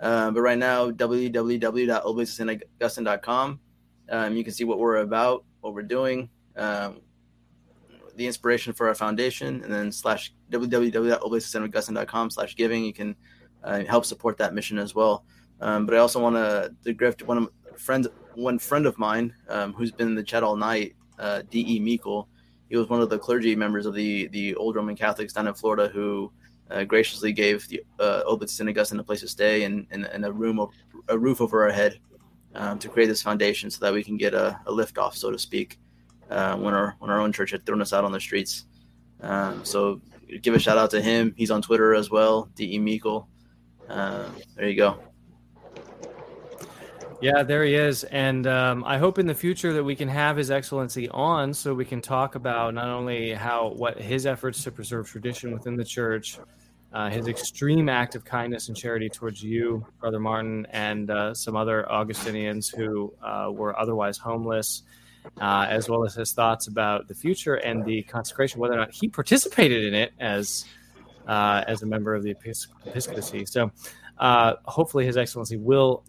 Uh, 0.00 0.30
but 0.30 0.40
right 0.40 0.56
now, 0.58 0.90
www.oblateofstaugustine.com. 0.90 3.60
Um, 4.10 4.36
you 4.36 4.44
can 4.44 4.52
see 4.52 4.64
what 4.64 4.80
we're 4.80 4.96
about, 4.96 5.44
what 5.60 5.74
we're 5.74 5.82
doing, 5.82 6.28
um, 6.56 7.00
the 8.16 8.26
inspiration 8.26 8.72
for 8.72 8.88
our 8.88 8.94
foundation, 8.94 9.62
and 9.62 9.72
then 9.72 9.92
slash 9.92 10.34
www.oblateofstaugustine.com 10.50 12.30
slash 12.30 12.56
giving. 12.56 12.84
You 12.84 12.92
can 12.92 13.14
uh, 13.62 13.84
help 13.84 14.04
support 14.04 14.36
that 14.38 14.54
mission 14.54 14.76
as 14.78 14.92
well. 14.94 15.24
Um, 15.60 15.86
but 15.86 15.94
I 15.94 15.98
also 15.98 16.20
want 16.20 16.34
to 16.34 16.74
grift 16.94 17.22
one 17.22 17.38
of 17.38 17.48
friends, 17.78 18.08
one 18.34 18.58
friend 18.58 18.86
of 18.86 18.98
mine 18.98 19.32
um, 19.48 19.72
who's 19.72 19.92
been 19.92 20.08
in 20.08 20.16
the 20.16 20.22
chat 20.22 20.42
all 20.42 20.56
night, 20.56 20.94
uh, 21.18 21.42
D.E. 21.48 21.80
Meekle. 21.80 22.26
He 22.72 22.78
was 22.78 22.88
one 22.88 23.02
of 23.02 23.10
the 23.10 23.18
clergy 23.18 23.54
members 23.54 23.84
of 23.84 23.92
the 23.92 24.28
the 24.28 24.54
old 24.54 24.76
Roman 24.76 24.96
Catholics 24.96 25.34
down 25.34 25.46
in 25.46 25.52
Florida 25.52 25.88
who 25.88 26.32
uh, 26.70 26.84
graciously 26.84 27.30
gave 27.30 27.68
the 27.68 27.82
uh, 28.00 28.22
Oblates 28.26 28.54
St. 28.54 28.66
Augustine 28.66 28.98
a 28.98 29.04
place 29.04 29.20
to 29.20 29.28
stay 29.28 29.64
and, 29.64 29.86
and, 29.90 30.06
and 30.06 30.24
a 30.24 30.32
room, 30.32 30.66
a 31.08 31.18
roof 31.18 31.42
over 31.42 31.64
our 31.64 31.70
head 31.70 32.00
um, 32.54 32.78
to 32.78 32.88
create 32.88 33.08
this 33.08 33.20
foundation 33.20 33.70
so 33.70 33.78
that 33.84 33.92
we 33.92 34.02
can 34.02 34.16
get 34.16 34.32
a, 34.32 34.58
a 34.64 34.72
lift 34.72 34.96
off, 34.96 35.14
so 35.14 35.30
to 35.30 35.38
speak, 35.38 35.78
uh, 36.30 36.56
when 36.56 36.72
our 36.72 36.96
when 36.98 37.10
our 37.10 37.20
own 37.20 37.30
church 37.30 37.50
had 37.50 37.66
thrown 37.66 37.82
us 37.82 37.92
out 37.92 38.04
on 38.04 38.12
the 38.12 38.18
streets. 38.18 38.64
Um, 39.20 39.62
so 39.66 40.00
give 40.40 40.54
a 40.54 40.58
shout 40.58 40.78
out 40.78 40.90
to 40.92 41.02
him. 41.02 41.34
He's 41.36 41.50
on 41.50 41.60
Twitter 41.60 41.94
as 41.94 42.10
well, 42.10 42.48
D.E. 42.54 42.78
Meekle. 42.78 43.26
Uh, 43.86 44.30
there 44.56 44.70
you 44.70 44.76
go. 44.76 44.98
Yeah, 47.22 47.44
there 47.44 47.62
he 47.62 47.74
is. 47.74 48.02
And 48.02 48.48
um, 48.48 48.82
I 48.84 48.98
hope 48.98 49.20
in 49.20 49.26
the 49.26 49.34
future 49.34 49.72
that 49.74 49.84
we 49.84 49.94
can 49.94 50.08
have 50.08 50.36
His 50.36 50.50
Excellency 50.50 51.08
on 51.08 51.54
so 51.54 51.72
we 51.72 51.84
can 51.84 52.00
talk 52.00 52.34
about 52.34 52.74
not 52.74 52.88
only 52.88 53.32
how 53.32 53.68
what 53.76 53.96
his 53.96 54.26
efforts 54.26 54.64
to 54.64 54.72
preserve 54.72 55.08
tradition 55.08 55.52
within 55.52 55.76
the 55.76 55.84
church, 55.84 56.40
uh, 56.92 57.10
his 57.10 57.28
extreme 57.28 57.88
act 57.88 58.16
of 58.16 58.24
kindness 58.24 58.66
and 58.66 58.76
charity 58.76 59.08
towards 59.08 59.40
you, 59.40 59.86
Brother 60.00 60.18
Martin, 60.18 60.66
and 60.70 61.12
uh, 61.12 61.32
some 61.32 61.54
other 61.54 61.88
Augustinians 61.88 62.68
who 62.68 63.14
uh, 63.22 63.50
were 63.52 63.78
otherwise 63.78 64.18
homeless, 64.18 64.82
uh, 65.40 65.66
as 65.70 65.88
well 65.88 66.04
as 66.04 66.16
his 66.16 66.32
thoughts 66.32 66.66
about 66.66 67.06
the 67.06 67.14
future 67.14 67.54
and 67.54 67.84
the 67.84 68.02
consecration, 68.02 68.58
whether 68.58 68.74
or 68.74 68.78
not 68.78 68.90
he 68.90 69.08
participated 69.08 69.84
in 69.84 69.94
it 69.94 70.12
as 70.18 70.64
uh, 71.28 71.62
as 71.68 71.82
a 71.82 71.86
member 71.86 72.16
of 72.16 72.24
the 72.24 72.32
episcopacy. 72.32 73.46
So 73.46 73.70
uh, 74.18 74.54
hopefully, 74.64 75.06
His 75.06 75.16
Excellency 75.16 75.56
will 75.56 76.02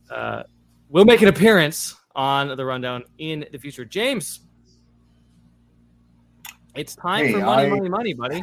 will 0.94 1.06
make 1.06 1.24
an 1.24 1.28
appearance 1.28 1.96
on 2.16 2.56
the 2.56 2.64
rundown 2.64 3.04
in 3.18 3.46
the 3.52 3.58
future. 3.58 3.84
James, 3.84 4.42
it's 6.76 6.96
time 6.96 7.26
Hey, 7.26 7.34
for 7.34 7.40
money, 7.40 7.66
I- 7.66 7.70
money, 7.70 7.90
money, 7.90 8.14
buddy. 8.14 8.42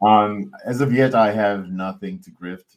Um, 0.00 0.52
as 0.64 0.80
of 0.80 0.92
yet, 0.92 1.14
I 1.14 1.32
have 1.32 1.68
nothing 1.70 2.20
to 2.20 2.30
grift 2.30 2.76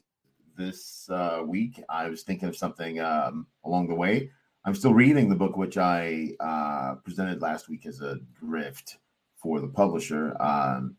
this 0.57 1.09
uh, 1.09 1.43
week. 1.45 1.83
I 1.89 2.07
was 2.09 2.23
thinking 2.23 2.47
of 2.47 2.55
something 2.55 2.99
um, 2.99 3.47
along 3.63 3.87
the 3.87 3.95
way. 3.95 4.31
I'm 4.65 4.75
still 4.75 4.93
reading 4.93 5.27
the 5.29 5.35
book, 5.35 5.57
which 5.57 5.77
I 5.77 6.31
uh, 6.39 6.95
presented 7.03 7.41
last 7.41 7.67
week 7.67 7.85
as 7.85 8.01
a 8.01 8.19
grift 8.43 8.97
for 9.37 9.59
the 9.59 9.67
publisher 9.67 10.39
um, 10.41 10.95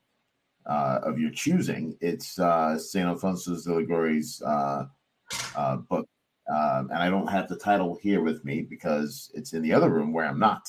uh, 0.66 1.00
of 1.02 1.18
your 1.18 1.30
choosing. 1.30 1.96
It's 2.00 2.38
uh, 2.38 2.78
St. 2.78 3.06
Alfonso 3.06 3.54
de 3.54 3.74
Liguori's 3.74 4.42
uh, 4.42 4.86
uh, 5.56 5.76
book. 5.76 6.08
Um, 6.48 6.90
and 6.90 6.98
I 6.98 7.08
don't 7.08 7.28
have 7.28 7.48
the 7.48 7.56
title 7.56 7.98
here 8.02 8.22
with 8.22 8.44
me 8.44 8.62
because 8.62 9.30
it's 9.34 9.52
in 9.52 9.62
the 9.62 9.72
other 9.72 9.88
room 9.88 10.12
where 10.12 10.26
I'm 10.26 10.38
not. 10.38 10.68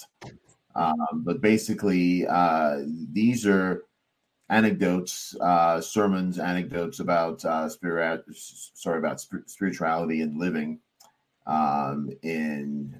Um, 0.75 1.23
but 1.23 1.41
basically, 1.41 2.25
uh, 2.27 2.81
these 3.11 3.45
are 3.45 3.83
anecdotes, 4.49 5.35
uh, 5.41 5.81
sermons, 5.81 6.39
anecdotes 6.39 6.99
about 6.99 7.41
spirit, 7.71 8.23
sorry 8.33 8.99
about 8.99 9.19
spir- 9.19 9.43
spirituality 9.47 10.21
and 10.21 10.37
living 10.37 10.79
um, 11.45 12.09
in 12.21 12.95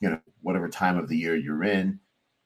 you 0.00 0.10
know 0.10 0.20
whatever 0.42 0.68
time 0.68 0.98
of 0.98 1.08
the 1.08 1.16
year 1.16 1.36
you're 1.36 1.64
in. 1.64 1.98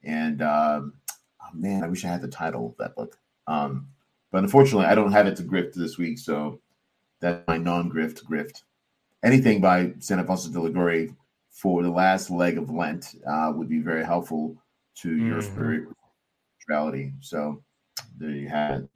And 0.02 0.42
um, 0.42 0.94
oh 1.42 1.54
man, 1.54 1.84
I 1.84 1.88
wish 1.88 2.04
I 2.04 2.08
had 2.08 2.22
the 2.22 2.28
title 2.28 2.66
of 2.66 2.76
that 2.78 2.94
book. 2.94 3.18
Um, 3.50 3.88
but 4.30 4.44
unfortunately, 4.44 4.86
I 4.86 4.94
don't 4.94 5.10
have 5.12 5.26
it 5.26 5.36
to 5.36 5.42
grift 5.42 5.74
this 5.74 5.98
week, 5.98 6.18
so 6.18 6.60
that's 7.20 7.46
my 7.48 7.58
non-grift 7.58 8.24
grift. 8.24 8.62
Anything 9.24 9.60
by 9.60 9.92
Santa 9.98 10.22
Alfonso 10.22 10.50
de 10.50 10.60
Liguori 10.60 11.12
for 11.50 11.82
the 11.82 11.90
last 11.90 12.30
leg 12.30 12.56
of 12.56 12.70
Lent 12.70 13.16
uh, 13.26 13.52
would 13.54 13.68
be 13.68 13.80
very 13.80 14.04
helpful 14.04 14.56
to 15.02 15.16
your 15.16 15.42
Mhm. 15.42 15.94
spirituality. 16.62 17.12
So 17.20 17.62
there 18.18 18.30
you 18.30 18.48
have 18.48 18.82
it. 18.82 18.88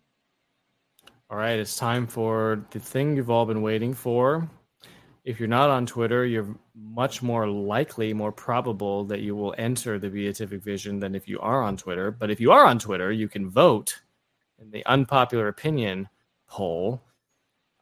All 1.30 1.36
right, 1.36 1.58
it's 1.58 1.76
time 1.76 2.06
for 2.06 2.64
the 2.70 2.78
thing 2.78 3.16
you've 3.16 3.30
all 3.30 3.44
been 3.46 3.62
waiting 3.62 3.92
for. 3.92 4.48
If 5.24 5.40
you're 5.40 5.48
not 5.48 5.70
on 5.70 5.84
Twitter, 5.84 6.24
you're 6.26 6.54
much 6.74 7.22
more 7.22 7.48
likely, 7.48 8.12
more 8.12 8.30
probable 8.30 9.04
that 9.06 9.20
you 9.20 9.34
will 9.34 9.54
enter 9.58 9.98
the 9.98 10.10
beatific 10.10 10.62
vision 10.62 11.00
than 11.00 11.14
if 11.14 11.26
you 11.26 11.40
are 11.40 11.62
on 11.62 11.76
Twitter. 11.76 12.10
But 12.12 12.30
if 12.30 12.40
you 12.40 12.52
are 12.52 12.64
on 12.66 12.78
Twitter, 12.78 13.10
you 13.10 13.28
can 13.28 13.48
vote 13.50 14.00
in 14.60 14.70
the 14.70 14.84
unpopular 14.86 15.48
opinion 15.48 16.08
poll. 16.48 17.02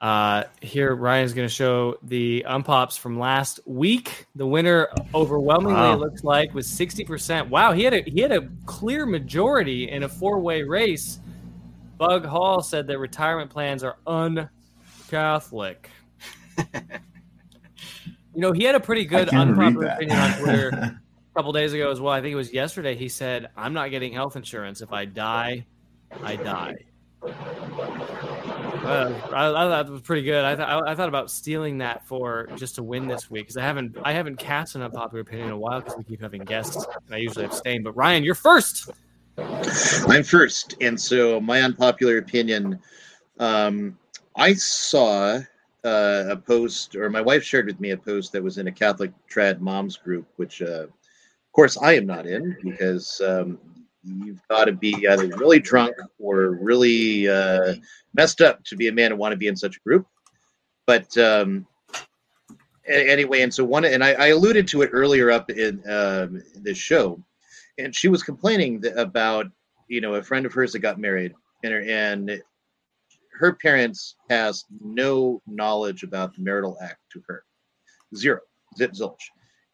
Uh, 0.01 0.45
here, 0.61 0.95
Ryan's 0.97 1.33
going 1.33 1.47
to 1.47 1.55
show 1.55 1.97
the 2.03 2.45
unpops 2.49 2.99
from 2.99 3.19
last 3.21 3.61
week. 3.67 4.27
The 4.35 4.45
winner, 4.47 4.89
overwhelmingly, 5.15 5.75
Wow. 5.75 5.95
looks 5.95 6.25
like, 6.25 6.53
was 6.55 6.67
sixty 6.67 7.05
percent. 7.05 7.49
Wow, 7.51 7.71
he 7.73 7.85
had 7.85 7.95
a 7.95 8.03
he 8.03 8.21
had 8.21 8.33
a 8.33 8.49
clear 8.67 9.07
majority 9.07 9.91
in 9.91 10.03
a 10.03 10.09
four 10.09 10.41
way 10.41 10.65
race. 10.65 11.21
Bug 11.99 12.25
Hall 12.27 12.63
said 12.63 12.89
that 12.89 12.99
retirement 12.99 13.49
plans 13.49 13.85
are 13.85 13.97
un-Catholic. 14.09 15.89
you 18.35 18.41
know, 18.41 18.51
he 18.51 18.65
had 18.65 18.75
a 18.75 18.81
pretty 18.81 19.05
good 19.05 19.29
unpopular 19.29 19.87
opinion 19.87 20.19
on 20.19 20.33
Twitter 20.41 20.69
a 20.73 21.01
couple 21.37 21.53
days 21.53 21.73
ago 21.75 21.93
as 21.93 22.01
well. 22.01 22.13
I 22.13 22.21
think 22.21 22.33
it 22.33 22.37
was 22.37 22.53
yesterday. 22.53 22.97
He 22.97 23.09
said, 23.09 23.51
"I'm 23.57 23.73
not 23.73 23.91
getting 23.91 24.13
health 24.13 24.35
insurance. 24.35 24.81
If 24.81 24.93
I 24.93 25.05
die, 25.05 25.65
I 26.23 26.37
die." 26.37 26.77
Uh, 28.85 29.13
I, 29.33 29.49
I 29.49 29.53
thought 29.53 29.87
it 29.87 29.93
was 29.93 30.03
pretty 30.03 30.23
good. 30.23 30.45
I, 30.45 30.57
th- 30.57 30.67
I, 30.67 30.81
I 30.91 30.95
thought 30.97 31.09
about 31.09 31.31
stealing 31.31 31.79
that 31.79 32.05
for 32.07 32.49
just 32.57 32.75
to 32.75 32.83
win 32.83 33.07
this 33.07 33.31
week 33.31 33.45
because 33.45 33.57
I 33.57 33.63
haven't 33.63 33.97
I 34.03 34.13
haven't 34.13 34.37
cast 34.37 34.75
an 34.75 34.83
unpopular 34.83 35.21
opinion 35.21 35.49
in 35.49 35.53
a 35.53 35.59
while 35.59 35.81
because 35.81 35.97
we 35.97 36.05
keep 36.05 36.21
having 36.21 36.43
guests 36.43 36.85
and 37.07 37.15
I 37.15 37.19
usually 37.19 37.45
abstain. 37.45 37.85
But 37.85 37.97
Ryan, 37.97 38.25
you're 38.25 38.35
first. 38.35 38.91
I'm 39.39 40.25
first, 40.25 40.75
and 40.81 41.01
so 41.01 41.41
my 41.41 41.63
unpopular 41.63 42.19
opinion. 42.19 42.81
Um, 43.39 43.99
I 44.37 44.55
saw 44.55 45.41
uh, 45.85 46.25
a 46.29 46.37
post, 46.37 46.97
or 46.97 47.11
my 47.11 47.21
wife 47.21 47.43
shared 47.43 47.67
with 47.67 47.81
me 47.81 47.91
a 47.91 47.97
post 47.97 48.33
that 48.33 48.43
was 48.43 48.59
in 48.59 48.67
a 48.67 48.73
Catholic 48.73 49.13
trad 49.31 49.61
moms 49.61 49.97
group, 49.97 50.27
which, 50.37 50.63
uh, 50.63 50.85
of 50.85 51.53
course, 51.53 51.77
I 51.77 51.95
am 51.95 52.07
not 52.07 52.27
in 52.27 52.57
because 52.63 53.21
um, 53.21 53.59
you've 54.05 54.47
got 54.49 54.67
to 54.67 54.73
be 54.73 55.07
either 55.09 55.29
really 55.37 55.61
drunk 55.61 55.95
or 56.19 56.51
really 56.51 57.29
uh, 57.29 57.75
messed 58.15 58.41
up 58.41 58.63
to 58.65 58.77
be 58.77 58.89
a 58.89 58.93
man 58.93 59.13
and 59.13 59.19
want 59.19 59.33
to 59.33 59.37
be 59.37 59.49
in 59.49 59.57
such 59.57 59.77
a 59.77 59.81
group. 59.81 60.07
But 60.87 61.17
um, 61.19 61.67
anyway, 62.87 63.43
and 63.43 63.53
so 63.53 63.65
one, 63.65 63.85
and 63.85 64.03
I, 64.03 64.13
I 64.13 64.27
alluded 64.29 64.67
to 64.69 64.83
it 64.83 64.91
earlier 64.93 65.31
up 65.31 65.51
in 65.51 65.83
um, 65.89 66.43
this 66.55 66.79
show 66.79 67.23
and 67.79 67.95
she 67.95 68.09
was 68.09 68.23
complaining 68.23 68.81
th- 68.83 68.95
about 68.97 69.47
you 69.89 70.01
know 70.01 70.15
a 70.15 70.23
friend 70.23 70.47
of 70.47 70.53
hers 70.53 70.73
that 70.73 70.81
got 70.81 70.99
married 70.99 71.35
and 71.65 71.73
her, 71.73 71.83
and 71.83 72.43
her 73.39 73.55
parents 73.55 74.17
has 74.31 74.65
no 74.81 75.41
knowledge 75.47 76.03
about 76.03 76.35
the 76.35 76.43
marital 76.43 76.77
act 76.83 77.01
to 77.13 77.23
her. 77.27 77.45
Zero. 78.15 78.41
Zip 78.77 78.93
zilch. 78.93 79.21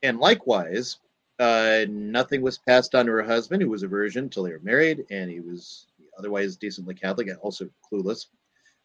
And 0.02 0.18
likewise 0.18 0.98
uh, 1.39 1.85
nothing 1.89 2.43
was 2.43 2.59
passed 2.59 2.94
on 2.94 3.06
to 3.06 3.12
her 3.12 3.23
husband 3.23 3.62
who 3.62 3.69
was 3.69 3.82
a 3.82 3.89
virgin 3.89 4.24
until 4.24 4.43
they 4.43 4.52
were 4.52 4.60
married 4.60 5.05
and 5.10 5.31
he 5.31 5.40
was 5.40 5.86
otherwise 6.19 6.56
decently 6.56 6.94
catholic 6.94 7.28
and 7.28 7.39
also 7.39 7.69
clueless 7.90 8.27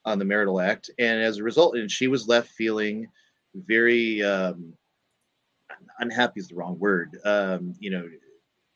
on 0.06 0.20
the 0.20 0.26
marital 0.26 0.60
act 0.60 0.90
and 1.00 1.22
as 1.22 1.38
a 1.38 1.44
result 1.44 1.76
and 1.76 1.90
she 1.90 2.08
was 2.08 2.28
left 2.28 2.50
feeling 2.50 3.08
very 3.56 4.22
um, 4.24 4.74
unhappy 6.00 6.40
is 6.40 6.48
the 6.48 6.56
wrong 6.56 6.78
word 6.78 7.18
um, 7.26 7.74
you 7.80 7.90
know 7.90 8.08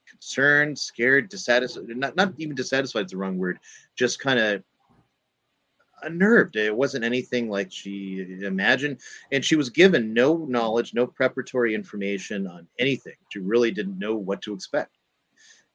concerned, 0.08 0.78
scared, 0.78 1.30
dissatisfied. 1.30 1.88
Not 1.90 2.16
not 2.16 2.34
even 2.38 2.56
dissatisfied 2.56 3.06
is 3.06 3.12
the 3.12 3.18
wrong 3.18 3.38
word. 3.38 3.60
Just 3.96 4.20
kind 4.20 4.40
of 4.40 4.64
unnerved. 6.04 6.56
It 6.56 6.76
wasn't 6.76 7.04
anything 7.04 7.50
like 7.50 7.72
she 7.72 8.40
imagined, 8.42 9.00
and 9.32 9.44
she 9.44 9.56
was 9.56 9.70
given 9.70 10.14
no 10.14 10.46
knowledge, 10.46 10.94
no 10.94 11.08
preparatory 11.08 11.74
information 11.74 12.48
on 12.48 12.68
anything. 12.80 13.16
She 13.32 13.40
really 13.40 13.72
didn't 13.72 14.00
know 14.00 14.16
what 14.16 14.42
to 14.44 14.54
expect. 14.54 14.98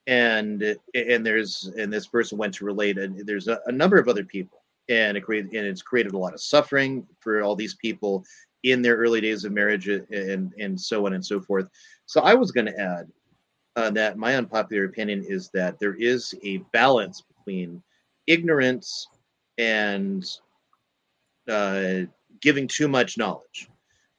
And 0.07 0.75
and 0.93 1.25
there's 1.25 1.71
and 1.77 1.91
this 1.91 2.07
person 2.07 2.37
went 2.37 2.53
to 2.55 2.65
relate, 2.65 2.97
and 2.97 3.25
there's 3.25 3.47
a, 3.47 3.59
a 3.67 3.71
number 3.71 3.97
of 3.97 4.07
other 4.07 4.25
people, 4.25 4.63
and 4.89 5.17
it 5.17 5.21
created 5.21 5.53
and 5.53 5.65
it's 5.65 5.81
created 5.81 6.13
a 6.13 6.17
lot 6.17 6.33
of 6.33 6.41
suffering 6.41 7.07
for 7.19 7.41
all 7.41 7.55
these 7.55 7.75
people 7.75 8.23
in 8.63 8.81
their 8.81 8.95
early 8.95 9.21
days 9.21 9.45
of 9.45 9.51
marriage 9.51 9.87
and 9.87 10.53
and 10.57 10.79
so 10.79 11.05
on 11.05 11.13
and 11.13 11.25
so 11.25 11.39
forth. 11.39 11.67
So 12.05 12.21
I 12.21 12.33
was 12.33 12.51
going 12.51 12.67
to 12.67 12.79
add 12.79 13.07
uh, 13.75 13.89
that 13.91 14.17
my 14.17 14.35
unpopular 14.35 14.85
opinion 14.85 15.25
is 15.27 15.49
that 15.53 15.79
there 15.79 15.95
is 15.95 16.33
a 16.43 16.57
balance 16.73 17.21
between 17.21 17.81
ignorance 18.27 19.07
and 19.57 20.25
uh, 21.49 22.01
giving 22.41 22.67
too 22.67 22.87
much 22.87 23.17
knowledge. 23.17 23.69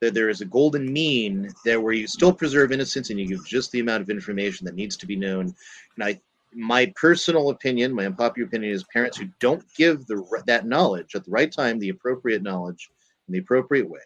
That 0.01 0.13
there 0.13 0.29
is 0.29 0.43
a 0.43 0.47
golden 0.47 0.93
mean 0.93 1.51
there 1.65 1.81
where 1.81 1.95
you 1.95 2.07
still 2.07 2.33
preserve 2.33 2.73
innocence 2.73 3.11
and 3.11 3.19
you 3.19 3.27
give 3.27 3.47
just 3.47 3.73
the 3.73 3.81
amount 3.81 4.03
of 4.03 4.11
information 4.11 4.67
that 4.67 4.75
needs 4.75 4.97
to 4.99 5.07
be 5.07 5.17
known. 5.17 5.55
And 5.97 6.05
I, 6.05 6.21
my 6.53 6.93
personal 6.95 7.51
opinion, 7.51 7.95
my 7.95 8.05
unpopular 8.05 8.47
opinion 8.47 8.73
is 8.73 8.85
parents 8.93 9.17
who 9.17 9.29
don't 9.41 9.65
give 9.77 10.07
the 10.07 10.43
that 10.47 10.67
knowledge 10.67 11.15
at 11.15 11.25
the 11.25 11.31
right 11.31 11.51
time, 11.51 11.79
the 11.79 11.89
appropriate 11.89 12.43
knowledge 12.43 12.91
in 13.29 13.33
the 13.33 13.39
appropriate 13.39 13.89
way, 13.89 14.01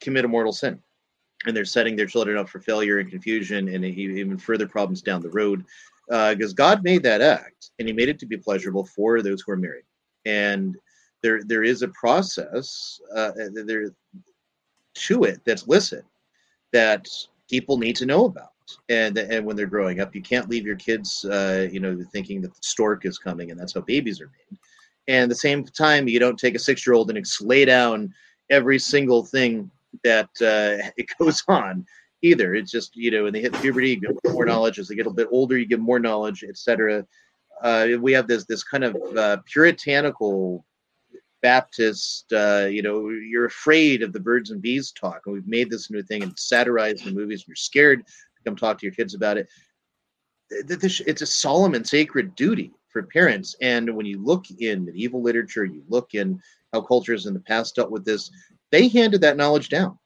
commit 0.00 0.26
a 0.26 0.28
mortal 0.28 0.52
sin 0.52 0.82
and 1.46 1.56
they're 1.56 1.64
setting 1.64 1.96
their 1.96 2.06
children 2.06 2.36
up 2.36 2.48
for 2.48 2.60
failure 2.60 2.98
and 2.98 3.10
confusion 3.10 3.68
and 3.68 3.84
even 3.84 4.38
further 4.38 4.66
problems 4.66 5.02
down 5.02 5.22
the 5.22 5.30
road 5.30 5.64
because 6.08 6.52
god 6.52 6.82
made 6.82 7.02
that 7.02 7.20
act 7.20 7.70
and 7.78 7.88
he 7.88 7.94
made 7.94 8.08
it 8.08 8.18
to 8.18 8.26
be 8.26 8.36
pleasurable 8.36 8.84
for 8.84 9.22
those 9.22 9.42
who 9.42 9.52
are 9.52 9.56
married 9.56 9.84
and 10.26 10.76
there 11.22 11.42
there 11.44 11.62
is 11.62 11.82
a 11.82 11.88
process 11.88 13.00
uh, 13.14 13.32
there 13.36 13.90
to 14.94 15.24
it 15.24 15.40
that's 15.44 15.68
licit 15.68 16.04
that 16.72 17.08
people 17.48 17.78
need 17.78 17.96
to 17.96 18.06
know 18.06 18.26
about 18.26 18.50
and 18.88 19.18
and 19.18 19.44
when 19.44 19.56
they're 19.56 19.66
growing 19.66 20.00
up 20.00 20.14
you 20.14 20.22
can't 20.22 20.48
leave 20.48 20.64
your 20.64 20.76
kids 20.76 21.24
uh, 21.26 21.68
you 21.70 21.80
know 21.80 21.98
thinking 22.12 22.40
that 22.40 22.54
the 22.54 22.62
stork 22.62 23.04
is 23.04 23.18
coming 23.18 23.50
and 23.50 23.58
that's 23.58 23.74
how 23.74 23.80
babies 23.80 24.20
are 24.20 24.30
made 24.50 24.58
and 25.08 25.30
the 25.30 25.34
same 25.34 25.64
time 25.64 26.08
you 26.08 26.18
don't 26.18 26.38
take 26.38 26.54
a 26.54 26.58
six 26.58 26.86
year 26.86 26.94
old 26.94 27.10
and 27.10 27.26
lay 27.40 27.64
down 27.64 28.12
every 28.50 28.78
single 28.78 29.24
thing 29.24 29.70
that 30.02 30.28
uh, 30.40 30.90
it 30.96 31.06
goes 31.18 31.42
on 31.48 31.86
either. 32.22 32.54
It's 32.54 32.70
just 32.70 32.96
you 32.96 33.10
know 33.10 33.24
when 33.24 33.32
they 33.32 33.42
hit 33.42 33.52
puberty, 33.54 33.90
you 33.90 34.00
get 34.00 34.32
more 34.32 34.46
knowledge. 34.46 34.78
As 34.78 34.88
they 34.88 34.94
get 34.94 35.06
a 35.06 35.10
bit 35.10 35.28
older, 35.30 35.58
you 35.58 35.66
get 35.66 35.80
more 35.80 35.98
knowledge, 35.98 36.42
etc. 36.42 37.06
Uh, 37.62 37.88
we 38.00 38.12
have 38.12 38.26
this 38.26 38.44
this 38.44 38.62
kind 38.62 38.84
of 38.84 38.96
uh, 39.16 39.38
puritanical 39.50 40.64
Baptist. 41.42 42.32
Uh, 42.32 42.66
you 42.70 42.82
know, 42.82 43.08
you're 43.10 43.46
afraid 43.46 44.02
of 44.02 44.12
the 44.12 44.20
birds 44.20 44.50
and 44.50 44.62
bees 44.62 44.92
talk, 44.92 45.22
and 45.26 45.34
we've 45.34 45.46
made 45.46 45.70
this 45.70 45.90
new 45.90 46.02
thing 46.02 46.22
and 46.22 46.38
satirized 46.38 47.04
the 47.04 47.12
movies. 47.12 47.40
And 47.42 47.48
you're 47.48 47.56
scared 47.56 48.06
to 48.06 48.42
come 48.44 48.56
talk 48.56 48.78
to 48.78 48.86
your 48.86 48.94
kids 48.94 49.14
about 49.14 49.36
it. 49.36 49.48
It's 50.50 51.22
a 51.22 51.26
solemn 51.26 51.74
and 51.74 51.86
sacred 51.86 52.34
duty 52.34 52.72
for 52.88 53.02
parents. 53.02 53.56
And 53.60 53.94
when 53.94 54.06
you 54.06 54.22
look 54.22 54.46
in 54.58 54.84
medieval 54.84 55.22
literature, 55.22 55.64
you 55.64 55.82
look 55.88 56.14
in 56.14 56.40
how 56.72 56.80
cultures 56.80 57.26
in 57.26 57.34
the 57.34 57.40
past 57.40 57.74
dealt 57.76 57.90
with 57.90 58.04
this, 58.04 58.30
they 58.70 58.88
handed 58.88 59.20
that 59.20 59.36
knowledge 59.36 59.68
down 59.68 59.98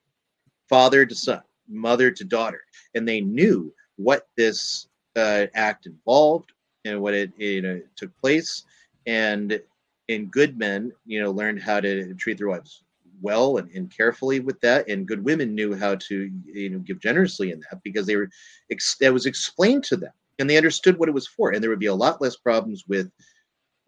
father 0.69 1.07
to 1.07 1.15
son, 1.15 1.41
mother 1.69 2.11
to 2.11 2.25
daughter, 2.25 2.63
and 2.95 3.09
they 3.09 3.21
knew 3.21 3.73
what 3.97 4.29
this 4.37 4.89
uh, 5.17 5.47
act 5.55 5.87
involved 5.87 6.53
and 6.85 7.01
what 7.01 7.15
it 7.15 7.33
you 7.39 7.63
know 7.63 7.81
took 7.97 8.17
place. 8.21 8.65
And 9.07 9.61
in 10.09 10.27
good 10.27 10.59
men, 10.59 10.93
you 11.07 11.21
know, 11.23 11.31
learned 11.31 11.63
how 11.63 11.81
to 11.81 12.15
treat 12.15 12.39
their 12.39 12.49
wives 12.49 12.83
well 13.21 13.57
and, 13.57 13.71
and 13.73 13.91
carefully 13.91 14.41
with 14.41 14.61
that, 14.61 14.89
and 14.89 15.09
good 15.09 15.25
women 15.25 15.55
knew 15.55 15.75
how 15.75 15.97
to 15.97 16.31
you 16.47 16.71
know 16.71 16.79
give 16.79 17.01
generously 17.01 17.53
in 17.53 17.61
that 17.61 17.83
because 17.83 18.07
they 18.07 18.17
were 18.17 18.31
ex- 18.71 18.97
that 19.01 19.13
was 19.13 19.27
explained 19.27 19.85
to 19.85 19.97
them 19.97 20.13
and 20.39 20.49
they 20.49 20.57
understood 20.57 20.99
what 20.99 21.09
it 21.09 21.15
was 21.15 21.27
for, 21.27 21.51
and 21.51 21.63
there 21.63 21.71
would 21.71 21.79
be 21.79 21.87
a 21.87 21.95
lot 21.95 22.21
less 22.21 22.37
problems 22.37 22.85
with 22.89 23.11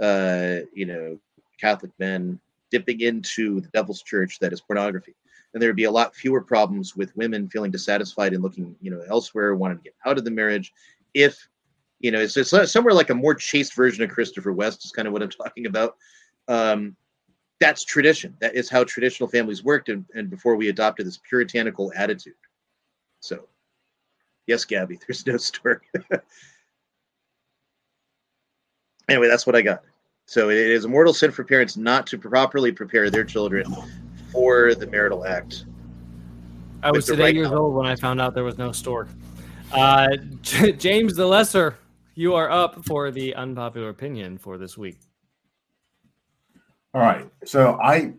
uh, 0.00 0.60
you 0.74 0.86
know 0.86 1.18
Catholic 1.60 1.92
men 1.98 2.40
dipping 2.70 3.00
into 3.00 3.60
the 3.60 3.68
devil's 3.68 4.02
church 4.02 4.38
that 4.38 4.52
is 4.52 4.60
pornography. 4.60 5.14
And 5.52 5.60
there 5.60 5.68
would 5.68 5.76
be 5.76 5.84
a 5.84 5.90
lot 5.90 6.14
fewer 6.14 6.40
problems 6.40 6.96
with 6.96 7.16
women 7.16 7.48
feeling 7.48 7.72
dissatisfied 7.72 8.32
and 8.32 8.42
looking, 8.42 8.76
you 8.80 8.90
know, 8.90 9.02
elsewhere, 9.08 9.56
wanting 9.56 9.78
to 9.78 9.84
get 9.84 9.94
out 10.06 10.18
of 10.18 10.24
the 10.24 10.30
marriage. 10.30 10.72
If, 11.12 11.48
you 12.00 12.10
know, 12.10 12.18
it's, 12.18 12.36
it's 12.36 12.72
somewhere 12.72 12.94
like 12.94 13.10
a 13.10 13.14
more 13.14 13.34
chaste 13.34 13.74
version 13.74 14.02
of 14.02 14.10
Christopher 14.10 14.52
West 14.52 14.84
is 14.84 14.90
kind 14.90 15.06
of 15.06 15.12
what 15.12 15.22
I'm 15.22 15.30
talking 15.44 15.66
about. 15.66 15.96
Um, 16.48 16.96
that's 17.60 17.84
tradition. 17.84 18.34
That 18.40 18.54
is 18.54 18.70
how 18.70 18.84
traditional 18.84 19.28
families 19.28 19.62
worked, 19.62 19.90
and, 19.90 20.04
and 20.14 20.30
before 20.30 20.56
we 20.56 20.70
adopted 20.70 21.06
this 21.06 21.20
puritanical 21.28 21.92
attitude. 21.94 22.34
So, 23.20 23.48
yes, 24.46 24.64
Gabby, 24.64 24.98
there's 25.06 25.26
no 25.26 25.36
story. 25.36 25.80
anyway, 29.08 29.28
that's 29.28 29.46
what 29.46 29.54
I 29.54 29.62
got. 29.62 29.82
So 30.26 30.48
it 30.48 30.56
is 30.56 30.84
a 30.84 30.88
mortal 30.88 31.12
sin 31.12 31.32
for 31.32 31.44
parents 31.44 31.76
not 31.76 32.06
to 32.08 32.18
properly 32.18 32.72
prepare 32.72 33.10
their 33.10 33.24
children 33.24 33.66
for 34.32 34.74
the 34.74 34.86
marital 34.86 35.26
act. 35.26 35.64
I 36.82 36.92
was 36.92 37.04
today 37.04 37.24
right 37.24 37.34
years 37.34 37.50
old 37.50 37.74
when 37.74 37.84
I 37.84 37.96
found 37.96 38.20
out 38.20 38.32
there 38.32 38.44
was 38.44 38.56
no 38.56 38.72
stork. 38.72 39.08
Uh, 39.72 40.16
J- 40.42 40.72
James 40.72 41.14
the 41.14 41.26
Lesser, 41.26 41.76
you 42.14 42.34
are 42.34 42.50
up 42.50 42.84
for 42.84 43.10
the 43.10 43.34
unpopular 43.34 43.88
opinion 43.88 44.38
for 44.38 44.58
this 44.58 44.76
week. 44.76 44.98
All 46.94 47.00
right. 47.00 47.30
So 47.44 47.78
I 47.82 48.14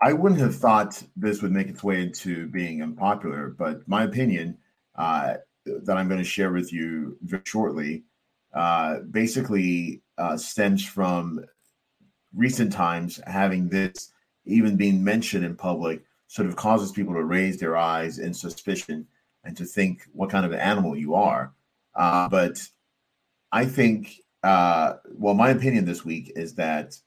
I 0.00 0.12
wouldn't 0.12 0.40
have 0.40 0.56
thought 0.56 1.02
this 1.16 1.42
would 1.42 1.52
make 1.52 1.68
its 1.68 1.82
way 1.82 2.02
into 2.02 2.46
being 2.48 2.82
unpopular, 2.82 3.48
but 3.48 3.86
my 3.88 4.04
opinion 4.04 4.58
uh, 4.96 5.34
that 5.64 5.96
I'm 5.96 6.08
going 6.08 6.18
to 6.18 6.24
share 6.24 6.52
with 6.52 6.72
you 6.72 7.16
very 7.22 7.42
shortly 7.44 8.04
uh, 8.54 9.00
basically 9.10 10.02
uh, 10.18 10.36
stems 10.36 10.84
from 10.84 11.44
recent 12.34 12.72
times 12.72 13.20
having 13.26 13.68
this 13.68 14.12
even 14.44 14.76
being 14.76 15.02
mentioned 15.02 15.44
in 15.44 15.56
public 15.56 16.02
sort 16.28 16.48
of 16.48 16.56
causes 16.56 16.92
people 16.92 17.14
to 17.14 17.24
raise 17.24 17.58
their 17.58 17.76
eyes 17.76 18.18
in 18.18 18.32
suspicion 18.34 19.06
and 19.44 19.56
to 19.56 19.64
think 19.64 20.02
what 20.12 20.30
kind 20.30 20.44
of 20.46 20.52
an 20.52 20.58
animal 20.58 20.96
you 20.96 21.14
are. 21.14 21.52
Uh, 21.94 22.28
but 22.28 22.60
I 23.54 23.64
think, 23.64 24.20
uh, 24.42 24.94
well, 25.12 25.34
my 25.34 25.50
opinion 25.50 25.84
this 25.84 26.04
week 26.04 26.32
is 26.34 26.56
that 26.56 26.98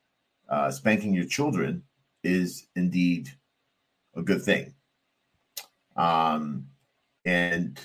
uh, 0.48 0.72
spanking 0.72 1.14
your 1.14 1.26
children 1.26 1.84
is 2.24 2.68
indeed 2.78 3.28
a 4.15 4.22
good 4.22 4.41
thing. 4.41 4.74
Um, 5.98 6.68
and 7.26 7.78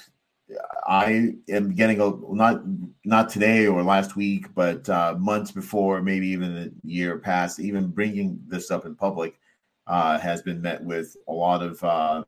I 0.86 1.34
am 1.48 1.74
getting 1.74 2.01
a 2.01 2.12
not 2.28 2.62
not 3.05 3.30
today 3.30 3.66
or 3.66 3.82
last 3.82 4.14
week, 4.14 4.55
but 4.55 4.89
uh, 4.89 5.16
months 5.18 5.51
before, 5.51 6.01
maybe 6.01 6.28
even 6.28 6.56
a 6.56 6.86
year 6.86 7.18
past, 7.18 7.59
even 7.59 7.89
bringing 7.89 8.39
this 8.47 8.70
up 8.70 8.86
in 8.86 8.94
public 8.94 9.40
uh, 9.89 10.20
has 10.20 10.40
been 10.40 10.62
met 10.62 10.84
with 10.84 11.16
a 11.26 11.32
lot 11.32 11.64
of 11.64 11.82
uh, 11.82 12.22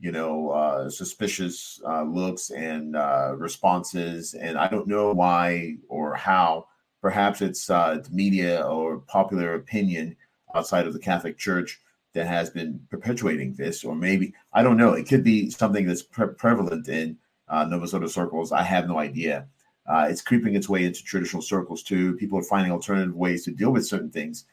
you 0.00 0.12
know 0.12 0.50
uh, 0.50 0.90
suspicious 0.90 1.80
uh, 1.86 2.02
looks 2.02 2.50
and 2.50 2.96
uh, 2.96 3.34
responses, 3.36 4.34
and 4.34 4.58
I 4.58 4.68
don't 4.68 4.88
know 4.88 5.12
why 5.12 5.76
or 5.88 6.14
how. 6.14 6.66
Perhaps 7.00 7.42
it's 7.42 7.68
uh, 7.68 8.02
media 8.10 8.62
or 8.62 8.98
popular 8.98 9.54
opinion 9.54 10.16
outside 10.54 10.86
of 10.86 10.94
the 10.94 10.98
Catholic 10.98 11.36
Church 11.36 11.80
that 12.14 12.26
has 12.26 12.48
been 12.48 12.80
perpetuating 12.90 13.54
this, 13.54 13.84
or 13.84 13.94
maybe 13.94 14.32
I 14.52 14.62
don't 14.62 14.76
know. 14.78 14.94
It 14.94 15.08
could 15.08 15.22
be 15.24 15.50
something 15.50 15.86
that's 15.86 16.02
pre- 16.02 16.28
prevalent 16.28 16.88
in 16.88 17.18
uh, 17.48 17.64
Novus 17.64 17.92
Ordo 17.92 18.06
circles. 18.06 18.52
I 18.52 18.62
have 18.62 18.88
no 18.88 18.98
idea. 18.98 19.46
Uh, 19.86 20.06
it's 20.08 20.22
creeping 20.22 20.54
its 20.54 20.68
way 20.68 20.84
into 20.84 21.04
traditional 21.04 21.42
circles 21.42 21.82
too. 21.82 22.14
People 22.16 22.38
are 22.38 22.42
finding 22.42 22.72
alternative 22.72 23.14
ways 23.14 23.44
to 23.44 23.50
deal 23.50 23.70
with 23.70 23.86
certain 23.86 24.10
things, 24.10 24.46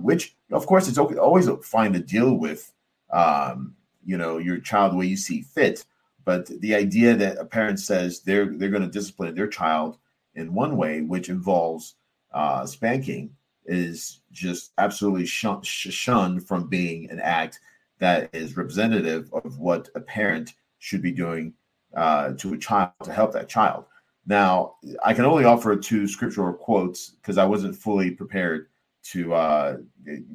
which, 0.00 0.34
of 0.50 0.66
course, 0.66 0.88
it's 0.88 0.96
always 0.96 1.48
fine 1.62 1.92
to 1.92 1.98
deal 2.00 2.34
with, 2.34 2.72
um, 3.12 3.75
you 4.06 4.16
know, 4.16 4.38
your 4.38 4.58
child 4.58 4.92
the 4.92 4.96
way 4.96 5.06
you 5.06 5.16
see 5.16 5.42
fit. 5.42 5.84
But 6.24 6.46
the 6.46 6.74
idea 6.74 7.14
that 7.14 7.38
a 7.38 7.44
parent 7.44 7.80
says 7.80 8.20
they're 8.20 8.46
they're 8.46 8.70
going 8.70 8.82
to 8.82 8.88
discipline 8.88 9.34
their 9.34 9.48
child 9.48 9.98
in 10.34 10.54
one 10.54 10.76
way, 10.76 11.00
which 11.00 11.28
involves 11.28 11.96
uh, 12.32 12.66
spanking, 12.66 13.30
is 13.66 14.20
just 14.32 14.72
absolutely 14.78 15.26
shun- 15.26 15.62
shunned 15.62 16.46
from 16.46 16.68
being 16.68 17.10
an 17.10 17.20
act 17.20 17.60
that 17.98 18.30
is 18.32 18.56
representative 18.56 19.32
of 19.32 19.58
what 19.58 19.88
a 19.94 20.00
parent 20.00 20.54
should 20.78 21.02
be 21.02 21.12
doing 21.12 21.54
uh, 21.96 22.32
to 22.32 22.54
a 22.54 22.58
child 22.58 22.92
to 23.02 23.12
help 23.12 23.32
that 23.32 23.48
child. 23.48 23.84
Now, 24.26 24.74
I 25.04 25.14
can 25.14 25.24
only 25.24 25.44
offer 25.44 25.76
two 25.76 26.08
scriptural 26.08 26.52
quotes 26.52 27.10
because 27.10 27.38
I 27.38 27.44
wasn't 27.44 27.76
fully 27.76 28.10
prepared 28.10 28.68
to 29.12 29.34
uh, 29.34 29.76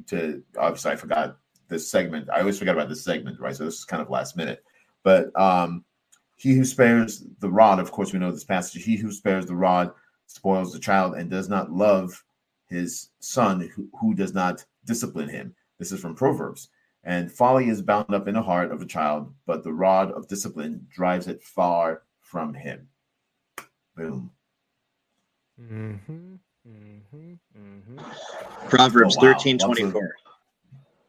to. 0.08 0.42
Obviously, 0.58 0.92
I 0.92 0.96
forgot 0.96 1.36
this 1.72 1.90
segment. 1.90 2.28
I 2.30 2.40
always 2.40 2.58
forget 2.58 2.74
about 2.76 2.88
this 2.88 3.02
segment, 3.04 3.40
right? 3.40 3.56
So 3.56 3.64
this 3.64 3.78
is 3.78 3.84
kind 3.84 4.00
of 4.02 4.10
last 4.10 4.36
minute. 4.36 4.62
But 5.02 5.36
um, 5.38 5.84
he 6.36 6.54
who 6.54 6.64
spares 6.64 7.24
the 7.40 7.50
rod, 7.50 7.80
of 7.80 7.90
course, 7.90 8.12
we 8.12 8.18
know 8.20 8.30
this 8.30 8.44
passage. 8.44 8.84
He 8.84 8.96
who 8.96 9.10
spares 9.10 9.46
the 9.46 9.56
rod 9.56 9.90
spoils 10.26 10.72
the 10.72 10.78
child 10.78 11.14
and 11.14 11.28
does 11.28 11.48
not 11.48 11.72
love 11.72 12.22
his 12.68 13.10
son 13.18 13.60
who, 13.74 13.88
who 14.00 14.14
does 14.14 14.32
not 14.32 14.64
discipline 14.86 15.28
him. 15.28 15.54
This 15.78 15.90
is 15.92 16.00
from 16.00 16.14
Proverbs. 16.14 16.68
And 17.04 17.30
folly 17.32 17.68
is 17.68 17.82
bound 17.82 18.14
up 18.14 18.28
in 18.28 18.34
the 18.34 18.42
heart 18.42 18.70
of 18.70 18.80
a 18.80 18.86
child, 18.86 19.34
but 19.44 19.64
the 19.64 19.72
rod 19.72 20.12
of 20.12 20.28
discipline 20.28 20.86
drives 20.94 21.26
it 21.26 21.42
far 21.42 22.02
from 22.20 22.54
him. 22.54 22.86
Boom. 23.96 24.30
Mm-hmm, 25.60 26.34
mm-hmm, 26.68 27.32
mm-hmm. 27.58 28.68
Proverbs 28.68 29.16
Oh, 29.18 29.20
wow. 29.26 29.32
thirteen 29.32 29.58
twenty 29.58 29.82
Lots 29.82 29.92
four. 29.92 30.04
of- 30.04 30.10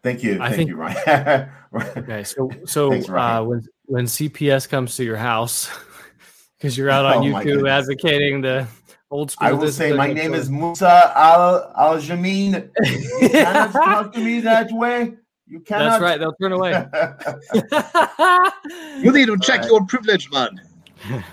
Thank 0.04 0.22
you. 0.24 0.34
I 0.42 0.48
Thank 0.50 0.56
think- 0.56 0.70
you, 0.70 0.76
Ryan. 0.76 1.50
Okay, 1.98 2.24
so 2.24 2.52
so 2.66 2.92
Thanks, 2.92 3.10
uh, 3.10 3.44
when 3.44 3.68
when 3.86 4.06
CPS 4.06 4.70
comes 4.70 4.96
to 4.98 5.04
your 5.04 5.18
house, 5.18 5.72
because 6.58 6.78
you're 6.78 6.92
out 6.92 7.04
on 7.06 7.18
Oh, 7.18 7.22
YouTube 7.40 7.68
advocating 7.68 8.42
the 8.42 8.68
old 9.10 9.32
school. 9.32 9.48
I 9.48 9.54
will 9.54 9.72
say, 9.72 9.92
my 9.92 10.14
name 10.14 10.36
is 10.36 10.52
Musa 10.52 11.12
Al 11.16 11.74
Al 11.76 11.98
Jamin. 11.98 12.70
You 12.86 13.30
cannot 13.30 13.72
talk 13.72 14.14
to 14.14 14.20
me 14.20 14.40
that 14.42 14.72
way. 14.72 15.14
You 15.48 15.62
cannot. 15.62 16.00
That's 16.00 16.02
right. 16.04 16.20
They'll 16.20 16.36
turn 16.40 16.52
away. 16.52 16.86
You 19.02 19.12
need 19.12 19.26
to 19.28 19.38
check 19.42 19.62
Alright. 19.62 19.70
your 19.72 19.86
privilege, 19.88 20.30
man. 20.32 20.62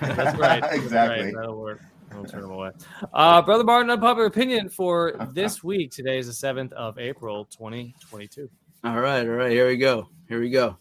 That's 0.00 0.38
right. 0.38 0.62
That's 0.62 0.74
Exactly. 0.76 1.24
Right. 1.26 1.34
That'll 1.34 1.60
work. 1.60 1.80
I'll 2.12 2.24
turn 2.24 2.42
them 2.42 2.50
away. 2.52 2.70
Uh, 3.12 3.40
Brother 3.42 3.62
Martin, 3.64 3.90
unpopular 3.90 4.26
opinion 4.26 4.68
for 4.68 5.12
this 5.32 5.62
week. 5.62 5.90
Today 5.92 6.18
is 6.18 6.26
the 6.26 6.32
seventh 6.32 6.72
of 6.72 6.98
April, 6.98 7.44
twenty 7.44 7.94
twenty-two. 8.08 8.48
All 8.82 8.98
right, 8.98 9.28
all 9.28 9.34
right, 9.34 9.52
here 9.52 9.66
we 9.66 9.76
go. 9.76 10.08
Here 10.26 10.40
we 10.40 10.48
go. 10.48 10.78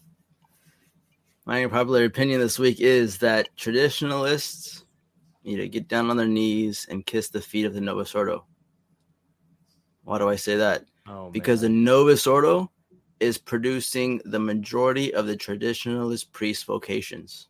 My 1.44 1.62
unpopular 1.62 2.04
opinion 2.04 2.40
this 2.40 2.58
week 2.58 2.80
is 2.80 3.18
that 3.18 3.54
traditionalists 3.56 4.86
need 5.44 5.56
to 5.56 5.68
get 5.68 5.86
down 5.86 6.08
on 6.08 6.16
their 6.16 6.26
knees 6.26 6.86
and 6.88 7.04
kiss 7.04 7.28
the 7.28 7.42
feet 7.42 7.66
of 7.66 7.74
the 7.74 7.80
Novus 7.80 8.14
Ordo. 8.14 8.46
Why 10.04 10.16
do 10.16 10.30
I 10.30 10.36
say 10.36 10.56
that? 10.56 10.86
Oh, 11.06 11.28
because 11.28 11.60
the 11.60 11.68
Novus 11.68 12.26
Ordo 12.26 12.70
is 13.20 13.36
producing 13.36 14.22
the 14.24 14.40
majority 14.40 15.12
of 15.12 15.26
the 15.26 15.36
traditionalist 15.36 16.32
priest 16.32 16.64
vocations, 16.64 17.48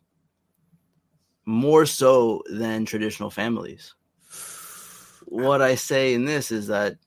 more 1.45 1.85
so 1.85 2.43
than 2.49 2.83
traditional 2.83 3.29
families. 3.29 3.95
What 5.27 5.61
I 5.61 5.75
say 5.75 6.13
in 6.13 6.25
this 6.25 6.51
is 6.51 6.67
that 6.67 6.97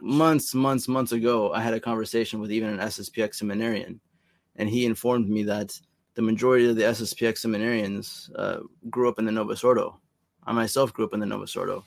months, 0.00 0.54
months, 0.54 0.88
months 0.88 1.12
ago, 1.12 1.52
I 1.52 1.60
had 1.60 1.74
a 1.74 1.80
conversation 1.80 2.40
with 2.40 2.52
even 2.52 2.70
an 2.70 2.78
SSPX 2.78 3.36
seminarian, 3.36 4.00
and 4.56 4.68
he 4.68 4.86
informed 4.86 5.28
me 5.28 5.42
that 5.44 5.78
the 6.14 6.22
majority 6.22 6.68
of 6.68 6.76
the 6.76 6.82
SSPX 6.82 7.44
seminarians 7.44 8.30
uh, 8.36 8.60
grew 8.90 9.08
up 9.08 9.18
in 9.18 9.24
the 9.24 9.32
Novus 9.32 9.64
Ordo. 9.64 10.00
I 10.44 10.52
myself 10.52 10.92
grew 10.92 11.04
up 11.04 11.14
in 11.14 11.20
the 11.20 11.26
Novus 11.26 11.56
Ordo. 11.56 11.84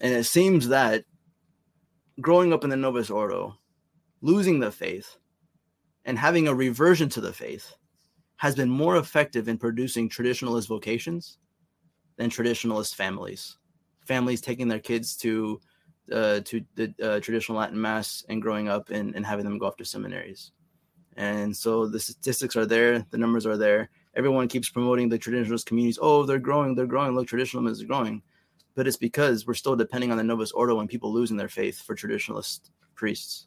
And 0.00 0.14
it 0.14 0.24
seems 0.24 0.68
that 0.68 1.04
growing 2.20 2.52
up 2.52 2.64
in 2.64 2.70
the 2.70 2.76
Novus 2.76 3.10
Ordo, 3.10 3.58
losing 4.20 4.60
the 4.60 4.72
faith, 4.72 5.16
and 6.04 6.18
having 6.18 6.48
a 6.48 6.54
reversion 6.54 7.08
to 7.10 7.20
the 7.20 7.32
faith 7.32 7.74
has 8.36 8.54
been 8.56 8.68
more 8.68 8.96
effective 8.96 9.48
in 9.48 9.58
producing 9.58 10.08
traditionalist 10.08 10.66
vocations 10.66 11.38
than 12.16 12.30
traditionalist 12.30 12.94
families. 12.94 13.56
Families 14.06 14.40
taking 14.40 14.66
their 14.66 14.80
kids 14.80 15.16
to 15.18 15.60
uh, 16.12 16.40
to 16.40 16.64
the 16.74 16.94
uh, 17.02 17.20
traditional 17.20 17.58
Latin 17.58 17.80
mass 17.80 18.24
and 18.28 18.42
growing 18.42 18.68
up 18.68 18.90
and, 18.90 19.14
and 19.14 19.24
having 19.24 19.44
them 19.44 19.58
go 19.58 19.66
off 19.66 19.76
to 19.76 19.84
seminaries. 19.84 20.52
And 21.16 21.56
so 21.56 21.86
the 21.86 22.00
statistics 22.00 22.56
are 22.56 22.66
there, 22.66 23.04
the 23.10 23.18
numbers 23.18 23.46
are 23.46 23.56
there. 23.56 23.90
Everyone 24.14 24.48
keeps 24.48 24.68
promoting 24.68 25.08
the 25.08 25.18
traditionalist 25.18 25.66
communities. 25.66 25.98
Oh, 26.00 26.24
they're 26.24 26.38
growing, 26.38 26.74
they're 26.74 26.86
growing. 26.86 27.14
Look, 27.14 27.26
traditionalism 27.26 27.72
is 27.72 27.82
growing. 27.86 28.22
But 28.74 28.86
it's 28.86 28.96
because 28.96 29.46
we're 29.46 29.54
still 29.54 29.76
depending 29.76 30.10
on 30.10 30.16
the 30.16 30.24
Novus 30.24 30.52
Ordo 30.52 30.80
and 30.80 30.88
people 30.88 31.12
losing 31.12 31.36
their 31.36 31.48
faith 31.48 31.82
for 31.82 31.94
traditionalist 31.94 32.70
priests. 32.94 33.46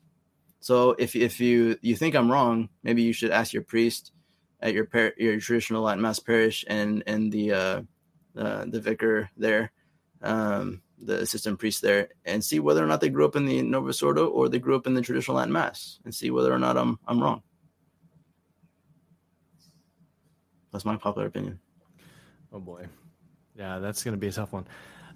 So 0.60 0.96
if 0.98 1.16
if 1.16 1.40
you 1.40 1.78
you 1.82 1.96
think 1.96 2.16
I'm 2.16 2.32
wrong, 2.32 2.70
maybe 2.84 3.02
you 3.02 3.14
should 3.14 3.32
ask 3.32 3.54
your 3.54 3.64
priest 3.64 4.12
at 4.62 4.74
your 4.74 4.86
par- 4.86 5.14
your 5.18 5.40
traditional 5.40 5.84
Latin 5.84 6.02
Mass 6.02 6.20
parish 6.20 6.66
and 6.68 7.04
and 7.08 7.32
the 7.32 7.52
uh, 7.52 7.82
uh, 8.38 8.66
the 8.68 8.80
vicar 8.80 9.30
there, 9.38 9.72
um, 10.22 10.82
the 11.00 11.20
assistant 11.20 11.60
priest 11.60 11.82
there, 11.82 12.10
and 12.26 12.44
see 12.44 12.60
whether 12.60 12.84
or 12.84 12.88
not 12.88 13.02
they 13.02 13.10
grew 13.10 13.26
up 13.26 13.36
in 13.36 13.46
the 13.46 13.62
Novus 13.62 14.02
Ordo 14.02 14.28
or 14.28 14.50
they 14.50 14.60
grew 14.60 14.76
up 14.76 14.88
in 14.88 14.94
the 14.94 15.02
traditional 15.02 15.38
Latin 15.38 15.54
Mass, 15.54 16.00
and 16.06 16.14
see 16.14 16.32
whether 16.32 16.54
or 16.54 16.60
not 16.60 16.78
I'm 16.78 17.00
I'm 17.08 17.22
wrong. 17.22 17.42
That's 20.72 20.86
my 20.86 20.98
popular 20.98 21.28
opinion. 21.28 21.60
Oh 22.52 22.60
boy. 22.60 22.88
Yeah, 23.58 23.80
that's 23.80 24.04
going 24.04 24.14
to 24.14 24.20
be 24.20 24.28
a 24.28 24.32
tough 24.32 24.52
one. 24.52 24.68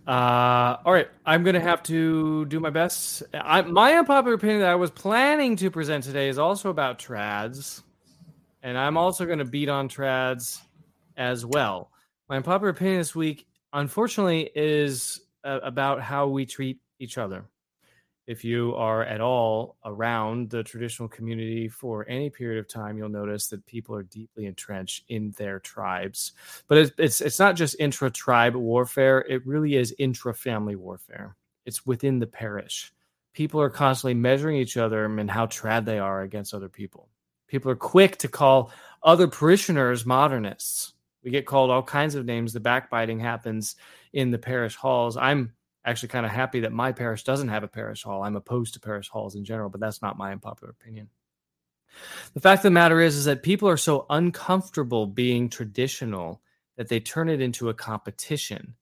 Uh, 0.08 0.78
all 0.86 0.94
right, 0.94 1.10
I'm 1.26 1.44
going 1.44 1.56
to 1.56 1.60
have 1.60 1.84
to 1.84 2.46
do 2.46 2.60
my 2.60 2.70
best. 2.70 3.24
I, 3.34 3.62
my 3.62 3.94
unpopular 3.94 4.36
opinion 4.36 4.62
that 4.62 4.70
I 4.70 4.76
was 4.76 4.90
planning 4.90 5.56
to 5.58 5.70
present 5.70 6.04
today 6.04 6.30
is 6.30 6.40
also 6.40 6.70
about 6.70 6.98
trads, 6.98 7.84
and 8.64 8.78
I'm 8.78 8.98
also 8.98 9.26
going 9.26 9.40
to 9.40 9.46
beat 9.46 9.70
on 9.70 9.90
trads 9.90 10.62
as 11.18 11.46
well. 11.46 11.92
My 12.30 12.38
unpopular 12.38 12.70
opinion 12.70 12.98
this 13.00 13.14
week, 13.14 13.46
unfortunately, 13.74 14.50
is 14.56 15.22
uh, 15.44 15.60
about 15.64 16.02
how 16.02 16.28
we 16.28 16.46
treat 16.46 16.80
each 17.00 17.18
other 17.18 17.46
if 18.30 18.46
you 18.46 18.76
are 18.76 19.04
at 19.04 19.22
all 19.22 19.76
around 19.84 20.52
the 20.52 20.62
traditional 20.62 21.10
community 21.10 21.68
for 21.68 22.08
any 22.08 22.30
period 22.30 22.60
of 22.60 22.68
time, 22.68 22.96
you'll 22.96 23.10
notice 23.10 23.48
that 23.48 23.66
people 23.66 23.96
are 23.96 24.04
deeply 24.04 24.46
entrenched 24.46 25.04
in 25.10 25.32
their 25.32 25.60
tribes. 25.60 26.34
But 26.68 26.78
it's 26.78 26.92
it's, 27.00 27.22
it's 27.22 27.40
not 27.40 27.56
just 27.56 27.76
intra 27.80 28.12
tribe 28.12 28.54
warfare; 28.54 29.26
it 29.28 29.48
really 29.48 29.78
is 29.78 29.96
intra 29.98 30.32
family 30.36 30.76
warfare. 30.76 31.36
It's 31.66 31.88
within 31.88 32.20
the 32.20 32.28
parish. 32.28 32.94
People 33.34 33.62
are 33.62 33.70
constantly 33.72 34.14
measuring 34.14 34.58
each 34.58 34.78
other 34.78 35.06
and 35.06 35.32
how 35.32 35.48
trad 35.48 35.86
they 35.86 35.98
are 35.98 36.22
against 36.22 36.54
other 36.54 36.70
people. 36.70 37.10
People 37.48 37.72
are 37.72 37.76
quick 37.76 38.18
to 38.18 38.28
call 38.28 38.72
other 39.02 39.28
parishioners 39.28 40.06
modernists. 40.06 40.94
We 41.24 41.32
get 41.32 41.46
called 41.46 41.70
all 41.70 41.84
kinds 41.84 42.16
of 42.16 42.26
names. 42.26 42.54
The 42.54 42.60
backbiting 42.60 43.20
happens 43.20 43.76
in 44.14 44.32
the 44.32 44.38
parish 44.38 44.76
halls. 44.76 45.18
I'm 45.18 45.54
actually 45.86 46.10
kind 46.10 46.26
of 46.26 46.32
happy 46.32 46.62
that 46.62 46.72
my 46.72 46.92
parish 46.92 47.24
doesn't 47.24 47.50
have 47.50 47.64
a 47.64 47.68
parish 47.68 48.04
hall. 48.04 48.24
I'm 48.24 48.36
opposed 48.36 48.74
to 48.76 48.80
parish 48.80 49.10
halls 49.10 49.36
in 49.36 49.44
general, 49.44 49.70
but 49.70 49.80
that's 49.80 50.02
not 50.02 50.18
my 50.18 50.32
unpopular 50.32 50.72
opinion. 50.72 51.10
The 52.34 52.40
fact 52.40 52.60
of 52.60 52.64
the 52.64 52.72
matter 52.72 53.02
is, 53.02 53.16
is 53.16 53.26
that 53.26 53.44
people 53.44 53.68
are 53.68 53.78
so 53.78 54.06
uncomfortable 54.10 55.08
being 55.08 55.50
traditional 55.50 56.42
that 56.78 56.88
they 56.88 57.00
turn 57.00 57.30
it 57.30 57.42
into 57.42 57.70
a 57.70 57.74
competition, 57.74 58.76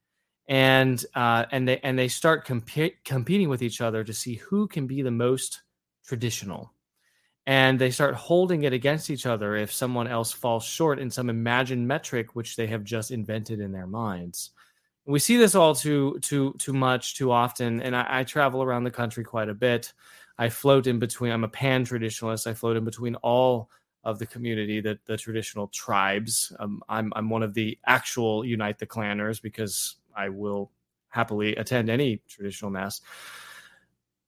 and 0.47 1.03
uh, 1.15 1.45
and 1.51 1.67
they 1.67 1.79
and 1.79 1.97
they 1.97 2.09
start 2.09 2.45
comp- 2.45 3.03
competing 3.03 3.49
with 3.49 3.61
each 3.61 3.81
other 3.81 4.03
to 4.03 4.13
see 4.13 4.35
who 4.35 4.67
can 4.67 4.87
be 4.87 5.01
the 5.01 5.11
most 5.11 5.61
traditional, 6.05 6.73
and 7.47 7.79
they 7.79 7.89
start 7.89 8.13
holding 8.13 8.63
it 8.63 8.73
against 8.73 9.09
each 9.09 9.25
other 9.25 9.55
if 9.55 9.71
someone 9.71 10.05
else 10.05 10.33
falls 10.33 10.65
short 10.65 10.99
in 10.99 11.09
some 11.09 11.29
imagined 11.29 11.87
metric 11.87 12.35
which 12.35 12.57
they 12.57 12.67
have 12.67 12.83
just 12.83 13.09
invented 13.09 13.61
in 13.61 13.71
their 13.71 13.87
minds. 13.87 14.51
We 15.05 15.19
see 15.19 15.37
this 15.37 15.55
all 15.55 15.73
too 15.73 16.19
too 16.21 16.53
too 16.59 16.73
much 16.73 17.15
too 17.15 17.31
often 17.31 17.81
and 17.81 17.95
I, 17.95 18.05
I, 18.19 18.23
travel 18.25 18.61
around 18.61 18.83
the 18.83 18.91
country 18.91 19.23
quite 19.23 19.47
a 19.47 19.53
bit. 19.53 19.93
I 20.37 20.49
float 20.49 20.85
in 20.87 20.99
between 20.99 21.31
i'm 21.31 21.45
a 21.45 21.47
pan 21.47 21.85
traditionalist 21.85 22.45
i 22.45 22.53
float 22.53 22.75
in 22.75 22.83
between 22.83 23.15
all 23.15 23.69
of 24.03 24.19
the 24.19 24.25
community 24.25 24.81
the, 24.81 24.99
the 25.05 25.17
traditional 25.17 25.69
tribes. 25.69 26.51
Um, 26.59 26.83
I'm, 26.89 27.13
I'm 27.15 27.29
one 27.29 27.43
of 27.43 27.53
the 27.53 27.79
actual 27.85 28.43
unite 28.43 28.77
the 28.77 28.85
clanners 28.85 29.41
because 29.41 29.95
i 30.15 30.27
will 30.27 30.69
happily 31.07 31.55
attend 31.55 31.89
any 31.89 32.21
traditional 32.27 32.71
mass 32.71 32.99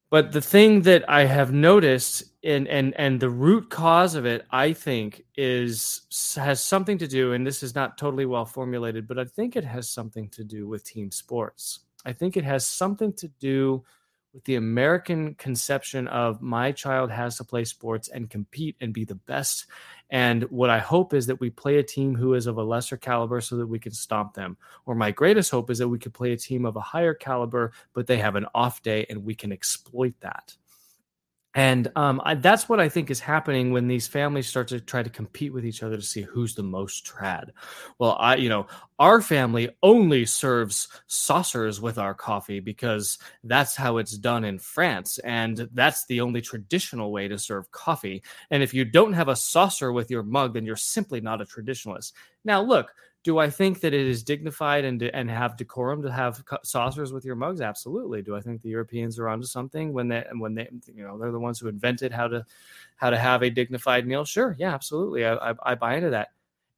but 0.10 0.31
the 0.31 0.41
thing 0.41 0.81
that 0.84 1.07
I 1.10 1.26
have 1.26 1.52
noticed 1.52 2.23
and 2.44 2.68
and 2.68 2.94
and 2.98 3.19
the 3.19 3.30
root 3.30 3.69
cause 3.69 4.15
of 4.15 4.26
it, 4.26 4.45
I 4.52 4.73
think, 4.73 5.23
is 5.36 6.02
has 6.36 6.64
something 6.64 6.98
to 6.98 7.07
do, 7.07 7.34
and 7.34 7.45
this 7.45 7.61
is 7.64 7.76
not 7.76 7.98
totally 7.98 8.26
well 8.26 8.45
formulated, 8.45 9.07
but 9.07 9.19
I 9.19 9.26
think 9.26 9.56
it 9.56 9.64
has 9.64 9.90
something 9.90 10.30
to 10.30 10.44
do 10.44 10.68
with 10.68 10.84
team 10.84 11.11
sports. 11.11 11.80
I 12.06 12.14
think 12.14 12.38
it 12.38 12.44
has 12.44 12.65
something 12.65 13.14
to 13.14 13.27
do 13.40 13.84
with 14.34 14.44
the 14.45 14.56
American 14.56 15.36
conception 15.36 16.07
of 16.07 16.41
my 16.41 16.72
child 16.72 17.10
has 17.11 17.38
to 17.38 17.44
play 17.44 17.65
sports 17.65 18.10
and 18.10 18.30
compete 18.30 18.76
and 18.80 18.94
be 18.94 19.03
the 19.03 19.15
best. 19.15 19.65
And 20.11 20.44
what 20.44 20.69
I 20.69 20.80
hope 20.80 21.14
is 21.14 21.27
that 21.27 21.40
we 21.40 21.49
play 21.49 21.77
a 21.77 21.84
team 21.84 22.15
who 22.15 22.34
is 22.34 22.48
of 22.48 22.57
a 22.57 22.64
lesser 22.64 22.98
caliber 22.98 23.41
so 23.41 23.57
that 23.57 23.68
we 23.68 23.77
can 23.80 23.91
stomp 23.91 24.34
them. 24.34 24.57
Or 24.86 24.95
my 24.95 25.11
greatest 25.11 25.52
hope 25.52 25.69
is 25.69 25.77
that 25.77 25.88
we 25.88 25.99
could 25.99 26.14
play 26.14 26.34
a 26.34 26.38
team 26.38 26.65
of 26.65 26.76
a 26.76 26.81
higher 26.81 27.14
caliber, 27.14 27.73
but 27.94 28.07
they 28.07 28.18
have 28.18 28.36
an 28.36 28.48
off 28.56 28.81
day 28.81 29.06
and 29.10 29.23
we 29.23 29.36
can 29.36 29.52
exploit 29.52 30.14
that. 30.22 30.56
And 31.60 31.91
um, 31.98 32.22
I, 32.23 32.36
that's 32.36 32.69
what 32.69 32.80
I 32.80 32.88
think 32.88 33.11
is 33.11 33.19
happening 33.19 33.73
when 33.73 33.90
these 33.90 34.07
families 34.07 34.48
start 34.48 34.69
to 34.69 34.80
try 34.80 35.03
to 35.03 35.10
compete 35.10 35.52
with 35.52 35.65
each 35.65 35.84
other 35.84 35.98
to 35.98 36.02
see 36.02 36.22
who's 36.22 36.56
the 36.56 36.64
most 36.64 37.06
trad. 37.06 37.49
Well, 37.98 38.15
I, 38.18 38.38
you 38.38 38.48
know, 38.48 38.68
our 38.98 39.22
family 39.22 39.69
only 39.84 40.26
serves 40.26 40.88
saucers 41.07 41.81
with 41.81 41.98
our 41.98 42.14
coffee 42.14 42.61
because 42.61 43.18
that's 43.44 43.76
how 43.76 43.98
it's 43.98 44.18
done 44.18 44.45
in 44.45 44.57
France. 44.57 45.18
And 45.26 45.68
that's 45.73 46.06
the 46.06 46.22
only 46.22 46.40
traditional 46.40 47.11
way 47.11 47.27
to 47.27 47.38
serve 47.38 47.69
coffee. 47.72 48.23
And 48.52 48.64
if 48.64 48.73
you 48.73 48.86
don't 48.86 49.11
have 49.11 49.27
a 49.27 49.36
saucer 49.36 49.91
with 49.91 50.10
your 50.10 50.23
mug, 50.23 50.53
then 50.53 50.65
you're 50.65 50.77
simply 50.77 51.19
not 51.19 51.41
a 51.41 51.45
traditionalist. 51.45 52.14
Now, 52.45 52.61
look, 52.61 52.94
do 53.30 53.38
I 53.38 53.48
think 53.48 53.82
that 53.82 53.94
it 53.94 54.08
is 54.08 54.24
dignified 54.24 54.86
and 54.86 55.04
and 55.04 55.30
have 55.30 55.56
decorum 55.56 56.02
to 56.02 56.12
have 56.12 56.44
saucers 56.64 57.14
with 57.14 57.24
your 57.24 57.36
mugs? 57.36 57.62
Absolutely. 57.62 58.24
Do 58.24 58.36
I 58.36 58.42
think 58.42 58.60
the 58.60 58.70
Europeans 58.70 59.20
are 59.20 59.30
onto 59.30 59.46
something 59.46 59.94
when 59.94 60.08
they 60.08 60.26
when 60.34 60.56
they 60.56 60.68
you 60.96 61.04
know 61.04 61.16
they're 61.16 61.32
the 61.32 61.40
ones 61.40 61.60
who 61.60 61.68
invented 61.68 62.12
how 62.12 62.28
to 62.28 62.44
how 62.96 63.12
to 63.12 63.20
have 63.20 63.44
a 63.44 63.52
dignified 63.52 64.08
meal? 64.08 64.26
Sure, 64.26 64.56
yeah, 64.58 64.74
absolutely. 64.74 65.28
I, 65.28 65.36
I, 65.52 65.54
I 65.62 65.76
buy 65.76 65.98
into 65.98 66.10
that. 66.10 66.30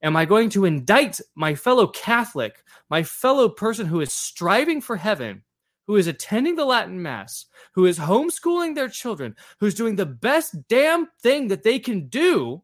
Am 0.02 0.14
I 0.14 0.26
going 0.26 0.50
to 0.50 0.66
indict 0.66 1.22
my 1.34 1.54
fellow 1.54 1.86
Catholic, 1.86 2.62
my 2.90 3.02
fellow 3.02 3.48
person 3.48 3.86
who 3.86 4.02
is 4.02 4.12
striving 4.12 4.82
for 4.82 4.96
heaven, 4.96 5.42
who 5.86 5.96
is 5.96 6.06
attending 6.06 6.56
the 6.56 6.66
Latin 6.66 7.00
Mass, 7.00 7.46
who 7.72 7.86
is 7.86 7.98
homeschooling 7.98 8.74
their 8.74 8.90
children, 8.90 9.34
who's 9.58 9.74
doing 9.74 9.96
the 9.96 10.04
best 10.04 10.68
damn 10.68 11.06
thing 11.22 11.48
that 11.48 11.62
they 11.62 11.78
can 11.78 12.08
do 12.08 12.60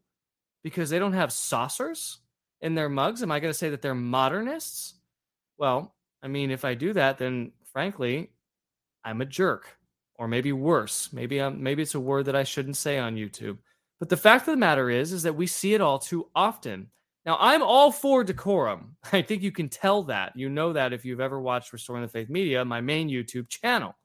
because 0.61 0.91
they 0.91 0.99
don't 0.99 1.13
have 1.13 1.33
saucers? 1.33 2.19
In 2.61 2.75
their 2.75 2.89
mugs? 2.89 3.23
Am 3.23 3.31
I 3.31 3.39
going 3.39 3.51
to 3.51 3.57
say 3.57 3.69
that 3.69 3.81
they're 3.81 3.95
modernists? 3.95 4.95
Well, 5.57 5.95
I 6.21 6.27
mean, 6.27 6.51
if 6.51 6.65
I 6.65 6.73
do 6.73 6.93
that, 6.93 7.17
then 7.17 7.51
frankly, 7.71 8.31
I'm 9.03 9.21
a 9.21 9.25
jerk, 9.25 9.77
or 10.15 10.27
maybe 10.27 10.51
worse. 10.51 11.11
Maybe 11.13 11.39
I'm, 11.39 11.61
maybe 11.61 11.81
it's 11.81 11.95
a 11.95 11.99
word 11.99 12.25
that 12.25 12.35
I 12.35 12.43
shouldn't 12.43 12.77
say 12.77 12.97
on 12.97 13.15
YouTube. 13.15 13.57
But 13.99 14.09
the 14.09 14.17
fact 14.17 14.47
of 14.47 14.53
the 14.53 14.57
matter 14.57 14.89
is, 14.89 15.11
is 15.11 15.23
that 15.23 15.35
we 15.35 15.47
see 15.47 15.73
it 15.73 15.81
all 15.81 15.99
too 15.99 16.27
often. 16.35 16.89
Now, 17.25 17.37
I'm 17.39 17.61
all 17.61 17.91
for 17.91 18.23
decorum. 18.23 18.95
I 19.11 19.21
think 19.21 19.41
you 19.41 19.51
can 19.51 19.69
tell 19.69 20.03
that. 20.03 20.33
You 20.35 20.49
know 20.49 20.73
that 20.73 20.93
if 20.93 21.05
you've 21.05 21.19
ever 21.19 21.39
watched 21.39 21.73
Restoring 21.73 22.01
the 22.01 22.07
Faith 22.07 22.29
Media, 22.29 22.63
my 22.63 22.81
main 22.81 23.09
YouTube 23.09 23.49
channel. 23.49 23.95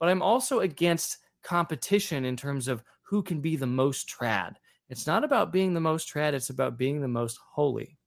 But 0.00 0.08
I'm 0.08 0.22
also 0.22 0.60
against 0.60 1.18
competition 1.42 2.24
in 2.24 2.36
terms 2.36 2.68
of 2.68 2.82
who 3.02 3.22
can 3.22 3.40
be 3.40 3.56
the 3.56 3.66
most 3.66 4.08
trad. 4.08 4.54
It's 4.88 5.06
not 5.06 5.24
about 5.24 5.52
being 5.52 5.74
the 5.74 5.80
most 5.80 6.12
trad, 6.12 6.32
it's 6.34 6.50
about 6.50 6.76
being 6.76 7.00
the 7.00 7.08
most 7.08 7.38
holy. 7.52 7.98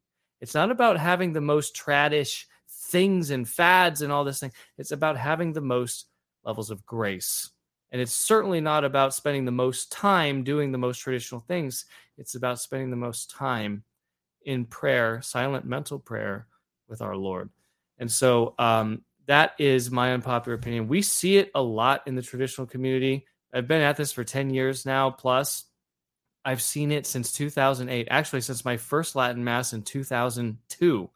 It's 0.42 0.54
not 0.54 0.72
about 0.72 1.00
having 1.00 1.34
the 1.34 1.42
most 1.42 1.76
tradish 1.76 2.46
things 2.70 3.32
and 3.32 3.48
fads 3.48 4.02
and 4.02 4.12
all 4.12 4.24
this 4.24 4.40
thing. 4.40 4.52
It's 4.78 4.92
about 4.92 5.18
having 5.18 5.54
the 5.54 5.62
most 5.62 6.08
levels 6.44 6.70
of 6.70 6.86
grace. 6.86 7.50
And 7.92 8.02
it's 8.02 8.14
certainly 8.14 8.62
not 8.62 8.84
about 8.84 9.14
spending 9.14 9.46
the 9.46 9.52
most 9.52 9.92
time 9.92 10.44
doing 10.44 10.72
the 10.72 10.78
most 10.78 11.00
traditional 11.00 11.42
things. 11.42 11.86
It's 12.18 12.36
about 12.36 12.60
spending 12.60 12.90
the 12.90 12.98
most 12.98 13.32
time 13.32 13.84
in 14.46 14.66
prayer, 14.66 15.22
silent 15.22 15.66
mental 15.66 16.00
prayer 16.00 16.48
with 16.88 17.02
our 17.02 17.16
Lord. 17.16 17.50
And 17.98 18.12
so 18.12 18.56
um, 18.60 19.04
that 19.28 19.54
is 19.58 19.92
my 19.92 20.14
unpopular 20.14 20.56
opinion. 20.56 20.88
We 20.88 21.02
see 21.02 21.38
it 21.38 21.52
a 21.56 21.62
lot 21.62 22.04
in 22.08 22.16
the 22.16 22.22
traditional 22.22 22.68
community. 22.68 23.26
I've 23.54 23.68
been 23.68 23.82
at 23.82 23.98
this 23.98 24.12
for 24.12 24.24
10 24.24 24.50
years 24.50 24.86
now, 24.86 25.10
plus 25.10 25.66
I've 26.48 26.62
seen 26.62 26.94
it 26.94 27.06
since 27.06 27.34
2008. 27.34 28.08
Actually, 28.10 28.40
since 28.40 28.64
my 28.64 28.78
first 28.78 29.18
Latin 29.18 29.44
Mass 29.44 29.74
in 29.74 29.82
2002, 29.82 31.10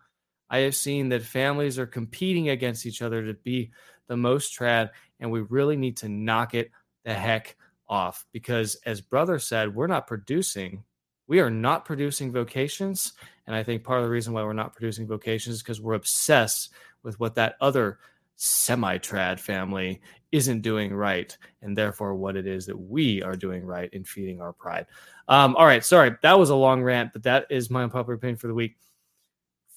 I 0.50 0.58
have 0.58 0.76
seen 0.76 1.08
that 1.08 1.22
families 1.22 1.80
are 1.80 1.86
competing 1.86 2.50
against 2.50 2.86
each 2.86 3.02
other 3.02 3.26
to 3.26 3.34
be 3.36 3.72
the 4.08 4.18
most 4.18 4.54
trad, 4.54 4.90
and 5.22 5.32
we 5.32 5.40
really 5.40 5.78
need 5.78 5.96
to 5.98 6.10
knock 6.10 6.54
it 6.54 6.70
the 7.06 7.14
heck 7.14 7.56
off 7.88 8.26
because, 8.34 8.76
as 8.86 9.00
brother 9.00 9.40
said, 9.40 9.74
we're 9.74 9.88
not 9.88 10.06
producing. 10.06 10.84
We 11.28 11.40
are 11.40 11.50
not 11.50 11.86
producing 11.86 12.34
vocations, 12.34 13.14
and 13.48 13.56
I 13.56 13.64
think 13.64 13.86
part 13.86 14.00
of 14.00 14.06
the 14.06 14.12
reason 14.12 14.34
why 14.34 14.44
we're 14.44 14.52
not 14.52 14.76
producing 14.76 15.08
vocations 15.08 15.56
is 15.56 15.64
because 15.64 15.80
we're 15.80 15.94
obsessed 15.94 16.74
with 17.04 17.18
what 17.22 17.36
that 17.36 17.56
other 17.62 18.00
semi 18.36 18.98
trad 18.98 19.40
family 19.40 20.02
isn't 20.32 20.62
doing 20.62 20.94
right, 20.94 21.38
and 21.62 21.78
therefore 21.78 22.16
what 22.16 22.36
it 22.36 22.48
is 22.48 22.66
that 22.66 22.78
we 22.78 23.22
are 23.22 23.36
doing 23.36 23.66
right 23.66 23.90
in 23.94 24.04
feeding 24.04 24.42
our 24.42 24.52
pride. 24.52 24.88
Um, 25.32 25.56
all 25.56 25.66
right, 25.66 25.84
sorry, 25.84 26.14
that 26.24 26.38
was 26.38 26.50
a 26.50 26.56
long 26.56 26.84
rant, 26.84 27.14
but 27.14 27.24
that 27.24 27.48
is 27.50 27.70
my 27.70 27.84
unpopular 27.84 28.16
opinion 28.16 28.36
for 28.36 28.48
the 28.48 28.54
week. 28.54 28.76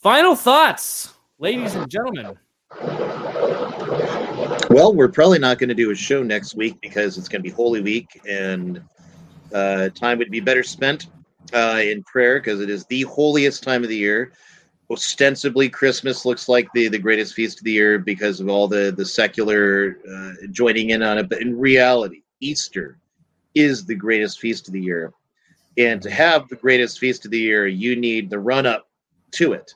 Final 0.03 0.35
thoughts, 0.35 1.15
ladies 1.39 1.77
and 1.77 1.89
gentlemen. 1.89 2.37
Well, 4.69 4.93
we're 4.93 5.13
probably 5.13 5.39
not 5.39 5.61
going 5.61 5.69
to 5.69 5.75
do 5.77 5.93
a 5.93 5.95
show 5.95 6.25
next 6.25 6.57
week 6.57 6.81
because 6.83 7.17
it's 7.17 7.29
going 7.29 7.41
to 7.41 7.49
be 7.49 7.55
Holy 7.55 7.81
Week, 7.81 8.21
and 8.29 8.83
uh, 9.53 9.91
time 9.91 10.19
would 10.19 10.33
be 10.33 10.41
better 10.41 10.65
spent 10.65 11.07
uh, 11.53 11.81
in 11.81 12.03
prayer 12.03 12.41
because 12.41 12.61
it 12.61 12.69
is 12.69 12.85
the 12.87 13.03
holiest 13.03 13.63
time 13.63 13.85
of 13.85 13.89
the 13.89 13.97
year. 13.97 14.33
Ostensibly, 14.91 15.69
Christmas 15.69 16.25
looks 16.25 16.49
like 16.49 16.69
the, 16.75 16.89
the 16.89 16.99
greatest 16.99 17.35
feast 17.35 17.59
of 17.59 17.65
the 17.65 17.71
year 17.71 18.01
because 18.01 18.41
of 18.41 18.49
all 18.49 18.67
the 18.67 18.93
the 18.97 19.05
secular 19.05 19.99
uh, 20.13 20.33
joining 20.51 20.91
in 20.91 21.01
on 21.05 21.17
it, 21.17 21.29
but 21.29 21.41
in 21.41 21.57
reality, 21.57 22.23
Easter 22.41 22.99
is 23.55 23.87
the 23.87 23.95
greatest 23.95 24.41
feast 24.41 24.67
of 24.67 24.75
the 24.75 24.83
year. 24.83 25.13
And 25.77 26.01
to 26.03 26.11
have 26.11 26.49
the 26.49 26.57
greatest 26.57 26.99
feast 26.99 27.25
of 27.25 27.31
the 27.31 27.39
year, 27.39 27.67
you 27.67 27.97
need 27.97 28.31
the 28.31 28.39
run 28.39 28.67
up 28.67 28.89
to 29.33 29.53
it. 29.53 29.73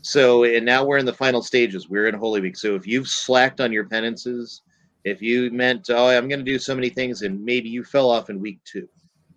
So, 0.00 0.44
and 0.44 0.64
now 0.64 0.84
we're 0.84 0.98
in 0.98 1.06
the 1.06 1.12
final 1.12 1.42
stages. 1.42 1.88
We're 1.88 2.08
in 2.08 2.14
Holy 2.14 2.40
Week. 2.40 2.56
So, 2.56 2.74
if 2.74 2.86
you've 2.86 3.06
slacked 3.06 3.60
on 3.60 3.70
your 3.70 3.84
penances, 3.84 4.62
if 5.04 5.20
you 5.22 5.50
meant, 5.50 5.90
oh, 5.90 6.08
I'm 6.08 6.28
going 6.28 6.40
to 6.40 6.44
do 6.44 6.58
so 6.58 6.74
many 6.74 6.88
things, 6.88 7.22
and 7.22 7.44
maybe 7.44 7.68
you 7.68 7.84
fell 7.84 8.10
off 8.10 8.30
in 8.30 8.40
week 8.40 8.60
two, 8.64 8.88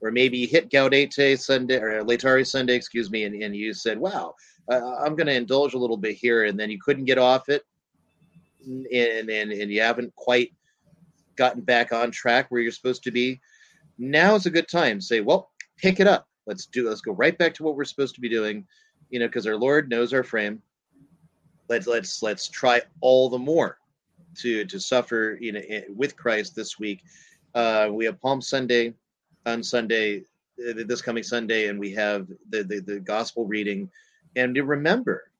or 0.02 0.12
maybe 0.12 0.38
you 0.38 0.48
hit 0.48 0.70
Gaudete 0.70 1.40
Sunday 1.40 1.78
or 1.78 2.04
Laetare 2.04 2.46
Sunday, 2.46 2.76
excuse 2.76 3.12
me, 3.12 3.24
and, 3.24 3.42
and 3.42 3.56
you 3.56 3.74
said, 3.74 4.00
wow, 4.00 4.36
uh, 4.72 4.96
I'm 4.98 5.16
going 5.16 5.28
to 5.28 5.34
indulge 5.34 5.74
a 5.74 5.80
little 5.80 5.98
bit 5.98 6.16
here, 6.16 6.46
and 6.46 6.60
then 6.60 6.70
you 6.70 6.80
couldn't 6.84 7.06
get 7.06 7.18
off 7.18 7.50
it, 7.50 7.64
and, 8.66 8.88
and, 9.30 9.52
and 9.52 9.72
you 9.72 9.82
haven't 9.82 10.16
quite 10.16 10.54
gotten 11.36 11.62
back 11.62 11.92
on 11.92 12.12
track 12.12 12.50
where 12.50 12.62
you're 12.62 12.72
supposed 12.72 13.04
to 13.04 13.12
be. 13.12 13.40
Now 13.98 14.36
is 14.36 14.46
a 14.46 14.52
good 14.52 14.68
time. 14.68 15.02
Say, 15.02 15.22
well, 15.22 15.52
pick 15.78 16.00
it 16.00 16.08
up. 16.08 16.28
Let's 16.46 16.66
do. 16.66 16.88
Let's 16.88 17.02
go 17.02 17.14
right 17.14 17.38
back 17.38 17.54
to 17.56 17.64
what 17.64 17.76
we're 17.76 17.86
supposed 17.86 18.16
to 18.16 18.22
be 18.22 18.30
doing 18.30 18.66
you 19.10 19.20
know, 19.20 19.28
because 19.28 19.48
our 19.48 19.56
Lord 19.56 19.90
knows 19.90 20.14
our 20.14 20.24
frame. 20.24 20.62
Let's 21.70 21.88
let's 21.88 22.22
let's 22.22 22.48
try 22.48 22.82
all 23.02 23.30
the 23.30 23.40
more 23.40 23.78
to 24.38 24.66
to 24.66 24.80
suffer, 24.80 25.38
you 25.40 25.52
know, 25.52 25.62
with 25.90 26.16
Christ 26.16 26.56
this 26.56 26.80
week. 26.80 27.04
Uh, 27.54 27.90
we 27.92 28.06
have 28.06 28.20
Palm 28.22 28.42
Sunday 28.42 28.94
on 29.46 29.64
Sunday, 29.64 30.20
uh, 30.20 30.84
this 30.86 31.02
coming 31.02 31.24
Sunday, 31.24 31.70
and 31.70 31.80
we 31.80 31.92
have 31.92 32.28
the, 32.50 32.64
the 32.64 32.82
the 32.82 33.00
gospel 33.00 33.46
reading, 33.46 33.90
and 34.36 34.54
to 34.56 34.64
remember 34.64 35.32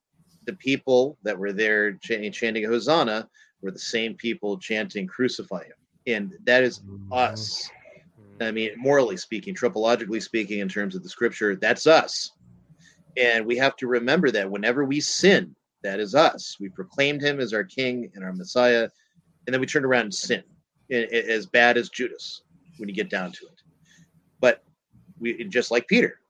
the 0.46 0.54
people 0.54 1.18
that 1.22 1.38
were 1.38 1.52
there 1.52 1.92
chanting, 1.94 2.32
chanting 2.32 2.64
Hosanna 2.64 3.28
were 3.62 3.70
the 3.70 3.78
same 3.78 4.14
people 4.14 4.58
chanting 4.58 5.06
Crucify 5.06 5.64
Him, 5.64 5.76
and 6.06 6.32
that 6.44 6.62
is 6.62 6.80
us. 7.12 7.70
I 8.40 8.50
mean, 8.50 8.70
morally 8.76 9.16
speaking, 9.16 9.54
tropologically 9.54 10.22
speaking, 10.22 10.58
in 10.60 10.68
terms 10.68 10.94
of 10.94 11.02
the 11.02 11.08
Scripture, 11.08 11.56
that's 11.56 11.86
us 11.86 12.32
and 13.16 13.46
we 13.46 13.56
have 13.56 13.76
to 13.76 13.86
remember 13.86 14.30
that 14.30 14.50
whenever 14.50 14.84
we 14.84 15.00
sin, 15.00 15.54
that 15.82 16.00
is 16.00 16.14
us. 16.14 16.56
We 16.60 16.68
proclaimed 16.68 17.22
him 17.22 17.40
as 17.40 17.52
our 17.52 17.64
king 17.64 18.10
and 18.14 18.24
our 18.24 18.32
Messiah, 18.32 18.88
and 19.46 19.54
then 19.54 19.60
we 19.60 19.66
turned 19.66 19.86
around 19.86 20.02
and 20.02 20.14
sin, 20.14 20.42
as 20.90 21.46
bad 21.46 21.76
as 21.76 21.88
Judas 21.88 22.42
when 22.78 22.88
you 22.88 22.94
get 22.94 23.10
down 23.10 23.32
to 23.32 23.46
it. 23.46 23.62
But 24.40 24.62
we 25.18 25.44
just 25.44 25.70
like 25.70 25.88
Peter. 25.88 26.20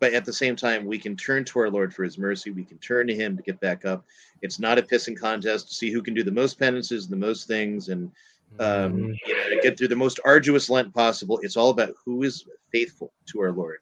But 0.00 0.14
at 0.14 0.24
the 0.24 0.32
same 0.32 0.54
time, 0.54 0.86
we 0.86 0.98
can 0.98 1.16
turn 1.16 1.44
to 1.46 1.58
our 1.58 1.70
Lord 1.70 1.92
for 1.92 2.04
his 2.04 2.18
mercy. 2.18 2.50
We 2.50 2.64
can 2.64 2.78
turn 2.78 3.08
to 3.08 3.14
him 3.14 3.36
to 3.36 3.42
get 3.42 3.60
back 3.60 3.84
up. 3.84 4.04
It's 4.42 4.60
not 4.60 4.78
a 4.78 4.82
pissing 4.82 5.18
contest 5.18 5.68
to 5.68 5.74
see 5.74 5.90
who 5.90 6.02
can 6.02 6.14
do 6.14 6.22
the 6.22 6.30
most 6.30 6.58
penances, 6.58 7.08
the 7.08 7.16
most 7.16 7.48
things, 7.48 7.88
and 7.88 8.10
um, 8.58 8.92
mm-hmm. 8.92 9.12
you 9.26 9.36
know, 9.36 9.48
to 9.50 9.60
get 9.62 9.78
through 9.78 9.88
the 9.88 9.96
most 9.96 10.20
arduous 10.24 10.68
Lent 10.68 10.92
possible. 10.94 11.38
It's 11.42 11.56
all 11.56 11.70
about 11.70 11.94
who 12.04 12.22
is 12.22 12.44
faithful 12.72 13.12
to 13.26 13.40
our 13.40 13.52
Lord 13.52 13.78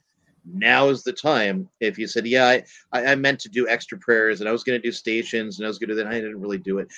now 0.46 0.88
is 0.88 1.02
the 1.02 1.12
time. 1.12 1.68
If 1.80 1.98
you 1.98 2.06
said, 2.06 2.26
"Yeah, 2.26 2.60
I, 2.92 3.04
I 3.04 3.14
meant 3.14 3.40
to 3.40 3.48
do 3.48 3.68
extra 3.68 3.98
prayers 3.98 4.40
and 4.40 4.48
I 4.48 4.52
was 4.52 4.64
going 4.64 4.80
to 4.80 4.86
do 4.86 4.92
stations 4.92 5.58
and 5.58 5.66
I 5.66 5.68
was 5.68 5.78
going 5.78 5.88
to," 5.88 5.94
then 5.94 6.06
I 6.06 6.14
didn't 6.14 6.40
really 6.40 6.58
do 6.58 6.78
it. 6.78 6.88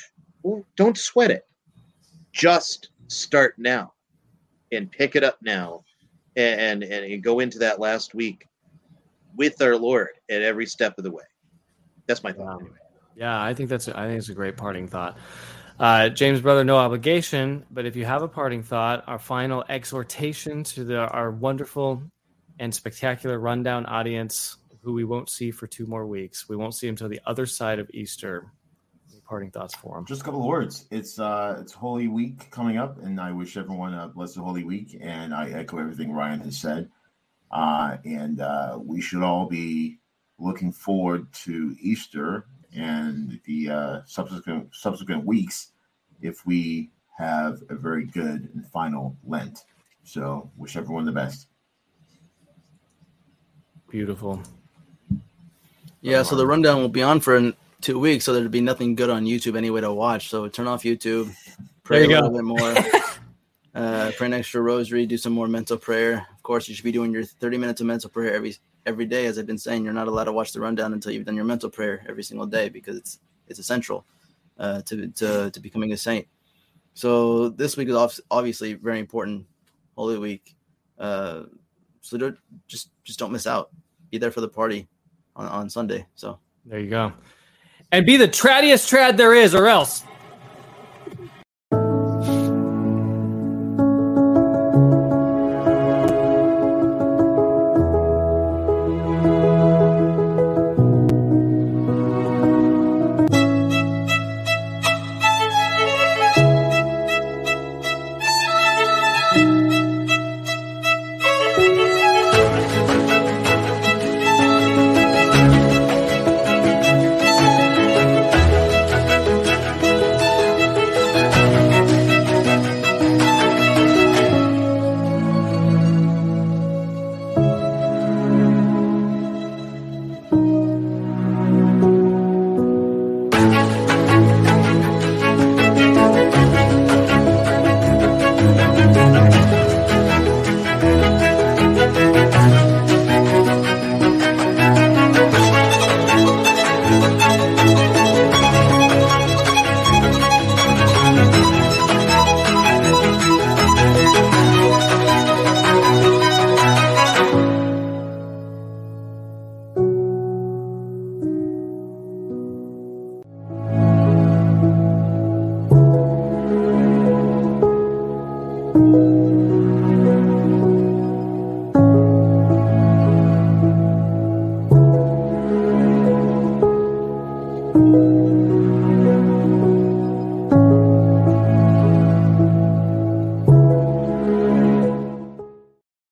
Well, 0.42 0.64
don't 0.76 0.96
sweat 0.96 1.30
it. 1.30 1.46
Just 2.32 2.90
start 3.08 3.54
now, 3.58 3.92
and 4.72 4.90
pick 4.90 5.16
it 5.16 5.24
up 5.24 5.38
now, 5.42 5.84
and 6.36 6.82
and, 6.82 6.92
and 6.92 7.22
go 7.22 7.40
into 7.40 7.58
that 7.58 7.80
last 7.80 8.14
week 8.14 8.46
with 9.36 9.60
our 9.62 9.76
Lord 9.76 10.10
at 10.30 10.42
every 10.42 10.66
step 10.66 10.98
of 10.98 11.04
the 11.04 11.10
way. 11.10 11.24
That's 12.06 12.22
my 12.22 12.32
thought. 12.32 12.60
Anyway. 12.60 12.76
Yeah, 13.16 13.42
I 13.42 13.52
think 13.54 13.68
that's 13.68 13.88
a, 13.88 13.98
I 13.98 14.06
think 14.06 14.18
it's 14.18 14.28
a 14.28 14.34
great 14.34 14.56
parting 14.56 14.86
thought. 14.86 15.18
Uh, 15.78 16.08
James, 16.08 16.40
brother, 16.40 16.64
no 16.64 16.76
obligation. 16.76 17.64
But 17.70 17.86
if 17.86 17.94
you 17.94 18.04
have 18.04 18.22
a 18.22 18.28
parting 18.28 18.62
thought, 18.62 19.04
our 19.06 19.18
final 19.18 19.64
exhortation 19.68 20.64
to 20.64 20.84
the, 20.84 20.98
our 20.98 21.30
wonderful 21.30 22.02
and 22.58 22.74
spectacular 22.74 23.38
rundown 23.38 23.86
audience 23.86 24.56
who 24.82 24.92
we 24.92 25.04
won't 25.04 25.30
see 25.30 25.50
for 25.50 25.66
two 25.66 25.86
more 25.86 26.06
weeks. 26.06 26.48
We 26.48 26.56
won't 26.56 26.74
see 26.74 26.88
until 26.88 27.08
the 27.08 27.20
other 27.26 27.46
side 27.46 27.78
of 27.78 27.88
Easter. 27.94 28.50
Any 29.10 29.20
parting 29.20 29.50
thoughts 29.50 29.74
for 29.76 29.96
them? 29.96 30.06
Just 30.06 30.22
a 30.22 30.24
couple 30.24 30.40
of 30.40 30.46
words. 30.46 30.86
It's 30.90 31.18
uh, 31.18 31.58
it's 31.60 31.72
Holy 31.72 32.08
Week 32.08 32.50
coming 32.50 32.76
up, 32.78 32.98
and 32.98 33.20
I 33.20 33.32
wish 33.32 33.56
everyone 33.56 33.94
a 33.94 34.08
blessed 34.08 34.36
Holy 34.36 34.64
Week. 34.64 34.98
And 35.00 35.32
I 35.32 35.50
echo 35.50 35.78
everything 35.78 36.12
Ryan 36.12 36.40
has 36.40 36.56
said. 36.56 36.88
Uh, 37.50 37.98
and 38.04 38.40
uh, 38.40 38.78
we 38.82 39.00
should 39.00 39.22
all 39.22 39.46
be 39.46 39.98
looking 40.38 40.72
forward 40.72 41.32
to 41.32 41.76
Easter 41.80 42.46
and 42.74 43.40
the 43.44 43.70
uh, 43.70 44.00
subsequent 44.06 44.68
subsequent 44.72 45.24
weeks 45.24 45.72
if 46.20 46.44
we 46.46 46.90
have 47.16 47.62
a 47.68 47.74
very 47.74 48.04
good 48.04 48.48
and 48.54 48.66
final 48.68 49.16
Lent. 49.26 49.60
So, 50.04 50.50
wish 50.56 50.76
everyone 50.76 51.04
the 51.04 51.12
best. 51.12 51.48
Beautiful. 53.90 54.42
Yeah, 56.00 56.22
so 56.22 56.36
the 56.36 56.46
rundown 56.46 56.80
will 56.80 56.88
be 56.88 57.02
on 57.02 57.20
for 57.20 57.52
two 57.80 57.98
weeks, 57.98 58.24
so 58.24 58.32
there'd 58.32 58.50
be 58.50 58.60
nothing 58.60 58.94
good 58.94 59.10
on 59.10 59.24
YouTube 59.24 59.56
anyway 59.56 59.80
to 59.80 59.92
watch. 59.92 60.28
So 60.28 60.48
turn 60.48 60.66
off 60.66 60.82
YouTube, 60.82 61.34
pray 61.84 62.04
a 62.04 62.08
little 62.08 62.30
bit 62.30 62.44
more, 62.44 62.74
uh, 63.74 64.12
pray 64.16 64.26
an 64.26 64.34
extra 64.34 64.60
rosary, 64.60 65.06
do 65.06 65.16
some 65.16 65.32
more 65.32 65.48
mental 65.48 65.76
prayer. 65.76 66.26
Of 66.34 66.42
course, 66.42 66.68
you 66.68 66.74
should 66.74 66.84
be 66.84 66.92
doing 66.92 67.12
your 67.12 67.24
30 67.24 67.58
minutes 67.58 67.80
of 67.80 67.86
mental 67.86 68.10
prayer 68.10 68.32
every 68.32 68.56
every 68.88 69.06
day. 69.06 69.26
As 69.26 69.38
I've 69.38 69.46
been 69.46 69.58
saying, 69.58 69.84
you're 69.84 69.92
not 69.92 70.08
allowed 70.08 70.24
to 70.24 70.32
watch 70.32 70.52
the 70.52 70.60
rundown 70.60 70.92
until 70.92 71.12
you've 71.12 71.26
done 71.26 71.36
your 71.36 71.44
mental 71.44 71.70
prayer 71.70 72.04
every 72.08 72.22
single 72.22 72.46
day 72.46 72.68
because 72.68 72.96
it's 72.96 73.20
it's 73.46 73.58
essential 73.58 74.06
uh, 74.58 74.82
to, 74.82 75.08
to 75.08 75.50
to 75.50 75.60
becoming 75.60 75.92
a 75.92 75.96
saint. 75.96 76.26
So 76.94 77.50
this 77.50 77.76
week 77.76 77.88
is 77.88 78.20
obviously 78.30 78.74
very 78.74 78.98
important, 78.98 79.46
Holy 79.96 80.18
Week. 80.18 80.56
Uh, 80.98 81.44
so 82.00 82.18
don't, 82.18 82.38
just 82.66 82.90
just 83.04 83.18
don't 83.18 83.30
miss 83.30 83.46
out. 83.46 83.70
Be 84.10 84.18
there 84.18 84.32
for 84.32 84.40
the 84.40 84.48
party 84.48 84.88
on, 85.36 85.46
on 85.46 85.70
Sunday. 85.70 86.06
So 86.14 86.40
there 86.64 86.80
you 86.80 86.90
go. 86.90 87.12
And 87.92 88.04
be 88.04 88.16
the 88.16 88.28
traddiest 88.28 88.90
trad 88.92 89.16
there 89.16 89.34
is, 89.34 89.54
or 89.54 89.68
else. 89.68 90.02